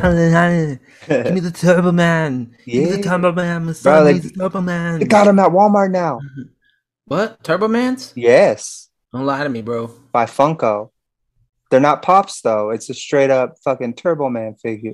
Give 1.06 1.34
me 1.34 1.40
the 1.40 1.50
Turbo 1.50 1.92
Man. 1.92 2.54
Give 2.64 2.90
me 2.90 2.96
the 2.96 3.02
Turbo 3.02 3.32
Man. 3.32 3.62
My 3.62 3.66
Bro, 3.66 3.72
son 3.74 4.04
like- 4.04 4.14
needs 4.14 4.30
the 4.32 4.38
Turbo 4.38 4.60
Man. 4.60 4.98
They 5.00 5.06
got 5.06 5.26
him 5.26 5.38
at 5.38 5.50
Walmart 5.50 5.90
now. 5.90 6.20
What? 7.06 7.42
Turbo 7.42 7.66
Mans? 7.66 8.12
Yes, 8.14 8.88
Don't 9.12 9.26
lie 9.26 9.42
to 9.42 9.48
me, 9.48 9.62
bro. 9.62 9.88
by 10.12 10.26
Funko. 10.26 10.90
They're 11.68 11.80
not 11.80 12.02
pops 12.02 12.40
though. 12.40 12.70
It's 12.70 12.88
a 12.88 12.94
straight 12.94 13.30
up 13.30 13.54
fucking 13.64 13.94
Turbo 13.94 14.28
Man 14.28 14.54
figure. 14.54 14.92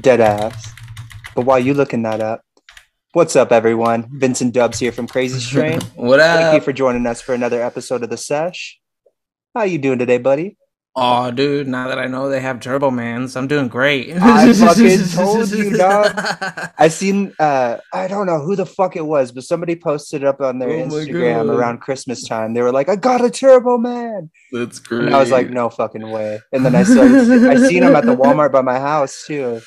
Dead 0.00 0.20
ass. 0.20 0.72
But 1.36 1.42
while 1.46 1.60
you 1.60 1.72
looking 1.72 2.02
that 2.02 2.20
up, 2.20 2.40
what's 3.12 3.36
up, 3.36 3.52
everyone? 3.52 4.08
Vincent 4.18 4.52
Dubs 4.54 4.80
here 4.80 4.90
from 4.90 5.06
Krazy 5.06 5.38
Strain. 5.38 5.80
what 5.94 6.18
up? 6.18 6.40
Thank 6.40 6.54
you 6.56 6.60
for 6.64 6.72
joining 6.72 7.06
us 7.06 7.20
for 7.20 7.32
another 7.32 7.62
episode 7.62 8.02
of 8.02 8.10
the 8.10 8.16
Sesh. 8.16 8.80
How 9.54 9.62
you 9.62 9.78
doing 9.78 10.00
today, 10.00 10.18
buddy? 10.18 10.56
Oh, 10.96 11.32
dude, 11.32 11.66
now 11.66 11.88
that 11.88 11.98
I 11.98 12.06
know 12.06 12.28
they 12.28 12.38
have 12.40 12.60
Turbo 12.60 12.88
Mans, 12.92 13.34
I'm 13.34 13.48
doing 13.48 13.66
great. 13.66 14.12
I 14.16 14.52
fucking 14.54 15.08
told 15.08 15.50
you, 15.50 15.76
dog. 15.76 16.12
I 16.78 16.86
seen 16.86 17.34
uh 17.40 17.78
I 17.92 18.06
don't 18.06 18.26
know 18.26 18.38
who 18.40 18.54
the 18.54 18.64
fuck 18.64 18.94
it 18.94 19.04
was, 19.04 19.32
but 19.32 19.42
somebody 19.42 19.74
posted 19.74 20.22
it 20.22 20.26
up 20.28 20.40
on 20.40 20.60
their 20.60 20.68
Oh 20.70 20.86
Instagram 20.86 21.50
around 21.52 21.78
Christmas 21.80 22.22
time. 22.28 22.54
They 22.54 22.62
were 22.62 22.70
like, 22.70 22.88
I 22.88 22.94
got 22.94 23.24
a 23.24 23.30
Turbo 23.30 23.76
Man. 23.76 24.30
That's 24.52 24.78
great. 24.78 25.06
And 25.06 25.16
I 25.16 25.18
was 25.18 25.32
like, 25.32 25.50
no 25.50 25.68
fucking 25.68 26.08
way. 26.10 26.40
And 26.52 26.64
then 26.64 26.76
I 26.76 26.84
saw. 26.84 27.02
I 27.02 27.56
seen 27.68 27.82
him 27.82 27.96
at 27.96 28.04
the 28.06 28.14
Walmart 28.16 28.52
by 28.52 28.62
my 28.62 28.78
house 28.78 29.24
too. 29.26 29.60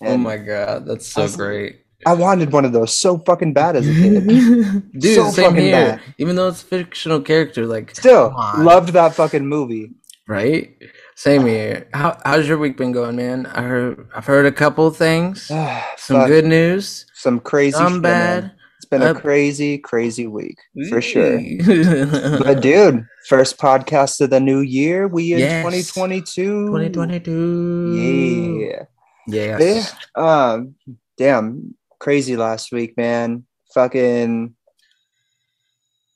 Oh 0.00 0.16
my 0.16 0.38
god, 0.38 0.86
that's 0.86 1.06
so 1.06 1.20
I 1.20 1.24
was- 1.24 1.36
great. 1.36 1.80
I 2.04 2.14
wanted 2.14 2.50
one 2.50 2.64
of 2.64 2.72
those 2.72 2.96
so 2.98 3.18
fucking 3.18 3.52
bad 3.52 3.76
as 3.76 3.86
a 3.88 3.92
kid. 3.92 4.26
Dude, 4.98 5.14
So 5.14 5.30
same 5.30 5.50
fucking 5.50 5.60
here. 5.62 5.72
bad. 5.72 6.00
Even 6.18 6.34
though 6.34 6.48
it's 6.48 6.60
a 6.60 6.66
fictional 6.66 7.20
character, 7.20 7.64
like 7.64 7.94
Still 7.94 8.30
come 8.30 8.36
on, 8.38 8.64
loved 8.64 8.88
that 8.94 9.14
fucking 9.14 9.46
movie. 9.46 9.92
Right? 10.28 10.70
Same 11.16 11.46
here. 11.46 11.88
How 11.94 12.18
how's 12.24 12.48
your 12.48 12.58
week 12.58 12.76
been 12.76 12.92
going, 12.92 13.16
man? 13.16 13.46
I 13.46 13.62
heard 13.62 14.08
I've 14.14 14.26
heard 14.26 14.46
a 14.46 14.52
couple 14.52 14.90
things. 14.90 15.46
Some 15.46 16.20
Fuck, 16.20 16.26
good 16.28 16.44
news, 16.46 17.06
some 17.14 17.38
crazy 17.40 17.72
some 17.76 17.94
shit, 17.94 18.02
man. 18.02 18.40
bad. 18.42 18.52
It's 18.78 18.86
been 18.86 19.02
a 19.02 19.12
Uh, 19.12 19.14
crazy, 19.14 19.78
crazy 19.78 20.26
week 20.26 20.56
for 20.88 21.00
sure. 21.00 21.38
but 22.40 22.60
dude, 22.60 23.06
first 23.28 23.58
podcast 23.58 24.20
of 24.20 24.30
the 24.30 24.40
new 24.40 24.58
year. 24.60 25.06
We 25.06 25.32
in 25.34 25.38
Yes. 25.38 25.62
2022. 25.62 26.66
2022. 26.66 28.66
Yeah. 28.68 28.82
Yes. 29.28 29.94
Yeah. 30.16 30.50
Um, 30.52 30.74
damn, 31.16 31.74
crazy 32.00 32.36
last 32.36 32.72
week, 32.72 32.96
man. 32.96 33.44
Fucking. 33.72 34.54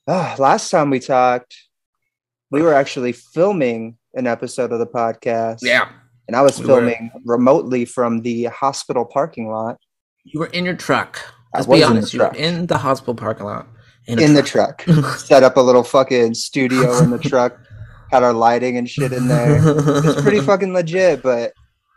Ah, 0.08 0.34
last 0.38 0.70
time 0.70 0.90
we 0.90 1.00
talked, 1.00 1.56
we 2.50 2.62
were 2.62 2.74
actually 2.74 3.12
filming 3.12 3.96
an 4.14 4.26
episode 4.26 4.72
of 4.72 4.78
the 4.78 4.86
podcast. 4.86 5.58
Yeah. 5.62 5.88
And 6.28 6.36
I 6.36 6.42
was 6.42 6.58
We 6.58 6.66
were. 6.66 6.76
filming 6.80 7.10
remotely 7.24 7.84
from 7.84 8.22
the 8.22 8.44
hospital 8.44 9.04
parking 9.04 9.48
lot 9.50 9.76
You 10.24 10.40
were 10.40 10.46
in 10.46 10.64
your 10.64 10.74
truck. 10.76 11.20
I 11.54 11.58
Let's 11.58 11.68
was 11.68 11.78
be 11.78 11.82
in 11.82 11.88
the 11.90 11.96
honest. 11.98 12.14
You 12.14 12.20
were 12.20 12.26
truck. 12.26 12.36
in 12.36 12.66
the 12.66 12.78
hospital 12.78 13.14
parking 13.14 13.46
lot. 13.46 13.68
In, 14.08 14.18
in 14.20 14.34
the 14.34 14.42
truck. 14.42 14.78
truck. 14.82 15.18
Set 15.18 15.42
up 15.42 15.56
a 15.56 15.60
little 15.60 15.82
fucking 15.82 16.34
studio 16.34 16.98
in 16.98 17.10
the 17.10 17.18
truck. 17.30 17.58
Had 18.10 18.22
our 18.22 18.32
lighting 18.32 18.76
and 18.76 18.88
shit 18.88 19.12
in 19.12 19.26
there. 19.28 19.60
It's 20.04 20.20
pretty 20.26 20.40
fucking 20.40 20.72
legit, 20.72 21.22
but 21.22 21.52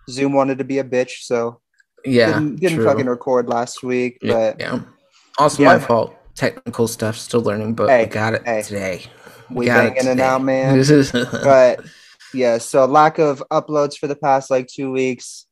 Zoom 0.09 0.33
wanted 0.33 0.57
to 0.57 0.63
be 0.63 0.79
a 0.79 0.83
bitch, 0.83 1.21
so 1.23 1.61
yeah. 2.05 2.27
didn't, 2.33 2.55
didn't 2.59 2.83
fucking 2.83 3.05
record 3.05 3.47
last 3.47 3.83
week. 3.83 4.17
Yeah, 4.23 4.33
But 4.33 4.59
yeah. 4.59 4.79
Also 5.37 5.61
Yeah. 5.63 5.73
my 5.73 5.79
fault. 5.79 6.15
Technical 6.35 6.87
stuff, 6.87 7.15
still 7.17 7.41
learning, 7.41 7.73
but 7.75 7.89
Hey, 7.89 8.05
we 8.05 8.09
got 8.09 8.33
it 8.33 8.41
hey. 8.45 8.61
today. 8.63 9.03
We 9.51 9.65
got 9.65 9.95
banging 9.95 10.11
it 10.11 10.19
out, 10.19 10.43
man. 10.43 10.83
but 11.13 11.81
yeah, 12.33 12.57
so 12.57 12.85
lack 12.85 13.17
of 13.19 13.43
uploads 13.51 13.97
for 13.97 14.07
the 14.07 14.15
past 14.15 14.49
like 14.51 14.67
two 14.67 14.91
weeks, 14.91 15.45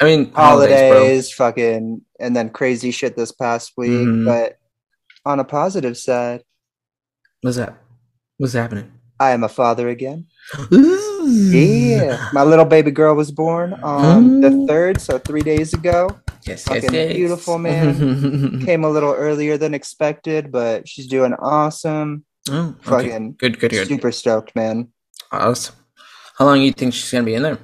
I 0.00 0.04
mean, 0.04 0.32
holidays, 0.32 0.92
holidays, 0.92 1.32
fucking, 1.32 2.02
and 2.20 2.36
then 2.36 2.50
crazy 2.50 2.90
shit 2.90 3.16
this 3.16 3.32
past 3.32 3.72
week. 3.76 3.90
Mhm. 3.90 4.24
But 4.26 4.56
on 5.24 5.38
a 5.40 5.44
positive 5.44 5.96
side. 5.96 6.42
What's 7.42 7.56
that? 7.56 7.74
What's 8.38 8.52
happening? 8.54 8.90
I 9.20 9.30
am 9.30 9.44
a 9.44 9.48
father 9.48 9.88
again. 9.88 10.26
Yeah, 11.24 12.28
my 12.32 12.42
little 12.42 12.64
baby 12.64 12.90
girl 12.90 13.14
was 13.14 13.30
born 13.30 13.74
on 13.74 14.40
the 14.40 14.48
Mm. 14.48 14.66
third, 14.66 15.00
so 15.00 15.18
three 15.18 15.42
days 15.42 15.72
ago. 15.72 16.08
Yes, 16.44 16.46
yes, 16.46 16.64
fucking 16.64 16.92
yes. 16.92 17.14
beautiful, 17.14 17.58
man. 17.58 18.60
Came 18.66 18.82
a 18.84 18.90
little 18.90 19.12
earlier 19.14 19.56
than 19.56 19.74
expected, 19.74 20.50
but 20.50 20.88
she's 20.88 21.06
doing 21.06 21.34
awesome. 21.34 22.24
Oh, 22.50 22.68
okay. 22.68 22.88
Fucking 23.08 23.32
Good, 23.38 23.58
good, 23.58 23.70
good. 23.70 23.88
super 23.88 24.12
stoked, 24.12 24.54
man. 24.56 24.88
Awesome. 25.30 25.74
How 26.38 26.46
long 26.46 26.58
do 26.58 26.62
you 26.64 26.72
think 26.72 26.94
she's 26.94 27.10
gonna 27.10 27.24
be 27.24 27.34
in 27.34 27.42
there? 27.42 27.58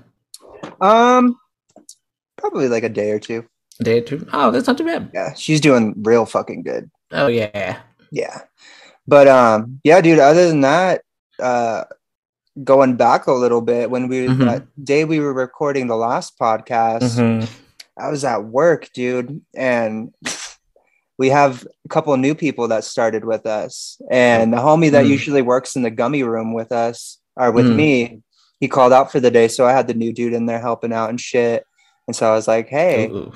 Um, 0.80 1.38
probably 2.36 2.68
like 2.68 2.84
a 2.84 2.88
day 2.88 3.10
or 3.10 3.18
two. 3.18 3.44
A 3.80 3.84
day 3.84 3.98
or 3.98 4.02
two? 4.02 4.26
Oh, 4.32 4.50
that's 4.50 4.66
not 4.66 4.78
too 4.78 4.84
bad. 4.84 5.10
Yeah, 5.14 5.34
she's 5.34 5.60
doing 5.60 5.94
real 6.02 6.26
fucking 6.26 6.62
good. 6.62 6.90
Oh 7.12 7.26
yeah. 7.28 7.80
Yeah. 8.10 8.42
But 9.06 9.28
um 9.28 9.80
yeah, 9.84 10.00
dude, 10.00 10.18
other 10.18 10.46
than 10.48 10.60
that, 10.62 11.02
uh 11.40 11.84
going 12.64 12.96
back 12.96 13.26
a 13.28 13.32
little 13.32 13.60
bit 13.60 13.90
when 13.90 14.08
we 14.08 14.26
Mhm. 14.26 14.44
that 14.46 14.84
day 14.84 15.04
we 15.04 15.20
were 15.20 15.32
recording 15.32 15.86
the 15.86 15.96
last 15.96 16.38
podcast, 16.38 17.16
Mhm. 17.16 17.48
I 17.98 18.10
was 18.10 18.24
at 18.24 18.44
work, 18.44 18.90
dude, 18.92 19.40
and 19.54 20.12
we 21.18 21.28
have 21.30 21.66
a 21.84 21.88
couple 21.88 22.12
of 22.12 22.20
new 22.20 22.34
people 22.34 22.68
that 22.68 22.84
started 22.84 23.24
with 23.24 23.44
us. 23.44 24.00
And 24.10 24.52
the 24.52 24.58
homie 24.58 24.90
that 24.92 25.04
Mhm. 25.04 25.08
usually 25.10 25.42
works 25.42 25.74
in 25.74 25.82
the 25.82 25.90
gummy 25.90 26.22
room 26.22 26.54
with 26.54 26.70
us 26.70 27.18
or 27.36 27.50
with 27.50 27.66
Mhm. 27.66 27.74
me, 27.76 28.20
he 28.60 28.68
called 28.68 28.92
out 28.92 29.10
for 29.10 29.18
the 29.20 29.30
day. 29.30 29.48
So 29.48 29.66
I 29.66 29.72
had 29.72 29.88
the 29.88 29.94
new 29.94 30.12
dude 30.12 30.32
in 30.32 30.46
there 30.46 30.60
helping 30.60 30.92
out 30.92 31.10
and 31.10 31.20
shit. 31.20 31.64
And 32.06 32.14
so 32.14 32.30
I 32.30 32.34
was 32.34 32.46
like, 32.46 32.68
hey, 32.68 33.08
Ooh. 33.08 33.32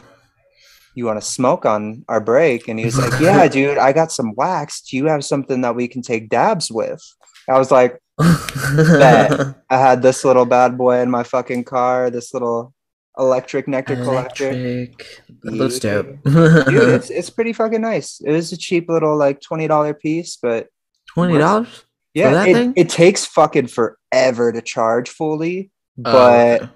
you 0.95 1.07
want 1.07 1.21
to 1.21 1.27
smoke 1.27 1.67
on 1.67 2.05
our 2.09 2.21
break? 2.21 2.69
And 2.69 2.79
he 2.79 2.85
was 2.85 2.99
like, 2.99 3.19
yeah, 3.21 3.47
dude, 3.57 3.79
I 3.79 3.93
got 3.93 4.13
some 4.13 4.33
wax. 4.37 4.81
Do 4.83 4.97
you 4.97 5.07
have 5.07 5.25
something 5.25 5.63
that 5.63 5.75
we 5.75 5.89
can 5.89 6.03
take 6.03 6.29
dabs 6.29 6.71
with? 6.71 7.03
I 7.49 7.59
was 7.59 7.71
like, 7.73 7.99
Bet. 8.19 9.57
I 9.71 9.77
had 9.79 10.03
this 10.03 10.25
little 10.25 10.45
bad 10.45 10.79
boy 10.79 11.01
in 11.01 11.11
my 11.11 11.25
fucking 11.25 11.65
car, 11.65 12.11
this 12.11 12.33
little 12.33 12.73
electric 13.19 13.69
nectar 13.69 13.97
collector. 13.97 14.51
Electric. 14.51 15.21
That 15.43 15.53
looks 15.53 15.79
dope. 15.79 16.07
Dude, 16.25 16.25
it's 16.67 17.11
it's 17.11 17.31
pretty 17.31 17.53
fucking 17.53 17.81
nice. 17.81 18.21
It 18.21 18.33
was 18.33 18.53
a 18.53 18.57
cheap 18.57 18.89
little 18.89 19.17
like 19.17 19.41
twenty 19.41 19.67
dollar 19.67 19.95
piece, 19.95 20.37
but 20.37 20.69
Twenty 21.09 21.37
dollars? 21.39 21.85
yeah, 22.15 22.31
that 22.33 22.49
it, 22.49 22.55
thing? 22.55 22.73
it 22.77 22.89
takes 22.89 23.27
fucking 23.27 23.67
forever 23.67 24.53
to 24.53 24.63
charge 24.63 25.11
fully, 25.11 25.71
Oh, 25.99 26.03
but 26.05 26.71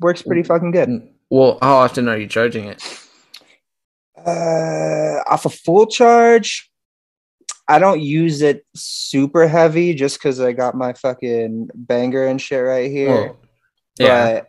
works 0.00 0.22
pretty 0.22 0.42
fucking 0.42 0.70
good. 0.72 1.08
Well, 1.30 1.58
how 1.62 1.76
often 1.76 2.08
are 2.08 2.18
you 2.18 2.26
charging 2.26 2.64
it? 2.66 2.82
Uh, 4.18 5.22
off 5.28 5.46
a 5.46 5.50
full 5.50 5.86
charge, 5.86 6.70
I 7.68 7.78
don't 7.78 8.00
use 8.00 8.42
it 8.42 8.66
super 8.74 9.46
heavy 9.48 9.94
just 9.94 10.18
because 10.18 10.40
I 10.40 10.52
got 10.52 10.74
my 10.74 10.92
fucking 10.92 11.70
banger 11.74 12.26
and 12.26 12.40
shit 12.40 12.62
right 12.62 12.90
here. 12.90 13.34
Yeah. 13.98 14.40
But 14.40 14.48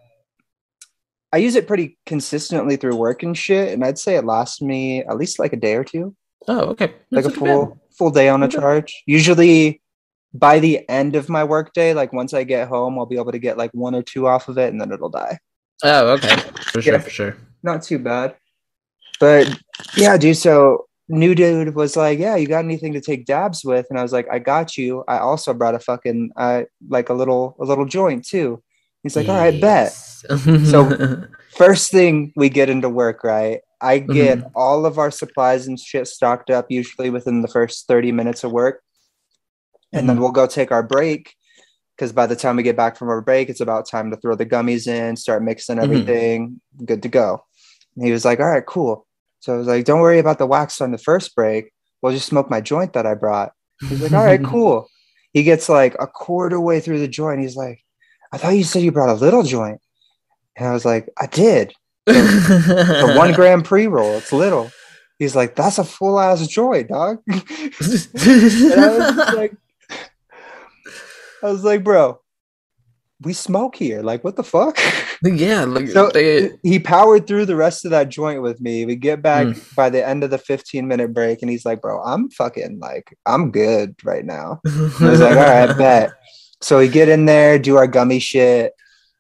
I 1.34 1.38
use 1.38 1.56
it 1.56 1.68
pretty 1.68 1.98
consistently 2.06 2.78
through 2.78 2.96
work 2.96 3.22
and 3.24 3.38
shit, 3.38 3.74
and 3.74 3.84
I'd 3.84 4.00
say 4.00 4.16
it 4.16 4.26
lasts 4.26 4.62
me 4.62 5.04
at 5.04 5.18
least 5.18 5.40
like 5.40 5.54
a 5.54 5.58
day 5.58 5.76
or 5.76 5.84
two, 5.84 6.16
oh, 6.48 6.60
okay. 6.70 6.94
like 7.12 7.26
a 7.26 7.30
too 7.30 7.40
bad. 7.42 7.46
full 7.46 7.82
full 7.98 8.12
day 8.12 8.30
on 8.30 8.44
a 8.44 8.48
charge. 8.48 9.04
Usually, 9.06 9.82
by 10.34 10.60
the 10.60 10.88
end 10.90 11.16
of 11.16 11.28
my 11.30 11.44
workday, 11.44 11.94
like 11.94 12.14
once 12.14 12.34
I 12.34 12.44
get 12.44 12.68
home, 12.70 12.98
I'll 12.98 13.06
be 13.06 13.18
able 13.18 13.32
to 13.34 13.40
get 13.40 13.58
like 13.58 13.72
one 13.74 13.94
or 13.96 14.04
two 14.04 14.28
off 14.28 14.48
of 14.48 14.58
it, 14.58 14.72
and 14.72 14.80
then 14.80 14.92
it'll 14.92 15.10
die. 15.10 15.38
Oh, 15.84 16.10
okay. 16.14 16.38
For 16.72 16.82
sure, 16.82 16.94
Yeah. 16.94 17.00
for 17.00 17.10
sure. 17.10 17.38
Not 17.64 17.84
too 17.84 18.00
bad, 18.00 18.36
but 19.20 19.54
yeah, 19.98 20.16
dude. 20.18 20.38
So 20.38 20.86
new 21.10 21.36
dude 21.36 21.76
was 21.76 21.98
like, 21.98 22.20
"Yeah, 22.20 22.36
you 22.38 22.48
got 22.48 22.64
anything 22.64 22.94
to 22.94 23.02
take 23.02 23.26
dabs 23.26 23.66
with?" 23.66 23.88
And 23.90 24.00
I 24.00 24.04
was 24.04 24.14
like, 24.14 24.28
"I 24.32 24.40
got 24.40 24.78
you." 24.78 25.04
I 25.07 25.18
also 25.19 25.54
brought 25.54 25.75
a 25.75 25.80
fucking 25.80 26.31
uh, 26.38 26.63
like 26.88 27.10
a 27.10 27.13
little 27.13 27.56
a 27.60 27.66
little 27.66 27.86
joint 27.86 28.25
too. 28.25 28.62
He's 29.04 29.16
like, 29.16 29.28
"All 29.30 29.38
right, 29.38 29.60
bet." 29.60 29.92
So- 29.92 31.24
first 31.56 31.92
thing 31.92 32.34
we 32.36 32.50
get 32.50 32.70
into 32.70 32.90
work, 32.90 33.24
right? 33.24 33.62
I 33.82 34.00
get 34.00 34.40
Mm-hmm. 34.40 34.48
all 34.56 34.86
of 34.86 34.98
our 34.98 35.12
supplies 35.12 35.68
and 35.68 35.80
shit 35.80 36.08
stocked 36.08 36.50
up 36.50 36.66
usually 36.70 37.10
within 37.10 37.42
the 37.42 37.48
first 37.48 37.88
30 37.88 38.12
minutes 38.12 38.44
of 38.44 38.52
work. 38.52 38.82
And 39.94 40.10
then 40.10 40.18
Mhm. 40.18 40.22
we'll 40.22 40.32
go 40.32 40.48
take 40.48 40.72
our 40.72 40.84
break 40.84 41.34
because 41.96 42.12
by 42.12 42.26
the 42.28 42.36
time 42.36 42.56
we 42.58 42.64
get 42.64 42.76
back 42.76 42.98
from 42.98 43.10
our 43.10 43.22
break, 43.22 43.50
it's 43.50 43.62
about 43.62 43.88
time 43.88 44.10
to 44.12 44.18
throw 44.18 44.36
the 44.36 44.46
gummies 44.46 44.88
in, 44.88 45.16
start 45.16 45.44
mixing 45.44 45.78
Mhm. 45.78 45.84
everything, 45.84 46.62
good 46.86 47.02
to 47.04 47.10
go. 47.10 47.44
And 47.96 48.06
he 48.06 48.12
was 48.12 48.26
like, 48.26 48.40
All 48.40 48.48
right, 48.50 48.66
cool. 48.66 49.06
So 49.40 49.54
I 49.54 49.58
was 49.58 49.68
like, 49.68 49.86
Don't 49.86 50.02
worry 50.02 50.20
about 50.20 50.40
the 50.40 50.48
wax 50.48 50.82
on 50.82 50.92
the 50.92 50.98
first 50.98 51.36
break. 51.36 51.72
We'll 52.02 52.14
just 52.14 52.28
smoke 52.28 52.50
my 52.50 52.62
joint 52.62 52.94
that 52.94 53.06
I 53.06 53.14
brought. 53.14 53.52
He's 53.88 54.02
like, 54.02 54.12
All 54.14 54.26
right, 54.26 54.44
cool. 54.44 54.88
He 55.34 55.44
gets 55.44 55.70
like 55.70 55.96
a 56.00 56.08
quarter 56.08 56.60
way 56.60 56.80
through 56.80 57.00
the 57.00 57.08
joint. 57.08 57.42
He's 57.42 57.56
like, 57.56 57.80
I 58.31 58.38
thought 58.38 58.50
you 58.56 58.63
said 58.63 58.81
you 58.83 58.91
brought 58.91 59.09
a 59.09 59.13
little 59.13 59.44
joint. 59.44 59.79
And 60.56 60.68
I 60.68 60.74
was 60.74 60.85
like, 60.85 61.09
I 61.19 61.27
did. 61.27 61.74
The 62.07 63.13
one 63.18 63.33
gram 63.33 63.62
pre 63.63 63.88
roll, 63.88 64.13
it's 64.15 64.31
little. 64.33 64.71
He's 65.19 65.35
like, 65.35 65.56
that's 65.56 65.77
a 65.79 65.83
full 65.83 66.19
ass 66.19 66.45
joint, 66.47 66.89
dog. 66.89 67.19
and 67.27 67.41
I 68.74 68.97
was 68.97 69.35
like, 69.35 69.56
I 71.44 71.51
was 71.51 71.63
like, 71.63 71.83
bro, 71.83 72.19
we 73.21 73.33
smoke 73.33 73.75
here. 73.75 74.01
Like, 74.01 74.24
what 74.24 74.35
the 74.35 74.44
fuck? 74.44 74.77
Yeah, 75.24 75.63
like 75.65 75.88
So 75.89 76.09
they, 76.09 76.51
he 76.63 76.79
powered 76.79 77.25
through 77.27 77.45
the 77.47 77.56
rest 77.56 77.83
of 77.85 77.91
that 77.91 78.09
joint 78.09 78.41
with 78.44 78.62
me. 78.62 78.85
We 78.85 78.95
get 78.95 79.21
back 79.24 79.47
Mm. 79.47 79.75
by 79.75 79.89
the 79.89 80.07
end 80.07 80.24
of 80.24 80.29
the 80.29 80.38
15 80.38 80.88
minute 80.88 81.13
break, 81.13 81.41
and 81.41 81.50
he's 81.50 81.65
like, 81.65 81.81
Bro, 81.81 82.01
I'm 82.03 82.29
fucking 82.29 82.79
like, 82.79 83.15
I'm 83.25 83.51
good 83.51 83.95
right 84.03 84.24
now. 84.25 84.62
I 84.65 84.69
was 85.01 85.19
like, 85.19 85.35
All 85.35 85.44
right, 85.44 85.77
bet. 85.77 86.12
So 86.62 86.80
we 86.80 86.88
get 86.88 87.09
in 87.09 87.25
there, 87.25 87.59
do 87.59 87.77
our 87.77 87.88
gummy 87.88 88.19
shit. 88.19 88.74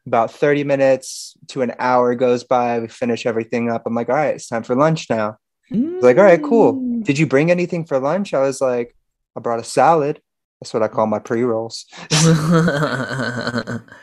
About 0.05 0.31
30 0.31 0.63
minutes 0.63 1.35
to 1.49 1.61
an 1.61 1.73
hour 1.79 2.15
goes 2.15 2.43
by. 2.43 2.79
We 2.79 2.87
finish 2.87 3.25
everything 3.25 3.69
up. 3.69 3.83
I'm 3.85 3.93
like, 3.93 4.09
All 4.09 4.15
right, 4.15 4.35
it's 4.35 4.47
time 4.47 4.63
for 4.63 4.75
lunch 4.75 5.09
now. 5.09 5.37
He's 5.67 6.01
like, 6.03 6.17
All 6.17 6.23
right, 6.23 6.41
cool. 6.41 6.75
Mm. 6.75 7.03
Did 7.03 7.19
you 7.19 7.27
bring 7.27 7.51
anything 7.51 7.85
for 7.85 7.99
lunch? 7.99 8.33
I 8.33 8.39
was 8.39 8.61
like, 8.61 8.95
I 9.35 9.41
brought 9.41 9.59
a 9.59 9.65
salad. 9.65 10.21
That's 10.61 10.73
what 10.73 10.81
I 10.81 10.87
call 10.87 11.07
my 11.07 11.19
pre 11.19 11.43
rolls. 11.43 11.85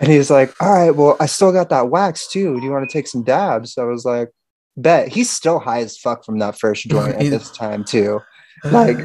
And 0.00 0.10
he 0.10 0.18
was 0.18 0.30
like, 0.30 0.54
All 0.60 0.72
right, 0.72 0.90
well, 0.90 1.16
I 1.18 1.26
still 1.26 1.52
got 1.52 1.70
that 1.70 1.88
wax 1.88 2.30
too. 2.30 2.60
Do 2.60 2.66
you 2.66 2.70
want 2.70 2.88
to 2.88 2.92
take 2.92 3.08
some 3.08 3.22
dabs? 3.22 3.78
I 3.78 3.84
was 3.84 4.04
like, 4.04 4.30
Bet. 4.76 5.08
He's 5.08 5.30
still 5.30 5.60
high 5.60 5.80
as 5.80 5.96
fuck 5.96 6.24
from 6.24 6.38
that 6.40 6.58
first 6.58 6.84
joint 6.88 7.14
at 7.14 7.30
this 7.30 7.50
time, 7.50 7.84
too. 7.84 8.20
Like, 8.64 8.96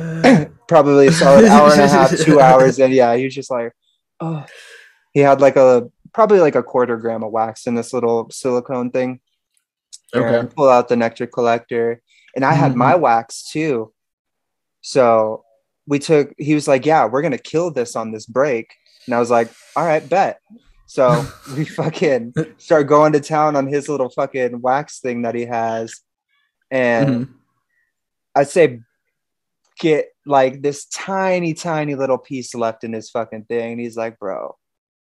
probably 0.67 1.07
a 1.07 1.11
solid 1.11 1.45
hour 1.49 1.71
and 1.71 1.81
a 1.81 1.87
half, 1.87 2.17
two 2.17 2.39
hours. 2.39 2.79
And 2.79 2.91
yeah, 2.91 3.15
he 3.15 3.25
was 3.25 3.35
just 3.35 3.51
like, 3.51 3.71
Oh, 4.19 4.45
he 5.13 5.21
had 5.21 5.41
like 5.41 5.55
a 5.55 5.89
probably 6.13 6.39
like 6.39 6.55
a 6.55 6.63
quarter 6.63 6.97
gram 6.97 7.23
of 7.23 7.31
wax 7.31 7.67
in 7.67 7.75
this 7.75 7.93
little 7.93 8.29
silicone 8.31 8.91
thing. 8.91 9.19
okay. 10.15 10.39
And 10.39 10.55
pull 10.55 10.67
out 10.69 10.87
the 10.89 10.95
nectar 10.95 11.27
collector. 11.27 12.01
And 12.35 12.43
I 12.43 12.53
had 12.53 12.71
Mhm. 12.73 12.75
my 12.77 12.95
wax 12.95 13.49
too. 13.51 13.93
So 14.81 15.43
we 15.87 15.99
took, 15.99 16.33
he 16.37 16.53
was 16.55 16.67
like, 16.67 16.85
Yeah, 16.85 17.05
we're 17.05 17.21
going 17.21 17.31
to 17.31 17.37
kill 17.37 17.71
this 17.71 17.95
on 17.95 18.11
this 18.11 18.25
break. 18.25 18.73
And 19.05 19.13
I 19.15 19.19
was 19.19 19.29
like, 19.31 19.49
All 19.75 19.85
right, 19.85 20.07
bet. 20.07 20.39
So 20.87 21.25
we 21.55 21.65
fucking 21.65 22.33
start 22.57 22.87
going 22.87 23.13
to 23.13 23.19
town 23.19 23.55
on 23.55 23.67
his 23.67 23.87
little 23.89 24.09
fucking 24.09 24.61
wax 24.61 24.99
thing 24.99 25.21
that 25.23 25.35
he 25.35 25.45
has. 25.45 25.93
And 26.71 27.09
Mhm. 27.27 27.33
I'd 28.35 28.47
say 28.49 28.79
get 29.79 30.09
like 30.25 30.61
this 30.61 30.85
tiny, 30.85 31.53
tiny 31.53 31.95
little 31.95 32.17
piece 32.17 32.53
left 32.53 32.83
in 32.83 32.93
his 32.93 33.09
fucking 33.09 33.45
thing. 33.45 33.73
And 33.73 33.81
he's 33.81 33.97
like, 33.97 34.19
Bro, 34.19 34.55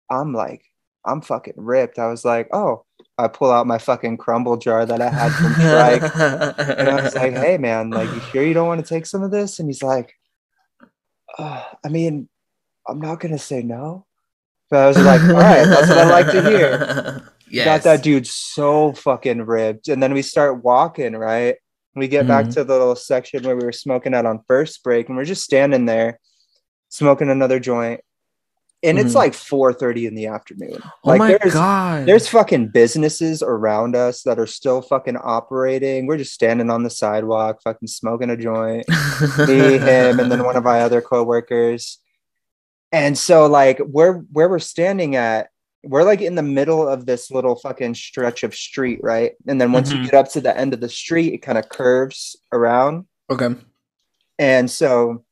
I'm 0.09 0.33
like, 0.33 0.63
I'm 1.05 1.21
fucking 1.21 1.55
ripped. 1.57 1.99
I 1.99 2.07
was 2.07 2.25
like, 2.25 2.47
Oh, 2.53 2.85
I 3.17 3.27
pull 3.27 3.51
out 3.51 3.67
my 3.67 3.77
fucking 3.77 4.17
crumble 4.17 4.57
jar 4.57 4.85
that 4.85 5.01
I 5.01 5.09
had 5.09 5.31
from 5.33 5.53
Shrike. 5.53 6.77
And 6.79 6.89
I 6.89 7.03
was 7.03 7.15
like, 7.15 7.33
hey, 7.33 7.57
man, 7.57 7.91
like, 7.91 8.09
you 8.09 8.19
sure 8.31 8.43
you 8.43 8.53
don't 8.53 8.67
want 8.67 8.83
to 8.83 8.87
take 8.87 9.05
some 9.05 9.21
of 9.21 9.29
this? 9.29 9.59
And 9.59 9.69
he's 9.69 9.83
like, 9.83 10.13
uh, 11.37 11.63
I 11.85 11.89
mean, 11.89 12.29
I'm 12.87 12.99
not 12.99 13.19
going 13.19 13.33
to 13.33 13.39
say 13.39 13.61
no. 13.61 14.05
But 14.71 14.79
I 14.79 14.87
was 14.87 14.97
like, 14.97 15.21
all 15.21 15.33
right, 15.33 15.65
that's 15.65 15.89
what 15.89 15.97
I 15.97 16.09
like 16.09 16.31
to 16.31 16.41
hear. 16.41 17.27
Yes. 17.53 17.65
Got 17.65 17.83
that 17.83 18.01
dude 18.01 18.27
so 18.27 18.93
fucking 18.93 19.41
ripped. 19.41 19.89
And 19.89 20.01
then 20.01 20.13
we 20.13 20.21
start 20.21 20.63
walking, 20.63 21.17
right? 21.17 21.57
We 21.95 22.07
get 22.07 22.27
back 22.27 22.45
Mhm. 22.45 22.53
to 22.55 22.63
the 22.63 22.73
little 22.73 22.95
section 22.95 23.43
where 23.43 23.55
we 23.55 23.65
were 23.65 23.71
smoking 23.73 24.13
out 24.13 24.25
on 24.25 24.43
first 24.47 24.83
break, 24.83 25.07
and 25.09 25.17
we're 25.17 25.25
just 25.25 25.43
standing 25.43 25.85
there 25.85 26.19
smoking 26.89 27.29
another 27.29 27.59
joint. 27.59 28.01
And 28.83 28.97
it's 28.97 29.11
Mhm. 29.11 29.15
like 29.15 29.33
4:30 29.35 30.07
in 30.07 30.15
the 30.15 30.25
afternoon. 30.25 30.81
Oh 30.83 31.09
like 31.09 31.19
my 31.19 31.37
there's 31.37 31.53
god. 31.53 32.07
there's 32.07 32.27
fucking 32.27 32.69
businesses 32.69 33.43
around 33.43 33.95
us 33.95 34.23
that 34.23 34.39
are 34.39 34.47
still 34.47 34.81
fucking 34.81 35.17
operating. 35.17 36.07
We're 36.07 36.17
just 36.17 36.33
standing 36.33 36.71
on 36.71 36.81
the 36.81 36.89
sidewalk, 36.89 37.61
fucking 37.63 37.89
smoking 37.89 38.31
a 38.31 38.37
joint. 38.37 38.87
Me, 39.47 39.77
him, 39.77 40.19
and 40.19 40.31
then 40.31 40.43
one 40.43 40.55
of 40.55 40.63
my 40.71 40.81
other 40.81 40.99
coworkers. 40.99 41.99
And 42.91 43.15
so, 43.15 43.45
like, 43.45 43.77
where 43.79 44.23
where 44.33 44.49
we're 44.49 44.57
standing 44.57 45.15
at, 45.15 45.49
we're 45.83 46.03
like 46.03 46.21
in 46.21 46.35
the 46.35 46.43
middle 46.43 46.87
of 46.87 47.05
this 47.05 47.31
little 47.31 47.55
fucking 47.55 47.95
stretch 47.95 48.43
of 48.43 48.53
street, 48.53 48.99
right? 49.01 49.33
And 49.47 49.59
then 49.59 49.71
once 49.71 49.91
you 49.91 49.97
Mhm. 49.97 50.05
get 50.05 50.13
up 50.13 50.29
to 50.31 50.41
the 50.41 50.55
end 50.55 50.73
of 50.73 50.79
the 50.81 50.89
street, 50.89 51.33
it 51.33 51.39
kind 51.39 51.57
of 51.57 51.69
curves 51.69 52.35
around. 52.51 53.05
okay. 53.29 53.55
And 54.37 54.69
so 54.69 55.23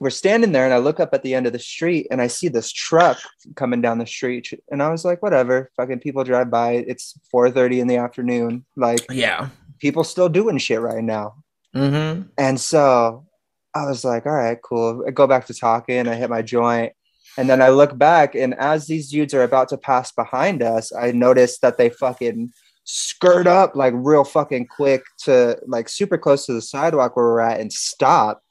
we're 0.00 0.10
standing 0.10 0.50
there, 0.52 0.64
and 0.64 0.74
I 0.74 0.78
look 0.78 0.98
up 0.98 1.14
at 1.14 1.22
the 1.22 1.34
end 1.34 1.46
of 1.46 1.52
the 1.52 1.58
street, 1.58 2.06
and 2.10 2.20
I 2.20 2.26
see 2.26 2.48
this 2.48 2.72
truck 2.72 3.18
coming 3.54 3.80
down 3.80 3.98
the 3.98 4.06
street, 4.06 4.52
and 4.70 4.82
I 4.82 4.90
was 4.90 5.04
like, 5.04 5.22
whatever, 5.22 5.70
fucking 5.76 6.00
people 6.00 6.24
drive 6.24 6.50
by. 6.50 6.72
It's 6.86 7.14
4:30 7.30 7.80
in 7.80 7.86
the 7.86 7.96
afternoon, 7.96 8.64
like 8.76 9.06
Yeah. 9.10 9.48
people 9.78 10.02
still 10.04 10.28
doing 10.28 10.58
shit 10.58 10.80
right 10.80 11.04
now. 11.04 11.34
Mm-hmm. 11.76 12.22
And 12.38 12.60
so 12.60 13.26
I 13.74 13.86
was 13.86 14.04
like, 14.04 14.26
all 14.26 14.32
right, 14.32 14.58
cool. 14.62 15.04
I 15.06 15.10
go 15.10 15.26
back 15.26 15.46
to 15.46 15.54
talking. 15.54 16.08
I 16.08 16.14
hit 16.14 16.30
my 16.30 16.42
joint. 16.42 16.92
And 17.36 17.48
then 17.48 17.60
I 17.60 17.68
look 17.68 17.96
back, 17.98 18.34
and 18.34 18.54
as 18.54 18.86
these 18.86 19.10
dudes 19.10 19.34
are 19.34 19.42
about 19.42 19.68
to 19.70 19.78
pass 19.78 20.12
behind 20.12 20.62
us, 20.62 20.94
I 20.94 21.10
notice 21.10 21.58
that 21.58 21.78
they 21.78 21.90
fucking 21.90 22.52
skirt 22.84 23.46
up 23.46 23.74
like 23.74 23.94
real 23.96 24.24
fucking 24.24 24.66
quick 24.66 25.04
to 25.18 25.58
like 25.66 25.88
super 25.88 26.18
close 26.18 26.46
to 26.46 26.52
the 26.52 26.62
sidewalk 26.62 27.16
where 27.16 27.24
we're 27.24 27.40
at 27.40 27.60
and 27.60 27.72
stop. 27.72 28.42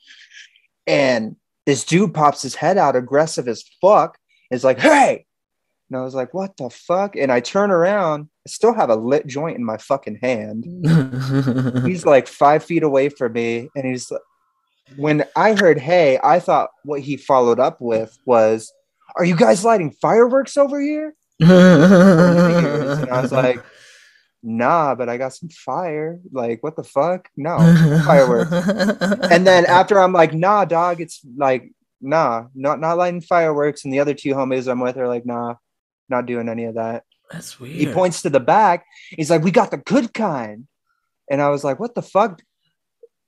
And 0.86 1.36
this 1.66 1.86
dude 1.86 2.14
pops 2.14 2.42
his 2.42 2.56
head 2.56 2.78
out 2.78 2.96
aggressive 2.96 3.48
as 3.48 3.64
fuck. 3.80 4.18
Is 4.52 4.64
like, 4.64 4.80
hey. 4.80 5.26
And 5.90 5.98
I 5.98 6.04
was 6.04 6.16
like, 6.16 6.34
what 6.34 6.58
the 6.58 6.70
fuck? 6.70 7.16
And 7.16 7.32
I 7.32 7.40
turn 7.40 7.72
around, 7.72 8.28
I 8.46 8.50
still 8.50 8.74
have 8.74 8.90
a 8.90 8.96
lit 8.96 9.28
joint 9.28 9.58
in 9.58 9.64
my 9.64 9.78
fucking 9.78 10.20
hand 10.22 10.66
he's 11.86 12.06
like 12.06 12.28
five 12.28 12.64
feet 12.64 12.84
away 12.84 13.10
from 13.10 13.34
me 13.34 13.70
and 13.76 13.86
he's 13.86 14.12
when 14.96 15.24
i 15.36 15.54
heard 15.54 15.80
hey 15.80 16.20
i 16.24 16.40
thought 16.40 16.70
what 16.84 17.02
he 17.02 17.18
followed 17.18 17.60
up 17.60 17.80
with 17.80 18.18
was 18.26 18.72
are 19.16 19.26
you 19.26 19.36
guys 19.36 19.64
lighting 19.64 19.92
fireworks 19.92 20.58
over 20.58 20.80
here 20.80 21.16
and 21.40 23.10
i 23.10 23.22
was 23.22 23.32
like 23.32 23.64
nah 24.44 24.94
but 24.94 25.08
i 25.10 25.18
got 25.18 25.34
some 25.34 25.50
fire 25.50 26.20
like 26.32 26.62
what 26.62 26.76
the 26.76 26.84
fuck 26.84 27.30
no 27.38 27.58
fireworks. 28.06 28.52
and 29.32 29.48
then 29.48 29.66
after 29.66 30.00
i'm 30.00 30.12
like 30.14 30.34
nah 30.34 30.66
dog 30.66 31.00
it's 31.00 31.22
like 31.38 31.72
nah 32.02 32.46
not 32.54 32.80
not 32.80 32.98
lighting 32.98 33.22
fireworks 33.22 33.86
and 33.86 33.94
the 33.94 34.00
other 34.00 34.14
two 34.14 34.34
homies 34.34 34.70
i'm 34.70 34.80
with 34.82 34.98
are 34.98 35.08
like 35.08 35.26
nah 35.26 35.56
not 36.10 36.26
doing 36.26 36.50
any 36.50 36.66
of 36.66 36.76
that 36.76 37.04
That's 37.32 37.58
weird. 37.60 37.76
he 37.76 37.86
points 37.88 38.22
to 38.24 38.30
the 38.30 38.42
back. 38.42 38.86
He's 39.10 39.30
like, 39.30 39.42
"We 39.42 39.52
got 39.52 39.72
the 39.72 39.78
good 39.78 40.14
kind," 40.14 40.68
and 41.32 41.42
I 41.42 41.50
was 41.50 41.64
like, 41.64 41.80
"What 41.80 41.96
the 41.96 42.02
fuck?" 42.02 42.42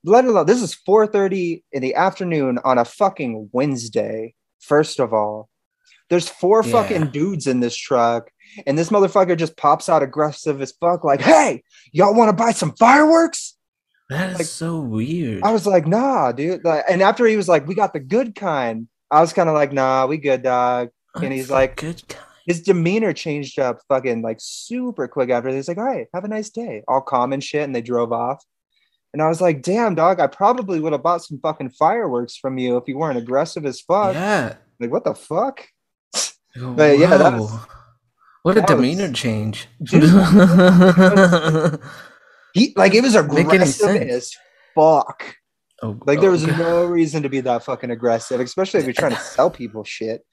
Let 0.06 0.24
alone 0.24 0.46
this 0.46 0.62
is 0.62 0.74
4:30 0.74 1.64
in 1.72 1.82
the 1.82 1.94
afternoon 1.96 2.58
on 2.64 2.78
a 2.78 2.84
fucking 2.84 3.50
Wednesday. 3.52 4.34
First 4.60 5.00
of 5.00 5.12
all, 5.12 5.48
there's 6.08 6.28
four 6.28 6.62
Yeah. 6.64 6.70
fucking 6.72 7.06
dudes 7.08 7.46
in 7.48 7.58
this 7.60 7.74
truck, 7.76 8.30
and 8.66 8.78
this 8.78 8.90
motherfucker 8.90 9.36
just 9.36 9.56
pops 9.56 9.88
out 9.88 10.04
aggressive 10.04 10.62
as 10.62 10.72
fuck, 10.80 11.02
like, 11.02 11.20
"Hey, 11.20 11.62
y'all 11.92 12.14
want 12.14 12.28
to 12.28 12.32
buy 12.44 12.52
some 12.52 12.72
fireworks?" 12.78 13.56
That 14.08 14.30
is 14.30 14.38
like- 14.38 14.46
so 14.46 14.78
weird. 14.78 15.42
I 15.42 15.50
was 15.52 15.66
like, 15.66 15.86
"Nah, 15.88 16.30
dude." 16.30 16.64
Like, 16.64 16.84
and 16.88 17.02
after 17.02 17.26
he 17.26 17.36
was 17.36 17.48
like, 17.48 17.66
"We 17.66 17.74
got 17.74 17.92
the 17.92 17.98
good 17.98 18.36
kind," 18.36 18.86
I 19.10 19.20
was 19.20 19.32
kind 19.32 19.48
of 19.48 19.56
like, 19.56 19.72
"Nah, 19.72 20.06
we 20.06 20.16
good, 20.18 20.42
dog." 20.42 20.90
and 21.16 21.32
he's 21.32 21.50
like, 21.50 21.76
good. 21.76 22.02
guy. 22.08 22.16
his 22.46 22.60
demeanor 22.60 23.12
changed 23.14 23.58
up 23.58 23.80
fucking 23.88 24.20
like 24.22 24.36
super 24.38 25.08
quick 25.08 25.30
after 25.30 25.48
he's 25.48 25.66
like 25.66 25.78
all 25.78 25.84
right 25.84 26.06
have 26.14 26.24
a 26.24 26.28
nice 26.28 26.50
day 26.50 26.82
all 26.86 27.00
calm 27.00 27.32
and 27.32 27.42
shit 27.42 27.62
and 27.64 27.74
they 27.74 27.80
drove 27.80 28.12
off 28.12 28.44
and 29.12 29.22
i 29.22 29.28
was 29.28 29.40
like 29.40 29.62
damn 29.62 29.94
dog 29.94 30.20
i 30.20 30.26
probably 30.26 30.80
would 30.80 30.92
have 30.92 31.02
bought 31.02 31.22
some 31.24 31.38
fucking 31.40 31.70
fireworks 31.70 32.36
from 32.36 32.58
you 32.58 32.76
if 32.76 32.84
you 32.86 32.96
weren't 32.98 33.18
aggressive 33.18 33.64
as 33.66 33.80
fuck 33.80 34.14
Yeah. 34.14 34.54
like 34.80 34.90
what 34.90 35.04
the 35.04 35.14
fuck 35.14 35.66
oh, 36.58 36.72
But 36.74 36.98
yeah, 36.98 37.36
was- 37.38 37.50
what 38.42 38.56
a 38.56 38.60
that 38.60 38.70
was- 38.70 38.76
demeanor 38.76 39.12
change. 39.12 39.66
he 42.54 42.72
like 42.76 42.94
it 42.94 43.02
was 43.02 43.14
aggressive 43.14 43.96
as 44.02 44.32
fuck 44.74 45.36
oh, 45.82 45.98
like 46.06 46.20
there 46.20 46.30
was 46.30 46.44
okay. 46.44 46.56
no 46.56 46.84
reason 46.86 47.22
to 47.22 47.28
be 47.28 47.40
that 47.40 47.64
fucking 47.64 47.90
aggressive 47.90 48.40
especially 48.40 48.80
if 48.80 48.86
you're 48.86 48.92
trying 48.94 49.12
to 49.14 49.20
sell 49.34 49.50
people 49.50 49.84
shit 49.84 50.24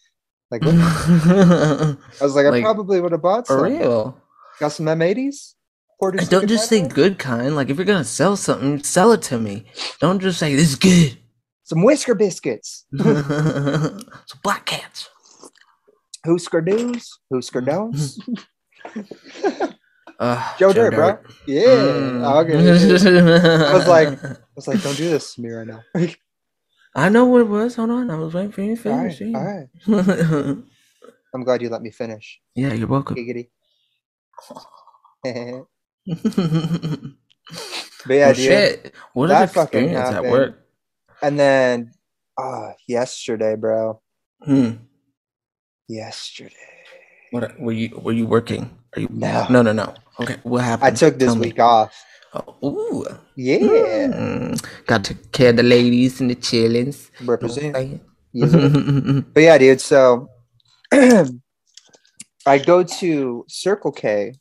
like 0.52 0.62
i 0.66 1.96
was 2.22 2.36
like, 2.36 2.46
i 2.46 2.50
Like, 2.50 2.64
probably 2.64 3.02
would 3.02 3.12
have 3.12 3.22
bought 3.22 3.48
For 3.48 3.58
some 3.58 3.64
real. 3.64 4.22
got 4.60 4.70
some 4.70 4.86
m80s 4.86 5.54
Don't 6.12 6.48
just 6.48 6.70
say 6.70 6.88
good 6.88 7.18
kind. 7.20 7.56
Like 7.56 7.70
if 7.70 7.78
you're 7.78 7.86
gonna 7.86 8.04
sell 8.04 8.36
something, 8.36 8.84
sell 8.84 9.12
it 9.12 9.22
to 9.24 9.40
me. 9.40 9.66
Don't 10.00 10.20
just 10.20 10.40
say 10.40 10.56
this 10.56 10.70
is 10.70 10.76
good. 10.76 11.18
some 11.64 11.82
whisker 11.84 12.14
biscuits 12.16 12.86
Some 12.98 14.04
black 14.44 14.66
cats. 14.66 15.10
Husker 16.26 16.62
do's, 16.62 17.20
Husker 17.32 17.62
don'ts. 17.62 18.20
Uh, 20.20 20.56
Joe 20.60 20.72
Dirt, 20.72 20.94
bro. 20.94 21.18
Yeah. 21.48 21.64
Mm. 21.66 22.46
Okay. 22.46 23.70
I 23.70 23.74
was 23.74 23.88
like- 23.88 24.24
I 24.24 24.36
was 24.56 24.68
like, 24.68 24.82
don't 24.84 24.96
do 24.96 25.10
this 25.10 25.34
to 25.34 25.42
me 25.42 25.50
right 25.50 25.68
now. 25.68 25.82
I 26.96 27.10
know 27.10 27.26
what 27.26 27.42
it 27.42 27.48
was. 27.48 27.76
Hold 27.76 27.90
on, 27.90 28.12
I 28.12 28.16
was 28.16 28.34
waiting 28.34 28.52
for 28.52 28.62
you 28.62 28.76
to 28.76 28.82
finish. 28.82 29.22
all 29.22 29.44
right. 29.44 29.68
yeah. 29.88 30.54
I'm 31.34 31.44
glad 31.44 31.64
you 31.64 31.70
let 31.70 31.82
me 31.82 31.90
finish. 31.90 32.40
yeah, 32.56 32.74
you're 32.74 32.88
welcome. 32.88 33.18
Giggity. 33.18 33.50
But 36.08 36.20
well, 38.08 38.18
yeah, 38.18 38.34
dude. 38.34 38.38
shit. 38.38 38.94
What 39.14 39.28
That 39.28 39.52
fucking 39.52 39.84
experience 39.84 40.10
at 40.10 40.14
happened. 40.16 40.32
work. 40.32 40.60
And 41.22 41.40
then, 41.40 41.92
uh, 42.38 42.72
yesterday, 42.88 43.56
bro. 43.56 44.02
Hmm. 44.44 44.72
Yesterday. 45.88 46.56
What 47.32 47.60
were 47.60 47.72
you 47.72 47.98
were 48.02 48.12
you 48.12 48.28
working? 48.28 48.70
Are 48.96 49.02
you 49.02 49.08
No. 49.12 49.48
no 49.50 49.62
no 49.62 49.72
no. 49.74 49.94
Okay, 50.20 50.36
what 50.44 50.64
happened? 50.64 50.88
I 50.88 50.92
took 50.96 51.18
this 51.18 51.28
Tell 51.28 51.36
me. 51.36 51.48
week 51.50 51.60
off. 51.60 51.94
Oh, 52.34 52.56
ooh. 52.68 53.06
Yeah. 53.36 53.58
Mm, 54.14 54.86
got 54.86 55.04
to 55.06 55.14
care 55.32 55.50
of 55.52 55.58
the 55.58 55.64
ladies 55.64 56.20
and 56.22 56.30
the 56.30 56.36
chillings. 56.36 57.10
Represent. 57.26 58.02
Yes. 58.34 58.52
But 59.34 59.42
yeah, 59.44 59.58
dude. 59.58 59.82
So 59.82 60.30
I 62.46 62.58
go 62.66 62.84
to 62.84 63.46
Circle 63.48 63.92
K 63.94 64.34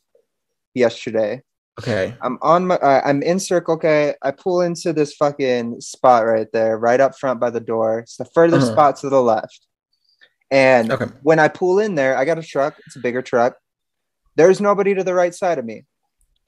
yesterday. 0.73 1.41
Okay. 1.79 2.15
I'm 2.21 2.37
on 2.41 2.67
my. 2.67 2.75
Uh, 2.75 3.01
I'm 3.05 3.21
in 3.23 3.39
Circle 3.39 3.77
K. 3.77 4.13
I 4.21 4.31
pull 4.31 4.61
into 4.61 4.93
this 4.93 5.13
fucking 5.15 5.81
spot 5.81 6.25
right 6.25 6.47
there, 6.53 6.77
right 6.77 6.99
up 6.99 7.17
front 7.17 7.39
by 7.39 7.49
the 7.49 7.59
door. 7.59 7.99
It's 7.99 8.17
the 8.17 8.25
furthest 8.25 8.65
Uh-huh. 8.67 8.73
spot 8.73 8.95
to 8.97 9.09
the 9.09 9.21
left. 9.21 9.67
And 10.51 10.91
Okay. 10.91 11.05
when 11.23 11.39
I 11.39 11.47
pull 11.47 11.79
in 11.79 11.95
there, 11.95 12.15
I 12.17 12.25
got 12.25 12.37
a 12.37 12.43
truck. 12.43 12.75
It's 12.85 12.95
a 12.95 12.99
bigger 12.99 13.21
truck. 13.21 13.55
There's 14.35 14.61
nobody 14.61 14.93
to 14.93 15.03
the 15.03 15.13
right 15.13 15.33
side 15.33 15.57
of 15.57 15.65
me. 15.65 15.85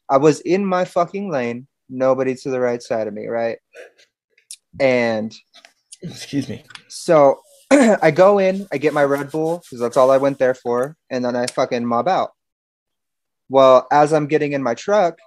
I 0.10 0.18
was 0.18 0.40
in 0.42 0.66
my 0.66 0.86
fucking 0.86 1.32
lane. 1.32 1.68
Nobody 1.90 2.36
to 2.36 2.50
the 2.50 2.60
right 2.60 2.82
side 2.82 3.08
of 3.08 3.14
me, 3.14 3.26
right? 3.28 3.58
And 4.80 5.34
Excuse 6.04 6.48
me. 6.50 6.64
so 6.88 7.42
I 7.72 8.12
go 8.12 8.38
in, 8.38 8.68
I 8.72 8.78
get 8.78 8.94
my 8.94 9.04
Red 9.04 9.32
Bull 9.32 9.58
because 9.58 9.80
that's 9.80 9.98
all 9.98 10.12
I 10.12 10.18
went 10.18 10.38
there 10.38 10.54
for, 10.54 10.96
and 11.10 11.26
then 11.26 11.36
I 11.36 11.48
fucking 11.48 11.84
mob 11.86 12.08
out. 12.08 12.32
Well, 13.50 13.88
as 13.92 14.14
I'm 14.14 14.28
getting 14.28 14.54
in 14.54 14.64
my 14.64 14.74
truck, 14.74 15.20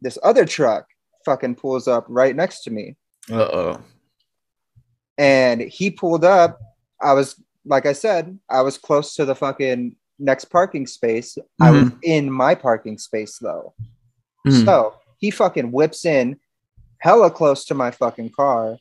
this 0.00 0.18
other 0.22 0.44
truck 0.44 0.86
fucking 1.24 1.54
pulls 1.54 1.88
up 1.88 2.04
right 2.08 2.34
next 2.34 2.62
to 2.64 2.70
me, 2.70 2.96
Uh 3.30 3.48
oh. 3.52 3.80
and 5.18 5.60
he 5.60 5.90
pulled 5.90 6.24
up. 6.24 6.58
I 7.00 7.12
was 7.12 7.40
like 7.66 7.86
I 7.86 7.92
said, 7.94 8.38
I 8.50 8.60
was 8.60 8.76
close 8.76 9.14
to 9.14 9.24
the 9.24 9.34
fucking 9.34 9.96
next 10.18 10.46
parking 10.46 10.86
space. 10.86 11.38
I 11.60 11.70
was 11.70 11.90
in 12.02 12.30
my 12.30 12.54
parking 12.54 12.98
space 12.98 13.38
though. 13.38 13.74
Mm-hmm. 14.46 14.64
So 14.66 14.94
he 15.18 15.30
fucking 15.30 15.72
whips 15.72 16.04
in 16.04 16.38
hella 16.98 17.30
close 17.30 17.64
to 17.66 17.74
my 17.74 17.90
fucking 17.90 18.30
car. 18.30 18.76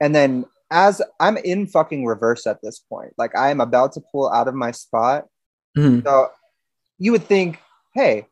And 0.00 0.14
then 0.14 0.44
as 0.70 1.02
I'm 1.18 1.36
in 1.38 1.66
fucking 1.66 2.04
reverse 2.06 2.46
at 2.46 2.60
this 2.62 2.78
point, 2.78 3.12
like 3.18 3.34
I 3.36 3.50
am 3.50 3.60
about 3.60 3.92
to 3.94 4.00
pull 4.12 4.30
out 4.30 4.46
of 4.48 4.54
my 4.54 4.70
spot. 4.70 5.26
Mhm. 5.76 6.04
So 6.04 6.30
you 6.98 7.12
would 7.12 7.24
think, 7.24 7.58
hey, 7.94 8.26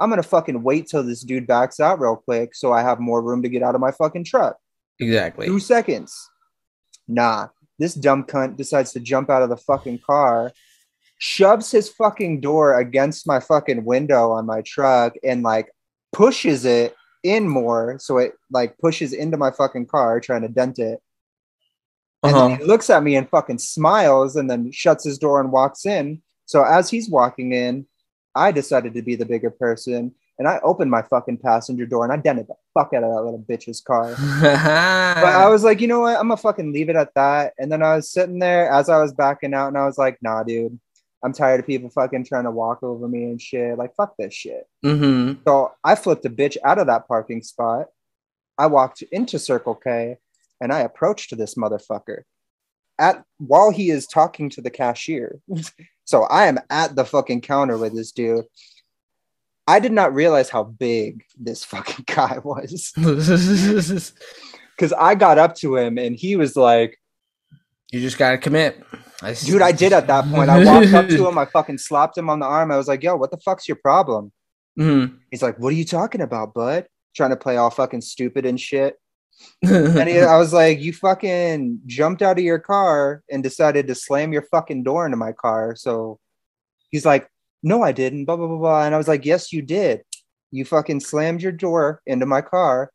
I'm 0.00 0.10
gonna 0.10 0.22
fucking 0.22 0.62
wait 0.62 0.88
till 0.88 1.02
this 1.02 1.22
dude 1.22 1.46
backs 1.46 1.78
out 1.80 2.00
real 2.00 2.16
quick 2.16 2.54
so 2.54 2.72
I 2.72 2.82
have 2.82 2.98
more 3.00 3.22
room 3.22 3.42
to 3.42 3.48
get 3.48 3.62
out 3.62 3.74
of 3.74 3.80
my 3.80 3.92
fucking 3.92 4.24
truck. 4.24 4.56
Exactly. 4.98 5.46
Two 5.46 5.60
seconds. 5.60 6.28
Nah, 7.08 7.48
this 7.78 7.94
dumb 7.94 8.24
cunt 8.24 8.56
decides 8.56 8.92
to 8.92 9.00
jump 9.00 9.30
out 9.30 9.42
of 9.42 9.48
the 9.48 9.56
fucking 9.56 10.00
car, 10.06 10.52
shoves 11.18 11.70
his 11.70 11.88
fucking 11.88 12.40
door 12.40 12.78
against 12.78 13.26
my 13.26 13.40
fucking 13.40 13.84
window 13.84 14.30
on 14.32 14.46
my 14.46 14.60
truck, 14.62 15.14
and 15.22 15.42
like 15.42 15.70
pushes 16.12 16.64
it 16.64 16.94
in 17.22 17.48
more. 17.48 17.96
So 18.00 18.18
it 18.18 18.34
like 18.50 18.78
pushes 18.78 19.12
into 19.12 19.36
my 19.36 19.50
fucking 19.50 19.86
car, 19.86 20.20
trying 20.20 20.42
to 20.42 20.48
dent 20.48 20.78
it. 20.78 21.00
And 22.24 22.34
Uh-huh. 22.34 22.48
then 22.48 22.58
he 22.58 22.64
looks 22.64 22.90
at 22.90 23.02
me 23.02 23.16
and 23.16 23.28
fucking 23.28 23.58
smiles 23.58 24.36
and 24.36 24.48
then 24.50 24.70
shuts 24.72 25.04
his 25.04 25.18
door 25.18 25.40
and 25.40 25.50
walks 25.52 25.84
in. 25.86 26.22
So 26.46 26.62
as 26.64 26.90
he's 26.90 27.08
walking 27.08 27.52
in, 27.52 27.86
I 28.34 28.52
decided 28.52 28.94
to 28.94 29.02
be 29.02 29.14
the 29.14 29.26
bigger 29.26 29.50
person. 29.50 30.14
And 30.38 30.48
I 30.48 30.60
opened 30.64 30.90
my 30.90 31.02
fucking 31.02 31.38
passenger 31.38 31.86
door 31.86 32.04
and 32.04 32.12
I 32.12 32.16
dented 32.16 32.48
the 32.48 32.54
fuck 32.74 32.92
out 32.94 33.04
of 33.04 33.10
that 33.10 33.22
little 33.22 33.44
bitch's 33.48 33.80
car. 33.80 34.14
But 35.22 35.34
I 35.34 35.48
was 35.48 35.62
like, 35.62 35.80
you 35.80 35.86
know 35.86 36.00
what? 36.00 36.16
I'm 36.16 36.28
gonna 36.28 36.36
fucking 36.36 36.72
leave 36.72 36.88
it 36.88 36.96
at 36.96 37.14
that. 37.14 37.52
And 37.58 37.70
then 37.70 37.82
I 37.82 37.96
was 37.96 38.10
sitting 38.10 38.38
there 38.38 38.70
as 38.70 38.88
I 38.88 39.00
was 39.00 39.12
backing 39.12 39.54
out, 39.54 39.68
and 39.68 39.78
I 39.78 39.84
was 39.84 39.98
like, 39.98 40.18
nah, 40.22 40.42
dude, 40.42 40.80
I'm 41.22 41.32
tired 41.32 41.60
of 41.60 41.66
people 41.66 41.90
fucking 41.90 42.24
trying 42.24 42.44
to 42.44 42.50
walk 42.50 42.82
over 42.82 43.06
me 43.06 43.24
and 43.24 43.40
shit. 43.40 43.78
Like, 43.78 43.94
fuck 43.94 44.16
this 44.16 44.34
shit. 44.34 44.66
hmm 44.82 45.34
So 45.46 45.72
I 45.84 45.94
flipped 45.94 46.24
a 46.24 46.30
bitch 46.30 46.56
out 46.64 46.78
of 46.78 46.86
that 46.88 47.06
parking 47.06 47.42
spot. 47.42 47.86
I 48.58 48.66
walked 48.66 49.02
into 49.02 49.38
Circle 49.38 49.76
K 49.76 50.16
and 50.60 50.72
I 50.72 50.80
approached 50.80 51.36
this 51.36 51.54
motherfucker 51.54 52.22
at 52.98 53.24
while 53.38 53.70
he 53.70 53.90
is 53.90 54.06
talking 54.06 54.50
to 54.50 54.60
the 54.60 54.70
cashier. 54.70 55.40
so 56.04 56.24
I 56.24 56.46
am 56.46 56.58
at 56.70 56.94
the 56.96 57.04
fucking 57.04 57.42
counter 57.42 57.76
with 57.78 57.94
this 57.94 58.12
dude. 58.12 58.44
I 59.66 59.78
did 59.78 59.92
not 59.92 60.14
realize 60.14 60.50
how 60.50 60.64
big 60.64 61.24
this 61.38 61.64
fucking 61.72 62.04
guy 62.06 62.38
was 62.42 62.92
because 62.96 64.92
I 64.92 65.14
got 65.14 65.38
up 65.38 65.54
to 65.56 65.76
him 65.76 65.98
and 65.98 66.16
he 66.16 66.36
was 66.36 66.56
like, 66.56 66.98
you 67.90 68.00
just 68.00 68.18
gotta 68.18 68.38
commit. 68.38 68.82
I 69.20 69.34
dude, 69.34 69.62
I 69.62 69.70
did 69.70 69.92
at 69.92 70.06
that 70.06 70.24
point. 70.30 70.50
I 70.50 70.64
walked 70.64 70.92
up 70.94 71.08
to 71.08 71.28
him, 71.28 71.38
I 71.38 71.44
fucking 71.44 71.78
slapped 71.78 72.16
him 72.16 72.30
on 72.30 72.40
the 72.40 72.46
arm. 72.46 72.72
I 72.72 72.76
was 72.76 72.88
like, 72.88 73.02
yo, 73.02 73.16
what 73.16 73.30
the 73.30 73.36
fuck's 73.36 73.68
your 73.68 73.76
problem? 73.76 74.32
Mhm. 74.78 75.18
He's 75.30 75.42
like, 75.42 75.58
what 75.58 75.68
are 75.72 75.76
you 75.76 75.84
talking 75.84 76.22
about, 76.22 76.54
bud? 76.54 76.86
Trying 77.14 77.30
to 77.30 77.36
play 77.36 77.58
all 77.58 77.70
fucking 77.70 78.00
stupid 78.00 78.46
and 78.46 78.58
shit. 78.58 78.96
And 79.62 80.08
he, 80.08 80.18
I 80.20 80.36
was 80.38 80.52
like, 80.52 80.80
you 80.80 80.92
fucking 80.92 81.80
jumped 81.86 82.22
out 82.22 82.38
of 82.38 82.44
your 82.44 82.58
car 82.58 83.22
and 83.30 83.42
decided 83.42 83.86
to 83.88 83.94
slam 83.94 84.32
your 84.32 84.42
fucking 84.42 84.82
door 84.82 85.04
into 85.06 85.16
my 85.16 85.32
car. 85.32 85.74
So 85.76 86.18
he's 86.90 87.04
like, 87.06 87.28
no, 87.62 87.82
I 87.82 87.92
didn't, 87.92 88.24
blah, 88.24 88.36
blah, 88.36 88.48
blah, 88.48 88.58
blah. 88.58 88.84
And 88.84 88.94
I 88.94 88.98
was 88.98 89.08
like, 89.08 89.24
yes, 89.24 89.52
you 89.52 89.62
did. 89.62 90.02
You 90.50 90.64
fucking 90.64 91.00
slammed 91.00 91.42
your 91.42 91.52
door 91.52 92.02
into 92.06 92.26
my 92.26 92.40
car. 92.40 92.90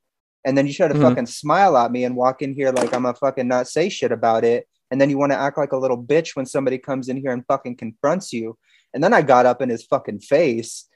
And 0.45 0.57
then 0.57 0.67
you 0.67 0.73
try 0.73 0.87
to 0.87 0.93
Mhm. 0.93 1.01
fucking 1.01 1.25
smile 1.25 1.75
at 1.77 1.91
me 1.91 2.03
and 2.05 2.15
walk 2.15 2.41
in 2.41 2.53
here 2.53 2.71
like 2.71 2.93
I'm 2.93 3.05
a 3.05 3.13
fucking 3.13 3.47
not 3.47 3.67
say 3.67 3.89
shit 3.89 4.11
about 4.11 4.43
it. 4.43 4.67
And 4.91 5.01
then 5.01 5.09
you 5.09 5.17
want 5.17 5.31
to 5.33 5.37
act 5.37 5.57
like 5.57 5.71
a 5.73 5.77
little 5.77 6.01
bitch 6.01 6.35
when 6.35 6.45
somebody 6.45 6.77
comes 6.77 7.09
in 7.09 7.17
here 7.17 7.31
and 7.31 7.45
fucking 7.47 7.75
confronts 7.77 8.31
you. 8.31 8.57
And 8.93 9.03
then 9.03 9.13
I 9.13 9.21
got 9.21 9.45
up 9.45 9.61
in 9.61 9.69
his 9.69 9.85
fucking 9.85 10.19
face 10.19 10.87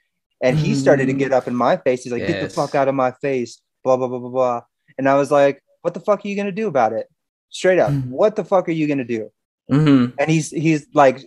and 0.42 0.58
he 0.58 0.74
started 0.76 1.08
to 1.08 1.14
Mhm. 1.14 1.20
get 1.20 1.34
up 1.34 1.48
in 1.48 1.56
my 1.56 1.76
face. 1.78 2.04
He's 2.04 2.14
like, 2.14 2.26
get 2.28 2.42
the 2.42 2.50
fuck 2.50 2.76
out 2.76 2.88
of 2.88 2.96
my 2.96 3.12
face, 3.22 3.62
blah, 3.84 3.98
blah, 3.98 4.08
blah, 4.08 4.20
blah, 4.20 4.30
blah. 4.30 4.62
And 4.98 5.08
I 5.10 5.16
was 5.16 5.32
like, 5.32 5.62
what 5.82 5.94
the 5.94 6.00
fuck 6.00 6.24
are 6.24 6.28
you 6.28 6.36
going 6.36 6.46
to 6.48 6.52
do 6.52 6.68
about 6.68 6.94
it? 6.94 7.08
Straight 7.50 7.80
up, 7.80 7.92
Mhm. 7.92 8.08
what 8.10 8.36
the 8.36 8.44
fuck 8.46 8.68
are 8.70 8.72
you 8.72 8.88
going 8.88 8.98
to 9.00 9.04
do? 9.04 9.30
Mhm. 9.72 10.14
And 10.20 10.30
he's, 10.32 10.50
he's 10.52 10.86
like 10.94 11.22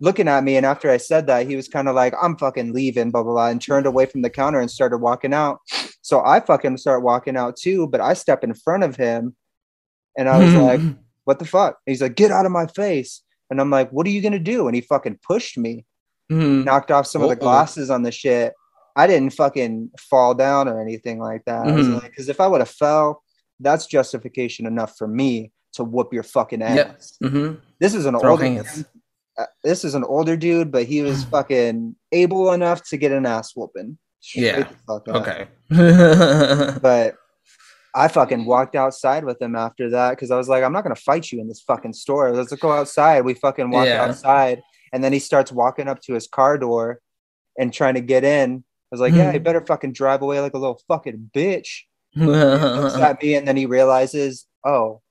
looking 0.00 0.28
at 0.28 0.44
me. 0.44 0.56
And 0.56 0.64
after 0.66 0.90
I 0.90 0.96
said 0.98 1.26
that, 1.26 1.46
he 1.46 1.56
was 1.56 1.68
kind 1.68 1.88
of 1.88 1.94
like, 1.94 2.14
I'm 2.20 2.36
fucking 2.36 2.72
leaving, 2.72 3.10
blah, 3.10 3.22
blah, 3.22 3.32
blah, 3.32 3.48
and 3.48 3.60
turned 3.60 3.86
away 3.86 4.06
from 4.06 4.22
the 4.22 4.30
counter 4.30 4.60
and 4.60 4.70
started 4.70 4.98
walking 4.98 5.32
out. 5.34 5.58
So 6.02 6.22
I 6.24 6.40
fucking 6.40 6.76
start 6.78 7.02
walking 7.02 7.36
out 7.36 7.56
too, 7.56 7.86
but 7.86 8.00
I 8.00 8.14
step 8.14 8.44
in 8.44 8.54
front 8.54 8.82
of 8.84 8.96
him 8.96 9.36
and 10.16 10.28
I 10.28 10.38
was 10.38 10.54
like, 10.54 10.80
what 11.24 11.38
the 11.38 11.44
fuck? 11.44 11.78
And 11.86 11.92
he's 11.92 12.00
like, 12.02 12.14
get 12.14 12.30
out 12.30 12.46
of 12.46 12.52
my 12.52 12.66
face. 12.66 13.22
And 13.50 13.60
I'm 13.60 13.70
like, 13.70 13.90
what 13.90 14.06
are 14.06 14.10
you 14.10 14.20
going 14.22 14.32
to 14.32 14.38
do? 14.38 14.66
And 14.68 14.74
he 14.74 14.80
fucking 14.80 15.18
pushed 15.26 15.56
me 15.58 15.84
Mhm. 16.30 16.64
knocked 16.64 16.90
off 16.90 17.06
some 17.06 17.22
of 17.22 17.30
the 17.30 17.36
glasses 17.36 17.88
on 17.90 18.02
the 18.02 18.12
shit. 18.12 18.52
I 18.98 19.06
didn't 19.06 19.30
fucking 19.30 19.90
fall 19.98 20.34
down 20.34 20.68
or 20.68 20.80
anything 20.82 21.18
like 21.20 21.44
that. 21.46 21.64
Because 22.02 22.28
if 22.28 22.40
I 22.40 22.46
would 22.48 22.60
have 22.60 22.68
fell, 22.70 23.22
that's 23.60 23.86
justification 23.86 24.66
enough 24.66 24.96
for 24.98 25.06
me 25.08 25.52
to 25.74 25.84
whoop 25.84 26.12
your 26.12 26.24
fucking 26.24 26.62
ass. 26.62 27.16
Yep. 27.20 27.32
Mhm. 27.32 27.60
This 27.78 27.94
is 27.94 28.06
an 28.06 28.18
Throw 28.18 28.32
older. 28.32 28.44
hands. 28.44 28.84
uh, 29.38 29.46
This 29.62 29.84
is 29.84 29.94
an 29.94 30.02
older 30.04 30.36
dude, 30.36 30.70
but 30.72 30.84
he 30.84 31.02
was 31.08 31.22
fucking 31.24 31.94
able 32.12 32.52
enough 32.52 32.82
to 32.90 32.96
get 32.96 33.12
an 33.12 33.24
ass 33.24 33.54
whooping. 33.56 33.96
Yeah. 34.34 34.68
Okay. 34.88 35.46
But 36.82 37.14
I 37.94 38.08
fucking 38.08 38.44
walked 38.46 38.74
outside 38.76 39.24
with 39.24 39.40
him 39.40 39.56
after 39.56 39.90
that 39.90 40.10
because 40.10 40.30
I 40.30 40.36
was 40.36 40.48
like, 40.48 40.62
I'm 40.64 40.72
not 40.72 40.82
gonna 40.82 40.94
fight 40.96 41.30
you 41.32 41.40
in 41.40 41.48
this 41.48 41.60
fucking 41.60 41.92
store. 41.94 42.32
Let's 42.32 42.52
go 42.54 42.72
outside. 42.72 43.24
We 43.24 43.34
fucking 43.34 43.70
walk 43.70 43.86
Yeah. 43.86 44.04
outside, 44.04 44.60
and 44.92 45.02
then 45.04 45.12
he 45.12 45.18
starts 45.20 45.50
walking 45.52 45.88
up 45.88 46.00
to 46.02 46.14
his 46.14 46.26
car 46.26 46.58
door 46.58 47.00
and 47.58 47.72
trying 47.72 47.94
to 47.94 48.00
get 48.00 48.24
in. 48.24 48.64
I 48.90 48.94
was 48.94 49.00
like, 49.00 49.12
yeah, 49.14 49.28
Hmm. 49.28 49.34
you 49.34 49.40
better 49.40 49.64
fucking 49.64 49.92
drive 49.92 50.22
away 50.22 50.40
like 50.40 50.54
a 50.54 50.58
little 50.58 50.80
fucking 50.88 51.30
bitch. 51.34 51.82
Looks 52.16 52.96
at 52.96 53.22
me, 53.22 53.34
and 53.34 53.46
then 53.46 53.56
he 53.56 53.66
realizes, 53.66 54.46
oh, 54.64 55.02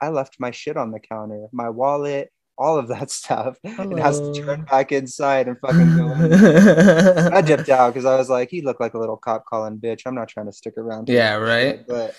I 0.00 0.08
left 0.08 0.36
my 0.40 0.50
shit 0.50 0.76
on 0.76 0.90
the 0.90 0.98
counter, 0.98 1.46
my 1.52 1.68
wallet, 1.68 2.30
all 2.58 2.78
of 2.78 2.88
that 2.88 3.10
stuff, 3.20 3.58
and 3.64 3.98
has 3.98 4.18
to 4.18 4.32
turn 4.34 4.62
back 4.64 4.92
inside 4.92 5.46
and 5.48 5.58
fucking 5.60 5.96
go. 5.96 6.10
in. 6.12 7.32
I 7.34 7.40
dipped 7.42 7.68
out 7.68 7.92
because 7.92 8.06
I 8.06 8.16
was 8.16 8.28
like, 8.30 8.48
he 8.50 8.62
looked 8.62 8.80
like 8.80 8.94
a 8.94 8.98
little 8.98 9.16
cop 9.18 9.44
calling 9.46 9.78
bitch. 9.78 10.02
I'm 10.06 10.14
not 10.14 10.28
trying 10.28 10.46
to 10.46 10.52
stick 10.52 10.74
around. 10.78 11.08
Yeah, 11.08 11.34
right? 11.34 11.76
shit, 11.78 11.86
But, 11.88 12.14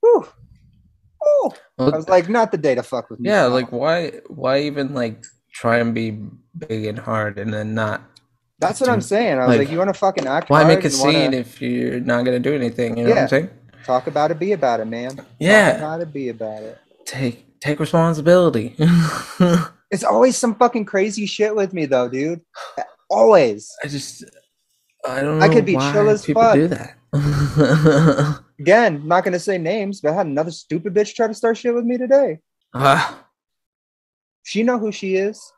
whew, 0.00 0.26
whew. 1.22 1.52
I 1.78 1.96
was 1.96 2.08
like, 2.08 2.28
not 2.28 2.50
the 2.52 2.58
day 2.58 2.74
to 2.74 2.82
fuck 2.82 3.10
with 3.10 3.20
me. 3.20 3.28
yeah, 3.30 3.42
pal. 3.44 3.50
like 3.50 3.70
why 3.72 4.12
why 4.28 4.60
even 4.62 4.92
like 4.94 5.24
try 5.52 5.78
and 5.78 5.94
be 5.94 6.18
big 6.58 6.84
and 6.86 6.98
hard 6.98 7.38
and 7.38 7.52
then 7.54 7.74
not 7.74 8.02
that's 8.68 8.80
what 8.80 8.88
I'm 8.90 9.00
saying. 9.00 9.38
I 9.38 9.46
was 9.46 9.48
like, 9.48 9.58
like, 9.60 9.70
you 9.70 9.78
want 9.78 9.88
to 9.88 9.94
fucking 9.98 10.26
act 10.26 10.50
why 10.50 10.64
make 10.64 10.84
a 10.84 10.88
and 10.88 10.98
wanna 10.98 11.12
scene 11.12 11.34
if 11.34 11.60
you're 11.62 12.00
not 12.00 12.24
gonna 12.24 12.38
do 12.40 12.54
anything, 12.54 12.96
you 12.98 13.04
know 13.04 13.10
what 13.10 13.16
Yeah. 13.16 13.22
I'm 13.22 13.28
saying? 13.28 13.50
talk 13.84 14.06
about 14.06 14.30
it, 14.30 14.38
be 14.38 14.52
about 14.52 14.80
it, 14.80 14.86
man. 14.86 15.24
Yeah. 15.38 15.72
Talk 15.72 15.78
about 15.78 16.00
it, 16.00 16.12
be 16.12 16.28
about 16.30 16.62
it. 16.62 16.78
Take 17.04 17.60
take 17.60 17.80
responsibility. 17.80 18.76
It's 19.90 20.02
always 20.02 20.36
some 20.36 20.56
fucking 20.56 20.86
crazy 20.86 21.24
shit 21.24 21.54
with 21.54 21.72
me 21.72 21.86
though, 21.86 22.08
dude. 22.08 22.40
Always. 23.08 23.70
I 23.84 23.86
just 23.86 24.24
I 25.06 25.20
don't 25.20 25.38
know 25.38 25.44
I 25.44 25.48
could 25.48 25.64
be 25.64 25.76
why 25.76 25.92
chill 25.92 26.08
as 26.08 26.24
people 26.24 26.42
fuck. 26.42 26.54
do 26.54 26.66
that. 26.68 26.96
Again, 28.58 29.06
not 29.06 29.22
gonna 29.22 29.38
say 29.38 29.56
names, 29.58 30.00
but 30.00 30.12
I 30.12 30.14
had 30.16 30.26
another 30.26 30.50
stupid 30.50 30.94
bitch 30.94 31.14
try 31.14 31.28
to 31.28 31.34
start 31.34 31.56
shit 31.58 31.72
with 31.74 31.84
me 31.84 31.96
today. 31.96 32.40
Ah, 32.74 33.24
She 34.42 34.64
know 34.64 34.78
who 34.78 34.90
she 34.90 35.14
is. 35.14 35.52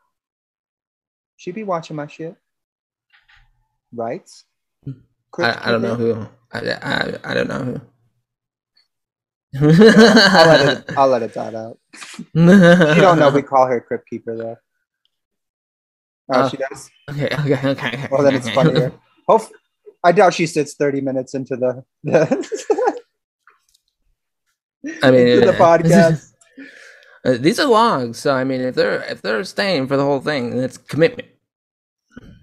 She 1.37 1.51
be 1.51 1.63
watching 1.63 1.95
my 1.95 2.05
shit. 2.05 2.35
Right? 3.93 4.29
I, 5.39 5.59
I 5.69 5.71
don't 5.71 5.81
know 5.81 5.95
who. 5.95 6.27
I, 6.51 6.59
I, 6.59 7.13
I 7.23 7.33
don't 7.33 7.47
know 7.47 7.63
who. 7.63 7.81
I'll 9.59 10.47
let 10.47 10.77
it. 10.77 10.85
I'll 10.97 11.07
let 11.07 11.21
it 11.23 11.33
dot 11.33 11.55
out. 11.55 11.79
She 11.95 12.21
don't 12.33 13.19
know 13.19 13.29
we 13.29 13.41
call 13.41 13.65
her 13.67 13.79
Crypt 13.81 14.07
Keeper 14.09 14.35
though. 14.35 14.57
Oh, 16.29 16.43
Oh. 16.43 16.49
she 16.49 16.57
does. 16.57 16.89
Okay, 17.09 17.25
okay, 17.27 17.53
okay. 17.53 17.69
okay, 17.69 18.07
Well, 18.11 18.23
then 18.23 18.35
it's 18.35 18.49
funnier. 18.49 18.91
Hope. 19.27 19.43
I 20.03 20.11
doubt 20.11 20.33
she 20.33 20.45
sits 20.45 20.75
thirty 20.75 21.01
minutes 21.01 21.33
into 21.33 21.55
the, 21.55 21.83
the 22.03 23.01
I 25.03 25.11
mean, 25.11 25.27
into 25.27 25.45
the 25.47 25.53
podcast. 25.53 26.33
Uh, 27.25 27.37
these 27.39 27.59
are 27.59 27.67
logs, 27.67 28.19
so 28.19 28.33
I 28.33 28.43
mean, 28.43 28.61
if 28.61 28.75
they're 28.75 29.01
if 29.03 29.21
they're 29.21 29.43
staying 29.43 29.87
for 29.87 29.97
the 29.97 30.03
whole 30.03 30.21
thing, 30.21 30.51
then 30.51 30.63
it's 30.63 30.77
commitment. 30.77 31.29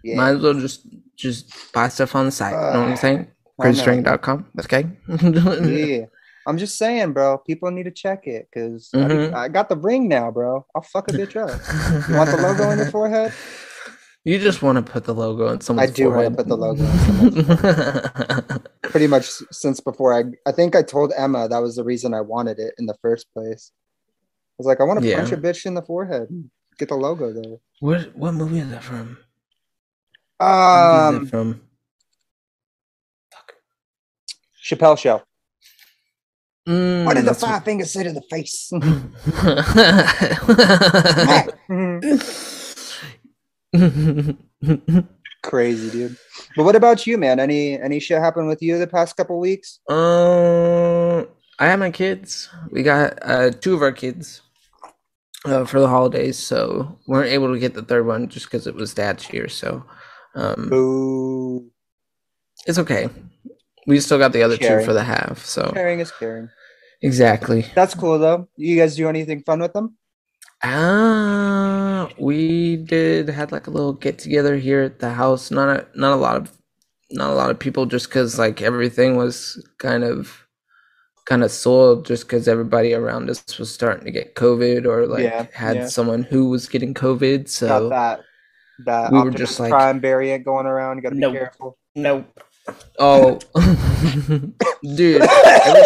Yeah, 0.03 0.17
Might 0.17 0.31
as 0.31 0.43
well 0.43 0.55
just 0.55 0.87
just 1.17 1.73
buy 1.73 1.89
stuff 1.89 2.15
on 2.15 2.27
the 2.27 2.33
site. 2.33 2.53
you 2.53 2.59
know 2.59 2.81
what 2.81 2.89
I'm 2.91 2.97
saying? 2.97 3.29
I 3.61 3.71
know. 3.71 4.45
Okay. 4.61 4.85
yeah. 5.99 6.07
I'm 6.47 6.59
just 6.59 6.77
saying, 6.77 7.13
bro. 7.13 7.39
People 7.39 7.71
need 7.71 7.85
to 7.85 7.91
check 7.91 8.27
it 8.27 8.49
because 8.53 8.91
Mhm. 8.95 9.33
I, 9.33 9.45
I 9.45 9.49
got 9.49 9.69
the 9.69 9.77
ring 9.77 10.09
now, 10.09 10.31
bro. 10.31 10.67
I'll 10.75 10.83
fuck 10.83 11.09
a 11.09 11.13
bitch 11.13 11.37
up. 11.37 11.61
You 12.09 12.17
want 12.17 12.31
the 12.31 12.37
logo 12.37 12.65
on 12.65 12.79
your 12.79 12.91
forehead? 12.91 13.33
You 14.27 14.39
just 14.39 14.63
want 14.63 14.77
to 14.85 14.91
put 14.91 15.05
the 15.05 15.13
logo 15.15 15.49
on 15.49 15.61
someone's 15.61 15.95
forehead. 15.95 16.25
I 16.25 16.33
do 16.33 16.33
wanna 16.33 16.35
put 16.35 16.49
the 16.49 16.57
logo 16.57 16.83
on 16.83 18.61
Pretty 18.91 19.07
much 19.07 19.29
since 19.51 19.81
before 19.81 20.15
I, 20.15 20.25
I 20.49 20.53
think 20.53 20.75
I 20.75 20.81
told 20.81 21.13
Emma 21.15 21.47
that 21.47 21.59
was 21.61 21.77
the 21.77 21.85
reason 21.85 22.15
I 22.15 22.23
wanted 22.23 22.59
it 22.59 22.73
in 22.79 22.87
the 22.87 22.95
first 23.03 23.27
place. 23.35 23.71
I 23.71 24.57
was 24.57 24.67
like, 24.67 24.81
I 24.81 24.85
want 24.85 25.03
to 25.03 25.07
Yeah. 25.07 25.17
punch 25.19 25.33
a 25.33 25.37
bitch 25.37 25.67
in 25.67 25.75
the 25.75 25.83
forehead, 25.83 26.31
and 26.31 26.49
get 26.79 26.89
the 26.89 26.95
logo 26.95 27.35
there. 27.35 27.59
what 27.81 28.17
what 28.17 28.33
movie 28.33 28.61
is 28.61 28.71
that 28.71 28.83
from? 28.83 29.19
What 30.45 31.15
Um, 31.15 31.27
from? 31.27 31.61
Chappelle 34.63 34.99
Show. 34.99 35.23
Mm, 36.69 37.05
What 37.05 37.15
did 37.17 37.27
the 37.27 37.35
five 37.35 37.63
fingers 37.65 37.93
say 37.93 38.05
to 38.05 38.13
the 38.13 38.23
face? 38.31 38.71
Crazy, 45.43 45.91
dude. 45.91 46.17
But 46.57 46.65
what 46.65 46.77
about 46.77 47.07
you, 47.07 47.19
man? 47.19 47.39
Any 47.39 47.79
any 47.79 48.01
shit 48.01 48.19
happened 48.19 48.49
with 48.49 48.63
you 48.63 48.79
the 48.79 48.87
past 48.87 49.17
couple 49.17 49.39
weeks? 49.39 49.79
Um, 49.89 51.27
I 51.59 51.67
have 51.67 51.79
my 51.79 51.91
kids. 51.91 52.49
We 52.71 52.83
got 52.83 53.19
uh 53.23 53.51
two 53.51 53.75
of 53.75 53.83
our 53.83 53.93
kids 53.93 54.41
uh, 55.45 55.67
for 55.67 55.81
the 55.81 55.89
holidays, 55.89 56.39
so 56.39 56.99
we 57.07 57.13
weren't 57.13 57.31
able 57.33 57.53
to 57.53 57.59
get 57.59 57.75
the 57.75 57.83
third 57.83 58.07
one 58.07 58.29
just 58.29 58.47
because 58.47 58.67
it 58.67 58.75
was 58.75 58.95
dad's 58.95 59.31
year. 59.33 59.49
So, 59.49 59.85
um, 60.35 60.69
Boo. 60.69 61.71
it's 62.67 62.79
okay. 62.79 63.09
We 63.87 64.01
still 64.01 64.19
got 64.19 64.33
the 64.33 64.43
other 64.43 64.57
two 64.57 64.81
for 64.85 64.93
the 64.93 65.05
half. 65.05 65.45
So 65.45 65.71
Caring 65.75 66.01
is 66.01 66.11
caring. 66.11 66.49
exactly. 67.03 67.67
That's 67.75 67.95
cool 67.95 68.19
though. 68.19 68.49
You 68.57 68.77
guys 68.79 68.97
do 68.97 69.09
anything 69.09 69.43
fun 69.43 69.61
with 69.61 69.73
them? 69.75 69.97
Ah, 70.63 72.09
we 72.19 72.77
did 72.77 73.29
had 73.29 73.53
like 73.53 73.67
a 73.67 73.71
little 73.71 73.93
get 73.93 74.19
together 74.19 74.57
here 74.57 74.83
at 74.83 74.99
the 75.01 75.11
house. 75.11 75.51
Not 75.51 75.69
a 75.69 75.87
not 75.95 76.13
a 76.15 76.17
lot 76.17 76.37
of 76.37 76.51
not 77.11 77.31
a 77.31 77.35
lot 77.35 77.51
of 77.51 77.59
people, 77.59 77.85
just 77.87 78.09
because 78.09 78.39
like 78.39 78.63
everything 78.63 79.17
was 79.17 79.63
kind 79.79 80.03
of 80.05 80.47
kind 81.27 81.45
of 81.45 81.51
soiled, 81.51 82.07
just 82.07 82.25
because 82.25 82.49
everybody 82.49 82.95
around 82.95 83.29
us 83.31 83.59
was 83.59 83.73
starting 83.73 84.05
to 84.05 84.11
get 84.11 84.35
COVID 84.37 84.87
or 84.87 85.07
like 85.07 85.25
Yeah, 85.25 85.47
had 85.53 85.77
yeah. 85.77 85.87
someone 85.87 86.23
who 86.23 86.49
was 86.49 86.69
getting 86.69 86.95
COVID. 86.95 87.49
So 87.49 87.91
that 88.81 88.85
that 88.85 89.13
we 89.13 89.19
were 89.19 89.27
Optimus 89.29 89.39
just 89.41 89.61
like- 89.61 89.71
Prime 89.71 90.01
variant 90.01 90.45
going 90.45 90.67
around. 90.67 90.97
You 90.97 91.03
gotta 91.03 91.17
Nope. 91.17 91.33
be 91.33 91.39
careful. 91.39 91.79
nope. 91.95 92.27
Oh, 92.99 93.39
dude, 94.97 95.21
every- 95.23 95.83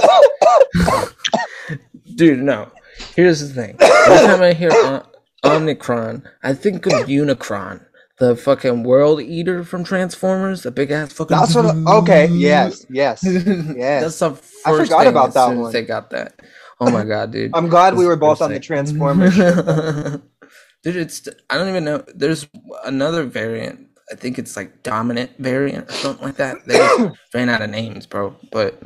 dude, 2.14 2.38
no. 2.40 2.70
Here's 3.16 3.40
the 3.40 3.48
thing. 3.52 3.76
Every 3.80 4.26
time 4.26 4.42
I 4.42 4.52
hear 4.52 4.70
o- 4.72 5.02
Omnicron, 5.44 6.24
I 6.42 6.54
think 6.54 6.86
of 6.86 6.92
Unicron, 7.08 7.84
the 8.18 8.36
fucking 8.36 8.82
world 8.84 9.20
eater 9.20 9.62
from 9.64 9.84
Transformers, 9.84 10.62
the 10.62 10.70
big 10.70 10.90
ass 10.90 11.12
fucking. 11.12 11.36
That's 11.36 11.54
what. 11.54 11.74
Okay. 12.02 12.26
Yes. 12.28 12.86
Yes. 12.90 13.22
yeah. 13.24 14.00
That's 14.00 14.18
the 14.18 14.30
first 14.34 14.66
I 14.66 14.70
forgot 14.76 14.98
thing 15.00 15.08
about 15.08 15.28
as 15.28 15.34
that 15.34 15.46
soon 15.48 15.56
as 15.58 15.62
one. 15.62 15.72
They 15.72 15.82
got 15.82 16.10
that. 16.10 16.40
Oh 16.80 16.90
my 16.90 17.04
god, 17.04 17.32
dude. 17.32 17.50
I'm 17.54 17.68
glad 17.68 17.94
we 17.96 18.06
were 18.06 18.16
both 18.16 18.38
first 18.38 18.42
on 18.42 18.52
the. 18.52 18.60
Transformers. 18.60 19.36
Dude, 20.82 20.96
it's 20.96 21.28
I 21.50 21.56
don't 21.58 21.68
even 21.68 21.84
know. 21.84 22.04
There's 22.14 22.46
another 22.84 23.24
variant. 23.24 23.88
I 24.10 24.14
think 24.14 24.38
it's 24.38 24.56
like 24.56 24.82
dominant 24.82 25.32
variant 25.38 25.90
or 25.90 25.92
something 25.92 26.24
like 26.24 26.36
that. 26.36 26.64
They 26.66 26.78
ran 27.38 27.48
out 27.48 27.62
of 27.62 27.70
names, 27.70 28.06
bro. 28.06 28.34
But 28.50 28.80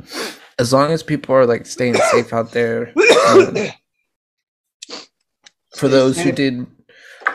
as 0.59 0.73
long 0.73 0.91
as 0.91 1.03
people 1.03 1.35
are 1.35 1.45
like 1.45 1.65
staying 1.65 1.95
safe 1.95 2.33
out 2.33 2.51
there, 2.51 2.93
um, 3.27 3.55
for 5.75 5.87
those 5.87 6.19
who 6.19 6.31
did, 6.31 6.67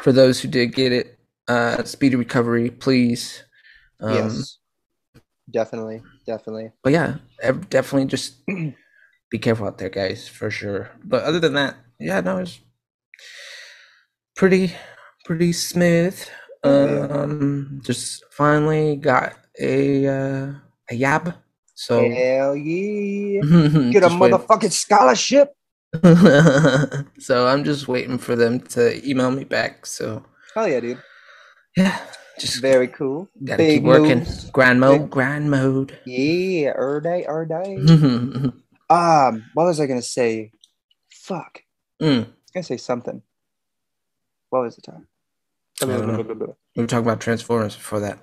for 0.03 0.13
those 0.13 0.41
who 0.41 0.49
did 0.49 0.75
get 0.75 0.93
it, 0.93 1.19
uh, 1.47 1.83
speedy 1.85 2.17
recovery, 2.17 2.71
please. 2.71 3.43
Um, 4.01 4.15
yes. 4.15 4.59
Definitely. 5.51 6.03
Definitely. 6.27 6.73
But 6.83 6.93
yeah, 6.93 7.17
definitely 7.71 8.07
just 8.07 8.45
be 9.31 9.39
careful 9.39 9.67
out 9.67 9.79
there, 9.79 9.89
guys, 9.89 10.29
for 10.29 10.51
sure. 10.51 10.91
But 11.05 11.25
other 11.25 11.41
than 11.41 11.55
that, 11.55 11.77
yeah, 11.99 12.21
no, 12.21 12.39
it's 12.39 12.61
pretty, 14.39 14.73
pretty 15.27 15.53
smooth. 15.53 16.17
Um, 16.65 17.81
just 17.85 18.25
finally 18.31 18.97
got 18.97 19.35
a 19.61 20.07
uh, 20.07 20.53
a 20.91 20.95
yab. 20.95 21.35
So 21.75 22.09
Hell 22.11 22.57
yeah. 22.57 23.41
get 23.93 24.03
a 24.03 24.09
motherfucking 24.09 24.73
scholarship. 24.73 25.53
so 27.19 27.47
I'm 27.47 27.65
just 27.65 27.89
waiting 27.89 28.19
for 28.19 28.35
them 28.37 28.61
to 28.75 29.07
email 29.09 29.31
me 29.31 29.45
back. 29.45 29.87
So 29.87 30.25
Hell 30.55 30.69
yeah, 30.69 30.81
dude. 30.81 31.03
yeah, 31.77 31.99
just 32.39 32.61
Very 32.61 32.89
cool. 32.89 33.29
gotta 33.45 33.59
big 33.59 33.79
keep 33.79 33.83
working. 33.85 34.19
moves. 34.21 34.51
Grind 34.51 34.81
mode, 34.81 35.03
Big- 35.03 35.11
grind 35.11 35.51
mode. 35.51 35.99
Yeah. 36.07 36.73
Er 36.77 37.01
day. 37.01 37.25
Er 37.29 37.45
day. 37.45 37.77
mm. 37.79 38.53
Um. 38.91 39.45
What 39.53 39.65
was 39.67 39.81
I 39.81 39.87
gonna 39.87 40.01
say? 40.01 40.51
Fuck. 41.13 41.61
I 42.01 42.07
was 42.07 42.27
gonna 42.55 42.65
say 42.65 42.79
something. 42.79 43.21
What 44.51 44.63
was 44.63 44.77
the 44.77 44.83
time? 44.83 45.07
don't 45.81 46.07
know. 46.07 46.55
We 46.77 46.83
were 46.83 46.87
talking 46.87 47.07
about 47.07 47.21
Transformers 47.21 47.77
before 47.77 48.01
that. 48.01 48.19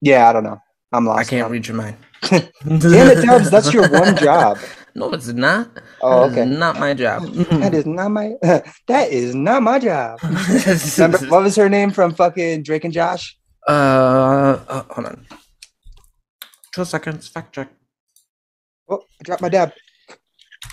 Yeah, 0.00 0.28
I 0.28 0.32
don't 0.32 0.44
know. 0.44 0.60
I'm 0.92 1.06
lost. 1.06 1.20
I 1.20 1.24
can't 1.30 1.48
now. 1.48 1.52
read 1.52 1.66
your 1.66 1.76
mind. 1.76 1.96
Damn 2.22 2.48
it, 2.62 3.24
Dubs. 3.24 3.50
That's 3.50 3.72
your 3.72 3.88
one 3.88 4.16
job. 4.28 4.58
No, 4.94 5.10
it's 5.12 5.28
not. 5.28 5.68
Oh, 6.00 6.28
That 6.28 6.32
is 6.32 6.38
okay. 6.38 6.50
not 6.50 6.78
my 6.78 6.94
job. 6.94 7.22
That 7.50 7.74
is 7.74 7.86
not 7.86 8.10
my. 8.10 8.32
that 8.42 9.10
is 9.10 9.34
not 9.34 9.62
my 9.62 9.78
job. 9.78 10.18
Remember 10.22 11.18
what 11.28 11.42
was 11.42 11.56
her 11.56 11.68
name 11.68 11.90
from 11.90 12.14
fucking 12.14 12.62
Drake 12.62 12.84
and 12.84 12.92
Josh? 12.92 13.36
uh, 13.68 13.72
uh, 14.68 14.82
hold 14.90 15.06
on. 15.06 15.26
Two 16.72 16.84
seconds. 16.84 17.28
Fact 17.28 17.54
check. 17.54 17.68
Oh, 18.88 19.02
I 19.20 19.24
dropped 19.24 19.42
my 19.42 19.48
dab. 19.48 19.72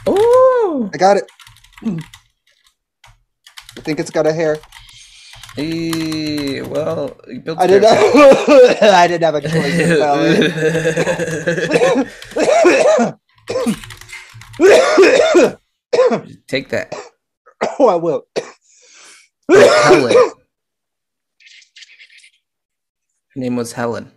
Oh, 0.05 0.89
I 0.93 0.97
got 0.97 1.17
it. 1.17 1.99
I 3.83 3.85
think 3.85 3.99
it's 3.99 4.11
got 4.11 4.25
a 4.25 4.31
hair. 4.31 4.59
hey, 5.57 6.61
well, 6.61 7.19
you 7.27 7.41
built. 7.41 7.59
I 7.59 7.67
didn't. 7.67 7.89
I 8.81 9.07
didn't 9.09 9.23
have 9.23 9.35
a 9.35 9.41
choice. 16.29 16.37
Take 16.47 16.69
that. 16.69 16.95
oh, 17.77 17.89
I 17.89 17.95
will. 17.95 18.25
Helen. 19.51 20.13
Her 20.13 20.31
name 23.35 23.57
was 23.57 23.73
Helen. 23.73 24.13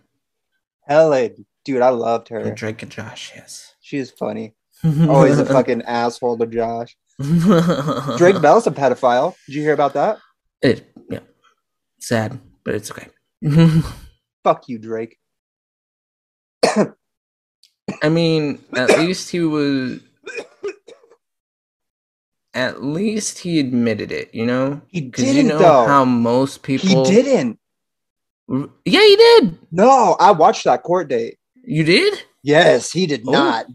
Helen, 0.87 1.45
dude, 1.65 1.81
I 1.81 1.89
loved 1.89 2.29
her. 2.29 2.49
Drake 2.51 2.83
and 2.83 2.91
Josh. 2.91 3.33
Yes. 3.35 3.75
She 3.81 3.97
is 3.97 4.11
funny. 4.11 4.55
Always 5.09 5.39
a 5.39 5.45
fucking 5.45 5.81
asshole 5.81 6.37
to 6.37 6.45
Josh. 6.47 6.95
Drake 7.19 8.41
Bell's 8.41 8.67
a 8.67 8.71
pedophile. 8.71 9.35
Did 9.47 9.55
you 9.55 9.61
hear 9.61 9.73
about 9.73 9.93
that? 9.93 10.19
It, 10.61 10.91
yeah. 11.09 11.19
Sad, 11.99 12.39
but 12.63 12.75
it's 12.75 12.91
okay. 12.91 13.07
Fuck 14.43 14.69
you, 14.69 14.77
Drake. 14.79 15.17
I 18.03 18.09
mean, 18.09 18.63
at 18.75 18.97
least 18.99 19.29
he 19.29 19.39
was. 19.41 19.99
At 22.53 22.81
least 22.83 23.37
he 23.39 23.59
admitted 23.59 24.11
it, 24.11 24.33
you 24.33 24.43
know? 24.45 24.81
He 24.87 25.01
didn't 25.01 25.47
know 25.47 25.59
though. 25.59 25.85
how 25.85 26.05
most 26.05 26.63
people? 26.63 27.05
he 27.05 27.11
didn't. 27.11 27.59
Yeah, 28.49 28.65
he 29.01 29.15
did. 29.15 29.59
No, 29.71 30.15
I 30.19 30.31
watched 30.31 30.63
that 30.63 30.81
court 30.81 31.07
date. 31.07 31.37
You 31.63 31.83
did? 31.83 32.23
Yes, 32.41 32.91
he 32.91 33.05
did 33.05 33.23
Oh. 33.27 33.31
not. 33.31 33.65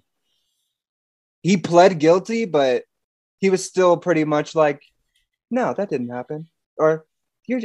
He 1.43 1.59
pled 1.59 2.01
guilty, 2.01 2.45
but 2.45 2.85
he 3.43 3.51
was 3.51 3.65
still 3.65 3.97
pretty 3.97 4.25
much 4.25 4.55
like, 4.55 4.81
no, 5.51 5.75
that 5.75 5.91
didn't 5.91 6.09
happen. 6.11 6.49
Or 6.79 7.05
you're 7.47 7.61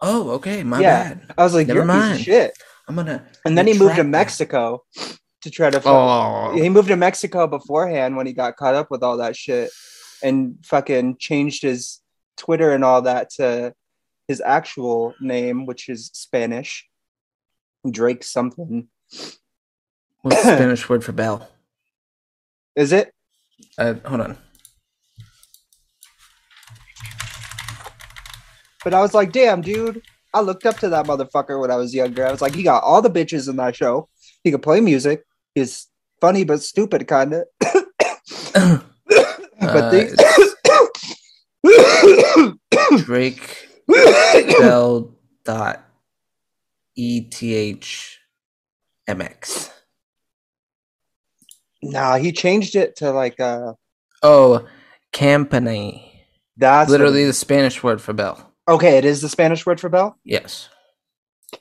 Oh, 0.00 0.30
okay, 0.38 0.62
my 0.62 0.80
Yeah. 0.80 1.14
bad. 1.14 1.34
I 1.36 1.42
was 1.44 1.54
like, 1.54 1.66
Never 1.66 1.80
you're 1.80 1.90
a 1.90 1.92
piece 1.92 2.02
of 2.04 2.08
mind. 2.10 2.20
shit. 2.20 2.52
I'm 2.88 2.94
gonna. 2.94 3.26
And 3.44 3.58
then 3.58 3.66
he 3.66 3.72
moved 3.72 3.80
to 3.96 4.02
retract 4.02 4.06
that. 4.06 4.18
Mexico 4.20 4.84
to 5.42 5.50
try 5.50 5.70
to. 5.70 5.80
fuck- 5.80 5.86
Oh, 5.92 6.52
He 6.56 6.68
moved 6.68 6.88
to 6.88 6.96
Mexico 6.96 7.46
beforehand 7.46 8.16
when 8.16 8.26
he 8.26 8.32
got 8.32 8.56
caught 8.56 8.74
up 8.76 8.90
with 8.90 9.02
all 9.02 9.16
that 9.18 9.36
shit, 9.36 9.70
and 10.22 10.56
fucking 10.64 11.16
changed 11.18 11.62
his 11.62 12.00
Twitter 12.36 12.72
and 12.72 12.84
all 12.84 13.02
that 13.02 13.30
to 13.38 13.74
his 14.28 14.40
actual 14.40 15.14
name, 15.20 15.66
which 15.66 15.88
is 15.88 16.10
Spanish. 16.14 16.86
Drake 17.90 18.22
something. 18.24 18.88
what's 20.22 20.42
the 20.44 20.54
Spanish 20.56 20.88
word 20.88 21.02
for 21.04 21.12
bell? 21.12 21.48
Is 22.76 22.92
it? 22.92 23.12
Uh, 23.76 23.94
hold 24.04 24.20
on. 24.20 24.38
But 28.88 28.94
I 28.96 29.02
was 29.02 29.12
like, 29.12 29.32
damn, 29.32 29.60
dude. 29.60 30.00
I 30.32 30.40
looked 30.40 30.64
up 30.64 30.78
to 30.78 30.88
that 30.88 31.04
motherfucker 31.04 31.60
when 31.60 31.70
I 31.70 31.76
was 31.76 31.94
younger. 31.94 32.26
I 32.26 32.30
was 32.30 32.40
like, 32.40 32.54
he 32.54 32.62
got 32.62 32.82
all 32.82 33.02
the 33.02 33.10
bitches 33.10 33.46
in 33.46 33.56
that 33.56 33.76
show. 33.76 34.08
He 34.42 34.50
could 34.50 34.62
play 34.62 34.80
music. 34.80 35.24
He's 35.54 35.88
funny 36.22 36.42
but 36.44 36.62
stupid, 36.62 37.06
kind 37.06 37.34
of. 37.34 37.44
but 38.54 38.82
Uh, 39.60 39.90
these. 39.90 40.16
Drake 43.04 43.68
Bell 44.58 45.14
dot 45.44 45.84
E 46.96 47.20
T 47.20 47.54
H 47.54 48.20
M 49.06 49.20
X. 49.20 49.70
nah, 51.82 52.16
he 52.16 52.32
changed 52.32 52.74
it 52.74 52.96
to 52.96 53.10
like 53.10 53.38
uh 53.38 53.74
Oh, 54.22 54.66
company. 55.12 56.24
that's 56.56 56.88
what- 56.88 56.92
Literally 56.92 57.26
the 57.26 57.34
Spanish 57.34 57.82
word 57.82 58.00
for 58.00 58.14
bell. 58.14 58.46
Okay. 58.68 58.98
It 58.98 59.04
is 59.04 59.20
the 59.20 59.28
Spanish 59.28 59.66
word 59.66 59.80
for 59.80 59.88
bell. 59.88 60.18
Yes. 60.24 60.68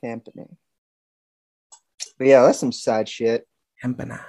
Company. 0.01 0.45
But 2.17 2.27
yeah, 2.27 2.43
that's 2.43 2.59
some 2.59 2.71
sad 2.71 3.07
shit. 3.07 3.47
Campana. 3.81 4.25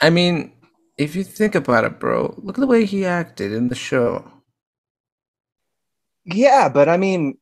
I 0.00 0.10
mean, 0.10 0.52
if 0.98 1.16
you 1.16 1.24
think 1.24 1.54
about 1.54 1.84
it, 1.84 1.98
bro, 1.98 2.34
look 2.38 2.58
at 2.58 2.60
the 2.60 2.66
way 2.66 2.84
he 2.84 3.04
acted 3.04 3.52
in 3.52 3.68
the 3.68 3.74
show. 3.74 4.30
Yeah, 6.24 6.68
but 6.68 6.88
I 6.88 6.96
mean, 6.96 7.38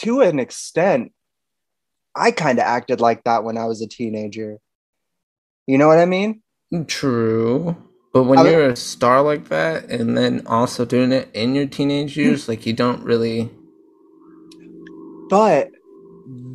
to 0.00 0.20
an 0.20 0.38
extent, 0.38 1.12
I 2.14 2.30
kind 2.30 2.58
of 2.58 2.64
acted 2.64 3.00
like 3.00 3.24
that 3.24 3.44
when 3.44 3.56
I 3.56 3.66
was 3.66 3.80
a 3.80 3.88
teenager. 3.88 4.58
You 5.66 5.78
know 5.78 5.88
what 5.88 5.98
I 5.98 6.04
mean? 6.04 6.42
True. 6.86 7.76
But 8.18 8.24
when 8.24 8.38
I 8.40 8.50
you're 8.50 8.70
a 8.70 8.76
star 8.76 9.22
like 9.22 9.48
that 9.48 9.84
and 9.90 10.16
then 10.18 10.46
also 10.46 10.84
doing 10.84 11.12
it 11.12 11.28
in 11.34 11.54
your 11.54 11.66
teenage 11.66 12.16
years, 12.16 12.48
like 12.48 12.66
you 12.66 12.72
don't 12.72 13.02
really 13.04 13.50
But 15.28 15.70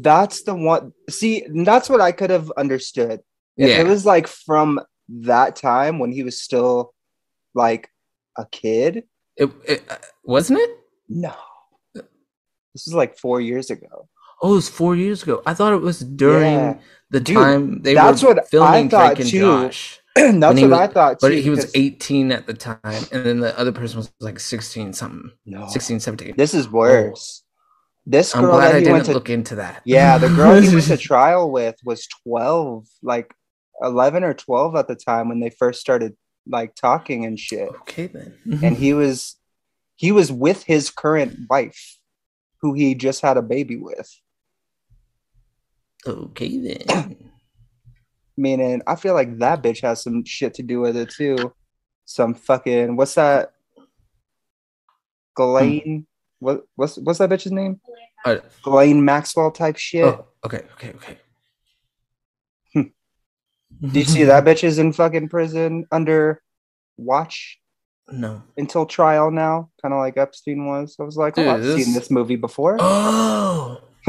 that's 0.02 0.43
the 0.43 0.56
one. 0.56 0.93
See, 1.10 1.45
that's 1.63 1.89
what 1.89 2.02
I 2.02 2.12
could 2.12 2.30
have 2.30 2.52
understood. 2.58 3.21
If 3.58 3.69
Yeah. 3.69 3.82
it 3.82 3.88
was 3.88 4.06
like 4.06 4.28
from 4.28 4.80
that 5.10 5.56
time 5.56 5.99
when 5.99 6.12
he 6.12 6.23
was 6.23 6.41
still 6.41 6.93
like 7.54 7.89
a 8.38 8.45
kid. 8.52 9.04
It, 9.38 9.49
it 9.65 9.84
uh, 9.89 9.97
wasn't 10.23 10.60
it? 10.60 10.69
No, 11.10 11.34
this 11.93 12.88
is 12.88 12.93
like 12.93 13.17
four 13.17 13.41
years 13.41 13.69
ago. 13.69 14.08
Oh, 14.41 14.52
it 14.52 14.56
was 14.56 14.69
four 14.69 14.95
years 14.95 15.23
ago. 15.23 15.41
I 15.45 15.54
thought 15.54 15.73
it 15.73 15.82
was 15.82 15.99
during 16.02 16.54
Yeah. 16.54 16.80
the 17.12 17.19
Dude, 17.19 17.38
time 17.38 17.82
they 17.82 17.93
that's 17.93 18.21
were 18.21 18.30
what 18.30 18.39
I 18.39 18.47
filming 18.47 18.89
thought 18.89 19.15
Drake 19.15 19.19
and 19.21 19.30
too. 19.30 19.39
Josh. 19.39 19.99
that's 20.39 20.62
what 20.62 20.69
was- 20.69 20.80
I 20.80 20.88
thought. 20.88 21.17
But 21.21 21.30
too, 21.30 21.36
he 21.41 21.49
was 21.49 21.71
18 21.76 22.32
at 22.32 22.45
the 22.47 22.54
time, 22.54 22.80
and 23.12 23.26
then 23.26 23.39
the 23.39 23.58
other 23.58 23.71
person 23.71 23.97
was 23.97 24.12
like 24.19 24.39
16 24.39 24.93
something, 24.93 25.32
No, 25.45 25.67
16, 25.67 25.99
17. 25.99 26.36
this 26.38 26.54
is 26.54 26.69
worse. 26.69 27.41
Oh. 27.41 27.49
This 28.06 28.34
girl 28.34 28.45
I'm 28.45 28.52
glad 28.52 28.67
that 28.67 28.76
I 28.76 28.80
he 28.80 28.84
didn't 28.84 28.93
went 28.93 29.06
to 29.06 29.13
look 29.13 29.30
into 29.30 29.56
that. 29.56 29.82
Yeah, 29.86 30.17
the 30.17 30.28
girl 30.28 30.60
he 30.60 30.69
went 30.73 30.86
to 30.88 30.97
trial 31.12 31.49
with 31.49 31.76
was 31.86 32.06
12, 32.28 32.86
like 33.02 33.34
11 33.82 34.23
or 34.26 34.34
12 34.34 34.76
at 34.76 34.88
the 34.89 34.95
time 34.95 35.30
when 35.30 35.39
they 35.39 35.49
first 35.49 35.80
started 35.80 36.15
like 36.45 36.76
talking 36.76 37.23
and 37.26 37.39
shit. 37.39 37.69
Okay 37.69 38.08
then. 38.08 38.38
And 38.62 38.76
he 38.76 38.93
was 39.02 39.38
he 39.95 40.12
was 40.12 40.32
with 40.34 40.63
his 40.63 40.89
current 40.89 41.38
wife 41.49 41.97
who 42.62 42.73
he 42.73 42.93
just 42.93 43.21
had 43.21 43.38
a 43.38 43.41
baby 43.41 43.78
with. 43.78 44.10
okay 46.06 46.58
then. 46.58 47.15
Meaning, 48.36 48.82
I 48.88 48.96
feel 48.96 49.13
like 49.13 49.38
that 49.39 49.62
bitch 49.62 49.82
has 49.82 50.02
some 50.04 50.26
shit 50.26 50.56
to 50.56 50.63
do 50.63 50.80
with 50.82 50.98
it 50.98 51.10
too. 51.12 51.54
Some 52.06 52.34
fucking 52.34 52.96
what's 52.96 53.13
that? 53.15 53.54
Ghislaine? 55.36 56.06
What 56.39 56.63
what's 56.76 56.98
what's 56.98 57.19
that 57.19 57.30
bitch's 57.30 57.52
name? 57.52 57.80
Uh, 58.26 58.38
Ghislaine 58.63 59.04
Maxwell 59.06 59.52
type 59.52 59.78
shit. 59.78 60.04
oh, 60.06 60.26
okay, 60.46 60.63
okay, 60.74 60.93
okay. 60.96 61.17
Do 63.82 64.00
you 64.00 64.06
see 64.06 64.24
that 64.26 64.43
bitch 64.46 64.63
is 64.63 64.80
in 64.80 64.93
fucking 64.93 65.30
prison 65.30 65.86
under 65.91 66.41
watch 66.98 67.60
No. 68.10 68.43
until 68.58 68.86
trial 68.86 69.32
now, 69.32 69.69
kind 69.82 69.93
of 69.93 70.00
like 70.00 70.17
Epstein 70.17 70.65
was. 70.67 70.96
I 71.00 71.04
was 71.04 71.17
like, 71.17 71.38
oh, 71.38 71.50
I've 71.50 71.62
this- 71.63 71.84
seen 71.86 71.93
this 71.93 72.10
movie 72.12 72.36
before. 72.36 72.78
Oh, 72.80 73.82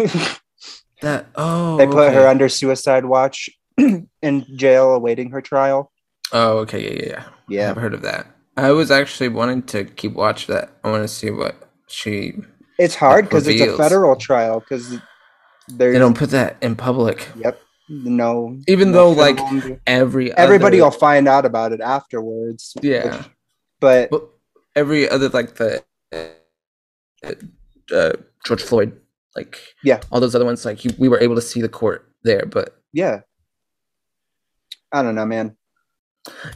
that. 1.03 1.27
Oh, 1.35 1.77
they 1.77 1.87
put 1.87 2.13
her 2.13 2.27
under 2.27 2.49
suicide 2.49 3.05
watch 3.05 3.49
in 4.23 4.47
jail 4.57 4.95
awaiting 4.95 5.31
her 5.31 5.41
trial. 5.41 5.91
Oh, 6.33 6.59
okay, 6.59 6.83
yeah, 6.83 6.91
yeah, 7.03 7.07
yeah. 7.09 7.25
Yeah. 7.49 7.71
I've 7.71 7.77
heard 7.77 7.95
of 7.95 8.03
that. 8.03 8.27
I 8.57 8.71
was 8.73 8.91
actually 8.91 9.29
wanting 9.29 9.63
to 9.65 9.85
keep 9.85 10.13
watch 10.15 10.47
that. 10.47 10.71
I 10.85 10.91
want 10.91 11.03
to 11.03 11.09
see 11.09 11.31
what 11.31 11.57
she. 11.89 12.35
It's 12.79 12.95
hard 12.95 13.27
because 13.27 13.47
it's 13.47 13.61
a 13.61 13.77
federal 13.77 14.17
trial 14.17 14.61
because 14.61 14.97
They 15.69 15.99
don't 15.99 16.17
put 16.17 16.31
that 16.31 16.57
in 16.63 16.77
public, 16.77 17.29
yep 17.37 17.61
no 17.89 18.59
even 18.67 18.91
no 18.93 19.13
though 19.15 19.21
like 19.21 19.39
every 19.87 20.33
everybody 20.39 20.81
other, 20.81 20.85
will 20.87 20.99
find 20.99 21.29
out 21.29 21.45
about 21.45 21.73
it 21.73 21.81
afterwards. 21.83 22.75
yeah, 22.83 23.17
which- 23.19 23.27
but 23.81 24.11
but 24.11 24.29
every 24.75 25.09
other 25.09 25.29
like 25.29 25.55
the 25.57 25.85
uh, 27.95 28.13
George 28.45 28.63
Floyd, 28.63 28.99
like 29.37 29.59
Yeah. 29.83 30.01
all 30.11 30.21
those 30.21 30.35
other 30.35 30.45
ones, 30.45 30.65
like 30.65 30.85
you, 30.85 30.93
we 30.99 31.09
were 31.09 31.21
able 31.21 31.35
to 31.35 31.43
see 31.43 31.61
the 31.61 31.69
court 31.69 32.09
there, 32.23 32.45
but 32.47 32.81
yeah, 32.93 33.21
I 34.95 35.03
don't 35.03 35.17
know, 35.17 35.27
man. 35.27 35.57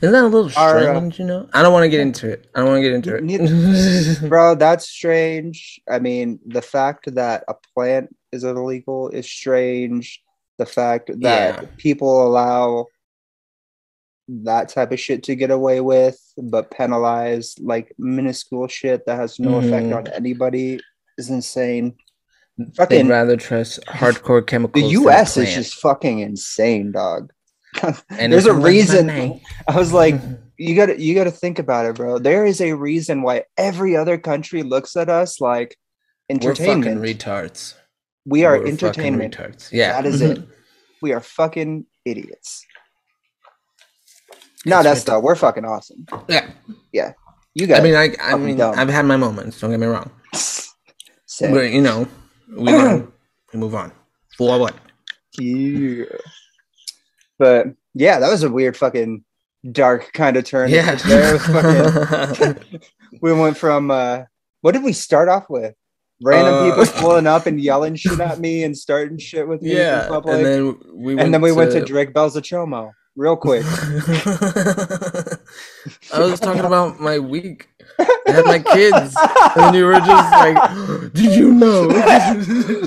isn't 0.01 0.13
that 0.13 0.23
a 0.23 0.27
little 0.29 0.51
Our, 0.57 0.79
uh, 0.79 0.83
strange? 0.95 1.19
you 1.19 1.25
know, 1.27 1.49
I 1.53 1.61
don't 1.63 1.73
want 1.73 1.83
to 1.85 1.89
get 1.89 2.01
into 2.01 2.31
it. 2.31 2.49
I 2.55 2.61
don't 2.61 2.69
want 2.69 2.79
to 2.79 2.89
get 2.89 2.95
into 2.95 3.17
it. 3.17 4.21
Bro, 4.29 4.55
that's 4.55 4.89
strange. 4.89 5.81
I 5.91 5.99
mean, 5.99 6.39
the 6.47 6.63
fact 6.63 7.13
that 7.15 7.43
a 7.49 7.55
plant 7.75 8.15
is 8.33 8.45
illegal 8.45 9.09
is 9.11 9.27
strange. 9.31 10.23
The 10.59 10.67
fact 10.67 11.09
that 11.21 11.55
Yeah. 11.63 11.69
people 11.79 12.27
allow 12.27 12.87
that 14.29 14.69
type 14.69 14.93
of 14.93 15.01
shit 15.01 15.23
to 15.25 15.35
get 15.35 15.51
away 15.51 15.81
with, 15.81 16.19
but 16.37 16.71
penalize 16.71 17.55
like 17.61 17.93
minuscule 17.99 18.69
shit 18.69 19.05
that 19.07 19.17
has 19.19 19.39
no 19.41 19.59
effect 19.59 19.87
Mhm. 19.87 19.97
on 19.97 20.07
anybody 20.09 20.81
is 21.17 21.31
insane. 21.31 21.97
They'd 22.59 22.77
Fucking 22.77 23.09
rather 23.09 23.37
trust 23.37 23.81
hardcore 23.87 24.47
chemicals. 24.47 24.83
the 24.85 24.91
US 25.01 25.37
is 25.37 25.53
just 25.55 25.75
fucking 25.77 26.19
insane, 26.21 26.93
dog. 26.93 27.33
And 28.11 28.33
There's 28.33 28.47
a 28.47 28.55
reason. 28.55 29.11
I 29.11 29.77
was 29.77 29.93
like, 29.93 30.15
you 30.59 30.75
gotta 30.75 31.01
you 31.01 31.15
gotta 31.15 31.31
think 31.31 31.59
about 31.59 31.87
it, 31.87 31.95
bro. 31.97 32.19
There 32.19 32.45
is 32.47 32.61
a 32.61 32.73
reason 32.73 33.23
why 33.23 33.45
every 33.57 33.97
other 33.97 34.19
country 34.19 34.63
looks 34.63 34.97
at 34.97 35.09
us 35.09 35.41
like 35.41 35.77
We're 36.29 36.55
fucking 36.55 36.67
entertainment. 36.85 37.03
retards. 37.03 37.75
we 38.25 38.45
are 38.45 38.59
We're 38.59 38.67
entertainment. 38.69 39.37
retards. 39.37 39.71
Yeah, 39.73 39.93
That 39.93 40.07
is 40.07 40.21
it. 40.23 40.43
We 41.01 41.13
are 41.13 41.21
fucking 41.21 41.87
idiots. 42.05 42.67
No, 44.67 44.83
That's 44.83 45.05
though. 45.05 45.21
We're 45.21 45.37
fucking 45.37 45.65
awesome. 45.65 46.07
yeah, 46.29 46.51
yeah. 46.93 47.13
You 47.55 47.67
guys. 47.69 47.79
I 47.79 47.83
mean, 47.85 47.95
I, 47.95 48.15
I 48.21 48.37
mean, 48.37 48.57
dumb. 48.57 48.75
I've 48.77 48.89
had 48.89 49.05
my 49.07 49.17
moments. 49.17 49.61
Don't 49.61 49.71
get 49.71 49.79
me 49.79 49.87
wrong. 49.87 50.11
But 51.41 51.71
you 51.71 51.81
know, 51.83 52.09
we, 52.51 52.73
we 53.53 53.59
move 53.61 53.75
on. 53.77 53.93
Forward. 54.37 54.75
Yeah. 55.39 56.05
But 57.39 57.69
yeah, 57.95 58.19
that 58.21 58.31
was 58.31 58.43
a 58.43 58.51
weird 58.51 58.77
fucking 58.77 59.25
dark 59.73 60.13
kind 60.13 60.37
of 60.37 60.45
turn. 60.45 60.71
Yeah. 60.71 60.95
There 60.97 61.39
fucking- 61.39 62.81
we 63.23 63.33
went 63.33 63.57
from 63.57 63.91
uh 63.91 64.23
what 64.61 64.73
did 64.73 64.83
we 64.85 64.93
start 64.93 65.29
off 65.29 65.49
with? 65.49 65.75
Random 66.21 66.55
Uh, 66.55 66.71
people 66.71 67.01
pulling 67.01 67.27
up 67.29 67.47
and 67.47 67.61
yelling 67.61 67.95
shit 67.95 68.19
at 68.19 68.41
me 68.41 68.65
and 68.65 68.77
starting 68.77 69.19
shit 69.19 69.47
with 69.47 69.63
me 69.63 69.71
in 69.71 69.77
yeah, 69.77 70.09
public. 70.09 70.37
and 70.37 70.45
then 70.47 70.77
we 70.93 71.15
went 71.15 71.25
and 71.27 71.35
then 71.35 71.41
we 71.41 71.53
went 71.53 71.71
to 71.73 71.81
to 71.81 71.87
Drake 71.87 72.13
Belzachomo 72.13 72.91
real 73.15 73.37
quick. 73.37 73.65
I 76.13 76.19
was 76.21 76.41
talking 76.41 76.65
about 76.65 77.01
my 77.01 77.19
week. 77.19 77.69
I 77.99 78.31
had 78.31 78.45
my 78.45 78.59
kids, 78.61 79.17
and 79.57 79.75
you 79.75 79.87
were 79.87 79.99
just 79.99 80.33
like, 80.33 80.57
"Did 81.15 81.35
you 81.37 81.53
know?" 81.53 81.89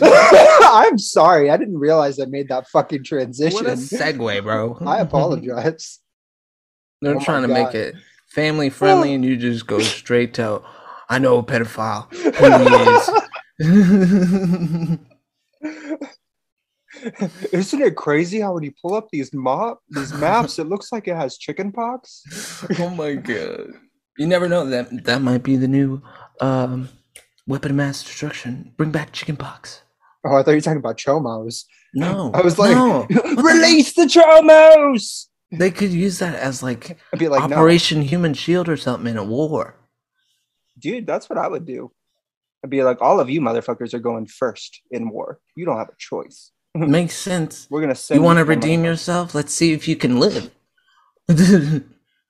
I'm 0.64 0.98
sorry. 0.98 1.50
I 1.50 1.58
didn't 1.58 1.78
realize 1.78 2.20
I 2.20 2.26
made 2.26 2.48
that 2.50 2.68
fucking 2.70 3.04
transition. 3.04 3.66
what 3.66 3.68
a 3.68 3.72
segue, 3.76 4.44
bro! 4.44 4.78
I 4.86 5.00
apologize. 5.00 6.00
They're 7.02 7.18
Oh 7.18 7.20
trying 7.20 7.42
to 7.42 7.48
God. 7.48 7.54
make 7.66 7.76
it 7.76 7.96
family 8.30 8.70
friendly, 8.70 9.14
and 9.14 9.26
you 9.26 9.36
just 9.38 9.68
go 9.68 9.80
straight 9.80 10.34
to, 10.36 10.62
"I 11.10 11.20
know 11.20 11.38
a 11.40 11.44
pedophile. 11.44 12.08
Who 12.14 12.32
he 13.60 13.66
is." 13.68 15.00
Isn't 17.52 17.82
it 17.82 17.96
crazy 17.96 18.42
how 18.42 18.54
when 18.54 18.64
you 18.64 18.74
pull 18.82 18.94
up 18.94 19.08
these 19.12 19.34
mop 19.34 19.80
these 19.90 20.14
maps, 20.14 20.60
it 20.60 20.68
looks 20.68 20.92
like 20.92 21.08
it 21.08 21.16
has 21.16 21.38
chicken 21.38 21.72
pox? 21.72 22.24
oh 22.80 22.90
my 22.90 23.16
god. 23.16 23.70
You 24.18 24.28
never 24.28 24.48
know 24.48 24.66
that 24.66 25.06
that 25.06 25.22
might 25.22 25.44
be 25.44 25.56
the 25.56 25.68
new 25.68 26.02
um, 26.42 26.90
weapon 27.48 27.72
of 27.72 27.78
mass 27.78 28.04
destruction. 28.04 28.74
Bring 28.78 28.92
back 28.92 29.12
chicken 29.12 29.38
pox. 29.38 29.82
Oh, 30.26 30.36
I 30.36 30.44
thought 30.44 30.52
you 30.52 30.58
were 30.58 30.62
talking 30.62 30.78
about 30.78 30.98
chomos. 30.98 31.66
No. 31.94 32.32
I 32.34 32.42
was 32.42 32.60
like, 32.60 32.76
no. 32.76 33.08
release 33.38 33.94
the 33.94 34.04
chomos. 34.04 35.28
They 35.52 35.72
could 35.72 35.92
use 35.92 36.20
that 36.20 36.36
as 36.36 36.64
like 36.64 36.98
I'd 37.12 37.20
be 37.20 37.28
like, 37.28 37.50
no, 37.50 37.56
Operation 37.56 38.02
Human 38.04 38.34
Shield 38.34 38.70
or 38.70 38.78
something 38.78 39.12
in 39.12 39.18
a 39.18 39.24
war. 39.24 39.76
dude, 40.80 41.06
that's 41.06 41.30
what 41.30 41.38
I 41.38 41.48
would 41.48 41.66
do. 41.66 41.92
I'd 42.64 42.70
be 42.70 42.84
like, 42.84 43.02
all 43.02 43.20
of 43.20 43.30
you 43.30 43.42
motherfuckers 43.42 43.94
are 43.94 44.00
going 44.00 44.28
first 44.28 44.82
in 44.92 45.10
war. 45.10 45.40
You 45.56 45.66
don't 45.66 45.78
have 45.78 45.90
a 45.90 45.96
choice. 45.98 46.52
Makes 46.76 47.16
sense. 47.16 47.68
We're 47.70 47.82
gonna. 47.82 47.98
You 48.12 48.22
want 48.22 48.40
to 48.40 48.46
redeem 48.46 48.86
yourself? 48.86 49.36
Let's 49.36 49.54
see 49.54 49.74
if 49.74 49.88
you 49.88 49.96
can 49.96 50.20
live. 50.20 50.52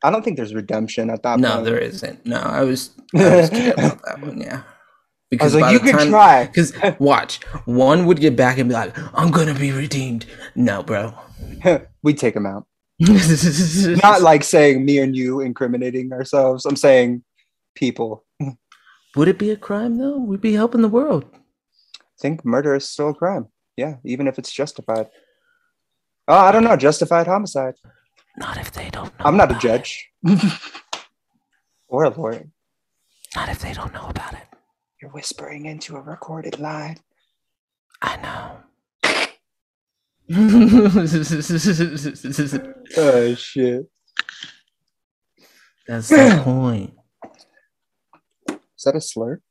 I 0.04 0.10
don't 0.10 0.24
think 0.24 0.38
there's 0.38 0.54
redemption 0.54 1.10
at 1.10 1.24
that 1.24 1.34
point. 1.34 1.42
no, 1.42 1.54
point. 1.54 1.66
there 1.66 1.78
isn't. 1.78 2.26
No, 2.26 2.38
I 2.38 2.64
was, 2.64 2.90
I 3.16 3.36
was 3.36 3.50
kidding 3.50 3.74
about 3.74 4.02
that 4.06 4.22
one. 4.22 4.40
Yeah. 4.40 4.64
Was 5.40 5.56
like, 5.56 5.72
you 5.72 5.80
can 5.80 5.98
time- 5.98 6.10
try. 6.10 6.46
Because 6.54 6.74
watch, 7.00 7.42
one 7.66 8.06
would 8.06 8.20
get 8.20 8.36
back 8.36 8.58
and 8.58 8.68
be 8.68 8.74
like, 8.76 8.94
"I'm 9.18 9.32
gonna 9.32 9.54
be 9.54 9.72
redeemed." 9.72 10.26
No, 10.56 10.84
bro. 10.84 11.14
we 12.04 12.14
take 12.14 12.36
him 12.36 12.46
out. 12.46 12.66
Not 13.00 14.22
like 14.22 14.44
saying 14.44 14.84
me 14.84 15.00
and 15.00 15.16
you 15.16 15.40
incriminating 15.40 16.12
ourselves. 16.12 16.66
I'm 16.66 16.76
saying 16.76 17.24
people. 17.76 18.26
Would 19.16 19.28
it 19.28 19.40
be 19.40 19.52
a 19.52 19.58
crime 19.58 19.98
though? 19.98 20.18
We'd 20.18 20.42
be 20.42 20.54
helping 20.54 20.82
the 20.82 20.90
world. 20.90 21.26
I 21.34 22.22
think 22.22 22.46
murder 22.46 22.76
is 22.76 22.88
still 22.88 23.10
a 23.10 23.14
crime. 23.14 23.48
Yeah, 23.78 23.96
even 24.04 24.28
if 24.28 24.38
it's 24.38 24.52
justified. 24.52 25.08
Oh, 26.28 26.38
I 26.38 26.52
don't 26.52 26.64
know. 26.64 26.76
Justified 26.76 27.28
homicide. 27.28 27.76
Not 28.38 28.58
if 28.58 28.72
they 28.72 28.90
don't 28.90 29.18
know. 29.20 29.26
I'm 29.26 29.38
not 29.38 29.52
a 29.52 29.52
about 29.52 29.64
it. 29.64 29.68
judge 29.68 30.10
or 31.88 32.06
a 32.06 32.10
lawyer. 32.10 32.48
Not 33.36 33.50
if 33.50 33.60
they 33.60 33.74
don't 33.74 33.94
know 33.94 34.08
about 34.08 34.34
it. 34.34 34.48
You're 35.02 35.12
whispering 35.12 35.66
into 35.66 35.96
a 35.96 36.02
recorded 36.02 36.60
line. 36.60 36.98
I 38.02 38.18
know. 38.18 38.58
Oh 40.34 41.06
shit! 43.36 43.86
That's 45.88 46.10
the 46.10 46.40
point. 46.44 46.94
Is 48.50 48.84
that 48.86 48.96
a 48.96 49.02
slur? 49.02 49.42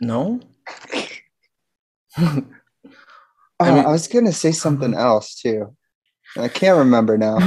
No. 0.00 0.40
Oh, 3.58 3.64
I 3.64 3.80
I, 3.80 3.90
was 3.90 4.06
gonna 4.06 4.32
say 4.32 4.52
something 4.52 4.94
uh-huh. 4.94 5.06
else 5.06 5.34
too. 5.34 5.74
And 6.36 6.44
I 6.44 6.48
can't 6.48 6.78
remember 6.78 7.18
now. 7.18 7.38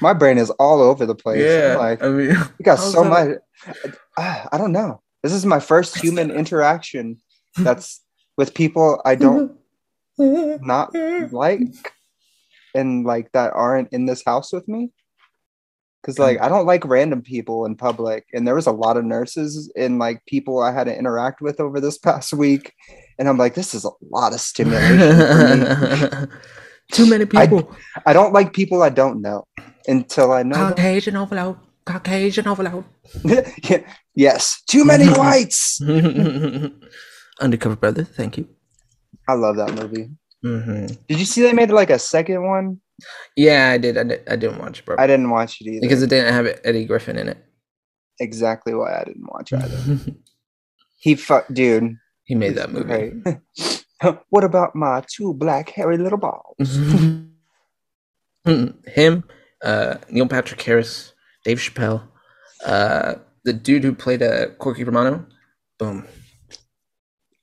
My 0.00 0.12
brain 0.12 0.38
is 0.38 0.50
all 0.50 0.80
over 0.80 1.06
the 1.06 1.14
place. 1.14 1.40
I'm 1.40 1.70
yeah. 1.70 1.76
like 1.76 2.02
I 2.02 2.08
mean, 2.08 2.36
we 2.58 2.62
got 2.62 2.78
so 2.78 3.04
that- 3.04 3.40
much. 3.64 3.76
I, 4.18 4.48
I 4.52 4.58
don't 4.58 4.72
know. 4.72 5.02
This 5.22 5.32
is 5.32 5.44
my 5.44 5.58
first 5.58 5.98
human 5.98 6.30
interaction 6.30 7.18
that's 7.56 8.02
with 8.36 8.54
people 8.54 9.00
I 9.04 9.14
don't 9.14 9.56
not 10.18 10.94
like 11.32 11.60
and 12.74 13.04
like 13.04 13.32
that 13.32 13.52
aren't 13.54 13.92
in 13.92 14.06
this 14.06 14.22
house 14.24 14.52
with 14.52 14.68
me. 14.68 14.90
Cause 16.04 16.20
like 16.20 16.40
I 16.40 16.48
don't 16.48 16.66
like 16.66 16.84
random 16.84 17.20
people 17.20 17.64
in 17.66 17.74
public, 17.74 18.26
and 18.32 18.46
there 18.46 18.54
was 18.54 18.68
a 18.68 18.72
lot 18.72 18.96
of 18.96 19.04
nurses 19.04 19.72
and 19.76 19.98
like 19.98 20.24
people 20.26 20.62
I 20.62 20.70
had 20.70 20.84
to 20.84 20.96
interact 20.96 21.40
with 21.40 21.58
over 21.58 21.80
this 21.80 21.98
past 21.98 22.32
week, 22.32 22.72
and 23.18 23.28
I'm 23.28 23.38
like, 23.38 23.54
this 23.54 23.74
is 23.74 23.84
a 23.84 23.90
lot 24.08 24.32
of 24.32 24.40
stimulation. 24.40 26.30
Too 26.92 27.08
many 27.08 27.26
people. 27.26 27.74
I 28.06 28.12
don't 28.12 28.32
like 28.32 28.52
people 28.52 28.82
I 28.82 28.90
don't 28.90 29.20
know 29.20 29.44
until 29.86 30.32
I 30.32 30.42
know. 30.42 30.56
them. 30.56 30.68
Caucasian 30.70 31.16
overload. 31.16 31.56
Caucasian 31.84 32.48
overload. 32.48 32.84
yes, 34.14 34.62
too 34.68 34.84
many 34.84 35.06
whites. 35.18 35.80
Undercover 37.40 37.76
brother. 37.76 38.04
Thank 38.04 38.38
you. 38.38 38.48
I 39.28 39.34
love 39.34 39.56
that 39.56 39.74
movie. 39.74 40.10
hmm 40.42 40.86
Did 41.08 41.18
you 41.18 41.24
see 41.24 41.42
they 41.42 41.52
made 41.52 41.70
like 41.70 41.90
a 41.90 41.98
second 41.98 42.44
one? 42.44 42.80
Yeah, 43.36 43.70
I 43.70 43.78
did. 43.78 43.98
I, 43.98 44.04
did. 44.04 44.22
I 44.28 44.36
didn't 44.36 44.58
watch 44.58 44.78
it, 44.78 44.84
bro. 44.86 44.96
I 44.98 45.06
didn't 45.06 45.28
watch 45.30 45.60
it 45.60 45.66
either. 45.68 45.80
because 45.80 46.02
it 46.02 46.08
didn't 46.10 46.32
have 46.32 46.46
Eddie 46.64 46.86
Griffin 46.86 47.18
in 47.18 47.28
it. 47.28 47.38
exactly 48.20 48.72
why 48.74 48.98
I 49.00 49.04
didn't 49.04 49.26
watch 49.30 49.52
it 49.52 49.62
either. 49.62 49.98
He 50.98 51.14
fuck, 51.14 51.46
dude. 51.52 51.96
he 52.24 52.34
made 52.34 52.54
that 52.56 52.72
movie. 52.72 53.20
Right. 53.24 53.75
What 54.30 54.44
about 54.44 54.74
my 54.74 55.02
two 55.08 55.34
black 55.34 55.70
hairy 55.70 55.98
little 55.98 56.18
balls? 56.18 56.54
Him, 58.44 59.24
uh, 59.62 59.96
Neil 60.10 60.28
Patrick 60.28 60.60
Harris, 60.62 61.12
Dave 61.44 61.58
Chappelle, 61.58 62.02
uh, 62.64 63.16
the 63.44 63.52
dude 63.52 63.82
who 63.82 63.94
played 63.94 64.22
uh, 64.22 64.48
Corky 64.58 64.84
Romano. 64.84 65.26
Boom. 65.78 66.06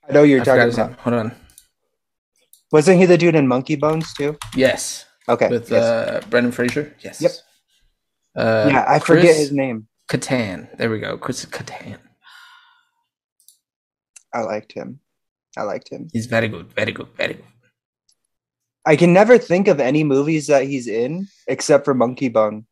I 0.08 0.14
know 0.14 0.24
you're 0.24 0.42
I 0.42 0.44
talking 0.44 0.74
about. 0.74 1.00
Hold 1.00 1.14
on. 1.16 1.32
Wasn't 2.72 3.00
he 3.00 3.06
the 3.06 3.18
dude 3.18 3.36
in 3.36 3.48
Monkey 3.48 3.76
Bones 3.76 4.14
too? 4.14 4.38
Yes, 4.56 5.06
Okay. 5.30 5.48
with 5.50 5.70
yes. 5.70 5.84
uh, 5.84 6.22
Brendan 6.30 6.52
Fraser. 6.52 6.96
Yes. 7.02 7.22
Yep. 7.22 7.32
Uh, 8.36 8.70
yeah, 8.72 8.86
I 8.88 9.00
forget 9.00 9.36
his 9.36 9.52
name. 9.52 9.88
Kattan. 10.10 10.76
There 10.78 10.90
we 10.90 11.00
go. 11.00 11.18
Chris 11.18 11.46
Kattan. 11.46 11.98
I 14.34 14.42
liked 14.42 14.72
him. 14.72 15.00
I 15.58 15.64
liked 15.64 15.90
him. 15.90 16.10
He's 16.14 16.26
very 16.26 16.48
good. 16.48 16.72
Very 16.74 16.92
good. 16.92 17.08
Very 17.16 17.34
good. 17.36 17.46
I 18.86 18.96
can 18.96 19.14
never 19.14 19.38
think 19.38 19.68
of 19.68 19.80
any 19.80 20.04
movies 20.04 20.48
that 20.48 20.64
he's 20.66 20.88
in 20.88 21.28
except 21.48 21.86
for 21.86 21.94
Monkey 21.94 22.28
Bone. 22.30 22.66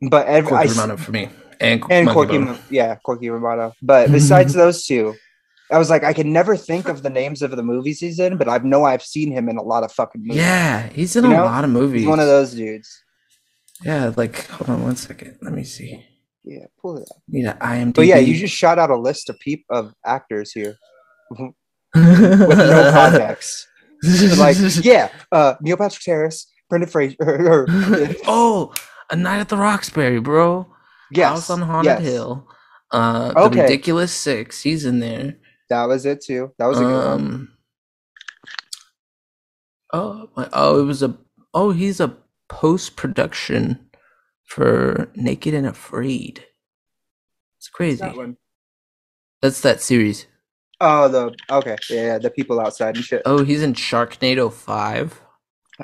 But 0.00 0.26
every, 0.26 0.48
I 0.52 0.66
Corky 0.66 0.68
s- 0.70 0.76
Romano 0.76 0.96
for 0.96 1.12
me. 1.12 1.28
And, 1.60 1.82
and 1.90 2.08
Corky, 2.08 2.38
Bone. 2.38 2.58
Yeah, 2.70 2.96
Corky 2.96 3.30
Romano. 3.30 3.72
But 3.82 4.10
besides 4.18 4.52
those 4.52 4.84
two, 4.84 5.14
I 5.70 5.78
was 5.78 5.88
like, 5.88 6.04
I 6.04 6.12
can 6.12 6.32
never 6.32 6.56
think 6.56 6.88
of 6.88 7.02
the 7.02 7.10
names 7.10 7.40
of 7.42 7.50
the 7.52 7.62
movies 7.62 8.00
he's 8.00 8.18
in, 8.18 8.36
but 8.36 8.48
I 8.48 8.58
know 8.58 8.84
I've 8.84 9.02
seen 9.02 9.32
him 9.32 9.48
in 9.48 9.56
a 9.56 9.62
lot 9.62 9.82
of 9.82 9.90
fucking 9.92 10.20
movies. 10.22 10.36
Yeah, 10.42 10.88
he's 10.88 11.16
in 11.16 11.24
You 11.24 11.30
a 11.30 11.34
know, 11.36 11.44
lot 11.44 11.64
of 11.64 11.70
movies. 11.70 12.02
he's 12.02 12.08
one 12.08 12.20
of 12.20 12.26
those 12.26 12.52
dudes. 12.54 13.02
Yeah, 13.82 14.12
like 14.16 14.46
hold 14.48 14.68
on 14.70 14.82
one 14.82 14.96
second. 14.96 15.38
Let 15.42 15.52
me 15.52 15.64
see. 15.64 16.04
Yeah, 16.44 16.66
pull 16.80 16.98
it 16.98 17.08
up. 17.10 17.22
Need 17.26 17.46
an 17.46 17.56
IMDb. 17.58 17.94
But 17.94 18.06
yeah, 18.06 18.18
you 18.18 18.36
just 18.36 18.54
shot 18.54 18.78
out 18.78 18.90
a 18.90 18.96
list 18.96 19.30
of 19.30 19.38
peep 19.40 19.64
of 19.70 19.94
actors 20.04 20.52
here 20.52 20.76
with 21.30 21.40
with 21.94 22.58
no 22.58 22.90
context. 22.92 23.66
like, 24.36 24.56
yeah, 24.84 25.08
uh, 25.32 25.54
Neil 25.62 25.78
Patrick 25.78 26.04
Harris, 26.04 26.46
Brendan 26.68 26.90
Fraser. 26.90 27.16
oh, 28.26 28.74
A 29.10 29.16
Night 29.16 29.38
at 29.40 29.48
the 29.48 29.56
Roxbury, 29.56 30.20
bro. 30.20 30.66
yes, 31.10 31.30
House 31.30 31.50
on 31.50 31.62
Haunted 31.62 32.00
yes. 32.00 32.02
Hill. 32.02 32.48
Uh, 32.90 33.32
Okay. 33.36 33.56
The 33.56 33.62
Ridiculous 33.62 34.12
Six. 34.12 34.62
He's 34.62 34.84
in 34.84 35.00
there. 35.00 35.36
That 35.70 35.86
was 35.86 36.04
it 36.04 36.22
too. 36.22 36.52
That 36.58 36.66
was 36.66 36.78
a 36.78 36.82
good 36.82 36.92
one. 36.92 37.06
Um. 37.06 37.48
Oh, 39.92 40.28
my, 40.36 40.48
oh, 40.52 40.80
it 40.80 40.84
was 40.84 41.02
a. 41.02 41.16
Oh, 41.54 41.70
he's 41.70 42.00
a 42.00 42.16
post 42.48 42.96
production 42.96 43.83
for 44.44 45.10
Naked 45.14 45.54
and 45.54 45.66
Afraid. 45.66 46.44
It's 47.58 47.68
crazy. 47.68 47.98
That 47.98 48.16
one. 48.16 48.36
That's 49.42 49.60
that 49.62 49.80
series. 49.80 50.26
Oh, 50.80 51.08
the 51.08 51.34
okay, 51.50 51.76
yeah, 51.88 52.18
the 52.18 52.30
people 52.30 52.60
outside 52.60 52.96
and 52.96 53.04
shit. 53.04 53.22
Oh, 53.24 53.44
he's 53.44 53.62
in 53.62 53.74
Sharknado 53.74 54.52
Five. 54.52 55.20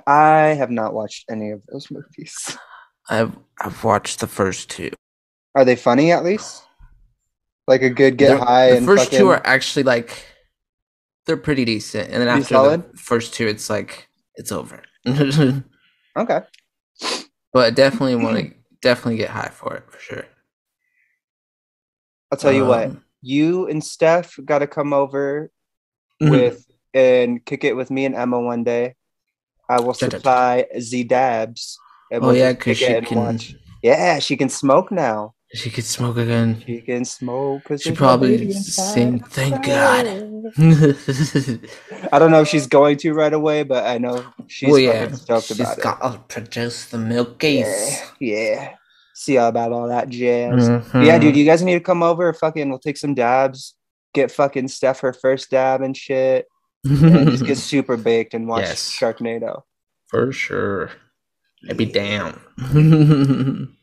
I 0.07 0.55
have 0.59 0.71
not 0.71 0.95
watched 0.95 1.25
any 1.31 1.51
of 1.51 1.63
those 1.73 1.91
movies. 1.91 2.57
I've 3.11 3.37
I've 3.61 3.83
watched 3.83 4.21
the 4.21 4.27
first 4.27 4.71
two. 4.71 4.91
Are 5.55 5.65
they 5.65 5.77
funny 5.77 6.13
at 6.13 6.25
least? 6.25 6.63
Like 7.67 7.83
a 7.83 7.91
good 7.91 8.17
get 8.17 8.39
The- 8.39 8.45
high 8.45 8.71
The 8.71 8.77
and 8.79 8.87
first 8.87 9.05
fucking, 9.05 9.19
two 9.19 9.29
are 9.29 9.45
actually 9.47 9.83
like 9.85 10.27
they're 11.27 11.37
pretty 11.37 11.65
decent, 11.65 12.11
and 12.11 12.21
then 12.21 12.29
after 12.29 12.55
solid? 12.55 12.93
the 12.93 12.99
first 12.99 13.33
two, 13.35 13.47
it's 13.47 13.71
like 13.71 14.09
it's 14.37 14.53
over. 14.53 14.83
but. 17.53 17.67
I 17.67 17.71
definitely 17.71 18.17
want 18.17 18.37
to 18.39 18.55
definitely 18.83 19.17
get 19.17 19.31
high 19.31 19.49
for 19.49 19.75
it 19.77 19.85
for 19.89 19.99
sure. 19.99 20.25
I'll 22.31 22.39
tell 22.39 22.53
you 22.53 22.65
what. 22.65 22.87
Um, 22.87 23.05
You 23.23 23.67
and 23.69 23.85
Steph 23.85 24.39
got 24.45 24.61
to 24.61 24.67
come 24.67 24.93
over 24.93 25.51
mhm. 26.23 26.31
with 26.31 26.67
and 26.95 27.45
kick 27.45 27.65
it 27.65 27.77
with 27.77 27.91
me 27.91 28.05
and 28.05 28.15
Emma 28.15 28.41
one 28.41 28.65
day. 28.65 28.95
I 29.69 29.81
will 29.81 29.95
supply 29.95 30.67
Z 30.79 31.05
dabs. 31.05 31.79
and 32.11 32.25
oh 32.25 32.29
we'll 32.29 32.37
yeah, 32.37 32.53
because 32.53 32.79
she 32.79 33.01
can 33.03 33.19
watch. 33.19 33.55
Yeah, 33.83 34.19
she 34.19 34.37
can 34.37 34.49
smoke 34.49 34.91
now. 34.91 35.35
She 35.53 35.71
could 35.71 35.85
smoke 35.85 36.17
again. 36.17 36.63
She 36.67 36.81
can 36.81 37.05
smoke. 37.05 37.63
She 37.81 37.93
probably 37.93 38.53
sing, 38.53 39.21
"Thank 39.21 39.67
God." 39.67 40.07
I 42.13 42.19
don't 42.19 42.31
know 42.31 42.43
if 42.43 42.49
she's 42.49 42.67
going 42.67 42.97
to 42.99 43.13
right 43.13 43.33
away, 43.33 43.63
but 43.65 43.85
I 43.87 43.99
know 43.99 44.25
she's 44.47 44.71
well, 44.71 44.79
yeah, 44.79 45.11
stoked 45.13 45.47
she's 45.47 45.61
about 45.61 45.79
it. 45.79 45.83
got 45.85 46.01
to 46.03 46.19
produce 46.29 46.87
the 46.87 46.99
milkies. 46.99 48.01
Yeah, 48.21 48.37
yeah. 48.37 48.75
see 49.15 49.37
about 49.37 49.73
all 49.73 49.89
that 49.89 50.09
jazz. 50.09 50.69
Mhm. 50.69 51.05
Yeah, 51.07 51.19
dude, 51.19 51.37
you 51.37 51.45
guys 51.45 51.63
need 51.63 51.75
to 51.75 51.81
come 51.81 52.03
over. 52.03 52.33
Fucking, 52.33 52.69
we'll 52.69 52.79
take 52.79 52.97
some 52.97 53.15
dabs. 53.15 53.75
Get 54.15 54.31
fucking 54.31 54.69
Steph 54.69 55.01
her 55.01 55.13
first 55.13 55.51
dab 55.51 55.83
and 55.83 55.97
shit, 55.97 56.47
and 56.85 57.31
just 57.31 57.45
get 57.45 57.59
super 57.73 57.97
baked 57.97 58.35
and 58.35 58.47
watch 58.49 58.63
Yes. 58.63 58.89
Sharknado. 58.91 59.63
For 60.09 60.33
sure. 60.33 60.91
I'd 61.69 61.77
be 61.77 61.85
down. 61.87 62.41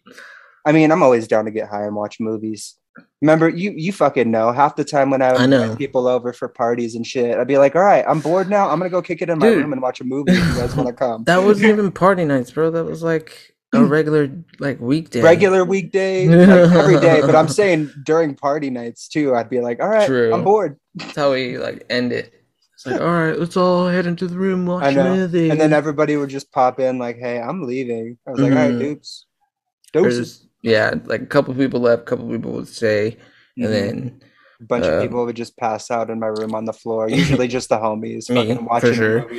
I 0.68 0.72
mean, 0.74 0.92
I'm 0.92 1.02
always 1.02 1.28
down 1.28 1.46
to 1.46 1.52
get 1.52 1.70
high 1.70 1.86
and 1.86 1.96
watch 1.96 2.20
movies. 2.20 2.76
Remember, 3.22 3.48
you 3.48 3.72
you 3.76 3.94
fucking 3.94 4.30
know. 4.30 4.52
Half 4.52 4.76
the 4.76 4.84
time 4.84 5.10
when 5.12 5.22
I 5.22 5.32
would 5.32 5.42
I 5.42 5.44
invite 5.46 5.78
people 5.78 6.08
over 6.08 6.34
for 6.34 6.48
parties 6.48 6.94
and 6.96 7.06
shit, 7.06 7.38
I'd 7.38 7.48
be 7.48 7.58
like, 7.58 7.76
"All 7.76 7.84
right, 7.84 8.04
I'm 8.08 8.20
bored 8.20 8.50
now. 8.50 8.70
I'm 8.70 8.80
gonna 8.80 8.90
go 8.90 9.02
kick 9.02 9.22
it 9.22 9.30
in 9.30 9.40
my 9.40 9.50
Dude. 9.50 9.60
room 9.60 9.72
and 9.74 9.82
watch 9.82 10.02
a 10.02 10.04
movie. 10.04 10.32
If 10.34 10.40
you 10.40 10.56
guys 10.62 10.76
want 10.76 10.88
to 10.90 10.94
come?" 11.06 11.24
that 11.26 11.44
wasn't 11.44 11.70
even 11.70 11.92
party 11.92 12.26
nights, 12.26 12.52
bro. 12.52 12.70
That 12.72 12.86
was 12.86 13.04
like 13.04 13.56
a 13.74 13.84
regular 13.98 14.30
like 14.60 14.80
weekday. 14.80 15.22
Regular 15.22 15.64
weekday, 15.64 16.28
like 16.28 16.72
every 16.76 17.00
day. 17.00 17.22
But 17.22 17.36
I'm 17.36 17.48
saying 17.48 17.92
during 18.04 18.34
party 18.36 18.70
nights 18.72 19.08
too. 19.08 19.36
I'd 19.36 19.50
be 19.50 19.62
like, 19.62 19.80
"All 19.80 19.90
right, 19.90 20.08
True. 20.08 20.34
I'm 20.34 20.44
bored," 20.44 20.78
That's 20.96 21.16
how 21.16 21.32
we 21.34 21.58
like 21.60 21.86
end 21.90 22.12
it. 22.12 22.34
It's 22.74 22.86
like, 22.86 23.00
all 23.02 23.08
right, 23.14 23.38
let's 23.40 23.58
all 23.58 23.88
head 23.88 24.06
into 24.06 24.28
the 24.28 24.38
room, 24.38 24.66
watch 24.68 24.96
a 24.96 25.04
movie. 25.04 25.50
and 25.50 25.60
then 25.62 25.72
everybody 25.74 26.16
would 26.18 26.30
just 26.30 26.52
pop 26.52 26.80
in 26.80 26.98
like, 27.00 27.18
"Hey, 27.20 27.40
I'm 27.40 27.62
leaving." 27.64 28.18
I 28.28 28.32
was 28.32 28.40
like, 28.40 28.52
"All 28.52 28.58
right, 28.58 28.72
Mhm. 28.74 28.80
dupes, 28.80 29.26
Or 29.96 30.02
doses." 30.04 30.18
just- 30.40 30.47
yeah, 30.62 30.94
like 31.06 31.22
a 31.22 31.26
couple 31.26 31.54
people 31.54 31.80
left, 31.82 32.04
a 32.04 32.06
couple 32.06 32.28
people 32.30 32.52
would 32.54 32.68
stay, 32.68 33.18
Mhm. 33.58 33.66
and 33.66 33.74
then 33.74 34.22
a 34.60 34.64
bunch 34.66 34.86
uh, 34.86 34.90
of 34.94 35.02
people 35.04 35.26
would 35.26 35.36
just 35.36 35.58
pass 35.58 35.90
out 35.92 36.10
in 36.10 36.20
my 36.20 36.28
room 36.28 36.56
on 36.56 36.66
the 36.66 36.74
floor. 36.74 37.10
Usually, 37.10 37.48
just 37.58 37.70
the 37.70 37.78
homies 37.78 38.30
Me, 38.30 38.36
fucking 38.36 38.58
for 38.58 38.64
watching 38.64 38.94
sure. 38.94 39.30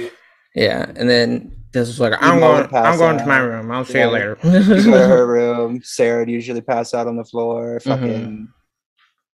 yeah, 0.54 0.90
and 0.96 1.08
then 1.08 1.52
this 1.72 1.88
was 1.88 2.00
like, 2.00 2.14
I'm 2.20 2.40
going, 2.40 2.66
pass 2.68 2.86
I'm 2.94 2.98
going 2.98 3.18
to 3.18 3.26
my 3.26 3.38
room. 3.38 3.70
I'll 3.70 3.84
see 3.84 3.98
Yeah. 3.98 4.06
you 4.06 4.10
later. 4.12 4.38
You 4.42 4.84
go 4.84 4.92
to 4.98 5.06
her 5.06 5.26
room. 5.36 5.80
Sarah 5.82 6.20
would 6.20 6.30
usually 6.30 6.62
pass 6.62 6.94
out 6.94 7.06
on 7.06 7.16
the 7.16 7.24
floor. 7.24 7.78
Mm-hmm. 7.80 7.90
Fucking. 7.90 8.48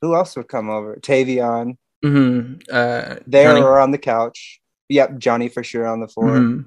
Who 0.02 0.16
else 0.16 0.36
would 0.38 0.48
come 0.48 0.70
over? 0.70 0.96
Tavion. 0.96 1.78
hmm 2.04 2.54
Uh, 2.72 3.16
They 3.28 3.44
Johnny- 3.44 3.62
were 3.62 3.80
on 3.80 3.92
the 3.92 3.98
couch. 3.98 4.62
Yep, 4.90 5.18
Johnny 5.20 5.48
for 5.50 5.64
sure 5.64 5.86
on 5.88 6.00
the 6.00 6.08
floor. 6.08 6.30
Mhm. 6.38 6.66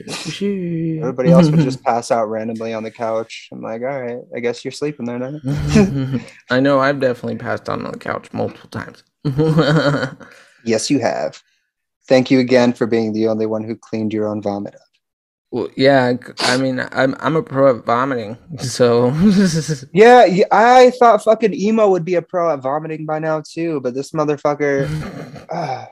Everybody 0.00 1.30
else 1.30 1.48
would 1.48 1.60
just 1.60 1.82
pass 1.84 2.10
out 2.10 2.28
randomly 2.28 2.74
on 2.74 2.82
the 2.82 2.90
couch. 2.90 3.48
I'm 3.52 3.62
like, 3.62 3.82
all 3.82 4.00
right, 4.00 4.18
I 4.36 4.40
guess 4.40 4.64
you're 4.64 4.72
sleeping 4.72 5.06
there 5.06 5.18
now. 5.18 6.20
I 6.50 6.60
know 6.60 6.78
I've 6.78 7.00
definitely 7.00 7.36
passed 7.38 7.68
out 7.68 7.84
on 7.84 7.90
the 7.92 7.98
couch 7.98 8.32
multiple 8.32 8.70
times. 8.70 9.04
Yes, 10.64 10.90
you 10.90 10.98
have. 10.98 11.40
Thank 12.08 12.30
you 12.30 12.40
again 12.40 12.72
for 12.72 12.86
being 12.86 13.12
the 13.12 13.28
only 13.28 13.46
one 13.46 13.62
who 13.62 13.76
cleaned 13.76 14.12
your 14.12 14.26
own 14.28 14.42
vomit 14.42 14.74
up. 14.74 14.80
well, 15.50 15.68
yeah, 15.76 16.16
I 16.40 16.56
mean, 16.56 16.80
I'm 16.92 17.14
I'm 17.20 17.36
a 17.36 17.42
pro 17.42 17.78
at 17.78 17.84
vomiting, 17.84 18.36
so 18.58 19.10
Yeah, 19.92 20.24
yeah, 20.24 20.46
I 20.50 20.90
thought 20.98 21.22
fucking 21.22 21.54
emo 21.54 21.88
would 21.88 22.04
be 22.04 22.16
a 22.16 22.22
pro 22.22 22.52
at 22.52 22.60
vomiting 22.60 23.06
by 23.06 23.18
now 23.20 23.40
too, 23.48 23.80
but 23.80 23.94
this 23.94 24.10
motherfucker. 24.10 24.88
Ah. 25.50 25.86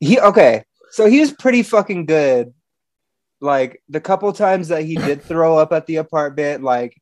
he 0.00 0.20
okay, 0.20 0.62
so 0.90 1.06
he 1.06 1.20
was 1.20 1.32
pretty 1.32 1.62
fucking 1.62 2.06
good. 2.06 2.52
Like 3.40 3.82
the 3.88 4.00
couple 4.00 4.32
times 4.32 4.68
that 4.68 4.84
he 4.84 4.96
did 4.96 5.22
throw 5.22 5.58
up 5.58 5.72
at 5.72 5.86
the 5.86 5.96
apartment, 5.96 6.62
like 6.62 7.00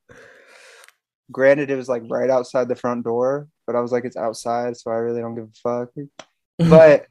granted 1.30 1.70
it 1.70 1.76
was 1.76 1.88
like 1.88 2.02
right 2.08 2.30
outside 2.30 2.68
the 2.68 2.76
front 2.76 3.04
door, 3.04 3.48
but 3.66 3.76
I 3.76 3.80
was 3.80 3.92
like, 3.92 4.04
it's 4.04 4.16
outside, 4.16 4.76
so 4.76 4.90
I 4.90 4.96
really 4.96 5.20
don't 5.20 5.34
give 5.34 5.44
a 5.44 5.86
fuck. 5.86 5.90
But 6.56 7.08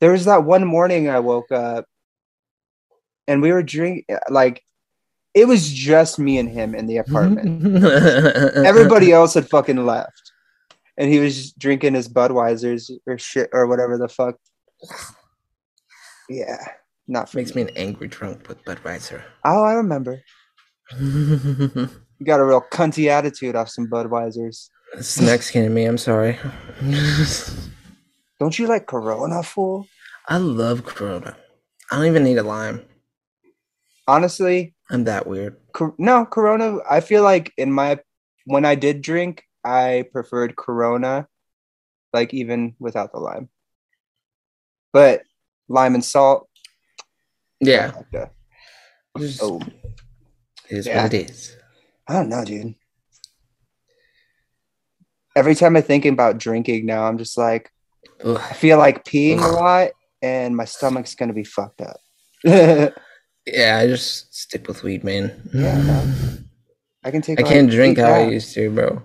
there 0.00 0.12
was 0.12 0.26
that 0.26 0.44
one 0.44 0.66
morning 0.66 1.08
I 1.08 1.20
woke 1.20 1.50
up 1.50 1.86
and 3.26 3.40
we 3.40 3.52
were 3.52 3.62
drinking 3.62 4.04
like 4.28 4.62
it 5.32 5.46
was 5.46 5.70
just 5.70 6.18
me 6.18 6.38
and 6.38 6.48
him 6.48 6.74
in 6.74 6.86
the 6.86 6.96
apartment. 6.96 7.84
Everybody 8.66 9.12
else 9.12 9.34
had 9.34 9.48
fucking 9.48 9.84
left. 9.84 10.32
And 10.96 11.10
he 11.10 11.18
was 11.18 11.52
drinking 11.52 11.92
his 11.92 12.08
Budweisers 12.08 12.90
or 13.06 13.18
shit 13.18 13.50
or 13.52 13.66
whatever 13.66 13.98
the 13.98 14.08
fuck. 14.08 14.36
Yeah, 16.30 16.66
not 17.08 17.28
for 17.30 17.38
makes 17.38 17.54
me. 17.54 17.64
me 17.64 17.70
an 17.70 17.76
angry 17.76 18.08
drunk 18.08 18.48
with 18.48 18.64
Budweiser. 18.64 19.22
Oh, 19.44 19.62
I 19.64 19.74
remember. 19.74 20.22
You 22.18 22.24
got 22.24 22.40
a 22.40 22.44
real 22.46 22.64
cunty 22.72 23.08
attitude 23.08 23.54
off 23.56 23.68
some 23.68 23.88
Budweisers. 23.88 24.70
it's 24.94 25.20
Mexican 25.20 25.64
in 25.64 25.74
me. 25.74 25.84
I'm 25.84 25.98
sorry. 25.98 26.38
Don't 28.40 28.58
you 28.58 28.66
like 28.66 28.86
Corona, 28.86 29.42
fool? 29.42 29.86
I 30.26 30.38
love 30.38 30.86
Corona. 30.86 31.36
I 31.90 31.96
don't 31.96 32.06
even 32.06 32.24
need 32.24 32.38
a 32.38 32.42
lime. 32.42 32.82
Honestly, 34.08 34.74
I'm 34.90 35.04
that 35.04 35.26
weird. 35.26 35.56
Cor- 35.72 35.94
no, 35.98 36.24
Corona. 36.24 36.78
I 36.88 37.00
feel 37.00 37.22
like 37.22 37.52
in 37.58 37.70
my 37.70 37.98
when 38.46 38.64
I 38.64 38.76
did 38.76 39.02
drink, 39.02 39.44
I 39.62 40.06
preferred 40.10 40.56
Corona, 40.56 41.28
like 42.14 42.32
even 42.32 42.76
without 42.78 43.12
the 43.12 43.18
lime. 43.18 43.48
But 44.92 45.22
lime 45.68 45.94
and 45.94 46.04
salt, 46.04 46.45
Yeah, 47.60 47.92
like 48.14 48.30
just, 49.18 49.42
Oh, 49.42 49.60
it 50.68 50.76
is 50.78 50.86
yeah. 50.86 51.02
what 51.04 51.14
it 51.14 51.30
is. 51.30 51.56
I 52.08 52.12
don't 52.14 52.28
know, 52.28 52.44
dude. 52.44 52.74
Every 55.34 55.54
time 55.54 55.76
I 55.76 55.80
think 55.80 56.04
about 56.04 56.38
drinking 56.38 56.86
now, 56.86 57.04
I'm 57.06 57.18
just 57.18 57.36
like, 57.36 57.70
Ugh. 58.24 58.38
I 58.40 58.54
feel 58.54 58.78
like 58.78 59.04
peeing 59.04 59.42
a 59.42 59.48
lot, 59.48 59.90
and 60.22 60.56
my 60.56 60.64
stomach's 60.64 61.14
gonna 61.14 61.32
be 61.34 61.44
fucked 61.44 61.80
up. 61.80 61.96
yeah, 62.44 62.90
Yeah, 63.46 63.78
I 63.78 63.86
just 63.86 64.34
stick 64.34 64.66
with 64.66 64.82
weed, 64.82 65.04
man. 65.04 65.40
no. 65.52 66.12
I 67.04 67.10
can 67.12 67.22
take. 67.22 67.38
I 67.38 67.42
can't 67.44 67.70
drink 67.70 67.98
how 67.98 68.12
I 68.12 68.22
used 68.24 68.52
to, 68.54 68.68
bro. 68.70 69.02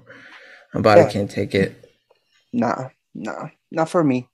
My 0.74 0.82
body 0.82 1.02
Yeah. 1.02 1.10
can't 1.10 1.30
take 1.30 1.54
it. 1.54 1.86
Nah, 2.52 2.90
nah, 3.14 3.50
not 3.72 3.90
for 3.90 4.04
me. 4.04 4.28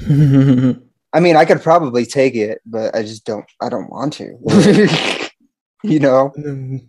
I 1.12 1.20
mean, 1.20 1.36
I 1.36 1.44
could 1.44 1.62
probably 1.62 2.06
take 2.06 2.34
it, 2.34 2.60
but 2.64 2.94
I 2.94 3.02
just 3.02 3.24
don't. 3.26 3.44
I 3.60 3.68
don't 3.68 3.90
want 3.90 4.14
to. 4.14 4.38
you 5.82 5.98
know, 6.00 6.32
um, 6.46 6.88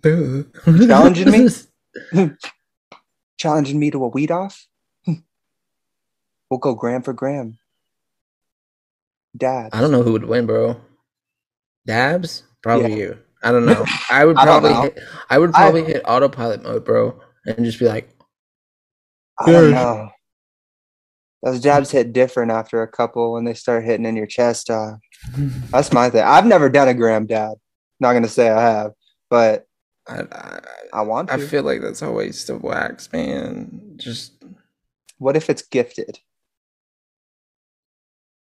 Challenging 0.88 1.32
me? 1.32 1.50
challenging 3.38 3.80
me 3.80 3.92
to 3.92 4.04
a 4.04 4.08
weed 4.08 4.32
off. 4.32 4.66
we'll 6.50 6.60
go 6.60 6.74
gram 6.76 7.02
for 7.02 7.14
gram. 7.14 7.58
Dad. 9.36 9.72
I 9.74 9.82
don't 9.82 9.92
know 9.92 10.04
who 10.04 10.12
would 10.14 10.26
win, 10.26 10.46
bro. 10.46 10.80
Dabs? 11.86 12.44
Probably 12.62 12.92
Yeah. 12.92 12.96
you. 12.98 13.18
I 13.42 13.52
don't 13.52 13.66
know. 13.66 13.84
I 14.10 14.24
would 14.24 14.38
probably 14.38 14.70
know. 14.70 14.82
hit, 14.84 15.00
I 15.30 15.38
would 15.38 15.50
I- 15.50 15.54
probably 15.54 15.84
hit 15.84 16.02
autopilot 16.06 16.64
mode, 16.64 16.86
bro, 16.86 17.20
and 17.46 17.66
just 17.66 17.80
be 17.80 17.86
like, 17.86 18.16
I 19.40 19.52
don't 19.52 19.72
know. 19.72 20.10
Those 21.44 21.60
jabs 21.60 21.92
hit 21.92 22.14
different 22.14 22.52
after 22.52 22.82
a 22.82 22.88
couple 22.88 23.34
when 23.34 23.44
they 23.44 23.54
start 23.54 23.84
hitting 23.84 24.06
in 24.06 24.16
your 24.16 24.28
chest. 24.28 24.70
Uh, 24.70 24.94
that's 25.70 25.92
my 25.92 26.10
thing. 26.10 26.24
I've 26.24 26.46
never 26.46 26.70
done 26.70 26.88
a 26.88 26.94
gram 26.94 27.26
dab. 27.26 27.58
Not 28.00 28.14
gonna 28.14 28.28
say 28.28 28.50
I 28.50 28.62
have, 28.62 28.92
but 29.30 29.68
I, 30.08 30.22
I, 30.32 30.60
I 30.94 31.02
want 31.02 31.30
to. 31.30 31.36
I 31.36 31.40
feel 31.40 31.64
like 31.64 31.82
that's 31.82 32.02
a 32.02 32.12
waste 32.12 32.50
of 32.50 32.64
wax, 32.64 33.12
man. 33.12 33.94
Just 33.98 34.44
what 35.18 35.36
if 35.36 35.50
it's 35.50 35.62
gifted? 35.62 36.20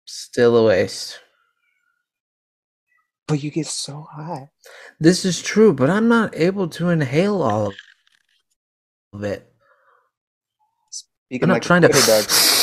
still 0.07 0.57
a 0.57 0.65
waste. 0.65 1.21
But 3.29 3.43
you 3.43 3.51
get 3.51 3.67
so 3.67 4.07
high. 4.11 4.51
This 5.01 5.25
is 5.25 5.43
true, 5.43 5.73
but 5.73 5.91
I'm 5.91 6.09
not 6.09 6.37
able 6.37 6.69
to 6.69 6.91
inhale 6.91 7.43
all 7.43 7.73
of 9.13 9.25
it. 9.25 9.53
You 11.29 11.41
I'm 11.43 11.49
not 11.49 11.55
like 11.55 11.63
trying 11.63 11.83
to. 11.83 12.53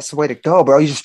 That's 0.00 0.08
the 0.08 0.16
way 0.16 0.28
to 0.28 0.34
go, 0.34 0.64
bro. 0.64 0.78
You 0.78 0.86
just 0.86 1.04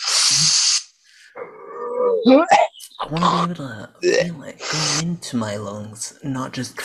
I 3.02 3.08
want 3.10 3.26
to 3.26 3.30
be 3.30 3.44
able 3.44 3.56
to 3.56 3.90
feel 4.02 4.44
it 4.44 4.58
go 4.72 5.06
into 5.06 5.36
my 5.36 5.58
lungs, 5.58 6.18
not 6.24 6.54
just. 6.54 6.80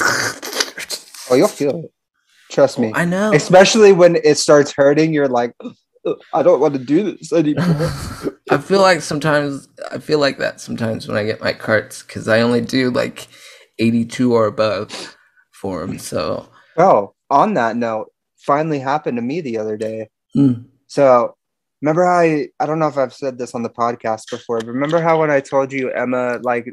Oh, 1.31 1.37
you'll 1.37 1.47
feel 1.47 1.85
it. 1.85 1.93
Trust 2.51 2.81
me. 2.81 2.91
I 2.97 3.05
know. 3.05 3.33
Especially 3.33 3.93
when 3.93 4.17
it 4.17 4.39
starts 4.39 4.73
hurting, 4.77 5.15
you're 5.15 5.29
like, 5.29 5.55
I 6.35 6.43
don't 6.43 6.59
want 6.59 6.75
to 6.75 6.81
do 6.81 7.13
this 7.17 7.33
anymore. 7.33 7.65
I 8.51 8.59
feel 8.59 8.81
like 8.81 9.03
sometimes 9.03 9.69
I 9.93 9.99
feel 9.99 10.19
like 10.19 10.39
that 10.39 10.61
sometimes 10.61 11.07
when 11.07 11.17
I 11.17 11.23
get 11.23 11.41
my 11.41 11.53
carts 11.53 12.03
because 12.03 12.27
I 12.27 12.41
only 12.41 12.61
do 12.61 12.91
like 12.91 13.29
82 13.79 14.35
or 14.35 14.47
above 14.47 15.17
for 15.53 15.87
them. 15.87 15.97
So 16.01 16.49
oh, 16.77 17.15
on 17.31 17.55
that 17.55 17.77
note, 17.77 18.09
finally 18.41 18.81
happened 18.81 19.17
to 19.17 19.23
me 19.23 19.41
the 19.41 19.59
other 19.59 19.77
day. 19.77 20.09
mm, 20.37 20.65
So 20.89 21.37
remember 21.81 22.05
how 22.05 22.19
I, 22.21 22.49
I 22.59 22.67
don't 22.67 22.79
know 22.79 22.89
if 22.89 22.99
I've 22.99 23.15
said 23.15 23.39
this 23.39 23.55
on 23.55 23.63
the 23.63 23.71
podcast 23.71 24.31
before, 24.31 24.59
but 24.59 24.67
remember 24.69 25.01
how 25.01 25.21
when 25.21 25.31
I 25.31 25.41
told 25.41 25.73
you 25.73 25.91
Emma 25.91 26.39
like 26.43 26.67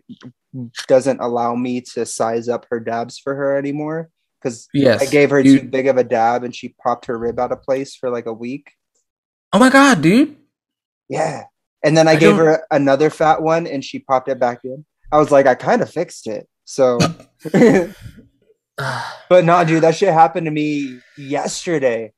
doesn't 0.87 1.19
allow 1.21 1.55
me 1.55 1.81
to 1.81 2.05
size 2.05 2.49
up 2.49 2.65
her 2.69 2.79
dabs 2.79 3.17
for 3.17 3.35
her 3.35 3.57
anymore? 3.57 4.09
Because 4.41 4.67
yes, 4.73 5.01
I 5.01 5.05
gave 5.05 5.29
her 5.31 5.39
you- 5.39 5.59
too 5.59 5.67
big 5.67 5.87
of 5.87 5.97
a 5.97 6.03
dab 6.03 6.43
and 6.43 6.55
she 6.55 6.69
popped 6.83 7.05
her 7.05 7.17
rib 7.17 7.39
out 7.39 7.51
of 7.51 7.61
place 7.63 7.95
for 7.95 8.09
like 8.09 8.25
a 8.25 8.33
week. 8.33 8.71
Oh 9.53 9.59
my 9.59 9.69
god, 9.69 10.01
dude! 10.01 10.35
Yeah. 11.09 11.43
And 11.83 11.95
then 11.95 12.07
I, 12.07 12.11
I 12.11 12.15
gave 12.15 12.35
don't- 12.35 12.45
her 12.45 12.63
another 12.71 13.09
fat 13.09 13.41
one 13.41 13.65
and 13.67 13.83
she 13.83 13.99
popped 13.99 14.29
it 14.29 14.39
back 14.39 14.59
in. 14.63 14.85
I 15.11 15.17
was 15.19 15.31
like, 15.31 15.47
I 15.47 15.55
kind 15.55 15.81
of 15.81 15.89
fixed 15.89 16.27
it. 16.27 16.47
So, 16.65 16.97
but 17.51 19.45
no, 19.45 19.63
dude, 19.63 19.83
that 19.83 19.95
shit 19.95 20.13
happened 20.13 20.45
to 20.45 20.51
me 20.51 20.99
yesterday. 21.17 22.11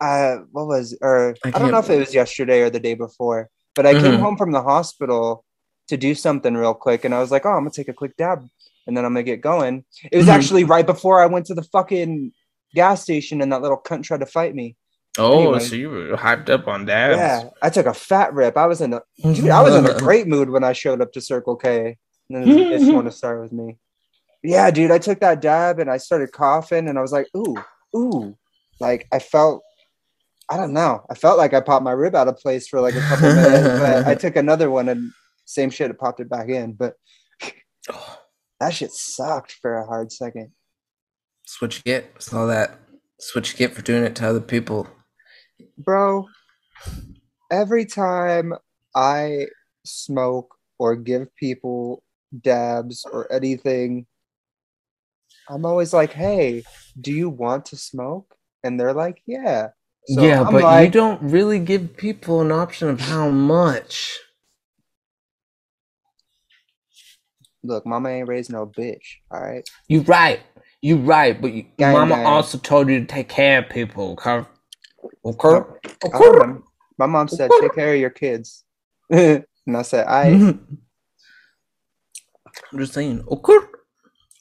Uh, 0.00 0.36
what 0.52 0.66
was 0.66 0.96
or 1.02 1.34
I 1.44 1.48
I, 1.48 1.58
don't 1.58 1.70
know 1.72 1.78
if 1.78 1.90
it 1.90 1.98
was 1.98 2.14
yesterday 2.14 2.60
or 2.62 2.70
the 2.70 2.80
day 2.80 2.94
before, 2.94 3.50
but 3.74 3.86
I 3.86 3.94
came 3.94 4.14
Mhm. 4.14 4.20
home 4.20 4.36
from 4.36 4.52
the 4.52 4.62
hospital 4.62 5.44
to 5.88 5.96
do 5.96 6.14
something 6.14 6.54
real 6.54 6.74
quick, 6.74 7.04
and 7.04 7.14
I 7.14 7.20
was 7.20 7.30
like, 7.30 7.44
oh, 7.44 7.50
I'm 7.50 7.60
gonna 7.64 7.70
take 7.70 7.88
a 7.88 7.92
quick 7.92 8.16
dab, 8.16 8.46
and 8.86 8.96
then 8.96 9.04
I'm 9.04 9.12
gonna 9.12 9.22
get 9.24 9.40
going. 9.42 9.84
It 10.10 10.16
was 10.16 10.26
Mhm. 10.26 10.30
actually 10.36 10.64
right 10.64 10.86
before 10.86 11.20
I 11.22 11.26
went 11.26 11.46
to 11.46 11.54
the 11.54 11.62
fucking 11.64 12.32
gas 12.74 13.02
station, 13.02 13.40
and 13.42 13.52
that 13.52 13.62
little 13.62 13.76
cunt 13.78 14.04
tried 14.04 14.20
to 14.20 14.26
fight 14.26 14.54
me. 14.54 14.76
oh, 15.16 15.32
Anyway. 15.32 15.60
so 15.60 15.76
you 15.76 15.90
were 15.90 16.16
hyped 16.16 16.48
up 16.48 16.66
on 16.66 16.86
dabs. 16.86 17.16
Yeah, 17.18 17.50
I 17.62 17.70
took 17.70 17.86
a 17.86 17.94
fat 17.94 18.34
rip. 18.34 18.56
I 18.56 18.66
was 18.66 18.80
in 18.80 18.92
a 18.94 19.02
dude, 19.22 19.48
I 19.48 19.62
was 19.62 19.76
in 19.76 19.86
a 19.86 19.94
great 20.06 20.26
mood 20.26 20.50
when 20.50 20.64
I 20.64 20.72
showed 20.72 21.00
up 21.00 21.12
to 21.12 21.20
Circle 21.20 21.54
K. 21.56 21.96
And 22.30 22.48
then 22.48 22.68
just 22.70 22.90
want 22.92 23.06
to 23.06 23.12
start 23.12 23.40
with 23.40 23.52
me. 23.52 23.76
Yeah, 24.42 24.70
dude, 24.72 24.90
I 24.90 24.98
took 24.98 25.20
that 25.20 25.40
dab 25.40 25.78
and 25.78 25.88
I 25.90 25.98
started 25.98 26.32
coughing 26.32 26.88
and 26.88 26.98
I 26.98 27.02
was 27.02 27.12
like, 27.12 27.28
ooh, 27.36 27.62
ooh. 27.96 28.36
Like 28.80 29.06
I 29.12 29.18
felt 29.20 29.62
I 30.50 30.56
don't 30.56 30.72
know. 30.72 31.04
I 31.10 31.14
felt 31.14 31.38
like 31.38 31.54
I 31.54 31.60
popped 31.60 31.84
my 31.84 31.92
rib 31.92 32.14
out 32.14 32.28
of 32.28 32.38
place 32.38 32.68
for 32.68 32.80
like 32.80 32.94
a 32.94 33.00
couple 33.00 33.34
minutes, 33.34 33.80
but 33.80 34.06
I 34.06 34.14
took 34.14 34.36
another 34.36 34.70
one 34.70 34.88
and 34.88 35.10
same 35.46 35.70
shit, 35.70 35.90
it 35.90 35.98
popped 35.98 36.20
it 36.20 36.28
back 36.28 36.48
in. 36.48 36.72
But 36.72 36.94
that 38.60 38.74
shit 38.74 38.92
sucked 38.92 39.52
for 39.52 39.78
a 39.78 39.86
hard 39.86 40.12
second. 40.12 40.52
That's 41.42 41.60
what 41.60 41.76
you 41.76 41.82
get. 41.84 42.12
It's 42.16 42.32
all 42.32 42.46
that. 42.46 42.78
That's 43.18 43.34
what 43.34 43.50
you 43.50 43.58
get 43.58 43.74
for 43.74 43.82
doing 43.82 44.04
it 44.04 44.14
to 44.16 44.28
other 44.28 44.40
people. 44.40 44.88
Bro, 45.78 46.28
every 47.50 47.84
time 47.84 48.54
I 48.94 49.46
smoke 49.84 50.54
or 50.78 50.96
give 50.96 51.34
people 51.36 52.02
dabs 52.42 53.06
or 53.10 53.30
anything, 53.32 54.06
I'm 55.48 55.66
always 55.66 55.92
like, 55.92 56.12
hey, 56.12 56.64
do 57.00 57.12
you 57.12 57.28
want 57.28 57.66
to 57.66 57.76
smoke? 57.76 58.34
And 58.62 58.80
they're 58.80 58.94
like, 58.94 59.22
yeah. 59.26 59.68
So 60.06 60.22
yeah, 60.22 60.42
I'm 60.42 60.52
but 60.52 60.84
you 60.84 60.90
don't 60.90 61.22
really 61.22 61.58
give 61.58 61.96
people 61.96 62.40
an 62.40 62.52
option 62.52 62.88
of 62.88 63.00
how 63.00 63.30
much. 63.30 64.18
look, 67.64 67.86
mama 67.86 68.10
ain't 68.10 68.28
raised 68.28 68.52
no 68.52 68.66
bitch. 68.66 69.16
All 69.30 69.40
right. 69.40 69.68
You 69.88 70.02
right. 70.02 70.40
You 70.82 70.98
right, 70.98 71.40
but 71.40 71.52
you, 71.52 71.64
Gang, 71.78 71.94
Mama 71.94 72.16
gang. 72.16 72.26
also 72.26 72.58
told 72.58 72.90
you 72.90 73.00
to 73.00 73.06
take 73.06 73.28
care 73.28 73.60
of 73.60 73.70
people. 73.70 74.12
Okay. 74.20 74.46
Okay. 75.24 75.62
Remember- 76.12 76.62
my 76.96 77.06
mom 77.06 77.26
said, 77.26 77.50
take 77.60 77.74
care 77.74 77.94
of 77.94 78.00
your 78.00 78.10
kids. 78.10 78.64
and 79.10 79.44
I 79.74 79.82
said, 79.82 80.06
I 80.06 80.26
mm-hmm. 80.26 80.74
I'm 82.72 82.78
just 82.78 82.92
saying. 82.92 83.24
Okay. 83.28 83.58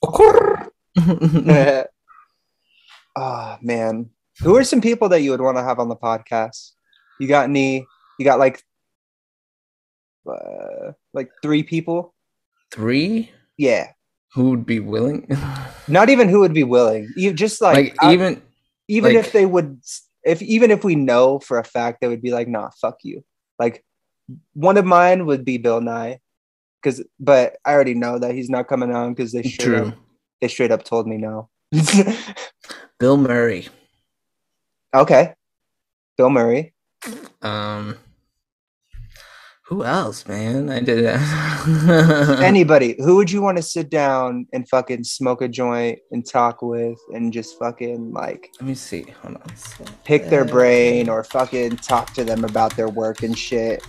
Okay. 0.03 1.86
oh 3.16 3.57
man. 3.61 4.09
Who 4.41 4.57
are 4.57 4.63
some 4.63 4.81
people 4.81 5.09
that 5.09 5.21
you 5.21 5.31
would 5.31 5.41
want 5.41 5.57
to 5.57 5.63
have 5.63 5.79
on 5.79 5.89
the 5.89 5.95
podcast? 5.95 6.71
You 7.19 7.27
got 7.27 7.45
any 7.45 7.86
you 8.19 8.25
got 8.25 8.39
like 8.39 8.61
uh, 10.29 10.93
like 11.13 11.29
three 11.41 11.63
people? 11.63 12.13
Three? 12.71 13.31
Yeah. 13.57 13.91
Who 14.34 14.49
would 14.49 14.65
be 14.65 14.79
willing? 14.79 15.27
Not 15.88 16.09
even 16.09 16.27
who 16.29 16.39
would 16.39 16.53
be 16.53 16.63
willing. 16.63 17.11
You 17.15 17.34
just 17.34 17.61
like, 17.61 17.75
Like, 17.75 17.95
I- 18.03 18.13
even 18.13 18.41
even 18.88 19.15
like- 19.15 19.25
if 19.25 19.31
they 19.31 19.45
would 19.45 19.81
if 20.23 20.41
even 20.41 20.71
if 20.71 20.84
we 20.84 20.95
know 20.95 21.39
for 21.39 21.59
a 21.59 21.63
fact 21.63 22.01
they 22.01 22.07
would 22.07 22.21
be 22.21 22.31
like, 22.31 22.47
nah, 22.47 22.69
fuck 22.81 22.97
you. 23.03 23.23
Like 23.59 23.84
one 24.53 24.77
of 24.77 24.86
mine 24.86 25.25
would 25.25 25.45
be 25.45 25.57
Bill 25.57 25.81
Nye. 25.81 26.19
Cause 26.81 27.01
but 27.19 27.55
I 27.63 27.71
already 27.73 27.93
know 27.93 28.19
that 28.19 28.34
he's 28.36 28.49
not 28.49 28.67
coming 28.67 28.93
on 28.93 29.13
because 29.13 29.31
they 29.31 29.43
straight 29.43 29.65
true. 29.65 29.88
up, 29.88 29.93
they 30.41 30.47
straight 30.49 30.71
up 30.71 30.84
told 30.84 31.07
me 31.07 31.15
no. 31.17 31.49
Bill 32.99 33.15
Murray. 33.15 33.69
Okay. 34.94 35.34
Bill 36.18 36.30
Murray. 36.30 36.74
Um 37.41 37.98
who 39.68 39.84
else, 39.84 40.28
man? 40.28 40.70
I 40.70 40.82
did 40.82 41.06
that. 41.06 42.39
Anybody. 42.44 42.96
Who 43.00 43.16
would 43.16 43.32
you 43.32 43.41
want 43.41 43.58
to 43.58 43.64
sit 43.64 43.89
down 43.89 44.46
and 44.52 44.68
fucking 44.68 45.06
smoke 45.06 45.41
a 45.41 45.48
joint 45.48 46.00
and 46.12 46.24
talk 46.24 46.62
with 46.62 47.00
and 47.14 47.32
just 47.32 47.58
fucking 47.58 48.12
like 48.12 48.52
Let 48.60 48.68
me 48.68 48.76
see. 48.76 49.04
Hold 49.22 49.38
on. 49.38 49.56
pick 50.04 50.30
their 50.30 50.46
brain 50.46 51.08
or 51.10 51.24
fucking 51.24 51.78
talk 51.78 52.14
to 52.14 52.24
them 52.24 52.44
about 52.44 52.76
their 52.76 52.89
work 52.89 53.24
and 53.24 53.36
shit? 53.38 53.84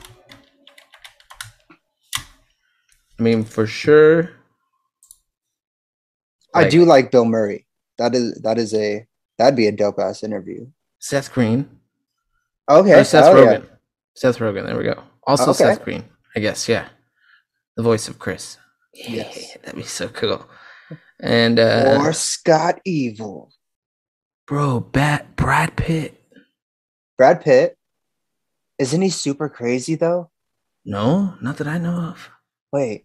I 3.19 3.23
mean, 3.23 3.45
for 3.45 3.67
sure. 3.67 4.31
I 6.55 6.69
do 6.69 6.85
like 6.85 7.11
Bill 7.11 7.25
Murray. 7.25 7.67
That 7.99 8.15
is 8.15 8.41
that 8.43 8.59
is 8.59 8.73
a 8.75 9.07
that'd 9.39 9.57
be 9.57 9.67
a 9.67 9.73
dope 9.73 9.99
ass 9.99 10.23
interview. 10.23 10.67
Seth 11.05 11.35
Green. 11.35 11.69
Okay. 12.67 12.99
Or 12.99 13.05
Seth 13.05 13.27
yeah. 13.27 13.33
Rogen. 13.35 13.67
Seth 14.15 14.39
Rogen. 14.39 14.65
There 14.67 14.79
we 14.79 14.85
go. 14.85 15.03
Also 15.27 15.51
Okay. 15.51 15.65
Seth 15.65 15.85
Green. 15.85 16.05
I 16.35 16.41
guess. 16.41 16.67
Yeah. 16.67 16.89
The 17.77 17.83
voice 17.83 18.09
of 18.09 18.19
Chris. 18.19 18.57
Yeah, 18.95 19.11
Yes. 19.29 19.57
that'd 19.63 19.77
be 19.77 19.83
so 19.83 20.09
cool. 20.09 20.49
And 21.21 21.59
uh, 21.61 21.99
or 22.01 22.13
Scott 22.15 22.81
Evil. 22.87 23.53
bro, 24.47 24.81
Bat 24.81 25.37
Brad 25.37 25.77
Pitt. 25.77 26.19
Brad 27.19 27.43
Pitt. 27.43 27.77
Isn't 28.79 29.03
he 29.03 29.11
super 29.11 29.51
crazy 29.51 29.95
though? 29.97 30.31
No, 30.87 31.35
not 31.43 31.59
that 31.59 31.69
I 31.69 31.77
know 31.79 31.97
of. 32.15 32.31
Wait. 32.73 33.05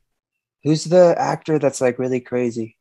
Who's 0.64 0.86
the 0.86 1.16
actor 1.18 1.60
that's 1.60 1.82
like 1.82 2.00
really 2.00 2.22
crazy? 2.22 2.78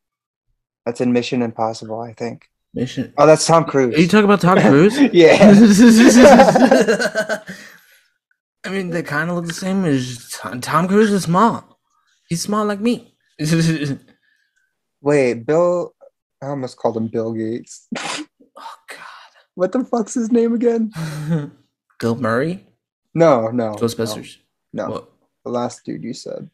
That's 0.87 1.01
in 1.01 1.13
Mission 1.13 1.43
Impossible, 1.43 2.01
I 2.01 2.13
think. 2.13 2.47
Mission. 2.79 3.13
Oh, 3.19 3.27
that's 3.27 3.45
Tom 3.45 3.65
Cruise. 3.65 3.97
Are 3.97 4.01
you 4.01 4.07
talking 4.07 4.25
about 4.25 4.41
Tom 4.41 4.61
Cruise? 4.61 4.97
yeah. 5.13 5.37
I 8.65 8.71
mean, 8.71 8.91
they 8.91 9.03
kind 9.03 9.31
of 9.31 9.37
look 9.37 9.47
the 9.47 9.53
same 9.53 9.85
as 9.85 10.29
Tom, 10.33 10.61
Tom 10.61 10.87
Cruise 10.87 11.11
is 11.11 11.25
small. 11.25 11.81
He's 12.29 12.41
small 12.41 12.65
like 12.65 12.81
me. 12.81 13.17
Wait, 15.01 15.35
Bill. 15.45 15.93
I 16.41 16.47
almost 16.47 16.77
called 16.77 16.97
him 16.97 17.09
Bill 17.09 17.33
Gates. 17.33 17.89
oh 17.99 18.25
God. 18.89 19.01
What 19.57 19.73
the 19.73 19.85
fuck's 19.85 20.15
his 20.15 20.31
name 20.31 20.55
again? 20.55 20.93
Bill 21.99 22.15
Murray, 22.15 22.65
No, 23.13 23.49
no. 23.49 23.75
Ghostbusters. 23.75 24.37
No, 24.73 24.85
no. 24.85 24.91
What? 24.93 25.11
the 25.45 25.51
last 25.51 25.85
dude 25.85 26.05
you 26.05 26.15
said. 26.15 26.49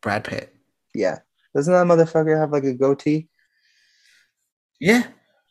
Brad 0.00 0.24
Pitt. 0.24 0.56
Yeah. 0.94 1.18
Doesn't 1.54 1.74
that 1.74 1.86
motherfucker 1.86 2.40
have 2.40 2.52
like 2.52 2.64
a 2.64 2.72
goatee? 2.72 3.28
Yeah. 4.80 5.02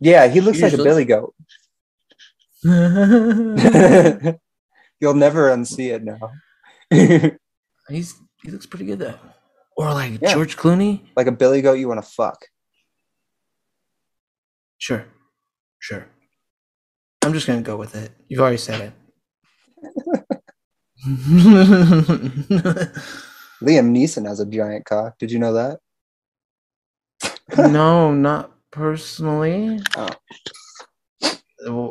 Yeah, 0.02 0.28
he 0.28 0.42
looks 0.42 0.60
like 0.62 0.74
a 0.74 0.78
Usually. 0.78 0.90
billy 0.90 1.06
goat. 1.06 1.34
You'll 5.00 5.14
never 5.16 5.50
unsee 5.50 5.94
it 5.96 6.04
now. 6.04 6.20
He's 7.90 8.16
he 8.44 8.52
looks 8.52 8.66
pretty 8.66 8.86
good 8.86 9.00
though. 9.00 9.18
Or 9.78 9.94
like 9.94 10.20
Yeah. 10.22 10.34
George 10.34 10.58
Clooney. 10.58 11.02
like 11.16 11.28
a 11.28 11.32
billy 11.32 11.62
goat 11.62 11.74
you 11.80 11.88
want 11.88 12.04
to 12.04 12.10
fuck. 12.10 12.46
Sure, 14.80 15.06
sure. 15.80 16.08
I'm 17.24 17.34
just 17.34 17.46
gonna 17.48 17.62
go 17.62 17.78
with 17.78 17.96
it. 17.96 18.12
You've 18.28 18.42
already 18.42 18.58
said 18.58 18.82
it. 18.82 18.94
Liam 23.62 23.92
Neeson 23.92 24.28
has 24.28 24.40
a 24.40 24.46
giant 24.46 24.86
cock. 24.86 25.18
Did 25.20 25.32
you 25.32 25.40
know 25.40 25.54
that? 25.54 25.80
no, 27.58 28.14
not 28.14 28.51
personally. 28.72 29.80
Oh. 29.96 30.10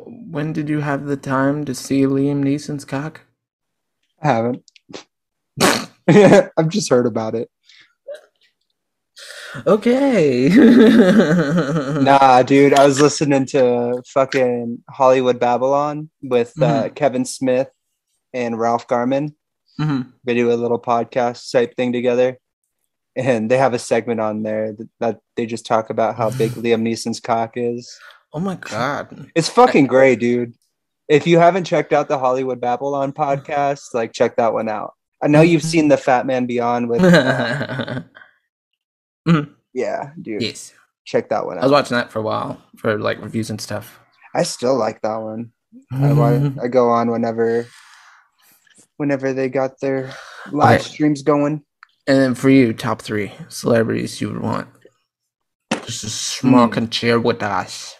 When 0.06 0.52
did 0.52 0.68
you 0.68 0.80
have 0.80 1.06
the 1.06 1.16
time 1.16 1.64
to 1.64 1.74
see 1.74 2.02
Liam 2.02 2.42
Neeson's 2.42 2.84
cock? 2.84 3.20
I 4.22 4.26
haven't. 4.28 4.62
I've 6.56 6.68
just 6.68 6.90
heard 6.90 7.06
about 7.06 7.34
it. 7.34 7.48
Okay. 9.66 10.50
Nah, 12.00 12.42
dude, 12.42 12.72
I 12.74 12.86
was 12.86 13.00
listening 13.00 13.44
to 13.46 14.02
fucking 14.08 14.82
Hollywood 14.88 15.38
Babble-On 15.38 16.08
with 16.22 16.52
uh, 16.62 16.88
Kevin 16.94 17.24
Smith 17.24 17.68
and 18.32 18.58
Ralph 18.58 18.88
Garman. 18.88 19.34
Mhm. 19.78 20.12
They 20.24 20.34
do 20.34 20.50
a 20.50 20.54
little 20.54 20.80
podcast 20.80 21.50
type 21.52 21.76
thing 21.76 21.92
together. 21.92 22.38
And 23.16 23.50
they 23.50 23.58
have 23.58 23.74
a 23.74 23.78
segment 23.78 24.20
on 24.20 24.42
there 24.44 24.72
that, 24.72 24.88
that 25.00 25.20
they 25.36 25.44
just 25.46 25.66
talk 25.66 25.90
about 25.90 26.16
how 26.16 26.30
big 26.30 26.50
Liam 26.52 26.82
Neeson's 26.82 27.20
cock 27.20 27.52
is. 27.56 27.98
Oh 28.32 28.40
my 28.40 28.54
god. 28.54 29.30
It's 29.34 29.48
fucking 29.48 29.86
great, 29.88 30.20
dude. 30.20 30.54
If 31.08 31.26
you 31.26 31.38
haven't 31.38 31.64
checked 31.64 31.92
out 31.92 32.06
the 32.08 32.18
Hollywood 32.20 32.60
Babble-On 32.60 33.12
podcast, 33.12 33.94
like 33.94 34.12
check 34.12 34.36
that 34.36 34.52
one 34.52 34.68
out. 34.68 34.94
I 35.22 35.26
know 35.26 35.40
you've 35.40 35.64
seen 35.64 35.88
the 35.88 35.96
Fat 35.96 36.24
Man 36.24 36.46
Beyond 36.46 36.88
with, 36.88 37.02
uh, 37.02 38.02
yeah, 39.74 40.10
dude. 40.20 40.42
yes. 40.42 40.72
Check 41.04 41.28
that 41.30 41.44
one 41.44 41.56
out. 41.58 41.62
I 41.62 41.66
was 41.66 41.72
watching 41.72 41.96
that 41.96 42.12
for 42.12 42.20
a 42.20 42.22
while 42.22 42.62
for 42.76 42.98
like 42.98 43.20
reviews 43.20 43.50
and 43.50 43.60
stuff. 43.60 43.98
I 44.34 44.44
still 44.44 44.76
like 44.76 45.00
that 45.02 45.16
one. 45.16 45.52
I, 45.92 46.12
wa- 46.12 46.50
I 46.62 46.68
go 46.68 46.90
on 46.90 47.10
whenever, 47.10 47.66
whenever 48.96 49.32
they 49.32 49.48
got 49.48 49.80
their 49.80 50.12
live 50.52 50.80
I- 50.80 50.84
streams 50.84 51.22
going. 51.22 51.64
And 52.06 52.18
then 52.18 52.34
for 52.34 52.50
you, 52.50 52.72
top 52.72 53.02
three 53.02 53.32
celebrities 53.48 54.20
you 54.20 54.28
would 54.28 54.40
want 54.42 54.68
just 55.84 56.00
to 56.02 56.10
smoke 56.10 56.76
and 56.76 56.90
cheer 56.90 57.18
with 57.20 57.42
us. 57.42 57.94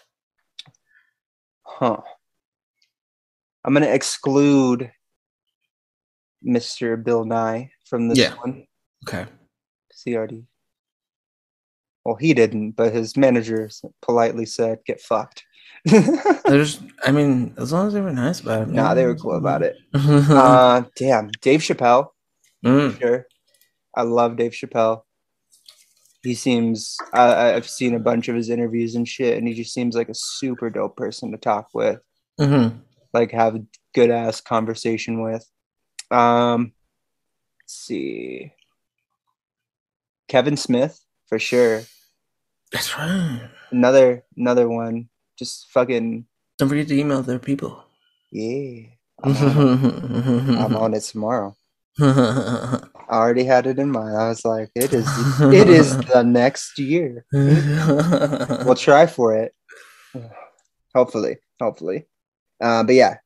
Huh. 1.63 1.97
I'm 3.63 3.73
gonna 3.73 3.87
exclude 3.87 4.91
Mr. 6.45 7.01
Bill 7.01 7.25
Nye 7.25 7.71
from 7.87 8.09
this 8.09 8.17
Yeah. 8.17 8.33
one. 8.35 8.65
Okay. 9.07 9.25
he 10.03 10.15
already. 10.15 10.45
Well, 12.03 12.15
he 12.15 12.33
didn't, 12.33 12.71
but 12.71 12.91
his 12.91 13.15
manager 13.15 13.69
politely 14.01 14.47
said, 14.47 14.79
"Get 14.85 14.99
fucked." 14.99 15.43
There's, 15.85 16.79
I 17.05 17.11
mean, 17.11 17.53
as 17.57 17.71
long 17.71 17.87
as 17.87 17.93
they 17.93 18.01
were 18.01 18.11
nice 18.11 18.39
about 18.39 18.63
it. 18.63 18.67
nah, 18.69 18.95
they 18.95 19.05
were 19.05 19.15
cool 19.15 19.35
about 19.37 19.61
it. 19.61 19.75
it. 19.93 20.29
Uh, 20.31 20.83
damn, 20.95 21.29
Dave 21.41 21.59
Chappelle. 21.59 22.07
Mm. 22.65 22.99
Sure, 22.99 23.27
I 23.95 24.03
love 24.03 24.37
Dave 24.37 24.51
Chappelle. 24.53 25.01
He 26.23 26.35
seems. 26.35 26.97
I 27.13 27.53
I've 27.53 27.67
seen 27.69 27.95
a 27.95 27.99
bunch 27.99 28.27
of 28.27 28.35
his 28.35 28.49
interviews 28.49 28.95
and 28.95 29.07
shit, 29.07 29.37
and 29.37 29.47
he 29.47 29.53
just 29.53 29.73
seems 29.73 29.95
like 29.95 30.09
a 30.09 30.13
super 30.15 30.69
dope 30.69 30.95
person 30.95 31.31
to 31.31 31.37
talk 31.37 31.69
with. 31.73 31.99
Mhm. 32.39 32.79
like 33.13 33.31
have 33.31 33.55
a 33.55 33.63
good 33.93 34.09
ass 34.09 34.39
conversation 34.39 35.21
with. 35.21 35.45
Um, 36.11 36.71
let's 37.61 37.73
see, 37.75 38.53
Kevin 40.29 40.55
Smith 40.57 41.03
for 41.27 41.39
sure. 41.39 41.83
That's 42.71 42.97
right. 42.97 43.49
Another 43.71 44.23
another 44.37 44.69
one. 44.69 45.09
Just 45.37 45.69
fucking 45.71 46.25
Don't 46.57 46.69
forget 46.69 46.87
to 46.89 46.97
email 46.99 47.21
their 47.23 47.39
people. 47.39 47.83
yeah. 48.31 48.83
I'm 49.23 49.35
on, 49.37 50.57
I'm 50.57 50.75
on 50.75 50.93
it 50.95 51.01
tomorrow. 51.03 51.55
I 53.11 53.15
already 53.17 53.43
had 53.43 53.67
it 53.67 53.77
in 53.77 53.91
mind. 53.91 54.15
I 54.15 54.29
was 54.29 54.45
like, 54.45 54.69
it 54.73 54.93
is 54.93 55.05
it 55.53 55.67
is 55.69 55.97
the 56.13 56.23
next 56.23 56.79
year. 56.79 57.25
We'll 58.65 58.75
try 58.75 59.05
for 59.05 59.35
it. 59.35 59.53
Hopefully, 60.95 61.37
hopefully. 61.59 62.07
Uh, 62.63 62.83
but 62.83 62.95
yeah, 62.95 63.17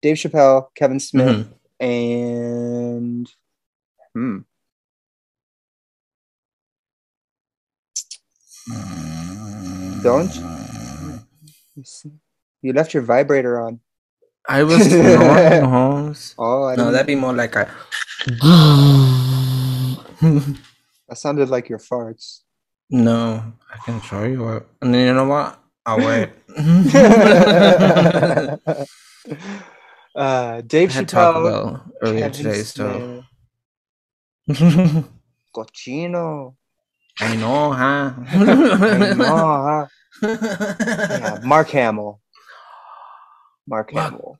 Dave 0.00 0.16
Chappelle, 0.16 0.68
Kevin 0.74 1.00
Smith, 1.00 1.46
Mhm. 1.46 1.52
and 1.80 3.28
hmm. 4.14 4.38
Don't 10.02 10.32
you 12.62 12.72
left 12.72 12.94
your 12.94 13.02
vibrator 13.02 13.60
on? 13.60 13.80
I 14.48 14.62
was 14.62 14.92
not. 14.92 16.16
Oh, 16.38 16.64
I 16.64 16.76
No, 16.76 16.90
that'd 16.92 17.06
be 17.06 17.14
more 17.14 17.32
like 17.32 17.56
a. 17.56 17.68
that 21.08 21.16
sounded 21.18 21.48
like 21.48 21.68
your 21.68 21.78
farts. 21.78 22.42
no, 22.90 23.42
I 23.72 23.78
can 23.84 24.00
show 24.00 24.24
you 24.24 24.42
what. 24.44 24.66
And 24.80 24.94
then 24.94 25.06
you 25.08 25.14
know 25.14 25.26
what? 25.26 25.58
I'll 25.84 25.98
wait. 25.98 26.30
uh, 30.16 30.60
Dave 30.62 30.90
I 30.90 30.92
had 30.94 31.08
Taco 31.08 31.42
Chappelle, 31.44 31.80
earlier 32.02 32.30
today, 32.30 32.62
so. 32.62 33.24
Cochino. 35.54 36.54
I 37.20 37.36
know, 37.36 37.72
huh? 37.72 38.12
I 38.26 39.14
know, 39.14 39.26
huh? 39.66 39.86
Yeah, 40.22 41.38
Mark 41.44 41.68
Hamill. 41.70 42.20
Mark 43.66 43.92
Mark- 43.92 44.12
Hamill. 44.12 44.38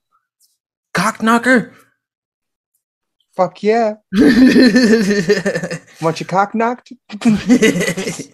Cock 0.95 1.22
knocker. 1.22 1.74
Fuck 3.35 3.62
yeah. 3.62 3.95
Want 6.01 6.20
your 6.20 6.27
cock 6.29 6.55
knocked? 6.55 6.93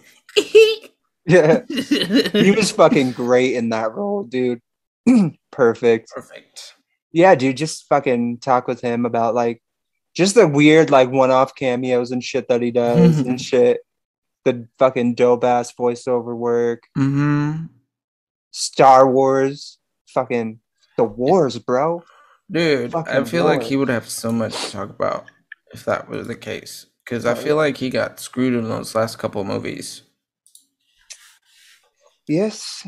Yeah. 1.25 1.61
He 1.67 2.51
was 2.51 2.71
fucking 2.71 3.13
great 3.13 3.55
in 3.55 3.69
that 3.69 3.93
role, 3.93 4.23
dude. 4.23 4.61
Perfect. 5.51 6.09
perfect. 6.13 6.75
Yeah, 7.11 7.35
dude, 7.35 7.57
just 7.57 7.87
fucking 7.87 8.39
talk 8.39 8.67
with 8.67 8.81
him 8.81 9.05
about 9.05 9.35
like 9.35 9.61
just 10.15 10.35
the 10.35 10.47
weird 10.47 10.89
like 10.89 11.11
one-off 11.11 11.55
cameos 11.55 12.11
and 12.11 12.23
shit 12.23 12.47
that 12.47 12.61
he 12.61 12.71
does 12.71 13.19
and 13.19 13.39
shit. 13.39 13.81
The 14.45 14.67
fucking 14.79 15.15
dope 15.15 15.43
ass 15.43 15.73
voiceover 15.79 16.35
work. 16.35 16.83
Mm-hmm. 16.97 17.65
Star 18.51 19.09
Wars. 19.09 19.77
Fucking 20.07 20.59
the 20.97 21.03
wars, 21.03 21.57
bro. 21.59 22.03
Dude, 22.51 22.87
I 22.87 23.03
Fucking 23.03 23.25
feel 23.25 23.45
like 23.45 23.63
he 23.63 23.75
would 23.75 23.89
have 23.89 24.09
so 24.09 24.31
much 24.31 24.65
to 24.65 24.71
talk 24.71 24.89
about 24.89 25.25
if 25.73 25.85
that 25.85 26.09
was 26.09 26.27
the 26.27 26.35
case. 26.35 26.85
Because 27.03 27.25
I 27.25 27.33
feel 27.33 27.55
like 27.55 27.77
he 27.77 27.89
got 27.89 28.19
screwed 28.19 28.53
in 28.53 28.69
those 28.69 28.95
last 28.95 29.17
couple 29.17 29.43
movies. 29.43 30.03
Yes. 32.27 32.87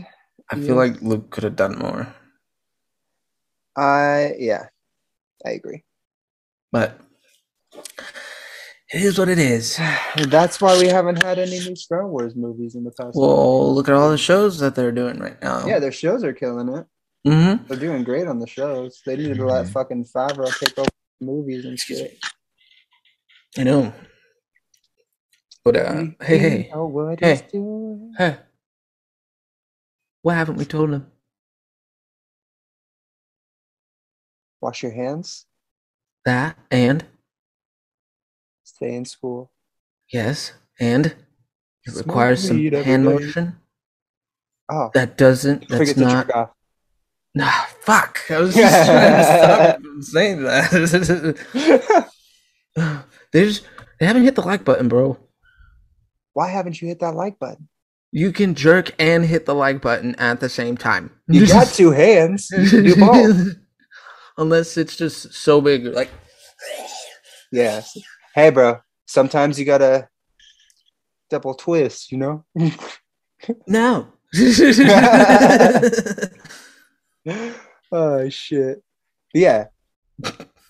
I 0.49 0.55
feel 0.59 0.75
like 0.75 1.01
Luke 1.01 1.31
could 1.31 1.43
have 1.43 1.55
done 1.55 1.77
more. 1.77 2.13
I 3.75 4.35
yeah. 4.39 4.67
I 5.45 5.51
agree. 5.51 5.83
But 6.71 6.97
it 8.93 9.01
is 9.01 9.17
what 9.17 9.27
it 9.27 9.39
is. 9.39 9.79
That's 10.29 10.61
why 10.61 10.79
we 10.79 10.87
haven't 10.87 11.23
had 11.23 11.39
any 11.39 11.59
new 11.59 11.75
Star 11.75 12.07
Wars 12.07 12.35
movies 12.35 12.75
in 12.75 12.83
the 12.83 12.91
past. 12.91 13.15
Well, 13.15 13.73
look 13.73 13.89
at 13.89 13.95
all 13.95 14.09
the 14.09 14.17
shows 14.17 14.59
that 14.59 14.75
they're 14.75 14.91
doing 14.91 15.19
right 15.19 15.41
now. 15.41 15.65
yeah, 15.65 15.79
their 15.79 15.91
shows 15.91 16.23
are 16.23 16.33
killing 16.33 16.69
it. 16.69 16.85
Mm-hmm. 17.25 17.65
They're 17.67 17.77
doing 17.79 18.03
great 18.03 18.27
on 18.27 18.39
the 18.39 18.47
shows. 18.47 19.01
They 19.05 19.15
need 19.17 19.35
to 19.37 19.45
let 19.45 19.67
fucking 19.69 20.05
Favreau 20.05 20.55
take 20.59 20.77
over 20.77 20.89
movies 21.19 21.65
and 21.65 21.77
shit. 21.79 22.17
I 23.57 23.63
know. 23.63 23.93
But 25.63 25.77
uh, 25.77 26.03
hey, 26.21 26.37
hey, 26.37 26.69
what 26.73 27.19
Hey. 27.19 27.41
hey. 28.17 28.37
What 30.21 30.35
haven't 30.35 30.57
we 30.57 30.65
told 30.65 30.91
him? 30.91 31.07
Wash 34.61 34.83
your 34.83 34.91
hands. 34.91 35.45
That 36.25 36.57
and 36.69 37.05
Stay 38.63 38.95
in 38.95 39.05
school. 39.05 39.51
yes, 40.11 40.53
and 40.79 41.07
it 41.85 41.95
requires 41.95 42.47
some 42.47 42.59
hand 42.59 43.05
motion. 43.05 43.57
Oh, 44.69 44.89
That 44.93 45.17
doesn't. 45.17 45.69
That's 45.69 45.95
not. 45.97 46.55
Nah, 47.35 47.51
fuck. 47.81 48.21
I 48.29 48.39
was 48.39 48.55
just 48.55 48.85
trying 48.85 49.17
to 49.17 49.23
stop 49.23 49.81
saying 50.01 50.43
that. 50.43 52.09
they 53.33 53.43
just 53.43 53.65
they 53.99 54.05
haven't 54.05 54.23
hit 54.23 54.35
the 54.35 54.41
like 54.41 54.63
button, 54.63 54.87
bro. 54.87 55.17
Why 56.31 56.47
haven't 56.49 56.81
you 56.81 56.87
hit 56.87 57.01
that 57.01 57.13
like 57.13 57.37
button? 57.37 57.67
You 58.11 58.31
can 58.31 58.55
jerk 58.55 58.95
and 58.97 59.25
hit 59.25 59.45
the 59.45 59.53
like 59.53 59.81
button 59.81 60.15
at 60.15 60.39
the 60.39 60.47
same 60.47 60.77
time. 60.77 61.11
You 61.27 61.45
got 61.45 61.67
two 61.73 61.91
hands. 61.91 62.49
You 62.51 62.69
can 62.69 62.83
do 62.85 62.95
both. 62.95 63.57
Unless 64.37 64.77
it's 64.77 64.95
just 64.95 65.33
so 65.33 65.59
big, 65.59 65.85
like 65.85 66.09
Yeah. 67.51 67.81
Hey, 68.33 68.49
bro. 68.49 68.79
Sometimes 69.07 69.59
you 69.59 69.65
gotta 69.65 70.07
double 71.29 71.53
twist. 71.53 72.13
You 72.13 72.17
know. 72.17 72.45
no. 73.67 74.07
oh 77.91 78.29
shit. 78.29 78.81
Yeah. 79.33 79.65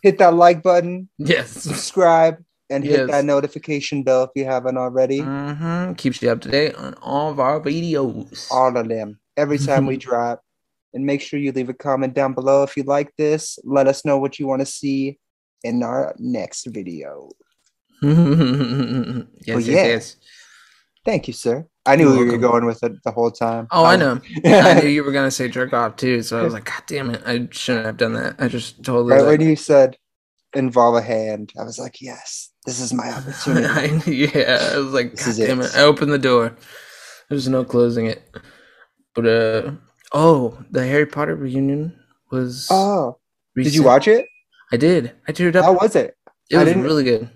Hit 0.02 0.18
that 0.20 0.34
like 0.34 0.62
button, 0.64 1.10
yes. 1.18 1.50
subscribe, 1.52 2.38
and 2.70 2.84
hit 2.84 3.00
Yes. 3.02 3.10
that 3.12 3.26
notification 3.26 4.04
bell 4.04 4.24
if 4.24 4.30
you 4.36 4.46
haven't 4.46 4.78
already. 4.78 5.20
hmm 5.22 5.94
Keeps 5.94 6.22
you 6.22 6.30
up 6.30 6.42
to 6.42 6.50
date 6.50 6.76
on 6.76 6.94
all 6.96 7.32
of 7.32 7.40
our 7.40 7.60
videos. 7.60 8.48
All 8.52 8.76
of 8.78 8.88
them. 8.88 9.20
Every 9.38 9.58
time 9.58 9.86
we 9.86 9.98
drop. 10.08 10.42
And 10.94 11.06
make 11.06 11.22
sure 11.22 11.40
you 11.40 11.52
leave 11.52 11.68
a 11.70 11.74
comment 11.74 12.14
down 12.14 12.34
below 12.34 12.64
if 12.64 12.78
you 12.78 12.84
like 12.84 13.12
this. 13.18 13.60
Let 13.66 13.88
us 13.88 14.06
know 14.06 14.18
what 14.18 14.40
you 14.40 14.48
want 14.48 14.62
to 14.62 14.66
see 14.66 15.20
in 15.64 15.84
our 15.84 16.16
next 16.18 16.68
video. 16.68 17.30
yes, 18.02 18.14
Well, 18.14 19.60
yes, 19.60 19.68
yeah. 19.68 19.86
yes. 19.86 20.16
Thank 21.04 21.28
you, 21.28 21.34
sir. 21.34 21.68
I 21.88 21.96
knew 21.96 22.10
where 22.16 22.26
you 22.26 22.32
were 22.32 22.38
going 22.38 22.66
with 22.66 22.84
it 22.84 23.04
the 23.04 23.12
whole 23.12 23.30
time. 23.32 23.68
Oh, 23.72 23.86
I 23.86 23.96
know. 23.96 24.20
I 24.46 24.80
knew 24.82 24.90
you 24.90 25.04
were 25.04 25.12
gonna 25.12 25.30
say 25.32 25.48
jerk 25.48 25.72
off 25.74 25.96
too, 25.98 26.24
so 26.24 26.40
I 26.40 26.44
was 26.44 26.54
like, 26.54 26.66
God 26.66 26.82
damn 26.88 27.10
it, 27.12 27.22
I 27.26 27.48
shouldn't 27.52 27.86
have 27.86 27.98
done 27.98 28.14
that. 28.14 28.36
I 28.40 28.48
just 28.48 28.84
totally 28.84 29.16
when 29.16 29.26
like, 29.26 29.42
you 29.42 29.56
said 29.56 29.98
involve 30.54 30.96
a 30.96 31.02
hand, 31.02 31.54
I 31.60 31.64
was 31.64 31.78
like, 31.78 32.02
yes, 32.02 32.50
this 32.66 32.80
is 32.80 32.94
my 32.94 33.10
opportunity. 33.12 34.16
Yeah, 34.34 34.72
I 34.74 34.78
was 34.78 34.94
like, 34.94 35.12
This 35.12 35.26
God 35.26 35.30
is 35.32 35.38
damn 35.38 35.62
it. 35.62 35.66
it. 35.66 35.76
I 35.76 35.82
opened 35.82 36.12
the 36.12 36.18
door. 36.18 36.56
There's 37.30 37.48
no 37.48 37.64
closing 37.64 38.08
it. 38.08 38.24
But 39.14 39.26
uh 39.28 39.72
oh, 40.14 40.58
the 40.72 40.86
Harry 40.88 41.06
Potter 41.06 41.36
reunion 41.36 41.98
was 42.32 42.68
oh, 42.72 43.20
did 43.56 43.76
you 43.76 43.84
watch 43.84 44.08
it? 44.08 44.26
I 44.72 44.78
did. 44.78 45.12
I 45.28 45.32
teared 45.34 45.56
up. 45.56 45.66
How 45.66 45.74
was 45.74 45.96
it? 45.96 46.18
it 46.50 46.56
I 46.58 46.64
was 46.64 46.68
didn't- 46.68 46.84
really 46.84 47.04
good. 47.04 47.30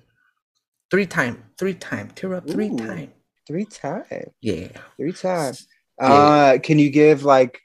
Three 0.90 1.06
time. 1.06 1.44
Three 1.60 1.76
time. 1.76 2.10
Tear 2.16 2.34
up 2.34 2.50
three 2.50 2.70
Ooh. 2.70 2.78
time. 2.78 3.12
Three 3.50 3.66
times. 3.66 4.06
Yeah. 4.42 4.68
Three 4.96 5.12
times. 5.12 5.68
Yeah. 6.00 6.08
Uh, 6.08 6.60
can 6.60 6.78
you 6.78 6.92
give 6.92 7.24
like 7.24 7.60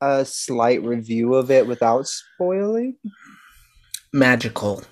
a 0.00 0.24
slight 0.24 0.84
review 0.84 1.34
of 1.34 1.50
it 1.50 1.66
without 1.66 2.06
spoiling? 2.06 2.94
Magical. 4.12 4.84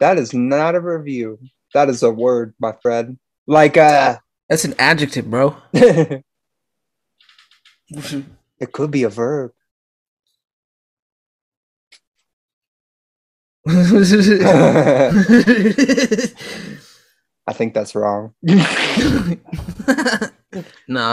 That 0.00 0.18
is 0.18 0.34
not 0.34 0.74
a 0.74 0.80
review. 0.80 1.38
That 1.74 1.88
is 1.88 2.02
a 2.02 2.10
word, 2.10 2.54
my 2.58 2.72
friend. 2.82 3.18
Like 3.46 3.76
uh 3.76 4.16
That's 4.48 4.64
an 4.64 4.74
adjective, 4.80 5.30
bro. 5.30 5.54
it 5.72 6.24
could 8.72 8.90
be 8.90 9.04
a 9.04 9.08
verb. 9.08 9.52
I 17.46 17.52
think 17.52 17.74
that's 17.74 17.94
wrong. 17.94 18.34
no, 18.42 18.56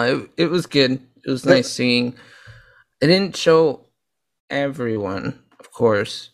it, 0.04 0.30
it 0.38 0.50
was 0.50 0.66
good. 0.66 1.00
It 1.26 1.30
was 1.30 1.46
nice 1.46 1.70
seeing. 1.72 2.16
It 3.02 3.08
didn't 3.08 3.36
show 3.36 3.86
everyone, 4.50 5.40
of 5.60 5.72
course. 5.72 6.32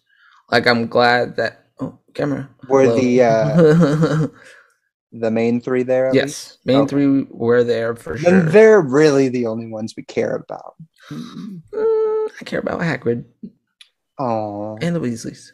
Like 0.51 0.67
I'm 0.67 0.87
glad 0.87 1.35
that 1.37 1.67
oh 1.79 1.97
camera. 2.13 2.49
Were 2.67 2.83
Hello. 2.83 2.99
the 2.99 3.21
uh 3.21 4.27
the 5.11 5.31
main 5.31 5.61
three 5.61 5.83
there? 5.83 6.07
at 6.07 6.13
least? 6.13 6.25
yes, 6.25 6.57
main 6.65 6.81
Okay. 6.81 6.89
three 6.89 7.23
were 7.29 7.63
there 7.63 7.95
for 7.95 8.17
sure. 8.17 8.31
Then 8.31 8.51
they're 8.51 8.81
really 8.81 9.29
the 9.29 9.45
only 9.47 9.67
ones 9.67 9.93
we 9.95 10.03
care 10.03 10.35
about. 10.35 10.75
Mm, 11.11 11.61
I 11.73 12.43
care 12.45 12.59
about 12.59 12.81
Hagrid 12.81 13.25
Oh, 14.19 14.77
and 14.81 14.95
the 14.95 14.99
Weasleys. 14.99 15.51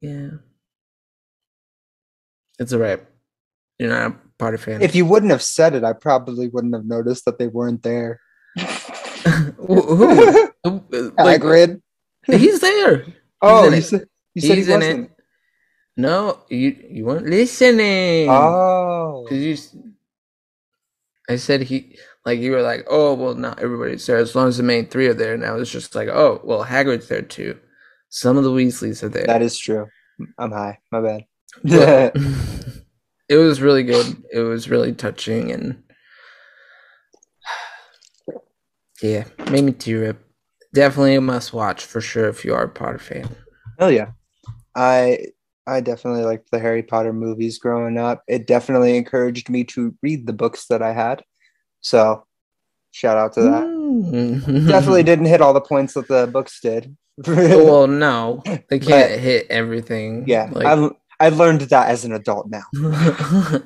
Yeah, 0.00 0.30
it's 2.58 2.72
alright. 2.72 3.04
You're 3.80 3.88
not 3.88 4.12
a 4.12 4.16
Potter 4.38 4.58
fan. 4.58 4.82
if 4.82 4.94
you 4.94 5.04
wouldn't 5.06 5.32
have 5.32 5.42
said 5.42 5.74
it, 5.74 5.84
I 5.84 5.92
probably 5.94 6.48
wouldn't 6.48 6.74
have 6.74 6.84
noticed 6.84 7.24
that 7.24 7.38
they 7.38 7.46
weren't 7.48 7.82
there. 7.82 8.20
Who- 9.56 10.52
like, 11.18 11.40
Hagrid. 11.42 11.80
he's 12.26 12.60
there. 12.60 13.04
Oh, 13.42 13.64
in 13.66 13.72
you 13.72 13.78
it. 13.78 13.82
said, 13.84 14.04
you 14.34 14.42
said 14.42 14.56
He's 14.58 14.66
he 14.66 14.72
in 14.74 14.80
wasn't. 14.80 15.04
it. 15.06 15.24
No, 15.96 16.40
you 16.50 16.76
you 16.90 17.06
weren't 17.06 17.24
listening. 17.26 18.28
Oh, 18.28 19.24
'Cause 19.26 19.38
you, 19.38 19.56
I 21.26 21.36
said 21.36 21.62
he 21.62 21.96
like 22.26 22.38
you 22.38 22.50
were 22.52 22.60
like, 22.60 22.84
oh 22.90 23.14
well, 23.14 23.34
not 23.34 23.60
everybody's 23.60 24.04
there 24.04 24.18
as 24.18 24.34
long 24.34 24.48
as 24.48 24.58
the 24.58 24.62
main 24.62 24.88
three 24.88 25.06
are 25.06 25.14
there. 25.14 25.38
now 25.38 25.56
it's 25.56 25.70
just 25.70 25.94
like, 25.94 26.08
oh 26.08 26.42
well, 26.44 26.62
Hagrid's 26.62 27.08
there 27.08 27.22
too. 27.22 27.58
Some 28.10 28.36
of 28.36 28.44
the 28.44 28.50
Weasleys 28.50 29.02
are 29.02 29.08
there. 29.08 29.24
that 29.26 29.40
is 29.40 29.58
true. 29.58 29.86
I'm 30.36 30.52
high. 30.52 30.78
My 30.92 31.00
bad. 31.00 31.24
But 31.64 32.14
it 33.30 33.36
was 33.36 33.62
really 33.62 33.82
good. 33.84 34.22
It 34.30 34.40
was 34.40 34.68
really 34.68 34.92
touching 34.92 35.50
and 35.52 35.82
yeah, 39.02 39.24
made 39.50 39.64
me 39.64 39.72
tear 39.72 40.10
up. 40.10 40.16
Definitely 40.74 41.14
a 41.14 41.20
must 41.20 41.52
watch 41.52 41.84
for 41.84 42.00
sure 42.00 42.28
if 42.28 42.44
you 42.44 42.54
are 42.54 42.64
a 42.64 42.68
Potter 42.68 42.98
fan. 42.98 43.28
Hell 43.78 43.90
yeah. 43.90 44.10
I 44.74 45.26
I 45.66 45.80
definitely 45.80 46.24
liked 46.24 46.50
the 46.50 46.58
Harry 46.58 46.82
Potter 46.82 47.12
movies 47.12 47.58
growing 47.58 47.98
up. 47.98 48.22
It 48.28 48.46
definitely 48.46 48.96
encouraged 48.96 49.48
me 49.48 49.64
to 49.64 49.94
read 50.02 50.26
the 50.26 50.32
books 50.32 50.66
that 50.68 50.82
I 50.82 50.92
had. 50.92 51.22
So 51.80 52.24
shout 52.90 53.16
out 53.16 53.32
to 53.34 53.42
that. 53.42 53.62
Mm. 53.64 54.68
Definitely 54.68 55.02
didn't 55.10 55.26
hit 55.26 55.40
all 55.40 55.54
the 55.54 55.60
points 55.60 55.94
that 55.94 56.08
the 56.08 56.26
books 56.26 56.60
did. 56.60 56.96
well, 57.26 57.86
no, 57.86 58.42
they 58.68 58.78
can't 58.78 59.10
But- 59.12 59.18
hit 59.20 59.46
everything. 59.50 60.24
yeah. 60.26 60.48
like, 60.52 60.66
I 60.66 60.90
I 61.20 61.28
learned 61.28 61.60
that 61.62 61.88
as 61.88 62.04
an 62.04 62.12
adult 62.12 62.48
now. 62.48 62.64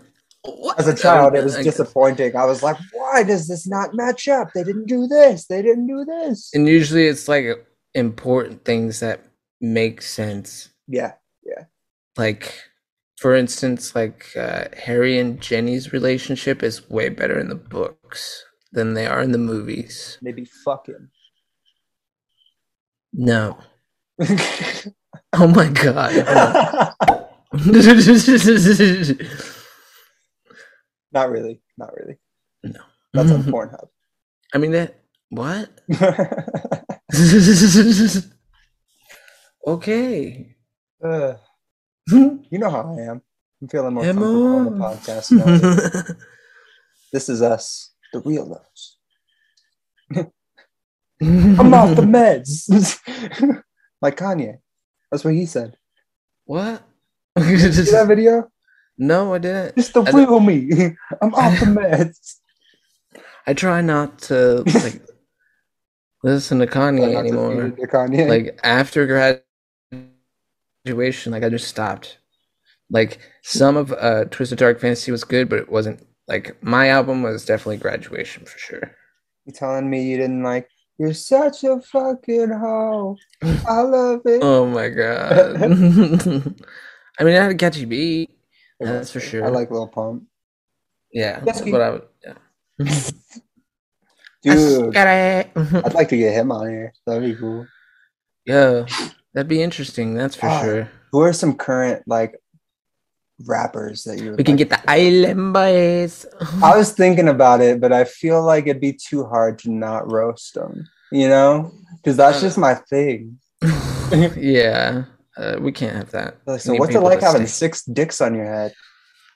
As 0.76 0.86
a 0.86 0.94
child, 0.94 1.34
it 1.34 1.42
was 1.42 1.56
disappointing. 1.56 2.36
I 2.36 2.44
was 2.44 2.62
like, 2.62 2.76
why 2.92 3.22
does 3.22 3.48
this 3.48 3.66
not 3.66 3.94
match 3.94 4.28
up? 4.28 4.52
They 4.52 4.62
didn't 4.62 4.86
do 4.86 5.06
this. 5.06 5.46
They 5.46 5.62
didn't 5.62 5.86
do 5.86 6.04
this. 6.04 6.50
And 6.52 6.68
usually, 6.68 7.06
it's 7.06 7.28
like 7.28 7.46
important 7.94 8.62
things 8.62 9.00
that 9.00 9.20
make 9.62 10.02
sense. 10.02 10.68
Yeah. 10.86 11.12
Yeah. 11.46 11.64
Like, 12.18 12.60
for 13.16 13.34
instance, 13.34 13.94
like 13.94 14.26
uh, 14.36 14.64
Harry 14.76 15.18
and 15.18 15.40
Ginny's 15.40 15.94
relationship 15.94 16.62
is 16.62 16.90
way 16.90 17.08
better 17.08 17.38
in 17.38 17.48
the 17.48 17.54
books 17.54 18.44
than 18.72 18.92
they 18.92 19.06
are 19.06 19.22
in 19.22 19.32
the 19.32 19.38
movies. 19.38 20.18
Maybe 20.20 20.44
fucking. 20.44 21.08
No. 23.14 23.56
Oh 25.36 25.48
my 25.48 25.68
god. 25.68 27.23
not 31.12 31.30
really. 31.30 31.62
Not 31.78 31.94
really. 31.94 32.18
No. 32.64 32.80
That's 33.12 33.30
on 33.30 33.44
Pornhub. 33.44 33.86
I 34.52 34.58
mean 34.58 34.72
that. 34.72 34.98
What? 35.30 35.70
okay. 39.66 40.56
Uh, 41.02 41.34
you 42.10 42.58
know 42.58 42.70
how 42.70 42.94
I 42.96 43.00
am. 43.02 43.22
I'm 43.62 43.68
feeling 43.68 43.94
more 43.94 44.02
comfortable 44.04 44.56
on 44.56 44.64
the 44.64 44.72
podcast 44.72 45.30
now. 45.32 45.44
this 47.12 47.28
is 47.28 47.40
us, 47.40 47.92
the 48.12 48.18
real 48.20 48.52
us. 48.52 48.96
I'm 51.20 51.72
off 51.72 51.94
the 51.94 52.02
meds. 52.02 52.98
like 54.02 54.16
Kanye. 54.16 54.58
That's 55.10 55.24
what 55.24 55.34
he 55.34 55.46
said. 55.46 55.76
what? 56.46 56.82
See 57.38 57.90
that 57.90 58.06
video? 58.06 58.50
no, 58.96 59.34
I 59.34 59.38
didn't. 59.38 59.74
It's 59.76 59.90
the 59.90 60.02
real 60.02 60.38
me. 60.38 60.70
I'm 61.22 61.34
off 61.34 61.58
the 61.58 61.66
meds. 61.66 62.36
I 63.46 63.54
try 63.54 63.80
not 63.80 64.18
to 64.22 64.62
like 64.66 65.02
listen 66.22 66.60
to 66.60 66.66
Kanye 66.66 67.16
anymore. 67.16 67.70
to 67.70 67.86
Kanye. 67.88 68.28
Like 68.28 68.60
after 68.62 69.40
graduation, 70.84 71.32
like 71.32 71.42
I 71.42 71.48
just 71.48 71.66
stopped. 71.66 72.18
Like 72.88 73.18
some 73.42 73.76
of 73.76 73.92
uh 73.92 74.26
Twisted 74.26 74.58
Dark 74.58 74.78
Fantasy 74.80 75.10
was 75.10 75.24
good, 75.24 75.48
but 75.48 75.58
it 75.58 75.68
wasn't 75.68 76.06
like 76.28 76.62
my 76.62 76.88
album 76.88 77.22
was 77.22 77.44
definitely 77.44 77.78
graduation 77.78 78.44
for 78.44 78.58
sure. 78.58 78.94
you 79.44 79.52
telling 79.52 79.90
me 79.90 80.04
you 80.04 80.16
didn't 80.18 80.44
like 80.44 80.68
you're 80.98 81.14
such 81.14 81.64
a 81.64 81.80
fucking 81.80 82.50
hoe. 82.50 83.16
I 83.42 83.80
love 83.80 84.20
it. 84.24 84.40
Oh 84.40 84.66
my 84.66 84.88
god. 84.88 86.54
I 87.18 87.24
mean 87.24 87.36
I 87.36 87.42
had 87.42 87.50
a 87.52 87.54
catchy 87.54 87.84
beat. 87.84 88.30
It 88.80 88.86
that's 88.86 89.10
for 89.12 89.20
sure. 89.20 89.44
I 89.44 89.48
like 89.48 89.70
Lil 89.70 89.86
Pump. 89.88 90.24
Yeah. 91.12 91.42
Yes, 91.46 91.60
but 91.62 91.80
I 91.80 91.90
would 91.90 92.02
yeah. 92.24 92.34
Dude, 94.42 94.92
Got 94.92 95.08
it. 95.08 95.50
I'd 95.56 95.94
like 95.94 96.08
to 96.10 96.16
get 96.16 96.34
him 96.34 96.52
on 96.52 96.68
here. 96.68 96.92
That'd 97.06 97.22
be 97.22 97.34
cool. 97.34 97.66
yeah. 98.44 98.84
That'd 99.32 99.48
be 99.48 99.62
interesting, 99.62 100.14
that's 100.14 100.36
for 100.36 100.46
Ah, 100.46 100.62
sure. 100.62 100.90
Who 101.12 101.20
are 101.22 101.32
some 101.32 101.56
current 101.56 102.02
like 102.06 102.38
rappers 103.46 104.04
that 104.04 104.18
you 104.20 104.30
would 104.30 104.38
We 104.38 104.44
can 104.44 104.56
like 104.56 104.68
get 104.68 104.70
the 104.70 104.76
to- 104.86 104.90
Island 104.90 105.52
Boys. 105.54 106.26
I 106.62 106.76
was 106.76 106.92
thinking 106.92 107.28
about 107.28 107.60
it, 107.60 107.80
but 107.80 107.92
I 107.92 108.04
feel 108.04 108.42
like 108.44 108.66
it'd 108.66 108.80
be 108.82 108.92
too 108.92 109.24
hard 109.24 109.58
to 109.60 109.70
not 109.72 110.10
roast 110.10 110.54
them, 110.54 110.86
you 111.10 111.28
know? 111.28 111.72
Because 111.96 112.16
that's 112.16 112.40
just 112.42 112.58
my 112.58 112.74
thing. 112.74 113.38
yeah. 114.36 115.04
Uh, 115.36 115.56
we 115.60 115.72
can't 115.72 115.96
have 115.96 116.10
that. 116.12 116.36
Like, 116.46 116.60
so 116.60 116.74
what's 116.74 116.94
it 116.94 117.00
like 117.00 117.20
having 117.20 117.42
say- 117.46 117.66
six 117.66 117.84
dicks 117.84 118.20
on 118.20 118.34
your 118.34 118.46
head? 118.46 118.72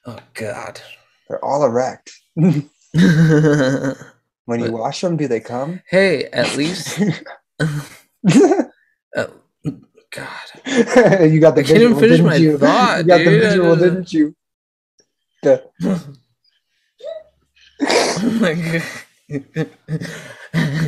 Oh 0.06 0.18
god. 0.34 0.80
They're 1.28 1.44
all 1.44 1.64
erect. 1.64 2.12
when 2.34 2.68
you 4.60 4.72
wash 4.72 5.00
them, 5.00 5.16
do 5.16 5.28
they 5.28 5.40
come? 5.40 5.82
hey, 5.90 6.24
at 6.26 6.56
least 6.56 7.00
uh, 7.60 7.66
God. 10.10 10.48
You 11.30 11.40
got 11.40 11.54
the 11.54 11.60
I 11.60 11.64
visual, 11.64 11.98
finish 12.00 12.16
didn't 12.18 12.26
my 12.26 12.36
you? 12.36 12.56
thought, 12.58 12.98
you 12.98 13.04
got 13.04 13.18
the 13.18 13.24
dude. 13.24 13.42
I 13.44 13.48
visual, 13.48 13.76
didn't 13.76 14.12
you? 14.12 14.34
The- 15.42 15.70
Oh 17.80 18.30
my 18.40 18.54
god. 18.54 18.82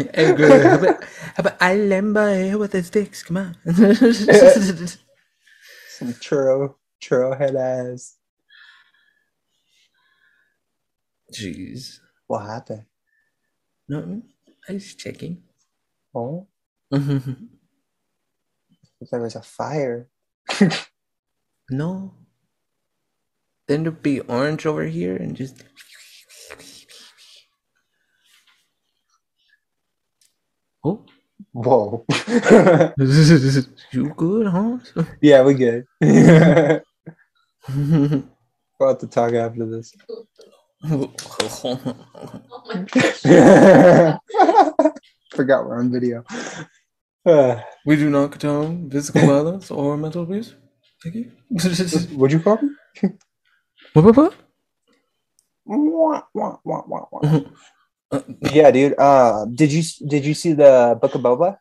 hey 0.15 0.35
girl, 0.35 0.63
how 0.63 0.77
about, 0.79 1.05
how 1.05 1.35
about 1.39 1.63
Island 1.63 2.15
Boy 2.15 2.57
with 2.59 2.73
his 2.73 2.91
dicks? 2.91 3.23
Come 3.23 3.37
on. 3.39 3.57
some 5.89 6.15
churro, 6.15 6.75
churro 7.03 7.37
head 7.39 7.57
ass. 7.57 8.17
Jeez. 11.35 12.01
What 12.27 12.47
happened? 12.47 12.85
No, 13.89 14.23
I 14.69 14.75
was 14.75 14.95
checking. 14.95 15.43
Oh, 16.15 16.49
there 16.91 17.37
was 19.13 19.37
a 19.37 19.43
fire. 19.43 20.09
No. 21.71 22.15
Then 23.69 23.85
there'd 23.85 24.03
be 24.03 24.21
orange 24.21 24.67
over 24.67 24.85
here 24.85 25.17
and 25.17 25.37
just. 25.37 25.65
Oh, 30.83 31.05
Whoa. 31.53 32.05
you 33.93 34.15
good, 34.17 34.47
huh? 34.47 34.79
yeah, 35.21 35.43
we 35.43 35.55
good. 35.55 35.85
we'll 36.01 36.83
have 38.81 38.99
to 38.99 39.07
talk 39.07 39.33
after 39.33 39.67
this. 39.67 39.93
Forgot 45.35 45.67
we're 45.67 45.79
on 45.79 45.91
video. 45.91 46.25
Uh, 47.27 47.61
we 47.87 47.97
do 47.97 48.11
not 48.11 48.33
condone 48.33 48.91
physical 48.91 49.23
violence 49.23 49.71
or 49.71 49.97
mental 49.97 50.23
abuse. 50.23 50.55
Thank 51.03 51.15
you. 51.17 51.33
What'd 52.17 52.33
you 52.33 52.41
call 52.41 52.57
him? 52.59 52.77
what, 53.93 54.05
what, 54.05 54.17
what? 54.17 54.35
Wah, 55.67 56.23
wah, 56.35 56.57
wah, 56.65 56.83
wah, 56.87 57.07
wah. 57.11 57.41
Yeah, 58.53 58.71
dude. 58.71 58.95
Uh, 58.99 59.45
did 59.47 59.73
you 59.73 59.83
did 60.07 60.25
you 60.25 60.35
see 60.35 60.53
the 60.53 60.99
Book 61.01 61.15
of 61.15 61.21
Boba? 61.23 61.59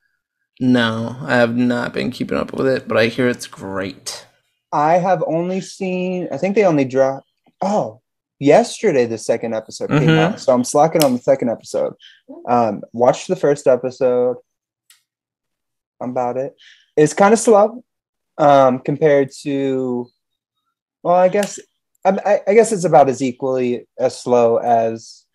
No, 0.60 1.16
I 1.22 1.36
have 1.36 1.56
not 1.56 1.94
been 1.94 2.12
keeping 2.12 2.38
up 2.38 2.54
with 2.54 2.68
it, 2.68 2.88
but 2.88 2.98
I 2.98 3.08
hear 3.08 3.30
it's 3.30 3.48
great. 3.48 4.26
I 4.72 4.94
have 4.98 5.24
only 5.28 5.62
seen. 5.62 6.28
I 6.32 6.38
think 6.38 6.56
they 6.56 6.66
only 6.66 6.86
dropped. 6.86 7.28
Oh, 7.62 8.02
yesterday 8.40 9.06
the 9.06 9.18
second 9.18 9.54
episode 9.54 9.90
came 9.90 10.10
Mhm. 10.10 10.18
out, 10.18 10.40
so 10.40 10.54
I'm 10.54 10.64
slacking 10.64 11.04
on 11.04 11.14
the 11.14 11.22
second 11.22 11.50
episode. 11.50 11.94
Um, 12.48 12.82
watched 12.94 13.28
the 13.28 13.36
first 13.36 13.68
episode. 13.68 14.38
About 16.02 16.38
it, 16.38 16.56
it's 16.96 17.14
kind 17.14 17.34
of 17.34 17.40
slow, 17.40 17.84
um, 18.38 18.80
compared 18.80 19.32
to. 19.44 20.08
Well, 21.04 21.16
I 21.16 21.28
guess 21.28 21.60
I, 22.06 22.40
I- 22.48 22.54
guess 22.54 22.72
it's 22.72 22.86
about 22.86 23.10
as 23.10 23.22
equally 23.22 23.86
as 24.00 24.18
slow 24.20 24.58
as 24.58 25.26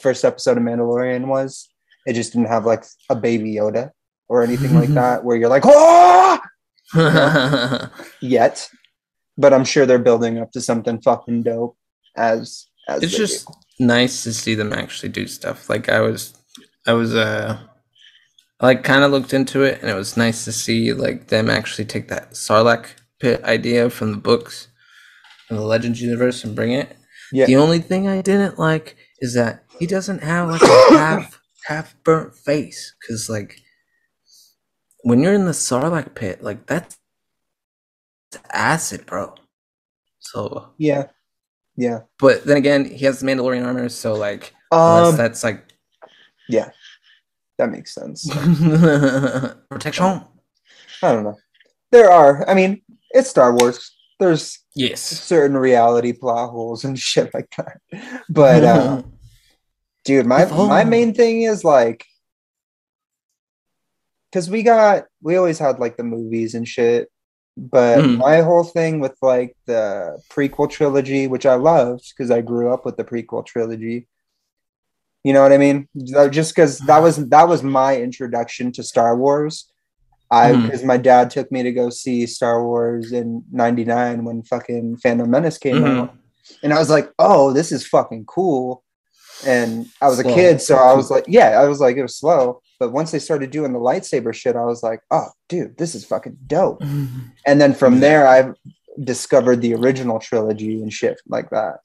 first 0.00 0.24
episode 0.24 0.56
of 0.56 0.62
Mandalorian 0.62 1.26
was. 1.26 1.68
It 2.06 2.14
just 2.14 2.32
didn't 2.32 2.48
have 2.48 2.64
like 2.64 2.84
a 3.10 3.16
baby 3.16 3.54
Yoda 3.54 3.90
or 4.28 4.42
anything 4.42 4.74
like 4.74 4.88
that, 4.94 5.24
where 5.24 5.36
you're 5.36 5.48
like, 5.48 5.64
oh, 5.64 6.38
yet, 8.20 8.68
but 9.36 9.52
I'm 9.52 9.64
sure 9.64 9.86
they're 9.86 9.98
building 9.98 10.38
up 10.38 10.52
to 10.52 10.60
something 10.60 11.00
fucking 11.00 11.42
dope 11.42 11.76
as 12.16 12.66
as 12.88 13.02
it's 13.02 13.16
just 13.16 13.46
do. 13.46 13.86
nice 13.86 14.22
to 14.22 14.32
see 14.32 14.54
them 14.54 14.72
actually 14.72 15.08
do 15.08 15.26
stuff. 15.26 15.68
Like 15.68 15.88
I 15.88 16.00
was, 16.00 16.34
I 16.86 16.92
was, 16.92 17.14
uh, 17.14 17.58
I, 18.60 18.66
like 18.66 18.84
kind 18.84 19.02
of 19.02 19.10
looked 19.10 19.34
into 19.34 19.62
it, 19.62 19.80
and 19.80 19.90
it 19.90 19.94
was 19.94 20.16
nice 20.16 20.44
to 20.44 20.52
see 20.52 20.92
like 20.92 21.28
them 21.28 21.50
actually 21.50 21.86
take 21.86 22.08
that 22.08 22.32
Sarlacc 22.32 22.86
pit 23.18 23.42
idea 23.44 23.90
from 23.90 24.12
the 24.12 24.18
books 24.18 24.68
and 25.48 25.58
the 25.58 25.64
Legends 25.64 26.00
universe 26.00 26.44
and 26.44 26.54
bring 26.54 26.72
it. 26.72 26.96
Yeah. 27.32 27.46
The 27.46 27.56
only 27.56 27.80
thing 27.80 28.06
I 28.06 28.22
didn't 28.22 28.58
like 28.58 28.96
is 29.20 29.34
that 29.34 29.64
he 29.78 29.86
doesn't 29.86 30.22
have 30.22 30.48
like 30.48 30.62
a 30.62 30.66
half 30.98 31.40
half 31.66 31.94
burnt 32.04 32.34
face, 32.34 32.94
because 33.00 33.28
like 33.28 33.60
when 35.02 35.20
you're 35.20 35.34
in 35.34 35.44
the 35.46 35.52
Sarlacc 35.52 36.14
pit, 36.14 36.42
like 36.42 36.66
that's 36.66 36.98
acid, 38.52 39.06
bro. 39.06 39.34
So, 40.18 40.70
yeah, 40.78 41.04
yeah. 41.76 42.00
but 42.18 42.44
then 42.44 42.56
again, 42.56 42.84
he 42.84 43.04
has 43.04 43.20
the 43.20 43.26
Mandalorian 43.26 43.64
armor, 43.64 43.88
so 43.88 44.14
like 44.14 44.52
unless 44.72 45.10
Um, 45.12 45.16
that's 45.16 45.44
like 45.44 45.72
yeah, 46.48 46.70
that 47.58 47.70
makes 47.70 47.94
sense. 47.94 48.28
protection. 49.70 50.04
I 51.02 51.12
don't 51.12 51.24
know. 51.24 51.36
There 51.92 52.10
are. 52.10 52.48
I 52.48 52.54
mean, 52.54 52.82
it's 53.10 53.30
Star 53.30 53.54
Wars. 53.54 53.92
There's 54.18 54.58
Yes. 54.74 55.00
certain 55.02 55.56
reality 55.56 56.12
plot 56.12 56.50
holes 56.50 56.84
and 56.84 56.98
shit 57.10 57.32
like 57.34 57.48
that. 57.56 57.80
But 58.28 58.64
uh, 58.74 59.02
dude, 60.06 60.24
my 60.26 60.46
Oh. 60.50 60.66
my 60.68 60.84
main 60.84 61.12
thing 61.12 61.42
is 61.42 61.64
like, 61.64 62.04
because 64.30 64.48
we 64.48 64.62
got 64.62 65.04
we 65.22 65.36
always 65.36 65.58
had 65.58 65.78
like 65.78 65.96
the 65.96 66.04
movies 66.04 66.54
and 66.54 66.66
shit. 66.66 67.10
But 67.58 67.98
Mhm. 68.00 68.18
my 68.18 68.40
whole 68.42 68.64
thing 68.64 69.00
with 69.00 69.16
like 69.22 69.56
the 69.66 70.18
prequel 70.30 70.68
trilogy, 70.70 71.26
which 71.26 71.46
I 71.46 71.54
loved 71.54 72.04
because 72.10 72.30
I 72.30 72.40
grew 72.42 72.72
up 72.72 72.84
with 72.84 72.96
the 72.96 73.04
prequel 73.04 73.44
trilogy. 73.44 74.08
You 75.24 75.32
know 75.32 75.42
what 75.42 75.52
I 75.52 75.58
mean? 75.58 75.88
Just 76.30 76.54
because 76.54 76.78
that 76.80 77.00
was 77.02 77.16
that 77.28 77.48
was 77.48 77.62
my 77.62 77.96
introduction 77.96 78.72
to 78.72 78.82
Star 78.82 79.16
Wars. 79.16 79.70
I 80.30 80.52
because 80.60 80.84
my 80.84 80.96
dad 80.98 81.30
took 81.30 81.50
me 81.50 81.62
to 81.62 81.72
go 81.72 81.88
see 81.90 82.26
Star 82.26 82.62
Wars 82.64 83.12
in 83.12 83.44
'99 83.50 84.24
when 84.24 84.42
fucking 84.42 84.98
Phantom 84.98 85.28
Menace 85.30 85.56
came 85.58 85.76
Mhm. 85.82 85.98
out, 86.00 86.14
and 86.62 86.72
I 86.74 86.78
was 86.78 86.90
like, 86.90 87.10
"Oh, 87.18 87.52
this 87.52 87.72
is 87.72 87.86
fucking 87.86 88.24
cool." 88.26 88.82
And 89.44 89.86
I 90.00 90.08
was 90.08 90.18
Slow. 90.18 90.30
a 90.30 90.34
kid, 90.34 90.62
so 90.62 90.76
I 90.76 90.94
was 90.94 91.10
like, 91.10 91.24
"Yeah," 91.28 91.60
I 91.60 91.68
was 91.68 91.80
like, 91.80 91.96
it 91.96 92.02
was 92.02 92.16
slow. 92.16 92.62
But 92.78 92.92
once 92.92 93.10
they 93.10 93.18
started 93.18 93.50
doing 93.50 93.72
the 93.72 93.78
lightsaber 93.78 94.32
shit, 94.32 94.56
I 94.56 94.64
was 94.64 94.82
like, 94.82 95.00
"Oh, 95.10 95.28
dude, 95.48 95.76
this 95.76 95.94
is 95.94 96.04
fucking 96.04 96.38
dope." 96.46 96.82
And 97.46 97.60
then 97.60 97.74
from 97.74 98.00
there, 98.00 98.26
I 98.26 98.52
discovered 99.02 99.60
the 99.60 99.74
original 99.74 100.18
trilogy 100.18 100.82
and 100.82 100.92
shit 100.92 101.20
like 101.28 101.50
that. 101.50 101.80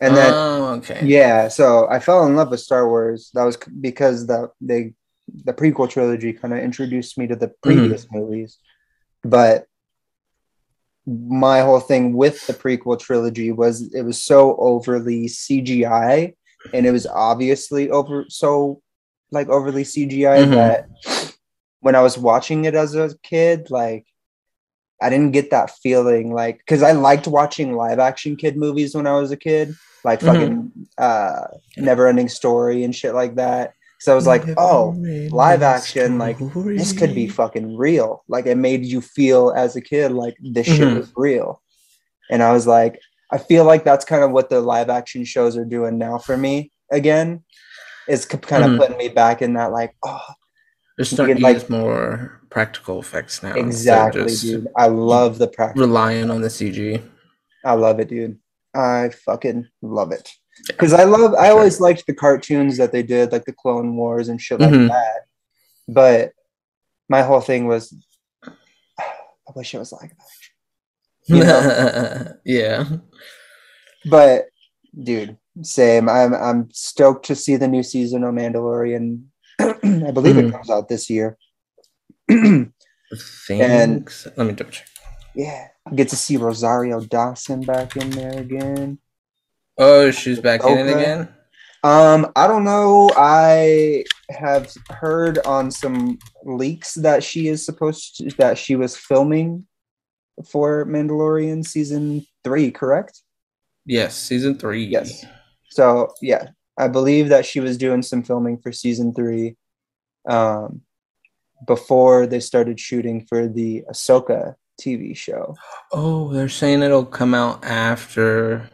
And 0.00 0.16
then 0.16 0.32
oh, 0.34 0.64
okay. 0.78 1.00
yeah, 1.04 1.48
so 1.48 1.88
I 1.88 2.00
fell 2.00 2.26
in 2.26 2.34
love 2.34 2.50
with 2.50 2.60
Star 2.60 2.88
Wars. 2.88 3.30
That 3.34 3.44
was 3.44 3.56
because 3.56 4.26
the 4.26 4.50
they 4.60 4.94
the 5.44 5.52
prequel 5.52 5.88
trilogy 5.88 6.32
kind 6.32 6.52
of 6.52 6.60
introduced 6.60 7.16
me 7.16 7.26
to 7.28 7.36
the 7.36 7.48
mm-hmm. 7.48 7.62
previous 7.62 8.06
movies. 8.10 8.58
But 9.22 9.66
my 11.06 11.60
whole 11.60 11.80
thing 11.80 12.14
with 12.14 12.46
the 12.46 12.54
prequel 12.54 12.98
trilogy 12.98 13.52
was 13.52 13.94
it 13.94 14.02
was 14.02 14.22
so 14.22 14.56
overly 14.56 15.26
CGI 15.26 16.34
and 16.72 16.86
it 16.86 16.90
was 16.92 17.06
obviously 17.06 17.90
over 17.90 18.24
so 18.28 18.80
like 19.30 19.48
overly 19.48 19.84
CGI 19.84 20.44
Mhm. 20.44 20.54
that 20.54 20.88
when 21.80 21.94
I 21.94 22.00
was 22.02 22.16
watching 22.16 22.64
it 22.64 22.74
as 22.74 22.94
a 22.94 23.14
kid, 23.22 23.70
like 23.70 24.06
I 25.02 25.10
didn't 25.10 25.32
get 25.32 25.50
that 25.50 25.70
feeling 25.82 26.32
like 26.32 26.58
because 26.58 26.82
I 26.82 26.92
liked 26.92 27.26
watching 27.26 27.74
live 27.74 27.98
action 27.98 28.36
kid 28.36 28.56
movies 28.56 28.94
when 28.94 29.06
I 29.06 29.14
was 29.18 29.30
a 29.32 29.36
kid, 29.36 29.74
like 30.04 30.20
Mhm. 30.20 30.26
fucking 30.26 30.72
uh 30.98 31.46
never 31.76 32.06
ending 32.06 32.28
story 32.28 32.84
and 32.84 32.94
shit 32.94 33.14
like 33.14 33.34
that. 33.36 33.72
So 34.00 34.12
I 34.12 34.16
was 34.16 34.26
like, 34.26 34.44
oh, 34.58 34.94
live 35.30 35.62
action, 35.62 36.18
like, 36.18 36.38
this 36.76 36.92
could 36.92 37.14
be 37.14 37.26
fucking 37.26 37.76
real. 37.76 38.22
Like 38.28 38.46
it 38.46 38.56
made 38.56 38.84
you 38.84 39.00
feel 39.00 39.50
as 39.56 39.76
a 39.76 39.80
kid 39.80 40.12
like 40.12 40.36
this 40.42 40.66
shit 40.66 40.88
Mhm. 40.88 40.96
was 40.98 41.12
real. 41.16 41.62
And 42.30 42.42
I 42.42 42.52
was 42.52 42.66
like, 42.66 42.98
I 43.30 43.38
feel 43.38 43.64
like 43.64 43.84
that's 43.84 44.04
kind 44.04 44.22
of 44.22 44.30
what 44.30 44.48
the 44.50 44.60
live 44.60 44.90
action 44.90 45.24
shows 45.24 45.56
are 45.56 45.64
doing 45.64 45.98
now 45.98 46.18
for 46.18 46.36
me 46.36 46.70
again. 46.92 47.42
Is 48.06 48.26
kind 48.26 48.64
of 48.64 48.70
Mhm. 48.72 48.78
putting 48.78 48.98
me 48.98 49.08
back 49.08 49.40
in 49.42 49.54
that 49.54 49.72
like, 49.72 49.96
oh, 50.04 50.20
They're 50.96 51.04
starting 51.06 51.36
to 51.36 51.42
like- 51.42 51.54
use 51.56 51.70
more 51.70 52.40
practical 52.50 53.00
effects 53.00 53.42
now. 53.42 53.54
exactly, 53.54 54.34
dude. 54.36 54.68
I 54.76 54.86
love 54.88 55.38
the 55.38 55.48
practice. 55.48 55.80
Relying 55.80 56.30
on 56.30 56.42
the 56.42 56.50
CG. 56.50 57.02
I 57.64 57.72
love 57.74 57.98
it, 58.00 58.08
dude. 58.08 58.38
I 58.74 59.08
fucking 59.24 59.68
love 59.82 60.12
it. 60.12 60.28
Because 60.68 60.92
I 60.92 61.04
love, 61.04 61.34
I 61.34 61.48
always 61.50 61.80
liked 61.80 62.06
the 62.06 62.14
cartoons 62.14 62.76
that 62.76 62.92
they 62.92 63.02
did, 63.02 63.32
like 63.32 63.44
the 63.46 63.52
Clone 63.52 63.96
Wars 63.96 64.28
and 64.28 64.40
shit 64.40 64.60
like 64.60 64.70
Mhm. 64.70 64.88
that. 64.88 65.22
But 65.88 66.32
my 67.08 67.22
whole 67.22 67.40
thing 67.40 67.66
was, 67.66 67.92
I 68.98 69.52
wish 69.56 69.74
it 69.74 69.78
was 69.78 69.92
like 69.92 70.10
that. 70.10 70.26
You 71.26 71.42
yeah. 72.44 72.84
But 74.04 74.46
dude, 75.02 75.38
same. 75.62 76.08
I'm 76.08 76.34
I'm 76.34 76.68
stoked 76.72 77.26
to 77.26 77.34
see 77.34 77.56
the 77.56 77.68
new 77.68 77.82
season 77.82 78.24
of 78.24 78.34
Mandalorian. 78.34 79.24
I 79.60 80.10
believe 80.10 80.36
it 80.36 80.46
Mhm. 80.46 80.52
comes 80.52 80.70
out 80.70 80.88
this 80.88 81.08
year. 81.08 81.38
Thanks. 83.48 84.26
Let 84.36 84.46
me 84.46 84.52
double 84.52 84.70
check. 84.70 84.86
yeah, 85.34 85.68
get 85.94 86.08
to 86.10 86.16
see 86.16 86.36
Rosario 86.36 87.00
Dawson 87.00 87.60
back 87.62 87.96
in 87.96 88.10
there 88.10 88.38
again. 88.38 88.98
Oh, 89.78 90.10
she's 90.10 90.40
back 90.40 90.64
in 90.64 90.78
it 90.78 90.90
again. 90.92 91.28
Um, 91.82 92.32
I 92.34 92.46
don't 92.46 92.64
know. 92.64 93.10
I 93.16 94.04
have 94.30 94.72
heard 94.88 95.38
on 95.44 95.70
some 95.70 96.18
leaks 96.44 96.94
that 96.94 97.22
she 97.22 97.48
is 97.48 97.64
supposed 97.64 98.16
to 98.16 98.30
that 98.38 98.56
she 98.56 98.74
was 98.76 98.96
filming 98.96 99.66
for 100.46 100.84
Mandalorian 100.86 101.64
season 101.64 102.26
three, 102.42 102.70
correct? 102.70 103.22
Yes, 103.86 104.16
season 104.16 104.58
three. 104.58 104.84
Yes. 104.84 105.24
So 105.70 106.12
yeah, 106.22 106.48
I 106.78 106.88
believe 106.88 107.28
that 107.28 107.46
she 107.46 107.60
was 107.60 107.76
doing 107.76 108.02
some 108.02 108.22
filming 108.22 108.58
for 108.58 108.72
season 108.72 109.14
three, 109.14 109.56
um, 110.28 110.82
before 111.66 112.26
they 112.26 112.40
started 112.40 112.80
shooting 112.80 113.24
for 113.26 113.48
the 113.48 113.84
Ahsoka 113.90 114.54
TV 114.80 115.16
show. 115.16 115.56
Oh, 115.92 116.32
they're 116.32 116.48
saying 116.48 116.82
it'll 116.82 117.04
come 117.04 117.34
out 117.34 117.64
after 117.64 118.70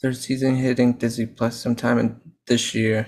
third 0.00 0.16
season 0.16 0.56
hitting 0.56 0.94
Disney 0.94 1.26
Plus 1.26 1.56
sometime 1.56 1.98
in 1.98 2.20
this 2.46 2.74
year. 2.74 3.06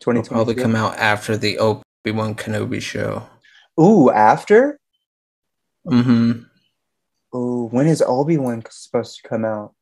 Twenty 0.00 0.20
It'll 0.20 0.32
probably 0.32 0.54
come 0.54 0.76
out 0.76 0.96
after 0.96 1.36
the 1.36 1.58
Obi 1.58 1.82
Wan 2.06 2.34
Kenobi 2.34 2.80
show. 2.80 3.28
Ooh, 3.80 4.10
after. 4.10 4.78
Mm-hmm. 5.88 7.36
Ooh, 7.36 7.68
when 7.70 7.86
is 7.86 8.02
Obi 8.02 8.36
Wan 8.38 8.62
supposed 8.70 9.20
to 9.22 9.28
come 9.28 9.44
out? 9.44 9.74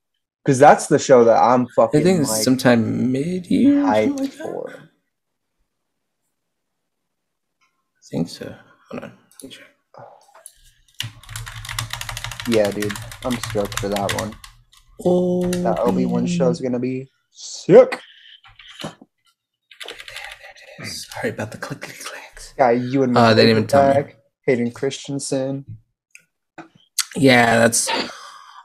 Because 0.45 0.59
that's 0.59 0.87
the 0.87 0.99
show 0.99 1.25
that 1.25 1.37
I'm 1.43 1.67
fucking. 1.69 2.01
I 2.01 2.03
think 2.05 2.21
it's 2.21 2.31
like 2.31 2.43
sometime 2.45 3.11
mid 3.13 3.47
year. 3.47 3.83
hyped 3.83 4.19
Like 4.21 4.33
for. 4.33 4.71
I 7.93 8.03
think 8.11 8.29
so. 8.29 8.55
Hold 8.91 9.05
on. 9.05 9.13
me. 9.43 9.51
Yeah, 12.49 12.71
dude, 12.71 12.93
I'm 13.25 13.37
stoked 13.39 13.81
for 13.81 13.89
that 13.89 14.13
one. 14.15 14.33
Oh, 15.05 15.51
That 15.51 15.81
Obi 15.81 16.07
Wan 16.07 16.27
show 16.27 16.49
is 16.49 16.61
gonna 16.61 16.79
be 16.79 17.11
sick. 17.33 18.01
Sorry 20.85 21.31
about 21.31 21.51
the 21.51 21.59
clicky 21.59 21.99
clicks. 22.05 22.55
Yeah, 22.57 22.71
you 22.71 23.03
and 23.03 23.17
Uh, 23.17 23.35
they 23.35 23.43
didn't 23.43 23.51
even 23.51 23.67
tell 23.67 23.89
me. 23.89 23.95
back. 23.95 24.17
Hayden 24.47 24.71
Christensen. 24.71 25.65
Yeah, 27.17 27.59
that's 27.59 27.89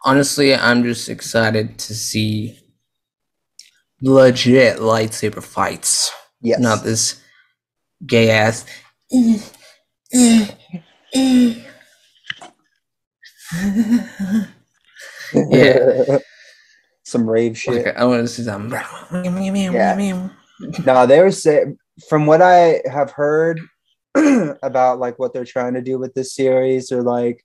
honestly, 0.04 0.54
I'm 0.56 0.84
just 0.84 1.10
excited 1.10 1.78
to 1.80 1.94
see 1.94 2.58
legit 4.02 4.78
lightsaber 4.78 5.44
fights, 5.44 6.12
Yes. 6.42 6.60
not 6.60 6.84
this 6.84 7.22
gay 8.06 8.30
ass. 8.32 8.66
Yeah. 15.34 16.18
Some 17.04 17.30
rave 17.30 17.58
shit. 17.58 17.86
Like, 17.86 17.98
I 17.98 18.06
want 18.06 18.22
to 18.22 18.28
see 18.28 18.44
some. 18.44 18.70
Yeah. 18.72 20.08
No, 20.86 21.06
they 21.06 21.20
were 21.20 21.32
saying 21.32 21.78
from 22.08 22.26
what 22.26 22.42
I 22.42 22.82
have 22.90 23.12
heard 23.12 23.60
about 24.64 25.00
like 25.00 25.20
what 25.20 25.34
they're 25.34 25.44
trying 25.44 25.74
to 25.74 25.82
do 25.82 26.00
with 26.00 26.14
this 26.14 26.34
series, 26.34 26.90
or 26.92 27.02
like 27.04 27.44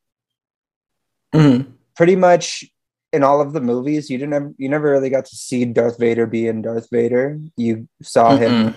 Mhm. 1.37 1.67
pretty 1.97 2.17
much 2.17 2.65
in 3.13 3.23
all 3.23 3.41
of 3.41 3.53
the 3.53 3.61
movies, 3.61 4.11
you 4.11 4.19
didn't 4.19 4.33
have, 4.35 4.53
you 4.59 4.69
never 4.69 4.91
really 4.91 5.09
got 5.11 5.25
to 5.25 5.37
see 5.37 5.65
Darth 5.65 5.99
Vader 5.99 6.27
being 6.27 6.61
Darth 6.63 6.89
Vader. 6.91 7.39
You 7.57 7.89
saw 8.03 8.37
him 8.37 8.51
Mm-mm. 8.51 8.75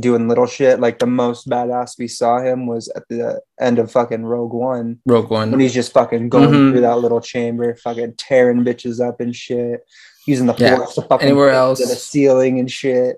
doing 0.00 0.28
little 0.28 0.46
shit. 0.46 0.80
Like 0.80 0.98
the 0.98 1.06
most 1.06 1.48
badass 1.48 1.98
we 1.98 2.08
saw 2.08 2.40
him 2.40 2.66
was 2.66 2.88
at 2.96 3.04
the 3.08 3.40
end 3.60 3.78
of 3.78 3.90
fucking 3.90 4.24
Rogue 4.24 4.52
One 4.52 4.98
Rogue 5.06 5.30
One. 5.30 5.50
when 5.50 5.60
he's 5.60 5.72
just 5.72 5.92
fucking 5.92 6.28
going 6.28 6.50
Mhm. 6.50 6.72
through 6.72 6.80
that 6.82 6.98
little 6.98 7.20
chamber, 7.20 7.74
fucking 7.76 8.14
tearing 8.18 8.64
bitches 8.64 9.00
up 9.06 9.20
and 9.20 9.34
shit, 9.34 9.80
using 10.26 10.46
the 10.46 10.54
Yeah. 10.58 10.76
force 10.76 10.94
to 10.96 11.02
fucking 11.02 11.28
Anywhere 11.28 11.50
else- 11.50 11.78
to 11.80 11.86
the 11.86 11.94
ceiling 11.96 12.58
and 12.58 12.70
shit. 12.70 13.16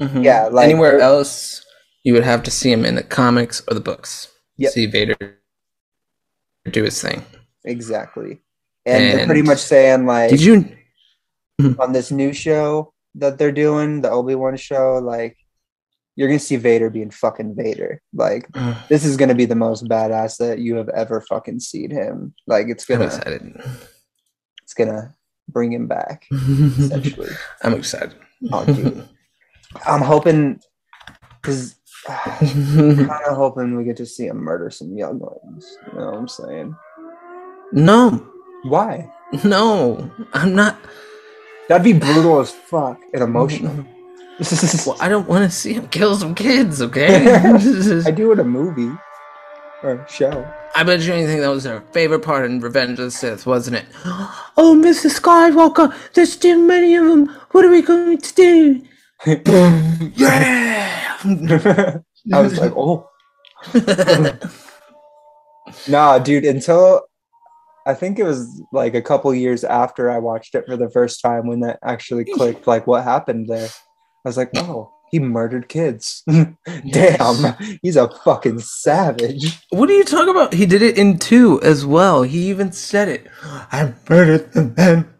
Mhm. 0.00 0.24
Yeah, 0.24 0.48
like- 0.48 0.64
anywhere 0.70 0.98
else, 0.98 1.64
you 2.04 2.14
would 2.14 2.24
have 2.24 2.42
to 2.44 2.50
see 2.50 2.72
him 2.72 2.84
in 2.84 2.96
the 2.96 3.02
comics 3.04 3.62
or 3.68 3.74
the 3.74 3.80
books. 3.80 4.28
Yep. 4.56 4.72
See 4.72 4.86
Vader 4.86 5.38
do 6.70 6.82
his 6.84 7.00
thing. 7.00 7.24
Exactly. 7.64 8.40
And, 8.84 9.18
they're 9.18 9.26
pretty 9.26 9.42
much 9.42 9.58
saying 9.58 10.06
like 10.06 10.30
Did 10.30 10.42
you? 10.42 10.76
on 11.78 11.92
this 11.92 12.10
new 12.10 12.32
show 12.32 12.92
that 13.14 13.38
they're 13.38 13.52
doing, 13.52 14.00
the 14.00 14.10
Obi 14.10 14.34
Wan 14.34 14.56
show, 14.56 14.98
like 14.98 15.36
you're 16.16 16.28
gonna 16.28 16.38
see 16.38 16.56
Vader 16.56 16.90
being 16.90 17.10
fucking 17.10 17.54
Vader. 17.54 18.02
Like 18.12 18.48
this 18.88 19.04
is 19.04 19.16
gonna 19.16 19.34
be 19.34 19.44
the 19.44 19.54
most 19.54 19.84
badass 19.84 20.38
that 20.38 20.58
you 20.58 20.76
have 20.76 20.88
ever 20.90 21.20
fucking 21.20 21.60
seen 21.60 21.90
him. 21.90 22.34
Like 22.46 22.66
it's 22.68 22.84
gonna 22.84 23.06
it's 24.62 24.74
gonna 24.74 25.14
bring 25.48 25.72
him 25.72 25.86
back 25.86 26.26
essentially. 26.30 27.30
I'm 27.62 27.74
excited. 27.74 28.14
Oh. 28.50 29.06
I'm 29.86 30.02
hoping 30.02 30.60
because 31.40 31.76
kind 32.06 33.24
of 33.28 33.36
hoping 33.36 33.76
we 33.76 33.84
get 33.84 33.96
to 33.98 34.06
see 34.06 34.26
him 34.26 34.38
murder 34.38 34.70
some 34.70 34.96
younglings. 34.96 35.76
You 35.92 35.98
know 35.98 36.06
what 36.06 36.14
I'm 36.14 36.28
saying? 36.28 36.76
No, 37.72 38.26
Why? 38.64 39.10
no, 39.44 40.10
I'm 40.32 40.54
not. 40.54 40.78
That'd 41.68 41.84
be 41.84 41.92
brutal 41.92 42.40
as 42.40 42.50
fuck 42.50 43.00
and 43.12 43.22
emotional. 43.22 43.86
Well, 44.86 44.96
I 44.98 45.08
don't 45.08 45.28
want 45.28 45.48
to 45.48 45.56
see 45.56 45.72
him 45.74 45.86
kill 45.88 46.16
some 46.16 46.34
kids. 46.34 46.82
Okay. 46.82 47.32
I 48.06 48.10
do 48.10 48.32
in 48.32 48.40
a 48.40 48.44
movie 48.44 48.90
or 49.84 50.04
show. 50.08 50.50
I 50.74 50.82
bet 50.82 51.00
you 51.00 51.12
anything 51.12 51.40
that 51.40 51.48
was 51.48 51.64
their 51.64 51.82
favorite 51.92 52.20
part 52.20 52.46
in 52.46 52.58
Revenge 52.58 52.98
of 52.98 53.04
the 53.04 53.10
Sith, 53.10 53.46
wasn't 53.46 53.76
it? 53.76 53.84
Oh, 54.56 54.74
Mr. 54.74 55.08
Skywalker, 55.10 55.94
there's 56.14 56.36
too 56.36 56.58
many 56.58 56.94
of 56.96 57.06
them. 57.06 57.28
What 57.52 57.64
are 57.64 57.70
we 57.70 57.82
going 57.82 58.18
to 58.18 58.34
do? 58.34 58.82
yeah. 60.16 61.16
I 61.24 62.40
was 62.40 62.58
like, 62.58 62.72
oh. 62.76 63.08
Nah, 65.88 66.18
dude, 66.18 66.44
until 66.44 67.02
I 67.86 67.94
think 67.94 68.18
it 68.18 68.24
was 68.24 68.62
like 68.72 68.94
a 68.94 69.02
couple 69.02 69.34
years 69.34 69.64
after 69.64 70.10
I 70.10 70.18
watched 70.18 70.54
it 70.54 70.66
for 70.66 70.76
the 70.76 70.90
first 70.90 71.20
time 71.20 71.46
when 71.46 71.60
that 71.60 71.78
actually 71.84 72.24
clicked, 72.24 72.66
like 72.66 72.86
what 72.86 73.04
happened 73.04 73.48
there. 73.48 73.68
I 73.68 74.28
was 74.28 74.36
like, 74.36 74.50
oh, 74.56 74.92
he 75.10 75.18
murdered 75.18 75.68
kids. 75.68 76.24
Damn, 76.90 77.54
he's 77.82 77.96
a 77.96 78.08
fucking 78.08 78.60
savage. 78.60 79.60
What 79.70 79.90
are 79.90 79.94
you 79.94 80.04
talking 80.04 80.30
about? 80.30 80.54
He 80.54 80.64
did 80.64 80.80
it 80.80 80.96
in 80.96 81.18
two 81.18 81.60
as 81.62 81.84
well. 81.84 82.22
He 82.22 82.48
even 82.48 82.72
said 82.72 83.08
it. 83.08 83.26
I 83.42 83.92
murdered 84.08 84.52
the 84.52 84.64
men 84.76 85.12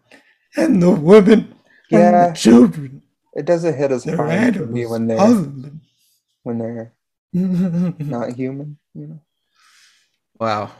and 0.55 0.81
the 0.81 0.91
women 0.91 1.53
and 1.91 2.31
the 2.31 2.33
children. 2.35 3.03
It 3.35 3.45
doesn't 3.45 3.77
hit 3.77 3.91
as 3.91 4.03
hard 4.05 4.55
for 4.55 4.65
me 4.65 4.85
when 4.85 5.07
they're 5.07 5.19
when 6.43 6.57
they're 6.57 6.93
not 7.33 8.33
human. 8.33 8.77
You 8.93 9.07
know? 9.07 9.21
wow. 10.39 10.71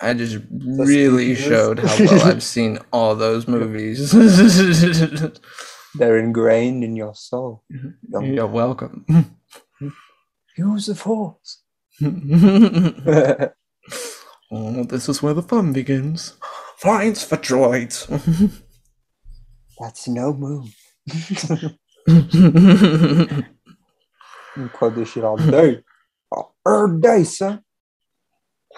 I 0.00 0.14
just 0.14 0.38
really 0.50 1.34
showed 1.48 1.80
how 1.80 2.04
well 2.04 2.26
I've 2.26 2.42
seen 2.56 2.78
all 2.92 3.14
those 3.14 3.48
movies. 3.48 4.12
They're 5.94 6.18
ingrained 6.18 6.84
in 6.84 6.96
your 6.96 7.14
soul. 7.14 7.64
Mm-hmm. 7.72 7.88
Don't 8.12 8.34
You're 8.34 8.46
welcome. 8.46 9.06
use 10.56 10.86
the 10.86 10.94
force. 10.94 11.62
oh, 14.50 14.84
this 14.84 15.08
is 15.08 15.22
where 15.22 15.34
the 15.34 15.42
fun 15.42 15.72
begins. 15.72 16.34
Fines 16.78 17.24
for 17.24 17.36
droids. 17.36 18.06
That's 19.80 20.06
no 20.06 20.32
move. 20.32 20.72
This 24.56 25.08
shit 25.10 25.24
all 25.24 25.36
day. 25.36 25.82
Oh, 26.32 26.52
All 26.64 26.88
day, 26.88 27.24
son. 27.24 27.62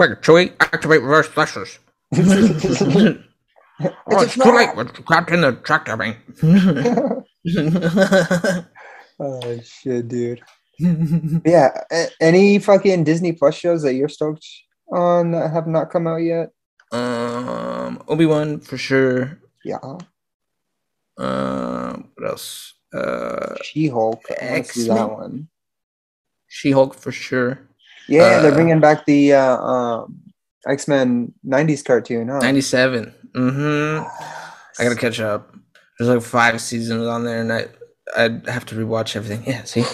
Quick, 0.01 0.22
Chewie, 0.22 0.55
activate 0.61 1.03
reverse 1.03 1.28
thrusters. 1.28 1.78
oh, 2.14 2.22
it's 4.22 4.32
too 4.32 4.51
late. 4.51 4.74
We're 4.74 4.84
trapped 4.84 5.30
in 5.30 5.42
the 5.42 5.53
tractor 5.53 5.94
beam. 5.94 6.16
oh 9.20 9.61
shit, 9.62 10.09
dude. 10.09 10.40
Yeah. 11.44 11.82
any 12.18 12.59
fucking 12.59 13.05
Disney 13.05 13.32
Plus 13.32 13.55
shows 13.55 13.82
that 13.82 13.92
you're 13.92 14.09
stoked 14.09 14.46
on 14.90 15.32
that 15.32 15.51
have 15.51 15.66
not 15.66 15.90
come 15.90 16.07
out 16.07 16.22
yet? 16.22 16.48
um, 16.92 18.03
Obi 18.09 18.24
Wan 18.24 18.61
for 18.61 18.78
sure. 18.78 19.38
Yeah. 19.66 19.98
Um, 21.18 22.09
what 22.14 22.26
else? 22.26 22.72
Uh, 22.94 23.55
She 23.62 23.88
Hulk. 23.88 24.22
I 24.40 24.53
want 24.53 24.66
to 24.66 24.72
see 24.72 24.80
X-Men? 24.80 24.96
that 24.96 25.11
one. 25.11 25.48
She 26.48 26.70
Hulk 26.70 26.94
for 26.94 27.12
sure. 27.12 27.66
Yeah, 28.11 28.40
they're 28.42 28.50
Uh, 28.50 28.54
bringing 28.54 28.80
back 28.80 29.06
the 29.06 29.34
uh, 29.34 29.56
um, 29.56 30.20
X 30.66 30.88
Men 30.88 31.32
'90s 31.46 31.84
cartoon. 31.84 32.28
Huh? 32.28 32.40
Ninety 32.40 32.61
seven. 32.61 33.14
Mm-hmm. 33.34 34.04
I 34.78 34.84
gotta 34.84 34.96
catch 34.96 35.20
up. 35.20 35.54
There's 35.98 36.11
like 36.11 36.22
five 36.22 36.61
seasons 36.61 37.06
on 37.06 37.24
there, 37.24 37.40
and 37.40 37.52
I 37.52 37.66
I'd 38.16 38.46
have 38.48 38.66
to 38.66 38.74
rewatch 38.74 39.14
everything. 39.16 39.44
Yeah, 39.46 39.62
see. 39.64 39.84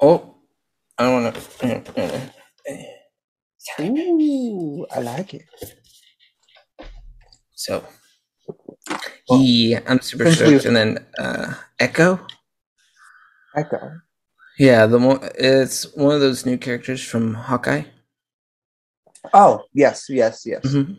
Oh, 0.00 0.34
I 0.98 1.04
don't 1.04 1.22
want 1.22 1.34
to. 1.34 2.32
Ooh, 3.80 4.86
I 4.94 4.98
like 5.00 5.34
it. 5.34 5.42
So, 7.54 7.84
yeah, 9.30 9.80
I'm 9.86 10.00
super 10.00 10.30
stoked. 10.32 10.64
And 10.64 10.74
then 10.76 11.06
uh, 11.18 11.54
Echo. 11.78 12.18
Echo. 13.56 14.00
Yeah, 14.62 14.86
the 14.86 15.32
it's 15.40 15.92
one 15.96 16.14
of 16.14 16.20
those 16.20 16.46
new 16.46 16.56
characters 16.56 17.02
from 17.02 17.34
Hawkeye. 17.34 17.82
Oh 19.34 19.64
yes, 19.74 20.06
yes, 20.08 20.46
yes. 20.46 20.64
Mhm. 20.64 20.98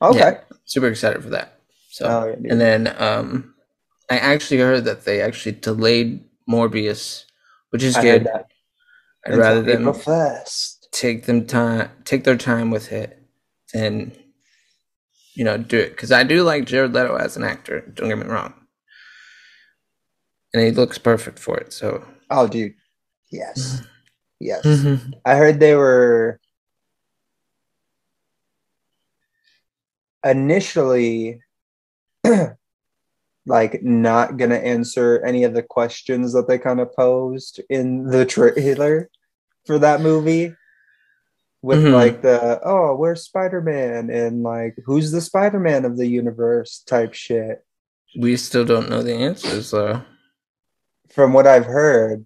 Okay. 0.00 0.18
Yeah, 0.18 0.40
super 0.64 0.86
excited 0.88 1.22
for 1.22 1.28
that. 1.28 1.60
So, 1.90 2.06
Oh, 2.06 2.26
yeah, 2.28 2.36
and 2.50 2.58
then 2.58 2.94
um, 2.96 3.54
I 4.10 4.16
actually 4.16 4.60
heard 4.60 4.86
that 4.86 5.04
they 5.04 5.20
actually 5.20 5.52
delayed 5.52 6.24
Morbius, 6.48 7.26
which 7.68 7.82
is 7.82 7.98
I 7.98 8.00
good. 8.00 8.24
that. 8.24 8.46
I'd 9.26 9.36
rather 9.36 9.60
them 9.60 9.92
first. 9.92 10.88
take 10.92 11.26
them 11.26 11.46
time, 11.46 11.90
take 12.06 12.24
their 12.24 12.38
time 12.38 12.70
with 12.70 12.92
it, 12.92 13.22
and 13.74 14.16
you 15.34 15.44
know 15.44 15.58
do 15.58 15.76
it. 15.76 15.90
Because 15.90 16.12
I 16.12 16.22
do 16.24 16.44
like 16.44 16.64
Jared 16.64 16.94
Leto 16.94 17.16
as 17.16 17.36
an 17.36 17.44
actor. 17.44 17.82
Don't 17.92 18.08
get 18.08 18.16
me 18.16 18.24
wrong, 18.24 18.54
and 20.54 20.62
he 20.64 20.70
looks 20.70 20.96
perfect 20.96 21.38
for 21.38 21.58
it. 21.58 21.74
So, 21.74 22.02
Oh, 22.30 22.46
dude. 22.48 22.72
Yes. 23.32 23.82
Yes. 24.38 24.64
Mhm. 24.64 25.14
I 25.24 25.34
heard 25.36 25.58
they 25.58 25.74
were 25.74 26.38
initially 30.24 31.40
like 33.46 33.82
not 33.82 34.36
gonna 34.36 34.54
answer 34.56 35.22
any 35.26 35.44
of 35.44 35.54
the 35.54 35.62
questions 35.62 36.32
that 36.32 36.46
they 36.46 36.58
kind 36.58 36.80
of 36.80 36.92
posed 36.94 37.60
in 37.68 38.04
the 38.04 38.24
trailer 38.24 39.10
for 39.66 39.78
that 39.78 40.00
movie 40.00 40.54
with 41.62 41.82
Mhm. 41.82 41.92
like 41.92 42.22
the 42.22 42.60
oh 42.64 42.94
where's 42.94 43.22
spider-man 43.22 44.10
and 44.10 44.42
like 44.42 44.76
who's 44.84 45.10
the 45.10 45.20
spider-man 45.20 45.84
of 45.84 45.96
the 45.96 46.06
universe 46.06 46.82
type 46.86 47.14
shit 47.14 47.64
we 48.18 48.36
still 48.36 48.64
don't 48.64 48.90
know 48.90 49.02
the 49.02 49.14
answers 49.14 49.70
though. 49.70 50.02
from 51.10 51.32
what 51.32 51.46
i've 51.46 51.66
heard 51.66 52.24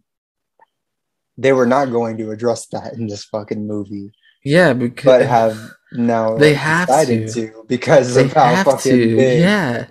they 1.39 1.53
were 1.53 1.67
not 1.67 1.91
going 1.91 2.17
to 2.19 2.31
address 2.31 2.67
that 2.69 2.95
in 2.95 3.07
this 3.09 3.25
fucking 3.25 3.67
movie 3.67 4.13
Yeah, 4.45 4.73
because 4.73 5.05
but 5.05 5.23
have 5.27 5.59
now 5.93 6.37
They 6.37 6.55
have 6.55 6.89
decided 6.89 7.29
to. 7.29 7.49
to, 7.49 7.65
because 7.69 8.15
they 8.15 8.25
of 8.25 8.33
how 8.33 8.47
have 8.55 8.65
fucking 8.67 8.93
to. 8.93 9.17
big 9.17 9.41
Yeah. 9.41 9.87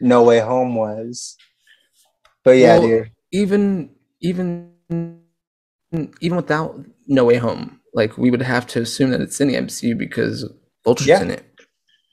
No 0.00 0.22
Way 0.24 0.40
Home 0.40 0.74
was. 0.74 1.36
But 2.44 2.58
yeah, 2.58 2.78
Well, 2.78 2.88
dude. 2.88 3.10
even 3.32 3.90
even 4.20 4.70
even 6.20 6.36
without 6.36 6.78
No 7.06 7.24
Way 7.24 7.36
Home, 7.36 7.80
like 7.94 8.18
we 8.18 8.30
would 8.30 8.42
have 8.42 8.66
to 8.68 8.80
assume 8.82 9.10
that 9.10 9.20
it's 9.20 9.40
in 9.40 9.48
the 9.48 9.54
MCU 9.56 9.96
because 9.96 10.44
Vulture's 10.84 11.06
Yeah. 11.06 11.22
in 11.22 11.30
it. 11.30 11.44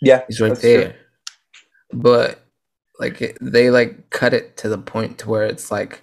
Yeah, 0.02 0.24
He's 0.28 0.42
right 0.42 0.50
that's 0.50 0.62
true. 0.62 0.70
there. 0.78 0.96
But 1.94 2.40
like 3.00 3.22
it, 3.22 3.38
they 3.42 3.70
like 3.70 4.10
cut 4.10 4.34
it 4.34 4.58
to 4.58 4.70
the 4.70 4.78
point 4.78 5.18
to 5.20 5.30
where 5.30 5.46
it's 5.46 5.72
like, 5.72 6.02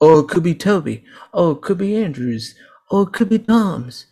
oh, 0.00 0.20
it 0.20 0.28
could 0.28 0.42
be 0.42 0.54
Tobey. 0.54 1.04
Oh, 1.32 1.52
it 1.52 1.62
could 1.62 1.78
be 1.78 1.96
Andrews. 1.96 2.54
Oh, 2.90 3.02
it 3.02 3.12
could 3.12 3.28
be 3.28 3.38
Tom's. 3.38 4.06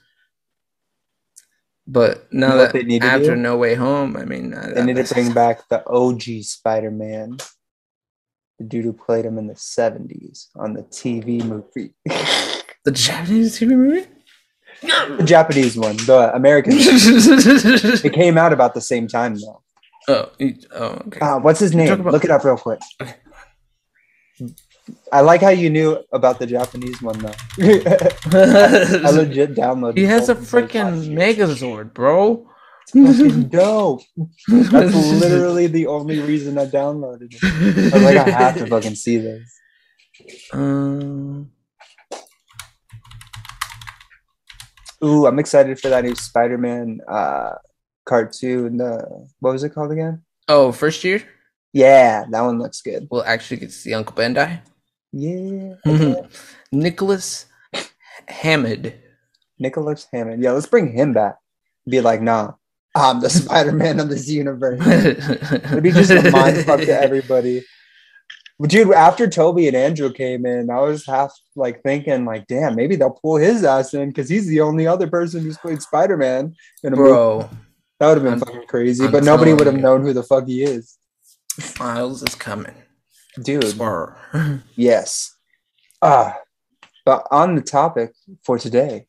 But 1.87 2.31
now 2.33 2.49
know 2.51 2.57
what 2.59 2.73
that 2.73 2.79
they 2.81 2.83
need 2.85 3.01
to 3.03 3.09
after? 3.09 3.35
No 3.37 3.57
Way 3.57 3.75
Home, 3.75 4.17
I 4.17 4.25
mean, 4.27 4.53
I, 4.53 4.73
They 4.73 4.85
need 4.85 4.97
to 4.97 5.15
bring 5.15 5.33
back 5.33 5.67
the 5.69 5.87
OG 5.89 6.43
Spider 6.43 6.91
Man. 6.91 7.39
The 8.59 8.65
dude 8.65 8.85
who 8.85 8.93
played 8.93 9.25
him 9.25 9.39
in 9.39 9.47
the 9.47 9.55
70s 9.55 10.49
on 10.57 10.75
the 10.75 10.83
TV 10.83 11.43
movie. 11.45 11.95
the 12.85 12.91
Japanese 12.93 13.59
TV 13.59 13.69
movie. 13.69 14.07
the 14.83 15.25
Japanese 15.25 15.79
one, 15.79 15.97
the 15.97 16.31
American. 16.35 16.73
It 16.79 18.13
came 18.13 18.37
out 18.37 18.53
about 18.53 18.75
the 18.75 18.81
same 18.81 19.09
time, 19.09 19.37
though. 19.37 19.63
oh, 20.09 20.31
oh, 20.73 20.85
okay. 21.07 21.21
Uh, 21.21 21.39
what's 21.39 21.61
his 21.61 21.75
name? 21.75 21.93
about- 22.01 22.13
Look 22.13 22.25
it 22.25 22.31
up 22.31 22.45
real 22.45 22.57
quick. 22.59 22.81
I 25.13 25.21
like 25.21 25.41
how 25.41 25.49
you 25.51 25.71
knew 25.71 25.99
about 26.13 26.39
the 26.39 26.47
Japanese 26.47 27.01
one, 27.03 27.19
though. 27.19 27.35
I 27.59 29.11
legit 29.11 29.55
downloaded 29.55 29.99
he 29.99 30.05
has 30.05 30.29
a 30.29 30.35
both 30.35 30.53
of 30.55 30.73
them 30.73 30.95
last 30.95 31.09
freaking. 31.09 31.15
Megazord, 31.17 31.95
bro. 31.95 32.49
Fucking 32.93 33.49
dope. 33.49 34.01
That's 34.49 34.95
literally 35.21 35.67
the 35.67 35.87
only 35.87 36.21
reason 36.21 36.57
I 36.59 36.67
downloaded 36.67 37.35
it. 37.35 37.95
I 37.95 37.99
like, 37.99 38.17
I 38.17 38.31
have 38.31 38.57
to 38.59 38.67
fucking 38.67 38.95
see 38.95 39.19
this. 39.19 39.61
Um, 40.53 41.51
Ooh, 45.05 45.27
I'm 45.27 45.39
excited 45.39 45.79
for 45.79 45.89
that 45.91 46.05
new 46.05 46.15
Spider-Man 46.15 47.01
uh, 47.07 47.53
cartoon. 48.05 48.81
Uh, 48.81 49.05
what 49.41 49.53
was 49.53 49.63
it 49.65 49.71
called 49.71 49.93
again? 49.93 50.23
oh, 50.49 50.73
first 50.73 51.05
year 51.05 51.23
Yeah, 51.73 52.25
that 52.31 52.41
one 52.41 52.59
looks 52.59 52.81
good. 52.81 53.07
we'll 53.11 53.23
actually 53.25 53.59
get 53.59 53.67
to 53.67 53.77
see 53.77 53.93
Uncle 53.95 54.17
Bandai. 54.17 54.61
Yeah. 55.13 55.75
Mhm. 55.87 56.31
Nicholas 56.73 57.47
Hammond. 58.27 58.93
Nicholas 59.59 60.07
Hammond. 60.13 60.43
Yeah, 60.43 60.53
let's 60.53 60.67
bring 60.67 60.93
him 60.93 61.13
back. 61.13 61.37
Be 61.89 62.01
like, 62.01 62.21
nah, 62.21 62.53
I'm 62.95 63.21
the 63.21 63.31
Spider-Man 63.31 64.01
of 64.01 64.09
this 64.09 64.29
universe. 64.29 64.81
It'd 64.87 65.83
be 65.83 65.91
just 65.91 66.11
a 66.11 66.31
mind 66.31 66.59
fuck 66.67 66.81
to 66.81 67.01
everybody. 67.01 67.65
Dude, 68.61 68.93
after 68.93 69.29
Tobey 69.29 69.69
and 69.69 69.77
Andrew 69.77 70.13
came 70.13 70.45
in, 70.45 70.69
I 70.69 70.81
was 70.81 71.07
half 71.07 71.33
like 71.55 71.81
thinking, 71.85 72.25
like, 72.25 72.47
damn, 72.49 72.75
maybe 72.75 72.97
they'll 72.97 73.11
pull 73.11 73.37
his 73.37 73.63
ass 73.65 73.95
in 73.95 74.09
because 74.09 74.29
he's 74.29 74.49
the 74.49 74.61
only 74.61 74.87
other 74.87 75.07
person 75.07 75.43
who's 75.43 75.57
played 75.59 75.81
Spider-Man 75.81 76.55
in 76.83 76.93
a 76.93 76.97
movie. 76.97 77.49
That 78.01 78.09
would 78.09 78.15
have 78.17 78.23
been 78.25 78.33
I'm- 78.35 78.41
fucking 78.41 78.67
crazy, 78.69 79.05
I'm 79.07 79.13
but 79.13 79.25
nobody 79.25 79.53
would 79.55 79.67
have 79.67 79.77
known 79.77 80.03
who 80.03 80.13
the 80.13 80.23
fuck 80.25 80.47
he 80.47 80.63
is. 80.65 80.99
Miles 81.81 82.23
is 82.23 82.35
coming. 82.35 82.75
Dude, 83.43 83.65
Spur. 83.67 84.17
yes. 84.77 85.35
Ah, 86.03 86.37
but 87.05 87.27
on 87.31 87.55
the 87.55 87.63
topic 87.63 88.13
for 88.45 88.59
today, 88.59 89.07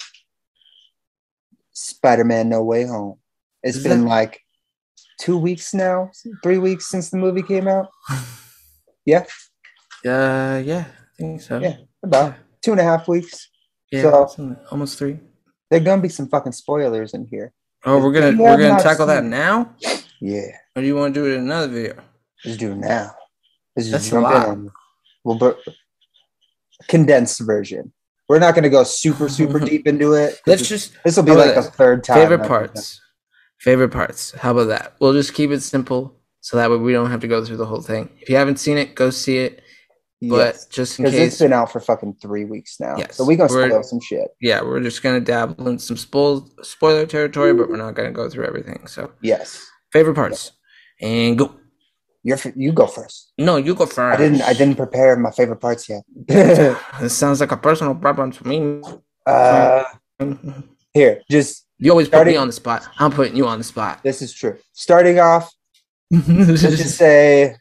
Spider-Man 1.72 2.50
No 2.50 2.64
Way 2.64 2.86
Home. 2.86 3.18
It's 3.64 3.78
Is 3.78 3.84
been 3.84 4.02
that- 4.04 4.08
like 4.10 4.42
two 5.20 5.38
weeks 5.38 5.74
now, 5.74 6.12
three 6.44 6.58
weeks 6.58 6.88
since 6.88 7.10
the 7.10 7.18
movie 7.18 7.44
came 7.44 7.68
out. 7.68 7.88
Yeah, 9.06 9.26
Uh, 10.06 10.62
yeah, 10.64 10.86
I 10.86 11.16
think 11.18 11.42
so. 11.42 11.58
Yeah. 11.58 11.78
about 12.04 12.36
two 12.62 12.72
and 12.74 12.80
a 12.80 12.84
half 12.84 13.08
weeks. 13.08 13.50
yeah, 13.92 14.04
so- 14.28 14.56
almost 14.70 15.00
three. 15.00 15.20
There 15.72 15.80
gonna 15.80 16.02
be 16.02 16.10
some 16.10 16.28
fucking 16.30 16.52
spoilers 16.52 17.16
in 17.16 17.26
here. 17.26 17.52
Oh, 17.86 17.98
we're 18.04 18.12
gonna 18.12 18.38
we're 18.40 18.58
gonna 18.58 18.84
tackle 18.84 19.08
that 19.08 19.24
now, 19.24 19.74
Yeah, 20.20 20.52
or 20.76 20.82
do 20.84 20.88
you 20.88 20.96
want 20.96 21.14
to 21.16 21.20
do 21.20 21.26
it 21.32 21.36
in 21.38 21.46
another 21.46 21.70
video? 21.70 21.96
let's 22.46 22.58
do 22.58 22.74
it 22.74 22.78
now. 22.78 23.16
Let's 23.88 23.90
just 23.90 23.92
That's 23.92 24.08
a 24.08 24.12
jump 24.12 24.28
in 24.46 24.50
on 24.52 24.72
We'll 25.24 25.38
bur- 25.38 25.58
condensed 26.88 27.40
version. 27.42 27.92
We're 28.28 28.40
not 28.40 28.56
gonna 28.56 28.70
go 28.70 28.84
super 28.84 29.30
super 29.30 29.60
deep 29.72 29.88
into 29.88 30.14
it. 30.14 30.40
Let's 30.46 30.62
this- 30.62 30.70
just 30.70 31.04
This 31.04 31.16
will 31.18 31.24
be 31.24 31.32
like 31.34 31.56
the 31.56 31.64
third 31.64 32.04
time. 32.04 32.18
favorite 32.18 32.48
parts. 32.48 33.02
Favorite 33.60 33.90
parts. 33.90 34.32
How 34.32 34.52
about 34.52 34.66
that? 34.70 34.96
We'll 35.02 35.14
just 35.14 35.34
keep 35.34 35.52
it 35.52 35.62
simple, 35.62 36.16
so 36.40 36.56
that 36.58 36.70
way 36.70 36.78
we 36.78 36.94
don't 36.94 37.12
have 37.12 37.20
to 37.22 37.28
go 37.28 37.44
through 37.44 37.58
the 37.58 37.66
whole 37.66 37.82
thing. 37.82 38.10
If 38.22 38.30
you 38.30 38.36
haven't 38.38 38.58
seen 38.58 38.78
it, 38.78 38.96
go 38.96 39.10
see 39.10 39.40
it. 39.40 39.62
But 40.22 40.56
Yes. 40.56 40.66
just 40.68 41.00
in 41.00 41.06
Because 41.06 41.20
it's 41.20 41.40
been 41.40 41.54
out 41.54 41.72
for 41.72 41.80
fucking 41.80 42.18
three 42.22 42.44
weeks 42.46 42.78
now. 42.80 42.96
Yes. 42.98 43.16
So 43.16 43.24
we 43.26 43.36
gonna 43.38 43.50
spoil 43.50 43.84
some 43.84 44.00
shit. 44.02 44.30
yeah, 44.42 44.62
we're 44.62 44.82
just 44.82 45.02
gonna 45.02 45.20
dabble 45.22 45.68
in 45.70 45.80
some 45.80 45.98
spoil 45.98 46.50
spoiler 46.62 47.06
territory, 47.06 47.54
but 47.54 47.70
we're 47.70 47.78
not 47.78 47.96
gonna 47.96 48.12
go 48.12 48.30
through 48.30 48.46
everything. 48.46 48.86
So 48.88 49.12
Yes. 49.22 49.66
favorite 49.92 50.16
parts, 50.16 50.52
and 51.02 51.38
go. 51.38 51.56
You're 52.24 52.38
you 52.56 52.74
go 52.74 52.86
first. 52.86 53.32
No, 53.38 53.56
you 53.56 53.74
go 53.74 53.86
first. 53.86 54.00
I 54.00 54.18
didn't 54.18 54.42
I 54.42 54.54
didn't 54.54 54.76
prepare 54.76 55.16
my 55.16 55.32
favorite 55.32 55.62
parts 55.62 55.88
yet. 55.88 56.04
This 57.00 57.16
sounds 57.18 57.40
like 57.40 57.52
a 57.52 57.58
personal 57.58 57.96
problem 57.96 58.32
to 58.34 58.48
me. 58.48 58.82
uh 59.26 59.84
here, 60.94 61.22
just 61.30 61.66
You 61.78 61.92
always 61.92 62.10
put 62.10 62.28
me 62.28 62.36
on 62.36 62.48
the 62.48 62.54
spot. 62.54 62.88
I'm 63.00 63.12
putting 63.12 63.38
you 63.38 63.48
on 63.48 63.58
the 63.58 63.64
spot. 63.64 64.04
this 64.04 64.22
is 64.22 64.34
true. 64.34 64.58
Starting 64.74 65.20
off, 65.20 65.50
let's 66.12 66.62
just 66.62 66.98
say 66.98 67.56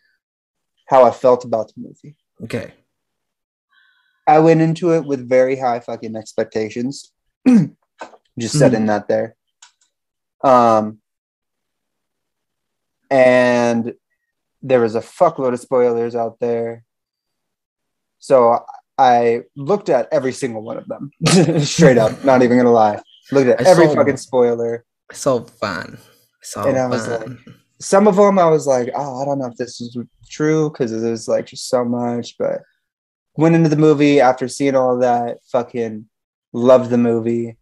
how 0.89 1.05
I 1.05 1.13
felt 1.13 1.45
about 1.45 1.69
the 1.69 1.81
movie. 1.83 2.17
okay. 2.45 2.73
I 4.27 4.41
went 4.41 4.61
into 4.61 4.93
it 4.93 5.05
with 5.07 5.27
very 5.29 5.57
high 5.57 5.81
fucking 5.81 6.15
expectations. 6.17 7.13
just 8.39 8.59
setting 8.59 8.87
that 8.87 9.07
there. 9.09 9.37
Um 10.43 10.99
and 13.11 13.95
there 14.63 14.81
was 14.81 14.95
a 14.95 15.01
fuckload 15.01 15.53
of 15.53 15.61
spoilers 15.61 16.15
out 16.15 16.39
there. 16.41 16.85
So 18.19 18.65
I 18.97 19.43
looked 19.57 19.89
at 19.89 20.09
every 20.11 20.33
single 20.33 20.63
one 20.63 20.77
of 20.77 20.89
them. 20.89 21.11
Straight 21.65 21.99
up, 21.99 22.25
not 22.25 22.43
even 22.43 22.57
gonna 22.57 22.73
lie. 22.73 23.01
Looked 23.31 23.49
at 23.49 23.67
I 23.67 23.71
every 23.71 23.87
fucking 23.87 24.17
spoiler. 24.17 24.85
It's 25.11 25.27
all 25.27 25.45
fun. 25.45 25.99
All 26.57 26.67
And 26.67 26.79
I 26.79 26.87
was 26.87 27.07
fun. 27.07 27.39
Some 27.81 28.09
of 28.09 28.17
them 28.17 28.39
I 28.39 28.47
was 28.47 28.67
like, 28.67 28.91
oh, 28.95 29.23
I 29.23 29.25
don't 29.25 29.39
know 29.39 29.47
if 29.47 29.57
this 29.57 29.81
is 29.81 29.97
true 30.29 30.71
because 30.71 30.91
there's 30.91 31.29
like 31.29 31.47
just 31.47 31.69
so 31.69 31.85
much. 31.85 32.37
But 32.39 32.63
went 33.37 33.55
into 33.55 33.69
the 33.69 33.77
movie 33.77 34.21
after 34.21 34.49
seeing 34.49 34.75
all 34.75 34.99
that, 34.99 35.39
fucking 35.53 36.09
loved 36.53 36.91
the 36.91 36.99
movie. 36.99 37.57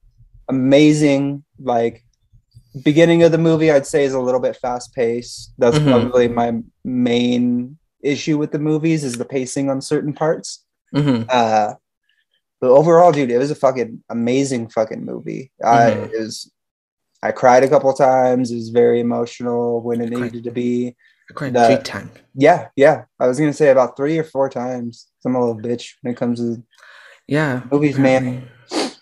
Amazing. 0.48 1.44
Like 1.58 2.05
beginning 2.82 3.22
of 3.22 3.32
the 3.32 3.38
movie, 3.38 3.70
I'd 3.70 3.86
say 3.86 4.04
is 4.04 4.14
a 4.14 4.20
little 4.20 4.40
bit 4.40 4.56
fast 4.56 4.94
paced. 4.94 5.52
That's 5.58 5.78
Mhm. 5.78 5.86
probably 5.90 6.28
my 6.28 6.60
main 6.84 7.78
issue 8.02 8.38
with 8.38 8.52
the 8.52 8.58
movies 8.58 9.02
is 9.04 9.14
the 9.18 9.24
pacing 9.24 9.70
on 9.70 9.80
certain 9.80 10.12
parts. 10.12 10.64
hmm 10.94 11.22
Uh, 11.28 11.74
but 12.60 12.70
overall, 12.70 13.12
dude, 13.12 13.30
it 13.30 13.38
was 13.38 13.50
a 13.50 13.54
fucking 13.56 14.02
amazing 14.08 14.68
fucking 14.68 15.04
movie. 15.04 15.52
I 15.64 15.90
Mhm. 15.90 16.12
it 16.14 16.20
was, 16.20 16.50
I 17.22 17.32
cried 17.32 17.64
a 17.64 17.68
couple 17.68 17.92
times. 17.92 18.50
It 18.50 18.56
was 18.56 18.68
very 18.70 19.00
emotional 19.00 19.80
when 19.82 20.00
it 20.00 20.10
needed 20.10 20.44
to 20.44 20.50
be. 20.50 20.94
I 21.30 21.34
cried 21.34 21.54
The- 21.54 21.66
three 21.66 21.82
times. 21.82 22.10
Yeah, 22.34 22.68
yeah. 22.76 23.04
I 23.18 23.26
was 23.26 23.38
gonna 23.38 23.52
say 23.52 23.70
about 23.70 23.96
three 23.96 24.16
or 24.18 24.24
four 24.24 24.48
times. 24.48 25.06
I'm 25.24 25.34
a 25.34 25.40
little 25.40 25.60
bitch 25.60 25.94
when 26.02 26.12
it 26.14 26.16
comes 26.16 26.38
to 26.38 26.62
Yeah. 27.26 27.62
movies, 27.72 27.98
man. 27.98 28.48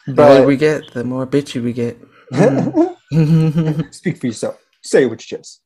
The 0.06 0.12
more 0.14 0.14
But 0.14 0.46
we 0.46 0.56
get, 0.56 0.92
the 0.94 1.04
more 1.04 1.26
bitchy 1.26 1.62
we 1.62 1.72
get. 1.74 1.98
Mhm. 2.32 3.92
speak 3.94 4.18
for 4.18 4.26
yourself. 4.26 4.58
Say 4.82 5.06
what 5.06 5.20
you 5.30 5.38
just. 5.38 5.60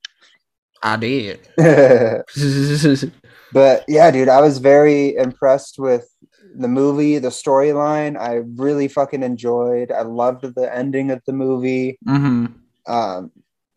I 0.82 0.96
did. 0.96 1.40
but 3.52 3.84
yeah, 3.88 4.11
dude, 4.11 4.28
I 4.28 4.40
was 4.40 4.59
very 4.59 5.16
impressed 5.16 5.78
with 5.78 6.09
the 6.56 6.68
movie, 6.68 7.18
the 7.18 7.28
storyline. 7.30 8.18
I 8.18 8.42
really 8.56 8.88
fucking 8.88 9.22
enjoyed. 9.22 9.90
I 9.92 10.02
loved 10.02 10.42
the 10.54 10.74
ending 10.74 11.11
of 11.11 11.22
the 11.26 11.32
movie. 11.32 11.98
hmm 12.06 12.46
um 12.86 13.30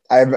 i've 0.09 0.33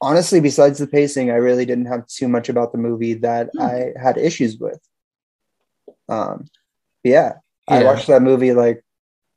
honestly 0.00 0.40
besides 0.40 0.80
the 0.80 0.86
pacing 0.86 1.30
i 1.30 1.34
really 1.34 1.64
didn't 1.64 1.86
have 1.86 2.04
too 2.08 2.26
much 2.26 2.48
about 2.48 2.72
the 2.72 2.78
movie 2.78 3.14
that 3.14 3.50
Hmm. 3.54 3.62
i 3.62 3.92
had 4.02 4.18
issues 4.18 4.58
with 4.58 4.80
um 6.08 6.46
yeah, 7.04 7.34
i 7.68 7.84
watched 7.84 8.06
that 8.08 8.22
movie 8.22 8.52
like 8.52 8.82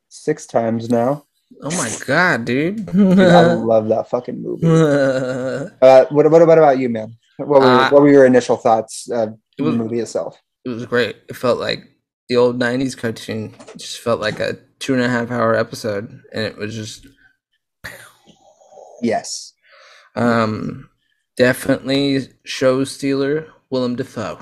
six 0.10 0.48
times 0.48 0.90
now 0.90 1.25
Oh 1.62 1.70
my 1.78 1.92
god, 2.08 2.46
dude. 2.46 2.86
Dude, 2.88 3.20
i 3.20 3.54
love 3.54 3.88
that 3.90 4.10
fucking 4.10 4.42
movie 4.42 4.66
uh 4.68 6.06
what, 6.10 6.30
what, 6.32 6.48
what 6.48 6.58
about 6.58 6.80
you 6.80 6.90
man 6.90 7.16
what 7.38 7.62
were, 7.62 7.66
Uh, 7.66 7.90
what 7.92 8.02
were 8.02 8.10
your 8.12 8.26
initial 8.26 8.58
thoughts 8.58 9.10
of 9.12 9.38
it 9.58 9.62
was- 9.62 9.74
the 9.74 9.78
movie 9.84 10.00
itself 10.00 10.42
it 10.66 10.70
was 10.70 10.86
great. 10.88 11.18
It 11.30 11.36
felt 11.36 11.60
like 11.60 11.84
the 12.28 12.38
old 12.38 12.60
'90s 12.60 12.98
cartoon. 12.98 13.54
It 13.76 13.78
just 13.78 14.00
felt 14.00 14.20
like 14.20 14.40
a 14.40 14.58
two 14.80 14.96
and 14.96 15.04
a 15.04 15.08
half 15.08 15.30
hour 15.30 15.54
episode, 15.54 16.10
and 16.34 16.44
it 16.44 16.58
was 16.58 16.74
just 16.74 17.06
Yes. 19.04 19.54
Um, 20.16 20.90
definitely 21.38 22.30
show 22.46 22.84
stealer 22.84 23.48
Willem 23.70 23.96
Dafoe. 23.96 24.40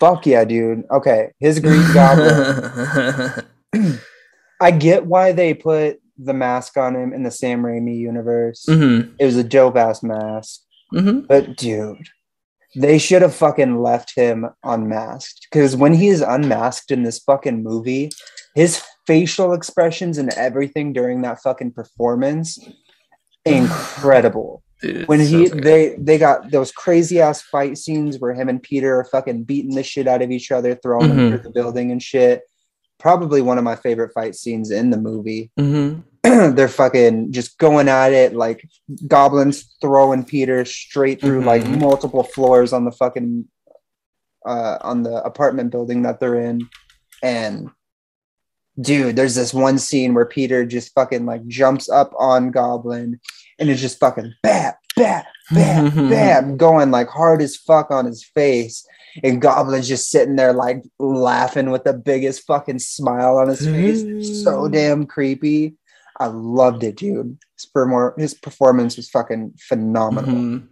Fuck 0.00 0.26
yeah, 0.26 0.44
dude. 0.44 0.84
Okay, 0.90 1.32
his 1.40 1.60
Green 1.60 1.84
Goblin. 1.92 3.44
I 4.62 4.70
get 4.70 5.04
why 5.04 5.32
they 5.32 5.52
put 5.52 6.00
the 6.18 6.34
mask 6.34 6.76
on 6.76 6.94
him 6.94 7.12
in 7.12 7.22
the 7.24 7.30
Sam 7.30 7.62
Raimi 7.62 7.96
universe. 7.98 8.64
mm-hmm. 8.68 9.14
It 9.18 9.24
was 9.24 9.36
a 9.36 9.44
dope 9.44 9.76
ass 9.76 10.02
mask. 10.02 10.60
Mm-hmm. 10.92 11.20
But 11.26 11.56
dude, 11.56 12.08
they 12.76 12.98
should 12.98 13.22
have 13.22 13.34
fucking 13.34 13.80
left 13.82 14.14
him 14.14 14.46
unmasked. 14.64 15.48
Because 15.50 15.76
when 15.76 15.94
he 15.94 16.08
is 16.08 16.20
unmasked 16.20 16.90
in 16.90 17.02
this 17.02 17.18
fucking 17.20 17.62
movie, 17.62 18.10
his 18.54 18.82
facial 19.06 19.52
expressions 19.52 20.18
and 20.18 20.32
everything 20.34 20.92
during 20.92 21.22
that 21.22 21.40
fucking 21.42 21.72
performance, 21.72 22.58
incredible. 23.44 24.62
Dude, 24.80 25.06
When 25.08 25.20
he 25.20 25.46
so 25.46 25.54
they 25.54 25.94
they 25.98 26.18
got 26.18 26.50
those 26.50 26.70
crazy 26.72 27.20
ass 27.20 27.40
fight 27.42 27.78
scenes 27.78 28.18
where 28.18 28.34
him 28.34 28.48
and 28.48 28.62
Peter 28.62 28.98
are 28.98 29.04
fucking 29.04 29.44
beating 29.44 29.74
the 29.74 29.82
shit 29.82 30.06
out 30.08 30.20
of 30.22 30.30
each 30.30 30.50
other, 30.50 30.74
throwing 30.74 31.08
them 31.08 31.18
Mhm. 31.18 31.30
through 31.30 31.42
the 31.42 31.50
building 31.50 31.90
and 31.90 32.02
shit. 32.02 32.42
Probably 32.98 33.42
one 33.42 33.58
of 33.58 33.64
my 33.64 33.76
favorite 33.76 34.12
fight 34.14 34.34
scenes 34.34 34.70
in 34.70 34.90
the 34.90 34.96
movie. 34.98 35.50
Mhm. 35.58 36.02
they're 36.56 36.68
fucking 36.68 37.30
just 37.32 37.58
going 37.58 37.86
at 37.86 38.12
it 38.12 38.34
like 38.34 38.66
goblins 39.06 39.74
throwing 39.82 40.24
Peter 40.24 40.64
straight 40.64 41.20
through 41.20 41.42
like 41.44 41.62
Mhm. 41.62 41.80
multiple 41.80 42.22
floors 42.24 42.72
on 42.72 42.84
the 42.86 42.90
fucking 42.92 43.46
uh 44.46 44.78
on 44.80 45.02
the 45.02 45.22
apartment 45.22 45.70
building 45.70 46.02
that 46.02 46.20
they're 46.20 46.40
in 46.40 46.66
and 47.22 47.68
dude 48.80 49.16
there's 49.16 49.34
this 49.34 49.54
one 49.54 49.78
scene 49.78 50.14
where 50.14 50.26
Peter 50.26 50.64
just 50.64 50.92
fucking 50.94 51.26
like 51.26 51.46
jumps 51.46 51.88
up 51.90 52.12
on 52.18 52.50
Goblin 52.50 53.20
and 53.58 53.70
is 53.70 53.80
just 53.80 54.00
fucking 54.00 54.32
bam 54.42 54.72
bam 54.96 55.22
bam 55.52 55.90
bam 56.10 56.56
going 56.56 56.90
like 56.90 57.08
hard 57.08 57.40
as 57.42 57.54
fuck 57.56 57.90
on 57.90 58.06
his 58.06 58.24
face 58.24 58.84
and 59.22 59.40
Goblin's 59.40 59.88
just 59.88 60.10
sitting 60.10 60.36
there 60.36 60.52
like 60.52 60.82
laughing 60.98 61.70
with 61.70 61.84
the 61.84 61.92
biggest 61.92 62.44
fucking 62.46 62.78
smile 62.80 63.38
on 63.38 63.48
his 63.48 63.64
face 63.66 64.42
so 64.44 64.68
damn 64.68 65.06
creepy 65.06 65.76
I 66.20 66.26
loved 66.26 66.84
it, 66.84 66.96
dude. 66.96 67.36
His, 67.58 67.68
permor- 67.74 68.16
his 68.16 68.34
performance 68.34 68.96
was 68.96 69.08
fucking 69.10 69.54
phenomenal. 69.58 70.30
Mhm. 70.36 70.68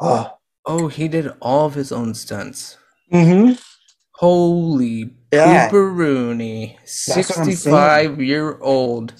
Oh, 0.00 0.32
Oh, 0.64 0.88
he 0.88 1.08
did 1.08 1.30
all 1.42 1.66
of 1.66 1.74
his 1.74 1.92
own 1.92 2.14
stunts. 2.14 2.78
mm-hmm. 3.12 3.52
Holy 4.14 5.14
Yeah. 5.32 5.68
pooperoony. 5.68 6.74
what 6.78 6.88
65 6.88 8.20
year 8.22 8.56
old 8.60 9.12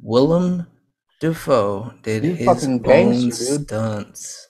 Willem 0.00 0.66
Dafoe 1.20 1.92
did 2.02 2.24
You 2.24 2.34
his 2.34 2.64
own 2.64 3.30
stunts. 3.32 4.48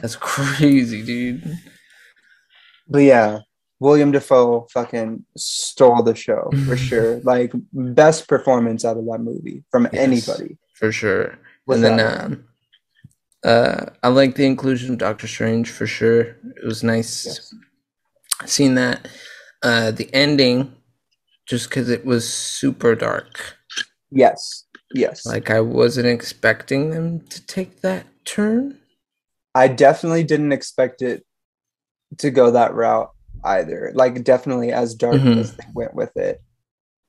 That's 0.00 0.16
crazy, 0.20 1.02
dude. 1.04 1.58
But 2.90 2.98
yeah, 3.04 3.38
William 3.78 4.10
Dafoe 4.12 4.66
fucking 4.72 5.24
stole 5.36 6.02
the 6.02 6.14
show 6.14 6.50
for 6.66 6.76
sure. 6.76 7.20
Like 7.22 7.52
best 7.72 8.28
performance 8.28 8.84
out 8.84 8.98
of 8.98 9.06
that 9.06 9.18
movie 9.20 9.64
from 9.70 9.88
Yes. 9.92 10.02
anybody. 10.02 10.58
For 10.74 10.92
sure. 10.92 11.38
And 11.68 11.84
then 11.84 12.00
um, 12.00 12.44
uh, 13.44 13.86
I 14.02 14.08
like 14.08 14.34
the 14.34 14.44
inclusion 14.44 14.92
of 14.92 14.98
Doctor 14.98 15.26
Strange 15.28 15.70
for 15.70 15.86
sure. 15.86 16.20
It 16.20 16.64
was 16.64 16.82
nice 16.82 17.26
Yes. 17.26 17.54
seeing 18.46 18.74
that. 18.74 19.08
Uh, 19.62 19.90
the 19.90 20.08
ending, 20.14 20.74
just 21.46 21.68
because 21.68 21.90
it 21.90 22.04
was 22.04 22.28
super 22.32 22.94
dark. 22.94 23.56
Yes, 24.10 24.64
yes. 24.94 25.26
Like 25.26 25.50
I 25.50 25.60
wasn't 25.60 26.06
expecting 26.06 26.90
them 26.90 27.20
to 27.28 27.46
take 27.46 27.82
that 27.82 28.06
turn. 28.24 28.78
I 29.54 29.68
definitely 29.68 30.24
didn't 30.24 30.52
expect 30.52 31.02
it 31.02 31.24
to 32.18 32.30
go 32.30 32.50
that 32.52 32.74
route 32.74 33.10
either. 33.44 33.92
Like 33.94 34.22
definitely 34.24 34.72
as 34.72 34.94
dark 34.94 35.16
Mhm. 35.16 35.38
as 35.38 35.56
they 35.56 35.64
went 35.74 35.94
with 35.94 36.16
it. 36.16 36.42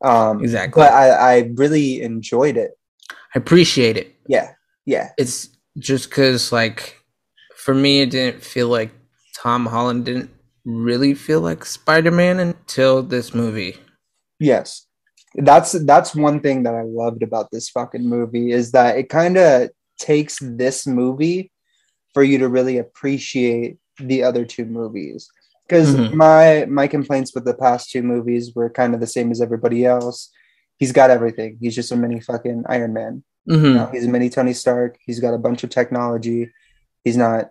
Um, 0.02 0.42
Exactly. 0.44 0.82
but 0.82 0.92
I, 0.94 1.10
I 1.10 1.52
really 1.56 2.02
enjoyed 2.02 2.58
it. 2.58 2.72
I 3.12 3.16
appreciate 3.40 3.98
it. 3.98 4.16
Yeah, 4.28 4.52
yeah. 4.86 5.10
It's 5.18 5.50
just 5.78 6.10
because, 6.10 6.52
like, 6.52 6.98
for 7.56 7.74
me, 7.74 8.02
it 8.02 8.10
didn't 8.10 8.44
feel 8.44 8.68
like 8.68 8.92
Tom 9.38 9.66
Holland 9.68 10.06
didn't 10.06 10.32
really 10.66 11.14
feel 11.14 11.42
like 11.42 11.66
Spider 11.66 12.12
Man 12.12 12.40
until 12.40 13.04
this 13.04 13.34
movie. 13.34 13.78
Yes. 14.40 14.88
That's 15.36 15.72
that's 15.86 16.14
one 16.16 16.42
thing 16.42 16.64
that 16.64 16.76
I 16.76 16.82
loved 16.82 17.24
about 17.24 17.52
this 17.52 17.70
fucking 17.70 18.08
movie 18.08 18.52
is 18.52 18.72
that 18.74 18.98
it 18.98 19.08
kind 19.10 19.38
of 19.38 19.70
takes 19.98 20.40
this 20.42 20.86
movie 20.86 21.52
for 22.14 22.22
you 22.24 22.38
to 22.40 22.50
really 22.50 22.78
appreciate 22.80 23.78
the 24.00 24.24
other 24.24 24.46
two 24.46 24.66
movies. 24.66 25.30
Because 25.68 25.96
Mhm. 25.96 26.14
my 26.14 26.66
my 26.70 26.88
complaints 26.88 27.34
with 27.34 27.46
the 27.46 27.54
past 27.54 27.90
two 27.92 28.04
movies 28.04 28.54
were 28.56 28.70
kind 28.70 28.94
of 28.94 29.00
the 29.00 29.08
same 29.08 29.32
as 29.32 29.42
everybody 29.42 29.86
else. 29.86 30.30
He's 30.78 30.92
got 30.92 31.12
everything. 31.12 31.58
He's 31.62 31.76
just 31.76 31.92
a 31.92 31.96
mini 31.96 32.20
fucking 32.20 32.64
Iron 32.68 32.94
Man. 32.94 33.24
hmm 33.48 33.66
You 33.66 33.74
know, 33.74 33.90
he's 33.92 34.06
a 34.06 34.10
mini 34.10 34.30
Tony 34.30 34.54
Stark. 34.54 34.98
He's 35.06 35.20
got 35.20 35.34
a 35.34 35.38
bunch 35.38 35.64
of 35.64 35.70
technology. 35.70 36.52
He's 37.04 37.18
not 37.18 37.50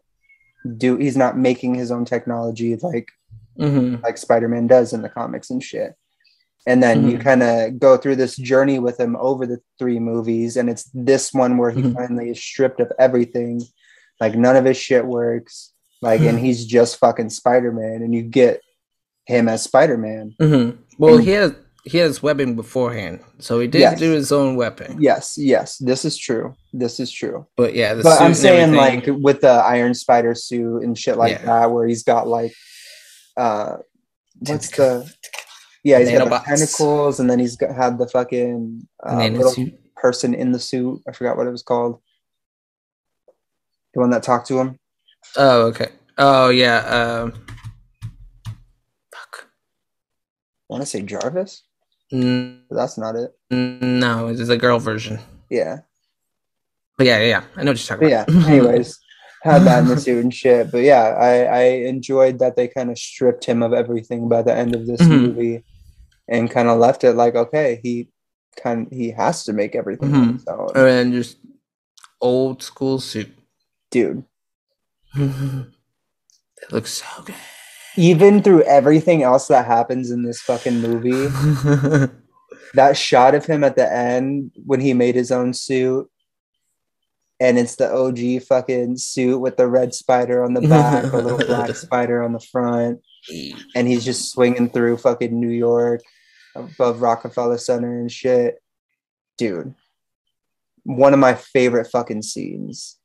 do 0.76 0.96
he's 0.98 1.16
not 1.16 1.38
making 1.38 1.74
his 1.74 1.90
own 1.90 2.04
technology 2.04 2.76
like 2.76 3.08
hmm 3.58 3.96
like 4.02 4.18
Spider-Man 4.18 4.66
does 4.66 4.92
in 4.92 5.02
the 5.02 5.08
comics 5.08 5.48
and 5.50 5.62
shit. 5.62 5.94
And 6.66 6.82
then 6.82 7.08
you 7.08 7.16
Mhm. 7.16 7.22
kind 7.24 7.42
of 7.42 7.78
go 7.78 7.96
through 7.96 8.16
this 8.16 8.36
journey 8.36 8.78
with 8.78 9.00
him 9.00 9.16
over 9.16 9.46
the 9.46 9.60
three 9.78 9.98
movies, 9.98 10.58
and 10.58 10.68
it's 10.68 10.90
this 10.92 11.32
one 11.32 11.56
where 11.56 11.70
he 11.70 11.80
Mhm. 11.82 11.94
finally 11.94 12.28
is 12.30 12.38
stripped 12.42 12.80
of 12.80 12.92
everything, 12.98 13.62
like 14.20 14.34
none 14.34 14.56
of 14.56 14.66
his 14.66 14.76
shit 14.76 15.06
works, 15.06 15.72
like, 16.02 16.20
and 16.20 16.38
he's 16.38 16.64
just 16.66 16.96
fucking 16.98 17.30
Spider-Man, 17.30 18.02
and 18.02 18.14
you 18.14 18.22
get 18.22 18.62
him 19.26 19.48
as 19.48 19.62
Spider-Man. 19.62 20.34
hmm 20.40 20.70
Well, 20.98 21.16
And- 21.16 21.24
he 21.24 21.30
has 21.32 21.52
he 21.84 21.96
has 21.96 22.22
webbing 22.22 22.56
beforehand, 22.56 23.20
so 23.38 23.58
he 23.58 23.66
did 23.66 23.80
Yes. 23.80 23.98
do 23.98 24.10
his 24.12 24.30
own 24.32 24.54
weapon. 24.54 24.98
Yes, 25.00 25.38
yes, 25.38 25.78
this 25.78 26.04
is 26.04 26.14
true. 26.16 26.54
This 26.74 27.00
is 27.00 27.10
true. 27.10 27.46
But 27.56 27.74
yeah, 27.74 27.94
the 27.94 28.02
but 28.02 28.20
I'm 28.20 28.34
saying 28.34 28.74
like 28.74 29.06
with 29.06 29.40
the 29.40 29.48
Iron 29.48 29.94
Spider 29.94 30.34
suit 30.34 30.82
and 30.82 30.96
shit 30.96 31.16
like 31.16 31.38
Yeah. 31.38 31.46
that, 31.46 31.70
where 31.72 31.86
he's 31.86 32.02
got 32.02 32.28
like, 32.28 32.52
uh, 33.38 33.76
what's 34.40 34.68
the 34.76 35.10
yeah, 35.82 35.98
he's 36.00 36.10
got 36.10 36.24
the 36.28 36.30
Nanobots. 36.36 36.44
tentacles, 36.44 37.18
and 37.20 37.30
then 37.30 37.38
he's 37.38 37.56
got 37.56 37.74
had 37.74 37.96
the 37.96 38.06
fucking 38.06 38.86
uh, 39.02 39.28
little 39.28 39.50
suit. 39.50 39.72
person 39.96 40.34
in 40.34 40.52
the 40.52 40.58
suit. 40.58 41.00
I 41.08 41.12
forgot 41.12 41.38
what 41.38 41.46
it 41.46 41.50
was 41.50 41.62
called. 41.62 42.00
The 43.94 44.00
one 44.00 44.10
that 44.10 44.22
talked 44.22 44.48
to 44.48 44.58
him. 44.60 44.78
Oh, 45.36 45.62
okay. 45.68 45.88
Oh 46.18 46.48
yeah. 46.50 46.78
Um, 46.86 47.32
fuck. 49.14 49.46
I 49.46 50.72
want 50.72 50.82
to 50.82 50.86
say 50.86 51.02
Jarvis, 51.02 51.62
but 52.10 52.58
that's 52.70 52.98
not 52.98 53.16
it. 53.16 53.34
no, 53.50 54.28
it's 54.28 54.48
a 54.48 54.56
girl 54.56 54.78
version. 54.78 55.18
Yeah, 55.50 55.78
But 56.96 57.06
yeah, 57.06 57.20
yeah, 57.22 57.44
I 57.56 57.64
know 57.64 57.72
what 57.72 57.78
you're 57.90 57.98
talking 57.98 58.08
but 58.08 58.10
yeah. 58.10 58.46
Anyways, 58.48 58.98
had 59.42 59.62
that 59.62 59.80
in 59.82 59.88
the 59.88 59.96
suit 60.00 60.22
and 60.22 60.32
shit. 60.32 60.70
But 60.70 60.82
yeah, 60.82 61.02
I 61.18 61.42
I 61.44 61.62
enjoyed 61.88 62.38
that 62.38 62.54
they 62.56 62.68
kind 62.68 62.90
of 62.90 62.98
stripped 62.98 63.44
him 63.44 63.62
of 63.62 63.72
everything 63.72 64.28
by 64.28 64.42
the 64.42 64.54
end 64.54 64.74
of 64.76 64.86
this 64.86 65.00
Mhm. 65.00 65.20
movie, 65.22 65.64
and 66.28 66.50
kind 66.50 66.68
of 66.68 66.78
left 66.78 67.02
it 67.04 67.14
like, 67.14 67.34
okay, 67.34 67.80
he 67.82 68.10
kind 68.62 68.86
he 68.92 69.10
has 69.10 69.44
to 69.44 69.52
make 69.52 69.74
everything 69.74 70.10
Mhm. 70.10 70.32
his 70.34 70.46
own. 70.46 70.70
and 70.76 71.12
just 71.12 71.38
old 72.20 72.62
school 72.62 73.00
suit. 73.00 73.30
dude. 73.90 74.24
It 75.14 76.72
looks 76.72 77.02
so 77.02 77.22
good. 77.24 77.34
Even 77.96 78.42
through 78.42 78.62
everything 78.62 79.22
else 79.22 79.48
that 79.48 79.66
happens 79.66 80.10
in 80.10 80.22
this 80.22 80.40
fucking 80.40 80.80
movie, 80.80 81.10
that 82.74 82.96
shot 82.96 83.34
of 83.34 83.46
him 83.46 83.64
at 83.64 83.76
the 83.76 83.92
end 83.92 84.52
when 84.64 84.80
he 84.80 84.94
made 84.94 85.14
his 85.14 85.32
own 85.32 85.52
suit 85.52 86.08
and 87.40 87.58
it's 87.58 87.76
the 87.76 87.90
OG 87.90 88.42
fucking 88.42 88.98
suit 88.98 89.38
with 89.38 89.56
the 89.56 89.66
red 89.66 89.94
spider 89.94 90.44
on 90.44 90.52
the 90.52 90.60
back, 90.60 91.10
a 91.10 91.16
little 91.16 91.38
black 91.38 91.74
spider 91.74 92.22
on 92.22 92.34
the 92.34 92.40
front, 92.40 93.00
and 93.74 93.88
he's 93.88 94.04
just 94.04 94.30
swinging 94.30 94.68
through 94.68 94.98
fucking 94.98 95.40
New 95.40 95.50
York 95.50 96.02
above 96.54 97.00
Rockefeller 97.00 97.56
Center 97.56 97.98
and 97.98 98.12
shit. 98.12 98.62
Dude, 99.38 99.74
one 100.82 101.14
of 101.14 101.18
my 101.18 101.32
favorite 101.32 101.90
fucking 101.90 102.22
scenes 102.22 102.98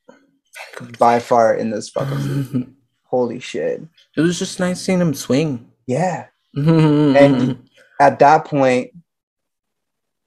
by 0.99 1.19
far 1.19 1.53
in 1.55 1.69
this 1.69 1.89
fucking 1.89 2.17
movie. 2.17 2.67
Holy 3.05 3.39
shit. 3.39 3.81
It 4.17 4.21
was 4.21 4.37
just 4.39 4.59
nice 4.59 4.81
seeing 4.81 4.99
him 4.99 5.13
swing. 5.13 5.71
Yeah. 5.87 6.27
and 6.55 7.67
At 7.99 8.19
that 8.19 8.45
point, 8.45 8.91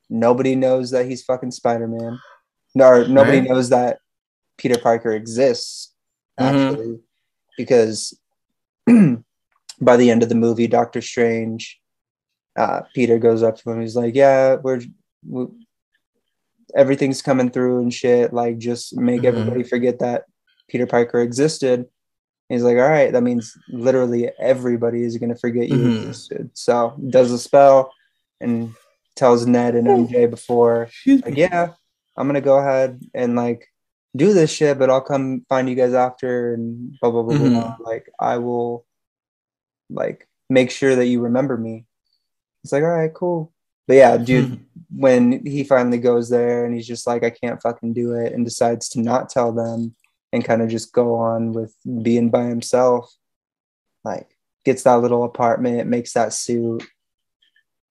nobody 0.09 0.55
knows 0.55 0.90
that 0.92 1.06
he's 1.06 1.22
fucking 1.24 1.50
Spider 1.50 1.86
Man. 1.88 2.18
No, 2.74 3.06
nobody 3.06 3.40
Right. 3.40 3.48
knows 3.48 3.68
that 3.70 3.98
Peter 4.56 4.78
Parker 4.78 5.12
exists, 5.12 5.94
Mhm. 6.40 6.44
actually, 6.70 7.00
because 7.56 8.18
by 9.80 9.96
the 9.96 10.10
end 10.10 10.22
of 10.22 10.28
the 10.28 10.34
movie, 10.34 10.66
Doctor 10.66 11.00
Strange, 11.00 11.80
uh, 12.56 12.82
Peter 12.94 13.18
goes 13.18 13.42
up 13.42 13.56
to 13.59 13.70
him. 13.70 13.80
He's 13.80 13.96
like, 13.96 14.14
"Yeah, 14.14 14.56
we're 14.56 14.80
we, 15.26 15.46
everything's 16.74 17.23
coming 17.23 17.51
through 17.51 17.81
and 17.81 17.93
shit. 17.93 18.32
Like, 18.32 18.59
just 18.59 18.97
make 18.97 19.23
Mhm. 19.23 19.27
everybody 19.27 19.62
forget 19.62 19.99
that 20.01 20.24
Peter 20.69 20.86
Parker 20.86 21.20
existed. 21.20 21.86
He's 22.49 22.62
like, 22.62 22.77
all 22.77 22.89
right, 22.89 23.12
that 23.12 23.23
means 23.23 23.55
literally 23.69 24.31
everybody 24.39 25.03
is 25.03 25.16
gonna 25.19 25.36
forget 25.36 25.69
you 25.69 25.78
Mhm. 25.78 25.97
existed. 25.99 26.51
So 26.55 26.95
does 27.11 27.31
a 27.31 27.39
spell 27.39 27.93
and 28.40 28.74
tells 29.16 29.47
Ned 29.47 29.74
and 29.74 29.86
MJ 29.89 30.27
before, 30.27 30.89
like, 31.24 31.36
yeah, 31.36 31.74
I'm 32.16 32.27
gonna 32.27 32.40
go 32.40 32.59
ahead 32.59 33.01
and 33.15 33.35
like 33.36 33.66
do 34.16 34.32
this 34.32 34.51
shit, 34.51 34.78
but 34.78 34.89
I'll 34.90 35.03
come 35.03 35.45
find 35.49 35.69
you 35.69 35.74
guys 35.74 35.93
after 35.93 36.55
and 36.55 36.99
blah 37.01 37.11
blah 37.11 37.23
blah 37.23 37.35
blah. 37.36 37.49
blah. 37.49 37.77
Like, 37.81 38.09
I 38.19 38.39
will 38.39 38.86
like 39.90 40.27
make 40.51 40.70
sure 40.70 40.97
that 40.97 41.07
you 41.07 41.20
remember 41.20 41.57
me. 41.57 41.86
It's 42.65 42.73
like, 42.73 42.82
all 42.82 42.89
right, 42.89 43.12
cool. 43.12 43.53
But 43.89 43.97
yeah, 43.97 44.16
dude, 44.19 44.60
when 44.94 45.44
he 45.44 45.65
finally 45.65 45.98
goes 45.98 46.28
there 46.28 46.65
and 46.66 46.74
he's 46.74 46.86
just 46.86 47.06
like, 47.06 47.24
I 47.24 47.31
can't 47.31 47.60
fucking 47.60 47.94
do 47.94 48.12
it, 48.12 48.32
and 48.35 48.44
decides 48.44 48.89
to 48.90 49.01
not 49.01 49.31
tell 49.31 49.51
them 49.51 49.97
and 50.32 50.44
kind 50.44 50.62
of 50.62 50.69
just 50.69 50.93
go 50.93 51.15
on 51.16 51.52
with 51.52 51.74
being 52.02 52.28
by 52.31 52.44
himself, 52.44 53.10
like 54.05 54.28
gets 54.65 54.82
that 54.85 54.97
little 55.01 55.24
apartment, 55.24 55.89
makes 55.89 56.12
that 56.12 56.32
suit. 56.35 56.85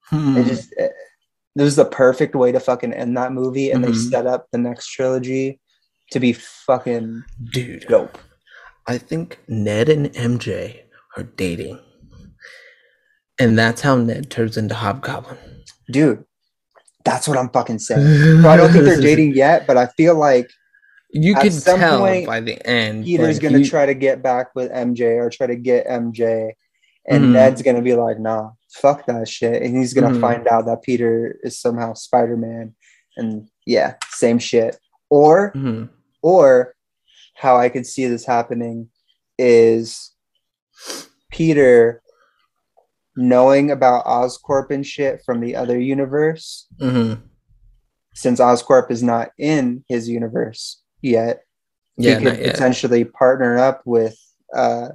Hmm. 0.04 0.38
It 0.38 0.46
just 0.46 0.72
it, 0.78 0.94
this 1.56 1.68
is 1.68 1.76
the 1.76 1.86
perfect 1.86 2.36
way 2.36 2.52
to 2.52 2.60
fucking 2.60 2.94
end 2.94 3.18
that 3.18 3.34
movie, 3.34 3.72
and 3.72 3.84
they 3.84 3.90
Mhm. 3.90 4.10
set 4.12 4.28
up 4.28 4.46
the 4.52 4.60
next 4.60 4.88
trilogy 4.90 5.60
to 6.12 6.20
be 6.20 6.32
fucking 6.34 7.24
dude. 7.52 7.88
dope. 7.90 8.18
I 8.86 9.00
think 9.00 9.40
Ned 9.48 9.90
and 9.90 10.14
MJ 10.14 10.84
are 11.18 11.24
dating. 11.24 11.80
And 13.40 13.58
that's 13.58 13.82
how 13.82 13.96
Ned 13.98 14.30
turns 14.32 14.56
into 14.58 14.76
Hobgoblin. 14.76 15.38
Dude, 15.92 16.26
that's 17.06 17.28
what 17.28 17.38
I'm 17.38 17.50
fucking 17.50 17.80
saying. 17.80 18.42
So 18.42 18.50
I 18.50 18.58
don't 18.58 18.72
think 18.72 18.86
they're 18.86 19.00
dating 19.12 19.34
yet, 19.36 19.66
but 19.68 19.78
I 19.78 19.88
feel 19.88 20.16
like 20.16 20.50
You 21.12 21.34
can 21.36 21.52
tell 21.52 22.00
point, 22.00 22.26
by 22.28 22.42
the 22.42 22.66
end. 22.68 23.06
Peter's 23.06 23.36
like, 23.38 23.44
gonna 23.44 23.60
he- 23.60 23.70
try 23.70 23.86
to 23.86 23.94
get 23.94 24.22
back 24.22 24.54
with 24.56 24.72
MJ 24.72 25.18
or 25.18 25.30
try 25.30 25.48
to 25.48 25.56
get 25.56 25.88
MJ, 25.88 26.52
and 27.08 27.26
Mhm. 27.26 27.32
Ned's 27.32 27.62
gonna 27.62 27.82
be 27.82 27.94
like, 27.96 28.20
"Nah, 28.20 28.52
fuck 28.74 29.06
that 29.06 29.28
shit," 29.30 29.62
and 29.64 29.76
he's 29.78 29.94
gonna 29.94 30.10
Mhm. 30.16 30.22
find 30.22 30.48
out 30.48 30.66
that 30.66 30.84
Peter 30.84 31.38
is 31.44 31.58
somehow 31.60 31.94
Spider 31.94 32.36
Man, 32.36 32.76
and 33.16 33.48
yeah, 33.66 33.94
same 34.10 34.38
shit. 34.40 34.78
Or, 35.10 35.54
Mhm. 35.54 35.90
or 36.22 36.76
how 37.36 37.56
I 37.56 37.70
could 37.70 37.86
see 37.88 38.06
this 38.08 38.26
happening 38.26 38.90
is 39.40 40.12
Peter 41.32 42.02
knowing 43.18 43.72
about 43.72 44.06
Oscorp 44.06 44.70
and 44.72 44.86
shit 44.86 45.22
from 45.26 45.42
the 45.42 45.56
other 45.56 45.80
universe, 45.80 46.68
Mhm. 46.80 47.22
since 48.14 48.40
Oscorp 48.40 48.90
is 48.92 49.04
not 49.04 49.32
in 49.38 49.84
his 49.90 50.08
universe 50.08 50.82
yet. 51.02 51.44
Yeah, 51.98 52.20
he 52.20 52.26
could 52.26 52.38
potentially 52.38 53.04
partner 53.04 53.58
up 53.58 53.82
with 53.86 54.16
uh, 54.54 54.90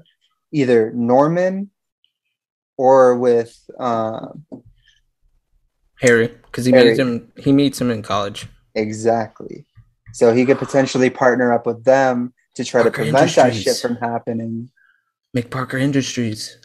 either 0.52 0.92
Norman 0.92 1.70
or 2.78 3.16
with 3.18 3.54
uh, 3.78 4.28
Harry, 6.00 6.28
because 6.28 6.64
he 6.64 6.72
Harry. 6.72 6.88
meets 6.90 6.98
him. 6.98 7.32
He 7.36 7.52
meets 7.52 7.80
him 7.80 7.90
in 7.90 8.02
college. 8.02 8.46
exactly. 8.74 9.66
So 10.14 10.32
he 10.34 10.44
could 10.44 10.58
potentially 10.58 11.08
partner 11.10 11.52
up 11.52 11.66
with 11.66 11.84
them 11.84 12.34
to 12.54 12.64
try 12.64 12.82
to 12.82 12.90
Parker 12.90 13.04
prevent 13.04 13.34
that 13.34 13.54
shit 13.54 13.76
from 13.78 13.96
happening. 13.96 14.70
Make 15.32 15.50
Parker 15.50 15.78
Industries. 15.78 16.58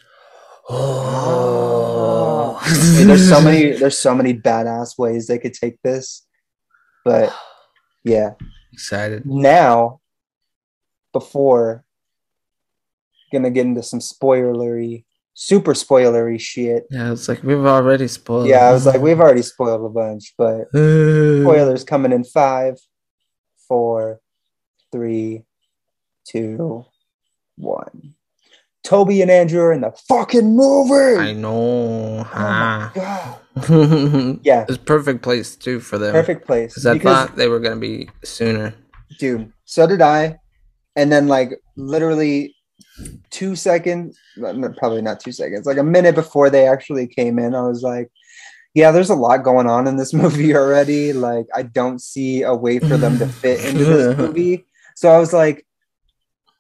Oh, 0.69 2.60
there's 3.06 3.30
so 3.30 3.41
many 3.41 3.72
there's 3.72 3.98
so 3.98 4.14
many 4.14 4.34
badass 4.34 4.98
ways 4.98 5.27
they 5.27 5.39
could 5.39 5.53
take 5.53 5.81
this. 5.81 6.26
But 7.06 7.34
yeah. 8.03 8.34
excited. 8.73 9.26
Now 9.26 10.02
before 11.14 11.84
gonna 13.31 13.49
get 13.49 13.65
into 13.65 13.84
some 13.84 13.99
spoilery 13.99 15.06
super 15.39 15.73
spoilery 15.73 16.39
shit. 16.39 16.88
Yeah, 16.89 17.14
it's 17.14 17.30
like 17.30 17.44
we've 17.44 17.65
already 17.65 18.07
spoiled. 18.07 18.48
Yeah, 18.48 18.68
I 18.68 18.73
was 18.73 18.85
like, 18.85 18.99
we've 18.99 19.19
already 19.19 19.44
spoiled 19.44 19.85
a 19.85 19.89
bunch, 19.89 20.34
but 20.38 20.68
spoilers 20.69 21.84
coming 21.84 22.11
in 22.11 22.23
five, 22.23 22.77
four, 23.68 24.19
three, 24.91 25.44
two, 26.27 26.85
one. 27.56 28.15
Tobey 28.88 29.22
and 29.22 29.30
Andrew 29.30 29.59
are 29.59 29.73
in 29.73 29.81
the 29.81 29.91
fucking 30.07 30.55
movie. 30.55 31.18
I 31.19 31.34
know. 31.34 32.19
Oh 32.22 32.30
Ah. 32.34 32.91
god. 32.95 33.35
it's 33.57 34.39
Yeah, 34.45 34.65
perfect 34.85 35.22
place 35.23 35.57
too 35.57 35.81
for 35.81 35.97
them. 35.97 36.14
perfect 36.14 36.47
place. 36.47 36.73
Because 36.73 36.85
I 36.85 36.97
thought 36.97 37.35
they 37.35 37.49
were 37.49 37.59
gonna 37.59 37.76
be 37.76 38.09
sooner. 38.23 38.73
dude, 39.19 39.51
so 39.65 39.88
did 39.88 40.01
I. 40.01 40.39
And 40.95 41.11
then, 41.11 41.27
like, 41.27 41.51
literally 41.76 42.55
two 43.30 43.55
seconds, 43.57 44.18
probably 44.80 45.01
not 45.01 45.19
two 45.19 45.34
seconds, 45.34 45.65
like 45.68 45.77
a 45.77 45.84
minute 45.84 46.15
before 46.15 46.49
they 46.49 46.65
actually 46.65 47.07
came 47.07 47.38
in, 47.39 47.53
I 47.55 47.61
was 47.68 47.84
like, 47.84 48.09
yeah, 48.73 48.91
there's 48.91 49.09
a 49.09 49.15
lot 49.15 49.43
going 49.43 49.68
on 49.68 49.85
in 49.85 49.97
this 49.97 50.14
movie 50.22 50.55
already. 50.55 51.11
Like, 51.11 51.45
I 51.53 51.64
don't 51.64 51.99
see 52.01 52.43
a 52.43 52.55
way 52.55 52.80
for 52.80 52.95
them 52.95 53.19
to 53.19 53.27
fit 53.27 53.65
into 53.65 53.84
this 53.84 54.18
movie. 54.23 54.65
So 54.95 55.09
I 55.09 55.18
was 55.19 55.34
like, 55.34 55.66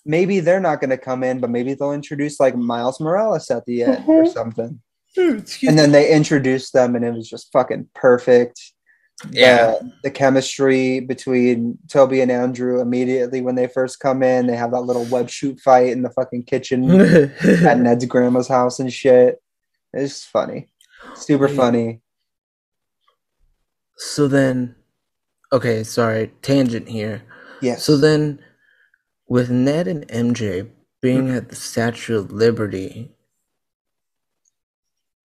maybe 0.07 0.39
they're 0.39 0.59
not 0.59 0.79
going 0.79 0.89
to 0.89 0.97
come 0.97 1.23
in, 1.23 1.39
but 1.39 1.49
maybe 1.51 1.73
they'll 1.73 1.91
introduce 1.91 2.39
like 2.39 2.55
Miles 2.55 2.99
Morales 2.99 3.51
at 3.51 3.65
the 3.65 3.83
end 3.83 4.05
or 4.07 4.23
Mhm. 4.23 4.33
something. 4.33 4.79
And 5.17 5.77
then 5.79 5.91
they 5.91 6.11
introduced 6.11 6.73
them, 6.73 6.95
and 6.95 7.03
it 7.03 7.11
was 7.13 7.27
just 7.29 7.51
fucking 7.51 7.89
perfect. 7.93 8.61
Yeah. 9.31 9.71
The, 9.81 9.91
the 10.03 10.11
chemistry 10.11 10.99
between 10.99 11.79
Tobey 11.87 12.21
and 12.21 12.31
Andrew 12.31 12.79
immediately 12.79 13.41
when 13.41 13.55
they 13.55 13.65
first 13.67 13.99
come 13.99 14.21
in, 14.21 14.45
they 14.47 14.55
have 14.55 14.71
that 14.71 14.81
little 14.81 15.05
web 15.09 15.27
shoot 15.29 15.59
fight 15.59 15.87
in 15.89 16.03
the 16.03 16.11
fucking 16.11 16.43
kitchen 16.43 16.89
at 17.65 17.79
Ned's 17.79 18.05
grandma's 18.05 18.47
house 18.47 18.79
and 18.79 18.93
shit. 18.93 19.41
It's 19.93 20.23
funny, 20.23 20.69
super 21.15 21.47
Yeah. 21.49 21.55
funny. 21.55 22.01
so 23.97 24.27
then, 24.27 24.75
okay, 25.51 25.83
sorry, 25.83 26.31
tangent 26.43 26.87
here. 26.87 27.23
Yes. 27.61 27.83
So 27.83 27.97
then, 27.97 28.37
with 29.29 29.49
Ned 29.51 29.87
and 29.87 30.07
MJ 30.09 30.69
being 31.01 31.29
at 31.31 31.49
the 31.49 31.55
Statue 31.55 32.17
of 32.19 32.31
Liberty, 32.31 33.11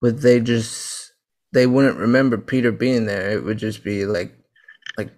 would 0.01 0.19
they 0.19 0.39
just 0.39 1.13
they 1.53 1.67
wouldn't 1.67 1.97
remember 1.99 2.37
Peter 2.37 2.71
being 2.71 3.05
there? 3.07 3.31
It 3.31 3.43
would 3.43 3.57
just 3.59 3.83
be 3.83 4.05
like 4.05 4.33
like 4.97 5.11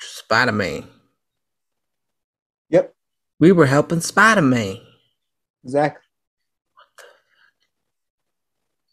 Spider 0.00 0.52
Man. 0.52 0.84
Yep. 2.70 2.94
We 3.40 3.52
were 3.52 3.66
helping 3.66 4.00
Spider 4.00 4.42
Man. 4.42 4.78
exactly. 5.64 6.02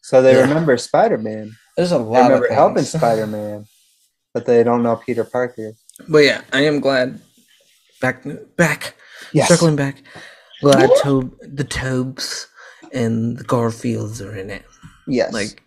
So 0.02 0.22
they 0.22 0.34
Yeah. 0.34 0.42
remember 0.42 0.76
Spider 0.78 1.18
Man. 1.18 1.52
There's 1.76 1.92
a 1.92 1.98
They 2.12 2.22
lot 2.22 2.22
remember 2.22 2.48
of 2.48 2.50
helping. 2.54 2.84
Spider 2.86 3.26
Man, 3.26 3.66
but 4.34 4.46
they 4.46 4.64
don't 4.64 4.82
know 4.82 4.96
Peter 4.96 5.24
Parker. 5.24 5.72
But 6.08 6.18
yeah, 6.24 6.42
I 6.52 6.62
am 6.62 6.80
glad. 6.80 7.20
Back, 8.00 8.24
back, 8.56 8.94
Yes. 9.32 9.48
circling 9.48 9.76
back. 9.76 10.02
Glad 10.60 10.90
Tob, 11.02 11.34
the 11.42 11.64
Tobes 11.64 12.46
and 12.92 13.38
the 13.38 13.44
Garfields 13.44 14.20
are 14.20 14.34
in 14.36 14.50
it. 14.50 14.64
Yes. 15.06 15.32
Like 15.32 15.62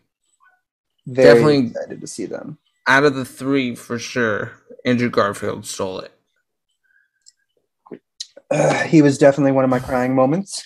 Very 1.07 1.27
definitely- 1.33 1.67
excited 1.67 2.01
to 2.01 2.07
see 2.07 2.25
them. 2.25 2.57
out 2.87 3.03
of 3.03 3.15
the 3.15 3.25
three, 3.25 3.75
for 3.75 3.97
sure, 3.99 4.51
Andrew 4.85 5.09
Garfield 5.09 5.65
stole 5.65 5.99
it. 5.99 6.11
Uh, 8.51 8.83
he 8.83 9.01
was 9.01 9.17
definitely 9.19 9.51
one 9.51 9.63
of 9.63 9.69
my 9.69 9.79
crying 9.79 10.15
moments. 10.15 10.63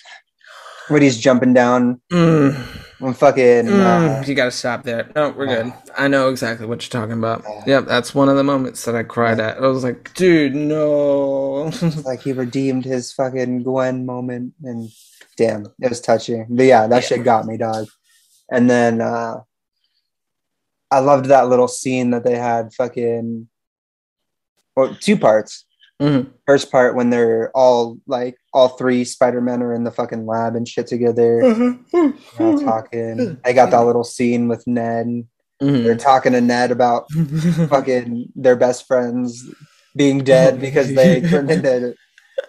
When 0.88 1.02
he's 1.02 1.18
jumping 1.18 1.54
down 1.54 2.00
Mm, 2.12 2.54
when 2.98 3.14
fucking 3.14 3.68
uh, 3.80 3.98
mm, 3.98 4.26
you 4.28 4.34
gotta 4.34 4.50
stop 4.50 4.82
there. 4.82 5.10
No, 5.16 5.30
we're 5.30 5.46
good. 5.46 5.72
I 5.96 6.08
know 6.08 6.28
exactly 6.28 6.66
what 6.66 6.82
you're 6.82 7.00
talking 7.00 7.16
about. 7.18 7.44
Uh, 7.44 7.62
Yep, 7.66 7.86
that's 7.86 8.14
one 8.14 8.28
of 8.28 8.36
the 8.36 8.44
moments 8.44 8.84
that 8.84 8.94
I 8.94 9.02
cried 9.02 9.40
at. 9.40 9.56
I 9.56 9.66
was 9.66 9.82
like, 9.82 10.12
dude, 10.14 10.54
no. 10.54 11.70
like 12.04 12.20
he 12.22 12.32
redeemed 12.32 12.84
his 12.84 13.12
fucking 13.12 13.62
Gwen 13.62 14.04
moment 14.04 14.52
and 14.62 14.90
damn, 15.38 15.66
it 15.80 15.88
was 15.88 16.00
touching. 16.00 16.46
But 16.50 16.66
yeah, 16.66 16.86
that 16.86 16.96
Yeah. 16.96 17.08
shit 17.08 17.24
got 17.24 17.46
me, 17.46 17.56
dog. 17.56 17.86
And 18.50 18.68
then 18.68 19.00
uh 19.00 19.36
I 20.90 20.98
loved 21.00 21.26
that 21.26 21.48
little 21.48 21.66
scene 21.68 22.10
that 22.10 22.24
they 22.24 22.36
had 22.36 22.72
fucking 22.74 23.48
well, 24.76 24.94
two 25.00 25.16
parts. 25.16 25.64
Mhm. 26.02 26.30
First 26.46 26.72
part 26.72 26.96
when 26.96 27.10
they're 27.10 27.50
all 27.54 27.98
like 28.06 28.36
all 28.52 28.68
three 28.68 29.04
Spider-Men 29.04 29.62
are 29.62 29.72
in 29.72 29.84
the 29.84 29.92
fucking 29.92 30.26
lab 30.26 30.56
and 30.56 30.66
shit 30.66 30.86
together, 30.88 31.40
mm-hmm. 31.42 31.70
hmm. 31.96 31.96
you 31.96 32.14
know, 32.40 32.58
hmm. 32.58 32.64
talking. 32.64 33.18
Hmm. 33.18 33.34
They 33.44 33.52
got 33.52 33.70
that 33.70 33.80
little 33.84 34.04
scene 34.04 34.48
with 34.48 34.66
Ned. 34.66 35.06
Mm-hmm. 35.62 35.84
They're 35.84 35.94
Mhm. 35.94 36.00
talking 36.00 36.32
to 36.32 36.40
Ned 36.40 36.72
about 36.72 37.10
fucking 37.68 38.32
their 38.34 38.56
best 38.56 38.86
friends 38.88 39.48
being 39.94 40.24
dead 40.24 40.60
because 40.60 40.92
they 40.94 41.20
turned 41.30 41.50
into 41.50 41.94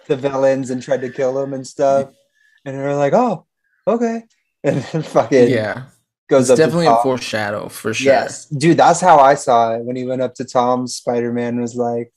the 0.08 0.16
villains 0.16 0.70
and 0.70 0.82
tried 0.82 1.02
to 1.02 1.10
kill 1.10 1.34
them 1.34 1.54
and 1.54 1.64
stuff. 1.66 2.10
And 2.64 2.76
they're 2.76 2.96
like, 2.96 3.12
oh, 3.12 3.46
okay. 3.86 4.24
And 4.64 4.82
then 4.82 5.02
fucking 5.02 5.48
yeah. 5.50 5.84
goes 6.28 6.50
It's 6.50 6.58
up 6.58 6.66
definitely 6.66 6.86
to 6.86 6.98
a 6.98 7.02
foreshadow 7.04 7.68
for 7.68 7.94
sure. 7.94 8.12
Yes, 8.12 8.46
dude, 8.46 8.78
that's 8.78 9.00
how 9.00 9.18
I 9.20 9.34
saw 9.36 9.74
it 9.74 9.84
when 9.84 9.94
he 9.94 10.04
went 10.04 10.22
up 10.22 10.34
to 10.36 10.44
Tom. 10.44 10.88
Spider 10.88 11.32
Man 11.32 11.60
was 11.60 11.76
like, 11.76 12.12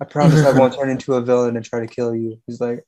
"I 0.00 0.04
promise 0.04 0.44
I 0.44 0.52
won't 0.58 0.74
turn 0.78 0.90
into 0.90 1.14
a 1.14 1.20
villain 1.20 1.56
and 1.56 1.64
try 1.64 1.80
to 1.80 1.86
kill 1.86 2.14
you." 2.14 2.40
He's 2.46 2.60
like, 2.60 2.84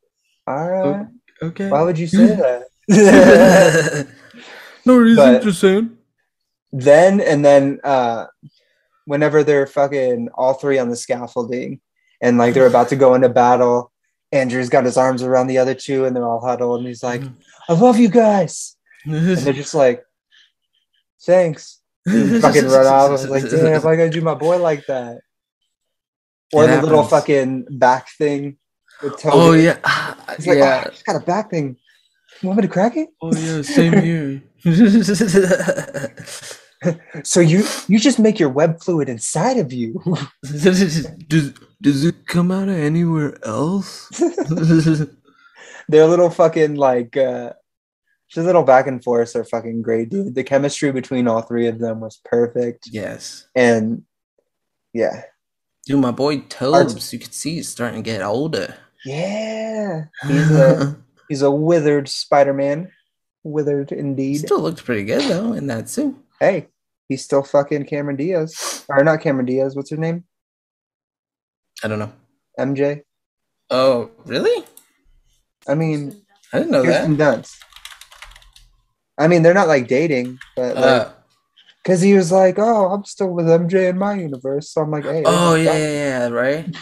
"All 0.47 0.70
right, 0.70 1.06
Okay. 1.43 1.68
why 1.68 1.82
would 1.82 1.98
you 1.98 2.06
say 2.18 2.26
that?" 2.26 2.64
no 4.86 4.97
reason 4.97 5.34
But- 5.34 5.43
to 5.43 5.52
say. 5.52 5.86
then 6.72 7.20
and 7.20 7.44
then, 7.44 7.80
uh, 7.84 8.26
whenever 9.05 9.43
they're 9.44 9.66
fucking 9.66 10.28
all 10.34 10.55
three 10.55 10.78
on 10.78 10.89
the 10.89 10.97
scaffolding 10.97 11.80
and 12.20 12.39
like 12.39 12.55
they're 12.55 12.66
about 12.66 12.89
to 12.90 12.97
go 12.97 13.14
into 13.14 13.28
battle, 13.28 13.90
Andrew's 14.30 14.68
got 14.68 14.84
his 14.84 14.97
arms 14.97 15.22
around 15.22 15.48
the 15.48 15.59
other 15.59 15.74
two 15.74 16.05
and 16.05 16.14
they're 16.16 16.26
all 16.26 16.40
huddled 16.44 16.78
and 16.80 16.89
he's 16.89 17.02
like, 17.02 17.22
"I 17.68 17.72
love 17.74 17.98
you 17.98 18.09
guys," 18.09 18.76
and 19.05 19.14
they're 19.39 19.52
just 19.52 19.74
like, 19.74 20.05
"Thanks." 21.26 21.78
fucking 22.09 22.66
run 22.66 22.86
off. 22.86 23.09
I 23.09 23.12
was 23.12 23.28
like, 23.28 23.48
damn, 23.48 23.74
if 23.74 23.84
I 23.84 23.94
gotta 23.94 24.10
do 24.10 24.20
my 24.22 24.34
boy 24.34 24.59
like 24.60 24.86
that. 24.86 25.20
Or 26.53 26.65
It 26.65 26.69
the 26.69 26.83
little 26.83 27.05
fucking 27.05 27.66
back 27.79 28.09
thing 28.19 28.59
with 29.03 29.19
Tobey. 29.19 29.35
Oh 29.37 29.53
yeah, 29.53 29.79
Ah, 29.85 30.16
He's 30.37 30.47
like, 30.47 30.59
yeah. 30.59 30.85
oh, 30.87 30.91
got 31.07 31.16
a 31.23 31.24
back 31.24 31.51
thing. 31.51 31.77
You 32.41 32.49
want 32.49 32.59
me 32.59 32.62
to 32.62 32.73
crack 32.73 32.97
it? 32.97 33.09
Oh 33.20 33.33
yeah, 33.35 33.62
same 33.62 33.93
here. 34.03 34.43
So 37.23 37.39
you 37.39 37.62
you 37.87 38.01
just 38.01 38.19
make 38.19 38.41
your 38.41 38.49
web 38.49 38.83
fluid 38.83 39.09
inside 39.09 39.57
of 39.57 39.73
you. 39.73 40.03
does 40.43 41.53
does 41.81 42.05
it 42.05 42.27
come 42.27 42.51
out 42.51 42.69
of 42.69 42.74
anywhere 42.74 43.39
else? 43.47 44.09
Their 45.89 46.07
little 46.09 46.29
fucking 46.29 46.74
like 46.74 47.16
uh 47.16 47.53
the 48.35 48.43
little 48.43 48.65
back 48.65 48.89
and 48.89 49.01
forth 49.05 49.37
are 49.37 49.45
fucking 49.45 49.83
great, 49.83 50.09
dude. 50.11 50.35
The 50.35 50.43
chemistry 50.43 50.91
between 50.91 51.29
all 51.29 51.43
three 51.43 51.69
of 51.69 51.79
them 51.79 52.01
was 52.01 52.20
perfect. 52.24 52.89
yes. 52.91 53.47
And 53.55 54.03
yeah. 54.93 55.23
Dude, 55.86 56.00
my 56.00 56.10
boy 56.12 56.40
Tobes, 56.48 57.12
you 57.12 57.18
can 57.18 57.32
see 57.32 57.56
he's 57.56 57.68
starting 57.68 58.02
to 58.02 58.09
get 58.10 58.22
older. 58.22 58.76
Yeah. 59.04 60.04
He's 60.28 60.50
a 60.52 60.96
he's 61.28 61.42
a 61.42 61.50
withered 61.50 62.09
Spider-Man. 62.09 62.90
Withered 63.44 63.90
indeed. 63.90 64.38
Still 64.38 64.60
looks 64.60 64.80
pretty 64.82 65.02
good 65.04 65.22
though 65.28 65.52
in 65.54 65.66
that 65.66 65.88
suit. 65.88 66.16
hey, 66.38 66.68
he's 67.09 67.24
still 67.24 67.42
fucking 67.42 67.86
Cameron 67.86 68.16
Diaz. 68.16 68.84
Or 68.88 69.02
not 69.02 69.20
Cameron 69.20 69.46
Diaz, 69.46 69.74
what's 69.74 69.90
her 69.90 69.96
name? 69.96 70.24
I 71.82 71.88
don't 71.88 71.98
know. 71.98 72.12
MJ. 72.60 73.02
Oh, 73.70 74.10
really? 74.26 74.64
I 75.66 75.74
mean, 75.74 76.22
I 76.52 76.59
didn't 76.59 76.70
know 76.72 76.84
Kirsten 76.84 77.16
that. 77.16 77.38
Dunst. 77.40 77.56
I 79.18 79.26
mean, 79.26 79.42
they're 79.42 79.54
not 79.54 79.68
like 79.68 79.88
dating, 79.88 80.38
but 80.54 80.74
like, 80.76 80.84
Uh, 80.84 81.12
because 81.82 82.00
he 82.00 82.14
was 82.14 82.30
like, 82.30 82.59
"Oh, 82.59 82.92
I'm 82.92 83.04
still 83.04 83.30
with 83.30 83.46
MJ 83.46 83.88
in 83.88 83.98
my 83.98 84.14
universe," 84.14 84.70
so 84.70 84.82
I'm 84.82 84.90
like, 84.90 85.04
"Hey, 85.04 85.22
oh 85.26 85.54
yeah, 85.54 85.76
yeah, 85.76 85.90
yeah, 85.90 86.28
right. 86.28 86.76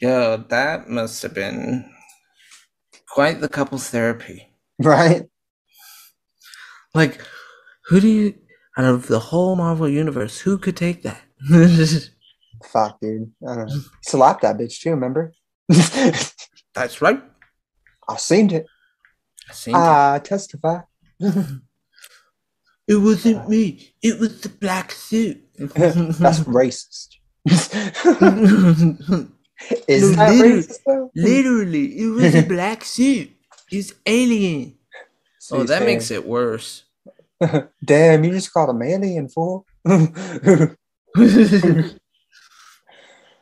Yo, 0.00 0.44
that 0.48 0.88
must 0.88 1.22
have 1.22 1.34
been 1.34 1.90
quite 3.08 3.40
the 3.40 3.48
couple's 3.48 3.88
therapy. 3.88 4.52
right." 4.78 5.28
Like, 6.94 7.20
who 7.86 8.00
do 8.00 8.08
you 8.08 8.34
out 8.76 8.84
of 8.84 9.06
the 9.06 9.18
whole 9.18 9.56
Marvel 9.56 9.88
universe, 9.88 10.40
who 10.40 10.58
could 10.58 10.76
take 10.76 11.02
that? 11.02 11.22
Fuck, 12.64 13.00
dude. 13.00 13.32
I 13.46 13.54
don't 13.54 13.68
know. 13.68 13.80
Slap 14.02 14.40
that 14.40 14.56
bitch 14.56 14.80
too. 14.80 14.90
Remember? 14.90 15.32
That's 16.74 17.00
right. 17.00 17.22
I 18.08 18.16
seen 18.16 18.52
it. 18.52 18.66
I 19.48 19.52
seen 19.52 19.74
it. 19.74 19.78
I 19.78 20.20
testify. 20.22 20.80
It 22.86 22.96
wasn't 22.96 23.48
me. 23.48 23.94
It 24.02 24.18
was 24.20 24.40
the 24.42 24.48
black 24.50 24.92
suit. 24.92 25.40
That's 25.58 26.40
racist. 26.40 27.08
Is 29.88 30.10
No, 30.10 30.16
that 30.16 30.30
literally- 30.34 30.62
racist 30.62 30.78
though? 30.86 31.10
Literally, 31.14 31.98
it 31.98 32.06
was 32.08 32.34
a 32.34 32.42
black 32.42 32.84
suit. 32.84 33.30
It's 33.70 33.92
alien. 34.06 34.76
So 35.38 35.56
Oh, 35.60 35.62
that 35.64 35.78
saying- 35.78 35.86
makes 35.86 36.10
it 36.10 36.26
worse. 36.26 36.84
Damn, 37.84 38.24
you 38.24 38.30
just 38.32 38.52
called 38.52 38.70
him 38.70 38.82
alien 38.82 39.28
fool. 39.28 39.66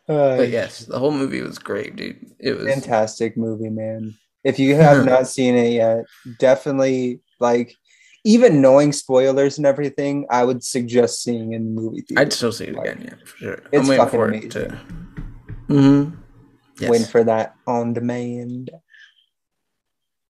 Uh, 0.08 0.36
But 0.36 0.48
yes, 0.50 0.80
the 0.80 0.98
whole 0.98 1.12
movie 1.12 1.40
was 1.42 1.58
great, 1.58 1.94
dude. 1.96 2.18
It 2.40 2.58
was 2.58 2.66
fantastic 2.66 3.36
movie, 3.36 3.70
man. 3.70 4.14
If 4.44 4.58
you 4.58 4.74
have 4.74 5.04
not 5.04 5.28
seen 5.28 5.54
it 5.54 5.72
yet, 5.74 6.04
definitely 6.38 7.20
like 7.38 7.76
even 8.24 8.60
knowing 8.60 8.92
spoilers 8.92 9.58
and 9.58 9.66
everything, 9.66 10.26
I 10.30 10.44
would 10.44 10.62
suggest 10.64 11.22
seeing 11.22 11.52
in 11.54 11.74
movie 11.74 12.02
theater. 12.02 12.20
I'd 12.22 12.32
still 12.32 12.52
see 12.52 12.66
it 12.66 12.78
again, 12.78 13.02
yeah, 13.04 13.14
for 13.24 13.36
sure. 13.36 13.52
It's 13.72 13.82
I'm 13.82 13.86
waiting 13.88 14.04
fucking 14.04 14.18
for 14.18 14.28
amazing. 14.28 14.46
it 14.46 14.50
to. 14.52 14.78
Mm-hmm. 15.68 16.14
Yes. 16.80 16.90
Waiting 16.90 17.06
for 17.06 17.24
that 17.24 17.54
on 17.66 17.92
demand, 17.92 18.70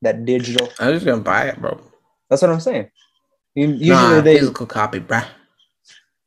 that 0.02 0.24
digital. 0.24 0.68
I'm 0.80 0.94
just 0.94 1.06
gonna 1.06 1.20
buy 1.22 1.48
it, 1.48 1.60
bro. 1.60 1.80
That's 2.28 2.42
what 2.42 2.50
I'm 2.50 2.60
saying. 2.60 2.88
You, 3.54 3.68
usually 3.68 3.88
nah, 3.90 4.20
they 4.20 4.38
physical 4.38 4.66
copy, 4.66 4.98
bruh. 5.00 5.26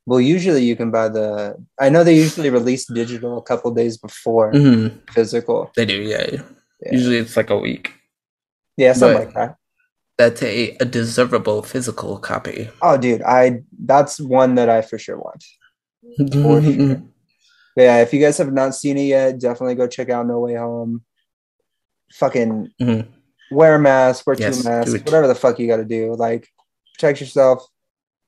well, 0.06 0.22
usually 0.22 0.64
you 0.64 0.76
can 0.76 0.92
buy 0.92 1.10
the. 1.10 1.56
I 1.80 1.90
know 1.90 2.04
they 2.04 2.16
usually 2.16 2.50
release 2.50 2.86
digital 2.86 3.38
a 3.38 3.42
couple 3.42 3.72
days 3.74 3.98
before 3.98 4.52
Mm-hmm. 4.54 4.98
physical. 5.12 5.72
They 5.76 5.86
do, 5.86 5.96
yeah, 6.02 6.26
yeah. 6.32 6.42
Yeah. 6.82 6.92
Usually 6.94 7.18
it's 7.18 7.36
like 7.38 7.50
a 7.50 7.58
week. 7.58 7.92
Yeah, 8.78 8.94
something 8.94 9.18
But- 9.18 9.26
like 9.26 9.36
that. 9.36 9.56
That's 10.18 10.42
a, 10.42 10.78
a 10.80 10.86
deservable 10.86 11.62
physical 11.62 12.18
copy. 12.20 12.70
Oh, 12.82 12.98
dude, 12.98 13.22
I 13.24 13.62
that's 13.84 14.20
one 14.20 14.56
that 14.56 14.70
I 14.70 14.82
for 14.82 14.98
sure 14.98 15.18
want. 15.18 15.44
For 16.32 16.62
sure. 16.62 17.02
Yeah, 17.76 17.98
if 18.02 18.14
you 18.14 18.22
guys 18.22 18.38
have 18.38 18.54
not 18.54 18.74
seen 18.76 18.98
it 18.98 19.04
yet, 19.04 19.40
definitely 19.40 19.76
go 19.76 19.88
check 19.88 20.10
out 20.10 20.26
No 20.28 20.40
Way 20.40 20.56
Home. 20.56 21.04
Fucking 22.14 22.72
Mhm. 22.82 23.08
wear 23.52 23.76
a 23.76 23.80
mask, 23.80 24.26
wear 24.26 24.36
Yes, 24.40 24.64
two 24.64 24.70
masks, 24.70 24.94
whatever 24.94 25.28
the 25.28 25.36
fuck 25.36 25.60
you 25.60 25.68
got 25.68 25.78
to 25.78 25.86
do. 25.86 26.14
Like, 26.16 26.48
protect 26.94 27.20
yourself. 27.20 27.68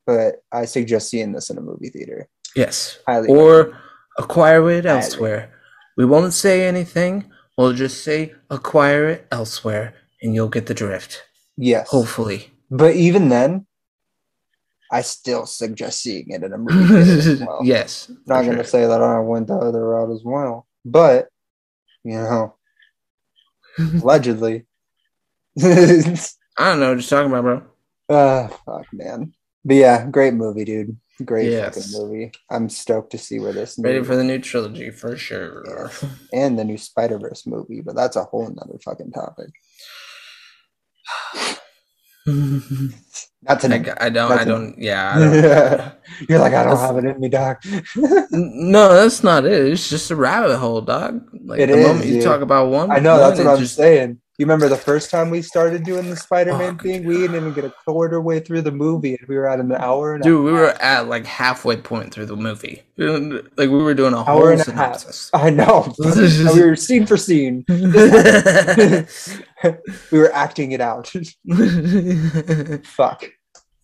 But 0.05 0.41
I 0.51 0.65
suggest 0.65 1.09
seeing 1.09 1.31
this 1.33 1.49
in 1.49 1.57
a 1.57 1.61
movie 1.61 1.89
theater. 1.89 2.27
Yes. 2.55 2.99
Highly. 3.07 3.27
Or 3.29 3.77
acquire 4.17 4.69
it 4.71 4.85
Highly. 4.85 4.97
elsewhere. 5.01 5.53
We 5.97 6.05
won't 6.05 6.33
say 6.33 6.65
anything. 6.67 7.31
We'll 7.57 7.73
just 7.73 8.03
say 8.03 8.33
acquire 8.49 9.07
it 9.09 9.27
elsewhere 9.31 9.93
and 10.21 10.33
you'll 10.33 10.47
get 10.49 10.65
the 10.67 10.73
drift. 10.73 11.23
Yes. 11.57 11.89
Hopefully. 11.89 12.51
But 12.71 12.95
even 12.95 13.29
then, 13.29 13.65
I 14.91 15.01
still 15.01 15.45
suggest 15.45 16.01
seeing 16.01 16.29
it 16.29 16.43
in 16.43 16.53
a 16.53 16.57
movie 16.57 17.43
well. 17.45 17.59
yes. 17.63 18.09
Not 18.25 18.43
for 18.45 18.51
gonna 18.51 18.57
sure. 18.57 18.63
say 18.63 18.85
that 18.87 19.01
I 19.01 19.19
went 19.19 19.47
the 19.47 19.55
other 19.55 19.85
route 19.89 20.11
as 20.11 20.21
well, 20.23 20.65
but 20.85 21.27
you 22.03 22.13
know, 22.13 22.55
allegedly. 24.01 24.65
I 25.61 26.15
don't 26.57 26.79
know, 26.79 26.95
just 26.95 27.09
talking 27.09 27.31
about 27.31 27.41
bro. 27.43 27.63
Ah, 28.09 28.47
fuck, 28.65 28.85
man. 28.93 29.33
But 29.65 29.75
yeah, 29.75 30.07
great 30.09 30.33
movie, 30.33 30.65
dude. 30.65 30.97
Great 31.25 31.51
Yes. 31.51 31.75
fucking 31.91 32.07
movie. 32.07 32.31
I'm 32.49 32.69
stoked 32.69 33.11
to 33.11 33.17
see 33.17 33.39
where 33.39 33.51
this 33.51 33.77
Ready 33.79 34.03
for 34.03 34.15
the 34.15 34.23
new 34.23 34.39
trilogy 34.39 34.91
for 34.91 35.17
sure. 35.17 35.63
Yeah. 35.67 35.89
and 36.31 36.57
the 36.59 36.63
new 36.63 36.77
Spider 36.77 37.17
Verse 37.17 37.45
movie, 37.47 37.81
but 37.81 37.95
that's 37.95 38.15
a 38.15 38.23
whole 38.23 38.47
nother 38.49 38.77
fucking 38.83 39.11
topic. 39.11 39.49
Not 42.25 42.91
I, 43.47 43.55
tonight. 43.55 43.85
g- 43.85 43.91
I 43.99 44.09
don't. 44.09 44.29
That's 44.29 44.41
I 44.41 44.45
don't. 44.45 44.75
Yeah. 44.77 45.13
I 45.15 45.19
don't, 45.19 45.93
You're 46.29 46.39
like, 46.39 46.53
I 46.53 46.63
don't 46.63 46.77
have 46.77 46.97
it 46.97 47.05
in 47.05 47.19
me, 47.21 47.29
dog. 47.29 47.57
N- 47.95 48.27
no, 48.71 48.93
that's 48.93 49.23
not 49.23 49.45
it. 49.45 49.53
It's 49.71 49.89
just 49.89 50.11
a 50.11 50.15
rabbit 50.15 50.57
hole, 50.57 50.81
dog. 50.81 51.21
Like 51.45 51.59
It 51.61 51.67
the 51.67 51.77
is, 51.77 51.87
moment 51.87 52.05
you 52.07 52.13
dude. 52.15 52.23
talk 52.23 52.41
about 52.41 52.69
one, 52.69 52.91
I 52.91 52.99
know 52.99 53.17
that's 53.17 53.37
what 53.39 53.47
I'm 53.47 53.59
just- 53.59 53.75
saying. 53.75 54.19
You 54.37 54.45
remember 54.45 54.69
the 54.69 54.77
first 54.77 55.09
time 55.09 55.31
we 55.31 55.41
started 55.41 55.83
doing 55.83 56.11
the 56.11 56.15
Spider-Man 56.15 56.73
Fuck. 56.73 56.83
thing? 56.83 57.05
We 57.05 57.15
didn't 57.17 57.37
even 57.37 57.53
get 57.53 57.65
a 57.65 57.73
quarter 57.83 58.21
way 58.21 58.39
through 58.39 58.61
the 58.61 58.71
movie, 58.71 59.15
and 59.15 59.27
we 59.27 59.35
were 59.35 59.47
at 59.47 59.59
an 59.59 59.71
hour 59.71 60.13
and 60.13 60.23
Dude, 60.23 60.45
we 60.45 60.51
were 60.51 60.79
at 60.79 61.07
like 61.07 61.25
halfway 61.25 61.75
point 61.75 62.13
through 62.13 62.27
the 62.27 62.35
movie. 62.35 62.83
Like 62.97 63.47
we 63.57 63.67
were 63.69 63.95
doing 63.95 64.13
a 64.13 64.17
Hour 64.19 64.25
whole 64.25 64.47
and 64.49 64.61
a 64.61 64.71
half. 64.71 65.03
I 65.33 65.49
know. 65.49 65.91
We 65.99 66.61
were 66.61 66.75
scene 66.75 67.07
for 67.07 67.17
scene. 67.17 67.65
we 67.67 67.77
were 70.19 70.31
acting 70.33 70.71
it 70.71 70.81
out. 70.81 71.07
Fuck. 72.85 73.25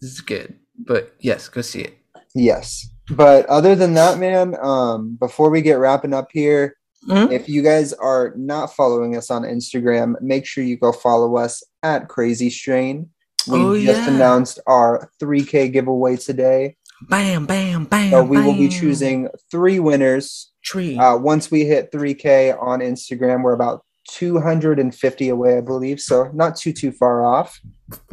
This 0.02 0.12
is 0.12 0.22
good, 0.22 0.60
but 0.78 1.16
yes, 1.20 1.50
go 1.50 1.62
see 1.62 1.82
it. 1.82 1.98
Yes. 2.36 2.90
But 3.10 3.48
other 3.48 3.76
than 3.76 3.96
that, 3.96 4.20
man, 4.20 4.56
um, 4.62 5.18
before 5.20 5.50
we 5.50 5.64
get 5.64 5.80
wrapping 5.80 6.14
up 6.14 6.30
here, 6.32 6.76
Mhm. 7.08 7.32
if 7.32 7.50
you 7.50 7.62
guys 7.62 7.92
are 7.94 8.34
not 8.38 8.74
following 8.74 9.16
us 9.18 9.30
on 9.30 9.44
Instagram, 9.44 10.16
make 10.22 10.46
sure 10.46 10.64
you 10.64 10.78
go 10.78 10.92
follow 10.92 11.36
us 11.38 11.64
at 11.82 12.08
Krazy 12.08 12.52
Strain. 12.52 13.10
We 13.48 13.60
Oh, 13.60 13.76
just 13.78 14.02
yeah. 14.08 14.16
announced 14.16 14.60
our 14.68 15.10
3K 15.20 15.68
giveaway 15.70 16.16
today. 16.16 16.78
Bam, 17.10 17.46
bam, 17.46 17.84
bam. 17.86 18.12
So 18.12 18.24
we 18.24 18.38
will 18.42 18.54
be 18.54 18.70
choosing 18.70 19.28
three 19.52 19.80
winners. 19.80 20.50
tree. 20.66 20.98
Uh, 20.98 21.18
once 21.18 21.52
we 21.52 21.66
hit 21.66 21.92
3K 21.92 22.52
on 22.58 22.80
Instagram, 22.80 23.44
we're 23.44 23.52
about 23.52 23.84
250 24.08 25.28
away, 25.28 25.58
I 25.58 25.62
believe. 25.62 26.00
So 26.00 26.30
not 26.34 26.56
too, 26.56 26.72
too 26.72 26.94
far 26.94 27.26
off. 27.26 27.60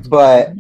But 0.09 0.55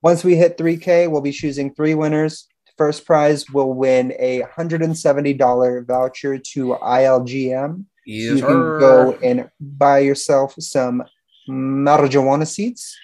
Once 0.00 0.22
we 0.24 0.36
hit 0.36 0.56
3K, 0.56 1.06
we'll 1.08 1.20
be 1.20 1.32
choosing 1.32 1.74
three 1.74 1.92
winners. 1.94 2.46
First 2.78 3.04
prize 3.04 3.50
will 3.50 3.74
win 3.74 4.14
a 4.18 4.42
$170 4.42 5.86
voucher 5.86 6.38
to 6.38 6.76
ILGM. 6.80 7.84
Yes, 8.06 8.36
you 8.36 8.40
can 8.40 8.78
go 8.78 9.18
and 9.22 9.50
buy 9.60 9.98
yourself 9.98 10.54
some 10.60 11.02
marijuana 11.48 12.46
seeds. 12.46 12.96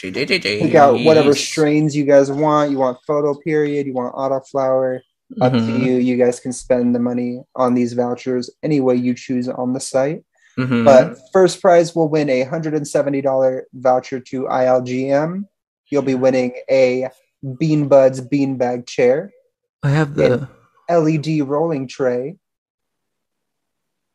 Pick 0.00 0.74
out 0.74 1.00
whatever 1.04 1.34
strains 1.34 1.94
you 1.94 2.04
guys 2.04 2.30
want. 2.30 2.70
You 2.70 2.78
want 2.78 2.98
photo 3.06 3.34
period, 3.34 3.86
you 3.86 3.92
want 3.94 4.14
auto 4.16 4.40
flower. 4.40 5.02
Up 5.40 5.52
to 5.52 5.58
Mhm. 5.60 5.80
you. 5.80 5.92
You 5.98 6.16
guys 6.16 6.40
can 6.40 6.52
spend 6.52 6.92
the 6.92 6.98
money 6.98 7.40
on 7.54 7.74
these 7.74 7.92
vouchers 7.92 8.50
any 8.64 8.80
way 8.80 8.96
you 8.96 9.14
choose 9.14 9.48
on 9.48 9.74
the 9.74 9.78
site. 9.78 10.24
Mhm. 10.58 10.84
But 10.84 11.16
first 11.32 11.60
prize 11.60 11.94
will 11.94 12.08
win 12.08 12.28
a 12.28 12.42
$170 12.42 13.62
voucher 13.72 14.18
to 14.18 14.48
ILGM. 14.48 15.46
You'll 15.88 16.02
be 16.02 16.16
winning 16.16 16.54
a 16.68 17.10
Bean 17.58 17.88
Buds 17.88 18.20
beanbag 18.20 18.86
chair, 18.86 19.30
I 19.82 19.90
have 19.90 20.14
the. 20.14 20.48
LED 20.88 21.48
rolling 21.48 21.86
tray. 21.88 22.36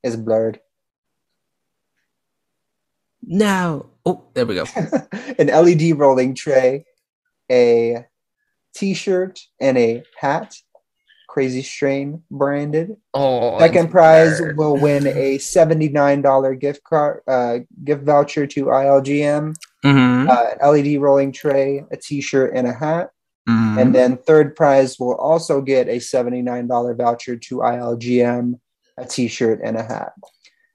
Is 0.03 0.15
blurred. 0.17 0.59
Now. 3.23 3.87
Oh, 4.05 4.23
there 4.33 4.45
we 4.45 4.55
go. 4.55 4.65
An 5.39 5.47
LED 5.47 5.97
rolling 5.97 6.35
tray, 6.35 6.85
a 7.51 8.05
t-shirt, 8.75 9.39
and 9.59 9.77
a 9.77 10.03
hat. 10.19 10.55
Krazy 11.27 11.63
Strain 11.63 12.21
branded. 12.29 12.95
Oh, 13.13 13.57
Second 13.59 13.89
prize 13.89 14.37
blurred. 14.39 14.57
will 14.57 14.77
win 14.77 15.07
a 15.07 15.37
$79 15.39 16.59
gift 16.59 16.83
card 16.83 17.21
uh, 17.27 17.57
gift 17.83 18.03
voucher 18.03 18.45
to 18.47 18.65
ILGM. 18.65 19.55
Mhm. 19.83 20.29
uh, 20.29 20.55
an 20.61 20.71
LED 20.71 21.01
rolling 21.01 21.31
tray, 21.31 21.83
a 21.91 21.97
T-shirt, 21.97 22.51
and 22.55 22.67
a 22.67 22.73
hat. 22.73 23.09
Mhm. 23.47 23.79
And 23.81 23.95
then 23.95 24.17
third 24.17 24.55
prize 24.55 24.99
will 24.99 25.15
also 25.15 25.61
get 25.61 25.87
a 25.87 25.99
$79 25.99 26.95
voucher 26.95 27.35
to 27.35 27.57
ILGM, 27.61 28.59
a 28.97 29.05
T-shirt, 29.05 29.59
and 29.63 29.77
a 29.77 29.83
hat. 29.83 30.13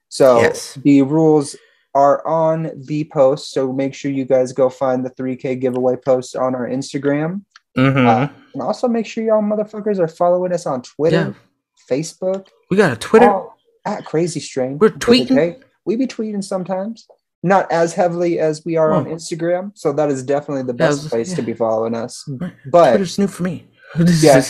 So 0.09 0.39
Yes. 0.41 0.77
the 0.83 1.01
rules 1.01 1.55
are 1.93 2.25
on 2.25 2.71
the 2.75 3.03
post. 3.05 3.51
So 3.51 3.73
make 3.73 3.93
sure 3.93 4.11
you 4.11 4.23
guys 4.25 4.53
go 4.53 4.69
find 4.69 5.05
the 5.05 5.09
3K 5.09 5.55
giveaway 5.55 5.97
post 5.97 6.35
on 6.35 6.55
our 6.55 6.67
Instagram. 6.67 7.41
Mhm. 7.77 8.05
Uh, 8.07 8.29
and 8.53 8.61
also 8.61 8.87
make 8.87 9.05
sure 9.05 9.23
y'all 9.23 9.41
motherfuckers 9.41 9.99
are 9.99 10.07
following 10.07 10.53
us 10.53 10.65
on 10.65 10.81
Twitter, 10.81 11.35
Facebook, 11.89 12.47
we 12.69 12.77
got 12.77 12.93
a 12.93 12.95
Twitter. 12.95 13.29
all 13.29 13.57
at 13.85 14.03
Krazy 14.05 14.41
Strain. 14.41 14.77
We're 14.77 14.89
tweeting? 14.91 15.61
We 15.85 15.95
be 15.95 16.05
tweeting 16.07 16.43
sometimes. 16.43 17.07
Not 17.43 17.71
as 17.71 17.93
heavily 17.93 18.39
as 18.39 18.63
we 18.65 18.77
are 18.77 18.91
on 18.93 19.07
Oh. 19.07 19.11
Instagram. 19.15 19.71
So 19.75 19.91
that 19.93 20.09
is 20.09 20.21
definitely 20.23 20.63
the 20.63 20.73
best 20.73 21.03
was- 21.03 21.09
place 21.09 21.33
to 21.33 21.41
be 21.41 21.53
following 21.53 21.95
us. 21.95 22.23
But 22.69 22.91
Twitter's 22.91 23.17
new 23.17 23.27
for 23.27 23.43
me. 23.43 23.67
Yeah. 24.21 24.41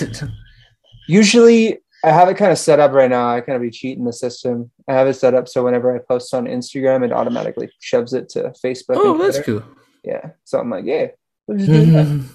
usually 1.07 1.79
I 2.03 2.09
have 2.11 2.29
it 2.29 2.37
kind 2.37 2.51
of 2.51 2.57
set 2.57 2.79
up 2.79 2.91
right 2.93 3.09
now. 3.09 3.29
I 3.29 3.41
kind 3.41 3.55
of 3.55 3.61
be 3.61 3.69
cheating 3.69 4.05
the 4.05 4.13
system. 4.13 4.71
I 4.87 4.93
have 4.93 5.07
it 5.07 5.13
set 5.13 5.35
up 5.35 5.47
so 5.47 5.63
whenever 5.63 5.95
I 5.95 5.99
post 5.99 6.33
on 6.33 6.45
Instagram, 6.45 7.05
it 7.05 7.11
automatically 7.11 7.69
shoves 7.79 8.13
it 8.13 8.27
to 8.29 8.53
Facebook. 8.63 8.95
oh, 8.97 9.17
that's 9.17 9.39
cool. 9.45 9.63
Yeah. 10.03 10.31
So 10.43 10.59
I'm 10.59 10.69
like, 10.69 10.85
yeah, 10.85 11.07
we'll 11.47 11.59
mm-hmm. 11.59 12.25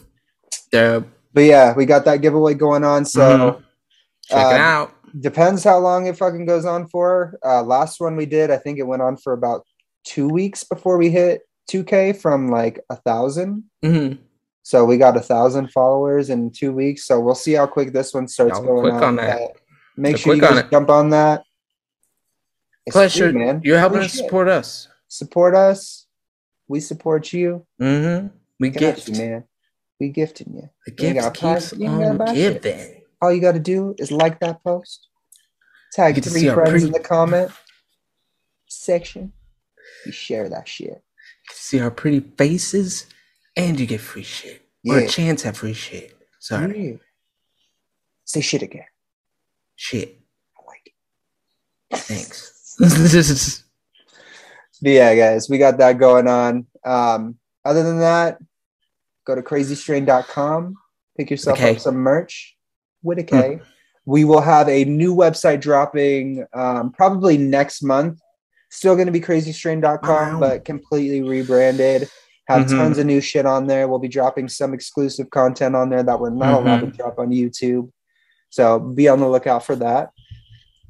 Yeah, 0.72 1.00
But 1.34 1.40
yeah, 1.44 1.74
we 1.74 1.84
got 1.84 2.04
that 2.04 2.22
giveaway 2.22 2.54
going 2.54 2.84
on. 2.84 3.04
So 3.04 3.20
Mhm. 3.20 3.62
check 4.28 4.38
it 4.52 4.54
Um, 4.54 4.60
out. 4.60 4.92
depends 5.20 5.64
how 5.64 5.78
long 5.78 6.06
it 6.06 6.16
fucking 6.16 6.46
goes 6.46 6.64
on 6.64 6.86
for. 6.86 7.38
Uh, 7.44 7.62
last 7.62 8.00
one 8.00 8.16
we 8.16 8.26
did, 8.26 8.50
I 8.50 8.56
think 8.58 8.78
it 8.78 8.86
went 8.86 9.02
on 9.02 9.16
for 9.16 9.32
about 9.32 9.64
two 10.06 10.28
weeks 10.28 10.64
before 10.64 10.96
we 10.96 11.10
hit 11.10 11.42
2K 11.70 12.16
from 12.16 12.48
like 12.48 12.80
a 12.88 12.96
thousand. 12.96 13.64
Mhm. 13.84 14.18
So 14.62 14.84
we 14.84 14.96
got 14.96 15.16
a 15.16 15.20
thousand 15.20 15.70
followers 15.72 16.30
in 16.30 16.50
two 16.50 16.72
weeks. 16.72 17.04
So 17.04 17.20
we'll 17.20 17.34
see 17.34 17.52
how 17.52 17.66
quick 17.66 17.92
this 17.92 18.14
one 18.14 18.26
starts 18.28 18.56
Y'all 18.58 18.66
going 18.66 18.90
quick 18.92 19.02
on. 19.02 19.16
that. 19.16 19.52
Make 19.96 20.16
sure 20.16 20.34
you 20.34 20.40
guys 20.40 20.64
jump 20.70 20.88
on 20.90 21.10
that. 21.10 21.42
It's 22.86 22.94
Plus, 22.94 23.12
free, 23.16 23.26
you're, 23.26 23.32
man. 23.32 23.60
you're 23.64 23.78
helping 23.78 24.00
us 24.00 24.12
support 24.12 24.48
us. 24.48 24.88
Support 25.08 25.54
us. 25.54 26.06
We 26.68 26.80
support 26.80 27.32
you. 27.32 27.66
Mm-hmm. 27.80 28.28
We 28.60 28.70
Got 28.70 28.80
gift. 28.80 29.08
you, 29.08 29.14
man. 29.14 29.44
We 30.00 30.08
gifting 30.10 30.54
you. 30.54 30.68
The 30.84 30.92
gift 30.92 31.34
keeps 31.34 31.72
on 31.72 32.16
buy 32.18 32.34
shit. 32.34 32.62
giving. 32.62 33.02
All 33.22 33.32
you 33.32 33.40
got 33.40 33.52
to 33.52 33.58
do 33.60 33.94
is 33.98 34.10
like 34.12 34.38
that 34.40 34.62
post. 34.62 35.08
Tag 35.92 36.14
get 36.16 36.24
three 36.24 36.48
friends 36.48 36.70
pretty- 36.70 36.86
in 36.86 36.92
the 36.92 37.00
comment 37.00 37.50
section. 38.66 39.32
You 40.06 40.12
share 40.12 40.48
that 40.48 40.68
shit. 40.68 41.02
See 41.50 41.80
our 41.80 41.90
pretty 41.90 42.20
faces, 42.20 43.06
and 43.56 43.78
you 43.78 43.86
get 43.86 44.00
free 44.00 44.22
shit. 44.22 44.62
Or 44.88 45.00
Yeah. 45.00 45.06
a 45.06 45.08
chance 45.08 45.44
at 45.44 45.56
free 45.56 45.74
shit. 45.74 46.16
Sorry. 46.38 46.90
Yeah. 46.90 46.96
Say 48.24 48.40
shit 48.40 48.62
again. 48.62 48.86
Shit. 49.74 50.20
I 50.56 50.62
like 50.66 50.92
it. 51.90 51.98
Thanks. 51.98 52.52
But 54.82 54.90
yeah, 54.90 55.14
guys, 55.14 55.48
we 55.48 55.56
got 55.56 55.78
that 55.78 55.98
going 55.98 56.28
on. 56.28 56.66
Um, 56.84 57.38
other 57.64 57.82
than 57.82 58.00
that, 58.00 58.38
go 59.26 59.34
to 59.34 59.40
krazystrain.com, 59.40 60.74
pick 61.16 61.30
yourself 61.30 61.56
Okay. 61.58 61.70
up 61.72 61.80
some 61.80 61.96
merch 61.96 62.54
with 63.02 63.18
a 63.18 63.24
K. 63.24 63.60
We 64.04 64.24
will 64.24 64.42
have 64.42 64.68
a 64.68 64.84
new 64.84 65.14
website 65.16 65.62
dropping 65.62 66.44
um, 66.52 66.92
probably 66.92 67.38
next 67.38 67.82
month. 67.82 68.20
Still 68.70 68.94
going 68.94 69.06
to 69.06 69.12
be 69.12 69.20
krazystrain.com, 69.20 70.34
Wow. 70.34 70.40
but 70.40 70.64
completely 70.64 71.22
rebranded. 71.22 72.09
Have 72.48 72.66
Mhm. 72.66 72.70
tons 72.78 72.98
of 72.98 73.06
new 73.06 73.20
shit 73.20 73.47
on 73.47 73.66
there. 73.66 73.88
We'll 73.88 73.98
be 73.98 74.09
dropping 74.09 74.48
some 74.48 74.72
exclusive 74.74 75.30
content 75.30 75.74
on 75.74 75.90
there 75.90 76.02
that 76.02 76.20
we're 76.20 76.30
not 76.30 76.62
allowed 76.62 76.80
to 76.80 76.86
drop 76.86 77.18
on 77.18 77.30
YouTube. 77.30 77.90
So 78.51 78.78
be 78.78 79.09
on 79.09 79.18
the 79.20 79.28
lookout 79.28 79.64
for 79.64 79.74
that. 79.76 80.10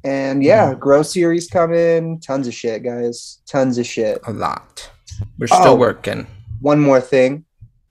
And 0.03 0.43
yeah, 0.43 0.73
Grow 0.75 1.01
series 1.01 1.47
coming. 1.49 2.19
Tons 2.19 2.47
of 2.47 2.53
shit, 2.53 2.83
guys. 2.83 3.39
Tons 3.47 3.77
of 3.77 3.85
shit. 3.85 4.19
a 4.27 4.31
lot. 4.31 4.89
We're 5.39 5.47
still 5.47 5.69
Oh. 5.69 5.75
working. 5.75 6.27
One 6.61 6.79
more 6.79 7.01
thing. 7.01 7.45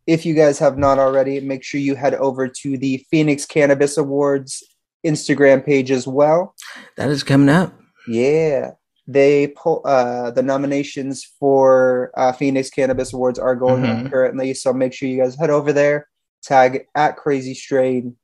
If 0.06 0.24
you 0.24 0.34
guys 0.34 0.60
have 0.60 0.78
not 0.78 1.00
already, 1.00 1.40
make 1.40 1.64
sure 1.64 1.80
you 1.80 1.96
head 1.96 2.14
over 2.14 2.46
to 2.46 2.78
the 2.78 3.04
Phoenix 3.10 3.44
Cannabis 3.44 3.96
Awards 3.98 4.62
Instagram 5.04 5.64
page 5.66 5.90
as 5.90 6.06
well. 6.06 6.54
That 6.96 7.10
is 7.10 7.24
coming 7.24 7.48
up. 7.48 7.72
Yeah. 8.06 8.72
They 9.08 9.48
pull 9.48 9.82
uh 9.84 10.30
the 10.32 10.42
nominations 10.42 11.24
for 11.38 12.10
uh 12.16 12.32
Phoenix 12.32 12.70
Cannabis 12.70 13.12
Awards 13.12 13.38
are 13.38 13.54
going 13.54 13.84
on 13.84 14.04
Mhm. 14.06 14.10
currently. 14.10 14.52
So 14.54 14.72
make 14.72 14.92
sure 14.92 15.08
you 15.08 15.18
guys 15.22 15.36
head 15.36 15.50
over 15.50 15.72
there, 15.72 16.08
tag 16.42 16.86
at 16.94 17.16
Krazy 17.16 17.54
Strain 17.54 18.16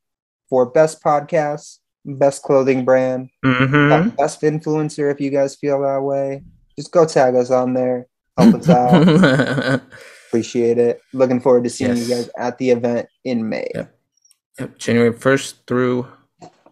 for 0.50 0.66
best 0.66 1.02
podcast, 1.02 1.78
best 2.04 2.42
clothing 2.42 2.84
brand, 2.84 3.30
Mm-hmm. 3.44 4.08
best 4.16 4.40
influencer 4.42 5.10
if 5.12 5.20
you 5.20 5.30
guys 5.30 5.54
feel 5.56 5.80
that 5.82 6.02
way. 6.02 6.42
Just 6.76 6.90
go 6.90 7.04
tag 7.06 7.34
us 7.36 7.50
on 7.50 7.74
there. 7.74 8.06
Help 8.38 8.54
us 8.56 8.68
out. 8.68 9.80
Appreciate 10.28 10.78
it. 10.78 11.00
Looking 11.12 11.40
forward 11.40 11.64
to 11.64 11.70
seeing 11.70 11.96
you 11.96 12.08
guys 12.08 12.30
at 12.36 12.56
the 12.58 12.70
event 12.70 13.06
in 13.24 13.48
May. 13.48 13.68
Yep. 13.74 13.94
Yep, 14.58 14.78
January 14.78 15.12
1st 15.12 15.54
through 15.66 16.06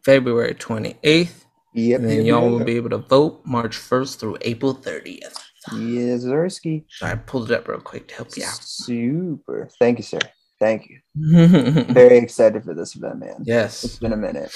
February 0.03 0.55
28th. 0.55 1.45
Yep. 1.75 2.01
And 2.01 2.11
yep, 2.11 2.25
y'all 2.25 2.43
yep. 2.43 2.51
will 2.51 2.65
be 2.65 2.77
able 2.77 2.91
to 2.91 2.99
vote 2.99 3.43
March 3.45 3.77
1st 3.77 4.19
through 4.19 4.39
April 4.43 4.75
30th. 4.75 5.39
Yes, 5.73 6.25
Zersky. 6.25 6.85
I 7.03 7.15
pulled 7.17 7.51
it 7.51 7.55
up 7.55 7.69
real 7.69 7.81
quick 7.81 8.09
to 8.09 8.15
help 8.15 8.37
you 8.37 8.45
out. 8.45 8.55
Super. 8.63 9.69
Thank 9.79 9.99
you, 9.99 10.05
sir. 10.05 10.19
Thank 10.59 10.89
you. 10.89 11.01
Very 11.15 12.19
excited 12.19 12.65
for 12.65 12.75
this 12.75 12.97
event, 12.97 13.21
man. 13.21 13.43
Yes. 13.45 13.85
It's 13.85 13.99
been 13.99 14.13
a 14.13 14.17
minute. 14.17 14.53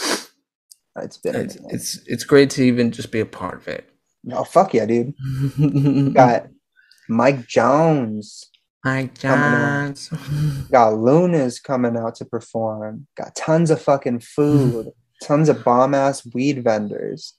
It's 0.96 1.18
been 1.18 1.34
It's, 1.34 1.56
minute. 1.56 1.72
it's 1.72 2.00
it's 2.06 2.24
great 2.24 2.50
to 2.50 2.62
even 2.62 2.90
just 2.92 3.10
be 3.10 3.20
a 3.20 3.26
part 3.26 3.56
of 3.56 3.68
it. 3.68 3.88
oh 4.32 4.44
fuck 4.44 4.72
yeah, 4.74 4.86
dude. 4.86 5.14
Got 6.14 6.48
Mike 7.08 7.46
Jones. 7.48 8.50
Mike 8.84 9.18
Jones. 9.18 10.10
Got 10.70 10.94
Luna's 10.94 11.58
coming 11.58 11.96
out 11.96 12.14
to 12.16 12.24
perform. 12.24 13.06
Got 13.16 13.34
tons 13.34 13.70
of 13.70 13.80
fucking 13.82 14.20
food. 14.20 14.90
Tons 15.24 15.48
of 15.48 15.64
bomb 15.64 15.94
ass 15.94 16.26
weed 16.34 16.62
vendors. 16.62 17.34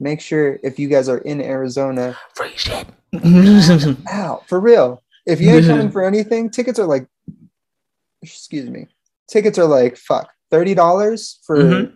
Make 0.00 0.20
sure 0.20 0.58
if 0.64 0.78
you 0.78 0.88
guys 0.88 1.08
are 1.08 1.18
in 1.18 1.40
Arizona, 1.40 2.16
Free 2.34 2.52
shit. 2.56 2.86
out 4.10 4.48
for 4.48 4.58
real. 4.58 5.02
If 5.26 5.40
you 5.40 5.50
ain't 5.50 5.66
coming 5.66 5.90
for 5.90 6.04
anything, 6.04 6.50
tickets 6.50 6.78
are 6.78 6.86
like, 6.86 7.06
excuse 8.22 8.68
me, 8.68 8.88
tickets 9.28 9.58
are 9.58 9.66
like 9.66 9.96
fuck 9.96 10.32
thirty 10.50 10.74
dollars 10.74 11.38
for 11.44 11.56
Mhm. 11.58 11.92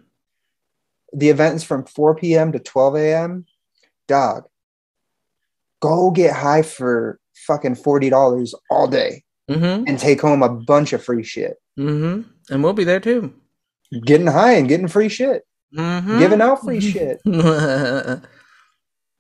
the 1.13 1.31
event 1.31 1.57
is 1.57 1.65
from 1.65 1.85
four 1.85 2.15
p.m. 2.15 2.53
to 2.53 2.59
twelve 2.61 2.95
a.m. 2.97 3.47
Dog, 4.07 4.45
go 5.81 6.11
get 6.13 6.35
high 6.37 6.63
for 6.63 7.19
fucking 7.35 7.75
forty 7.75 8.09
dollars 8.09 8.55
all 8.71 8.87
day 8.87 9.25
mm-hmm. 9.51 9.85
and 9.89 9.99
take 9.99 10.21
home 10.21 10.43
a 10.43 10.49
bunch 10.49 10.93
of 10.93 11.03
free 11.03 11.25
shit. 11.25 11.57
Mm-hmm. 11.79 12.29
And 12.51 12.63
we'll 12.63 12.73
be 12.73 12.85
there 12.85 13.01
too. 13.01 13.35
Getting 14.05 14.27
high 14.27 14.53
and 14.55 14.69
getting 14.69 14.89
free 14.89 15.09
shit, 15.09 15.43
Mm-hmm. 15.75 16.19
giving 16.19 16.41
out 16.41 16.63
free 16.63 16.81
shit. 16.81 17.21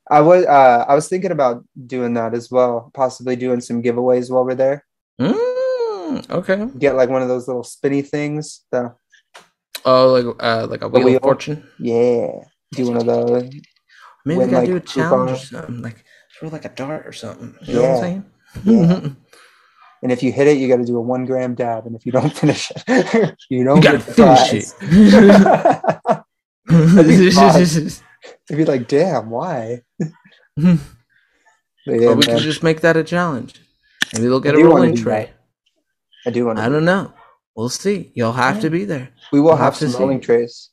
I 0.08 0.20
was 0.20 0.44
uh, 0.46 0.84
I 0.88 0.94
was 0.94 1.08
thinking 1.08 1.32
about 1.32 1.64
doing 1.86 2.14
that 2.14 2.34
as 2.34 2.50
well, 2.50 2.90
possibly 2.94 3.34
doing 3.36 3.60
some 3.60 3.82
giveaways 3.82 4.30
while 4.30 4.44
we're 4.44 4.54
there. 4.54 4.84
mm 5.20 6.30
okay. 6.30 6.66
Get 6.78 6.94
like 6.94 7.08
one 7.10 7.22
of 7.22 7.28
those 7.28 7.48
little 7.48 7.64
spinny 7.64 8.02
things. 8.02 8.64
The 8.70 8.94
Oh, 9.84 10.12
like 10.12 10.26
uh, 10.40 10.66
like 10.68 10.82
a 10.82 10.88
wheel, 10.88 11.04
wheel. 11.04 11.16
of 11.16 11.22
fortune. 11.22 11.66
yeah, 11.78 12.28
do 12.72 12.86
one 12.86 12.96
of 12.96 13.06
those. 13.06 13.42
Maybe 14.24 14.38
Win, 14.38 14.46
we 14.48 14.50
gotta 14.52 14.56
like, 14.58 14.66
do 14.66 14.76
a 14.76 14.80
challenge 14.80 15.30
or 15.30 15.36
something, 15.36 15.82
like 15.82 16.04
throw 16.38 16.48
like 16.48 16.64
a 16.64 16.68
dart 16.70 17.06
or 17.06 17.12
something. 17.12 17.54
You 17.62 17.74
know 17.74 17.82
what 17.82 17.90
I'm 17.90 18.00
saying? 18.00 18.24
Yeah. 18.64 19.08
And 20.06 20.12
if 20.12 20.22
you 20.22 20.30
hit 20.30 20.46
it, 20.46 20.58
you 20.58 20.68
got 20.68 20.76
to 20.76 20.84
do 20.84 20.96
a 20.96 21.00
one 21.00 21.24
gram 21.24 21.56
dab. 21.56 21.84
And 21.84 21.96
if 21.96 22.06
you 22.06 22.12
don't 22.12 22.32
finish 22.38 22.70
it, 22.86 23.36
you 23.50 23.64
don't 23.64 23.78
you 23.78 23.82
get 23.82 24.00
the 24.00 24.12
finish 24.12 24.72
prize. 27.34 27.76
it. 27.76 28.02
It'd 28.48 28.56
be 28.56 28.64
like, 28.64 28.86
damn, 28.86 29.30
why? 29.30 29.82
or 30.00 30.06
yeah, 30.62 30.76
we 31.86 31.96
man, 31.96 32.22
could 32.22 32.38
just 32.38 32.62
make 32.62 32.82
that 32.82 32.96
a 32.96 33.02
challenge. 33.02 33.60
Maybe 34.14 34.28
they'll 34.28 34.38
get 34.38 34.54
I 34.54 34.60
a 34.60 34.64
rolling 34.64 34.94
tray. 34.94 35.32
I 36.24 36.30
do 36.30 36.46
want. 36.46 36.60
I 36.60 36.68
don't 36.68 36.84
know. 36.84 37.12
We'll 37.56 37.68
see. 37.68 38.12
You'll 38.14 38.30
have 38.30 38.60
to 38.60 38.70
be 38.70 38.84
there. 38.84 39.08
We 39.32 39.40
will 39.40 39.46
We'll 39.48 39.56
have 39.56 39.76
have 39.76 39.90
some 39.90 40.00
rolling 40.00 40.20
trays. 40.20 40.70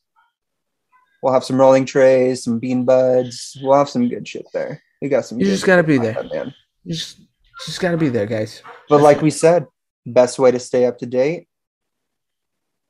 We'll 1.23 1.33
have 1.33 1.43
some 1.43 1.59
rolling 1.59 1.85
trays, 1.87 2.43
some 2.43 2.59
bean 2.59 2.85
buds. 2.85 3.57
We'll 3.63 3.79
have 3.79 3.89
some 3.89 4.07
good 4.09 4.27
shit 4.27 4.45
there. 4.53 4.79
We 5.01 5.09
got 5.09 5.25
some. 5.25 5.39
You 5.39 5.47
just 5.47 5.65
gotta 5.65 5.81
be 5.81 5.97
there. 5.97 6.23
man. 6.31 6.53
You 6.83 6.93
just 6.93 7.17
just 7.65 7.79
gotta 7.79 7.97
be 7.97 8.09
there, 8.09 8.25
guys. 8.25 8.61
But 8.89 9.01
like 9.01 9.21
we 9.21 9.29
said, 9.31 9.67
best 10.05 10.39
way 10.39 10.51
to 10.51 10.59
stay 10.59 10.85
up 10.85 10.97
to 10.99 11.05
date, 11.05 11.47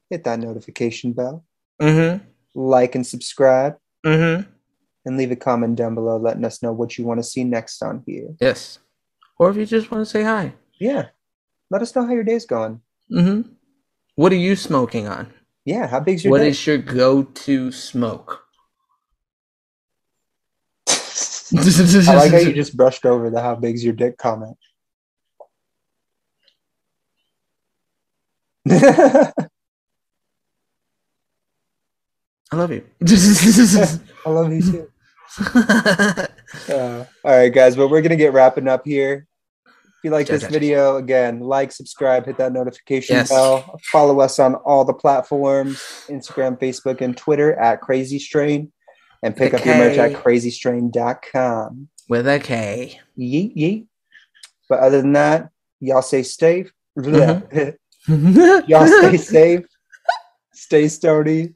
hit 0.09 0.23
that 0.23 0.39
notification 0.39 1.13
bell, 1.13 1.45
Mm-hmm. 1.81 2.23
like 2.55 2.95
and 2.95 3.05
subscribe, 3.05 3.75
Mm-hmm. 4.05 4.49
and 5.05 5.17
leave 5.17 5.31
a 5.31 5.35
comment 5.35 5.75
down 5.75 5.95
below 5.95 6.17
letting 6.17 6.43
us 6.45 6.61
know 6.61 6.73
what 6.73 6.97
you 6.97 7.05
want 7.05 7.19
to 7.19 7.23
see 7.23 7.43
next 7.43 7.81
on 7.81 8.03
here. 8.05 8.29
Yes. 8.41 8.79
Or 9.39 9.49
if 9.49 9.55
you 9.57 9.65
just 9.65 9.89
want 9.91 10.01
to 10.05 10.09
say 10.09 10.23
hi. 10.23 10.53
Yeah. 10.79 11.07
Let 11.69 11.81
us 11.81 11.95
know 11.95 12.05
how 12.05 12.13
your 12.13 12.23
day's 12.23 12.45
going. 12.45 12.81
Mm-hmm. 13.11 13.49
What 14.15 14.31
are 14.31 14.35
you 14.37 14.55
smoking 14.55 15.07
on? 15.07 15.33
Yeah, 15.65 15.87
how 15.87 15.99
big's 16.01 16.23
your 16.23 16.31
What 16.31 16.39
day? 16.39 16.49
is 16.49 16.67
your 16.67 16.77
go-to 16.77 17.71
smoke? 17.71 18.42
I 22.09 22.15
like 22.15 22.31
how 22.31 22.37
you 22.37 22.53
just 22.53 22.75
brushed 22.75 23.05
over 23.05 23.29
the 23.29 23.41
how 23.41 23.55
big's 23.55 23.83
your 23.83 23.93
dick 23.93 24.17
comment. 24.17 24.57
I 28.69 29.31
I 32.51 32.55
love 32.55 32.71
you. 32.71 32.85
I 34.25 34.29
love 34.29 34.53
you 34.53 34.61
too. 34.61 34.89
Uh, 36.69 37.05
all 37.23 37.37
right, 37.37 37.49
guys, 37.49 37.75
but 37.75 37.87
we're 37.89 38.01
gonna 38.01 38.15
get 38.15 38.33
wrapping 38.33 38.67
up 38.67 38.85
here. 38.85 39.27
If 39.65 40.03
you 40.03 40.11
like 40.11 40.27
this 40.27 40.43
video, 40.43 40.97
again, 40.97 41.39
like, 41.39 41.71
subscribe, 41.71 42.25
hit 42.25 42.37
that 42.37 42.53
notification 42.53 43.15
Yes. 43.15 43.29
bell. 43.29 43.79
Follow 43.91 44.19
us 44.19 44.37
on 44.37 44.55
all 44.55 44.85
the 44.85 44.93
platforms: 44.93 46.03
Instagram, 46.09 46.59
Facebook, 46.59 47.01
and 47.01 47.17
Twitter 47.17 47.53
at 47.55 47.81
Krazy 47.81 48.19
Strain, 48.19 48.71
and 49.23 49.35
pick 49.35 49.51
The 49.51 49.57
up 49.59 49.65
your 49.65 49.77
merch 49.77 49.97
at 49.97 50.11
K. 50.11 50.15
krazystrain.com. 50.17 51.87
With 52.09 52.27
a 52.27 52.39
K. 52.39 52.99
Yeet 53.17 53.55
yeet. 53.55 53.87
But 54.69 54.79
other 54.79 55.01
than 55.01 55.13
that, 55.13 55.49
y'all 55.79 56.01
stay 56.01 56.23
safe. 56.23 56.71
Mhm. 56.97 57.77
y'all 58.67 58.87
stay 58.87 59.17
safe, 59.33 59.65
stay 60.53 60.87
stony, 60.89 61.53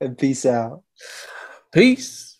and 0.00 0.16
peace 0.16 0.46
out. 0.46 0.82
Peace. 1.72 2.31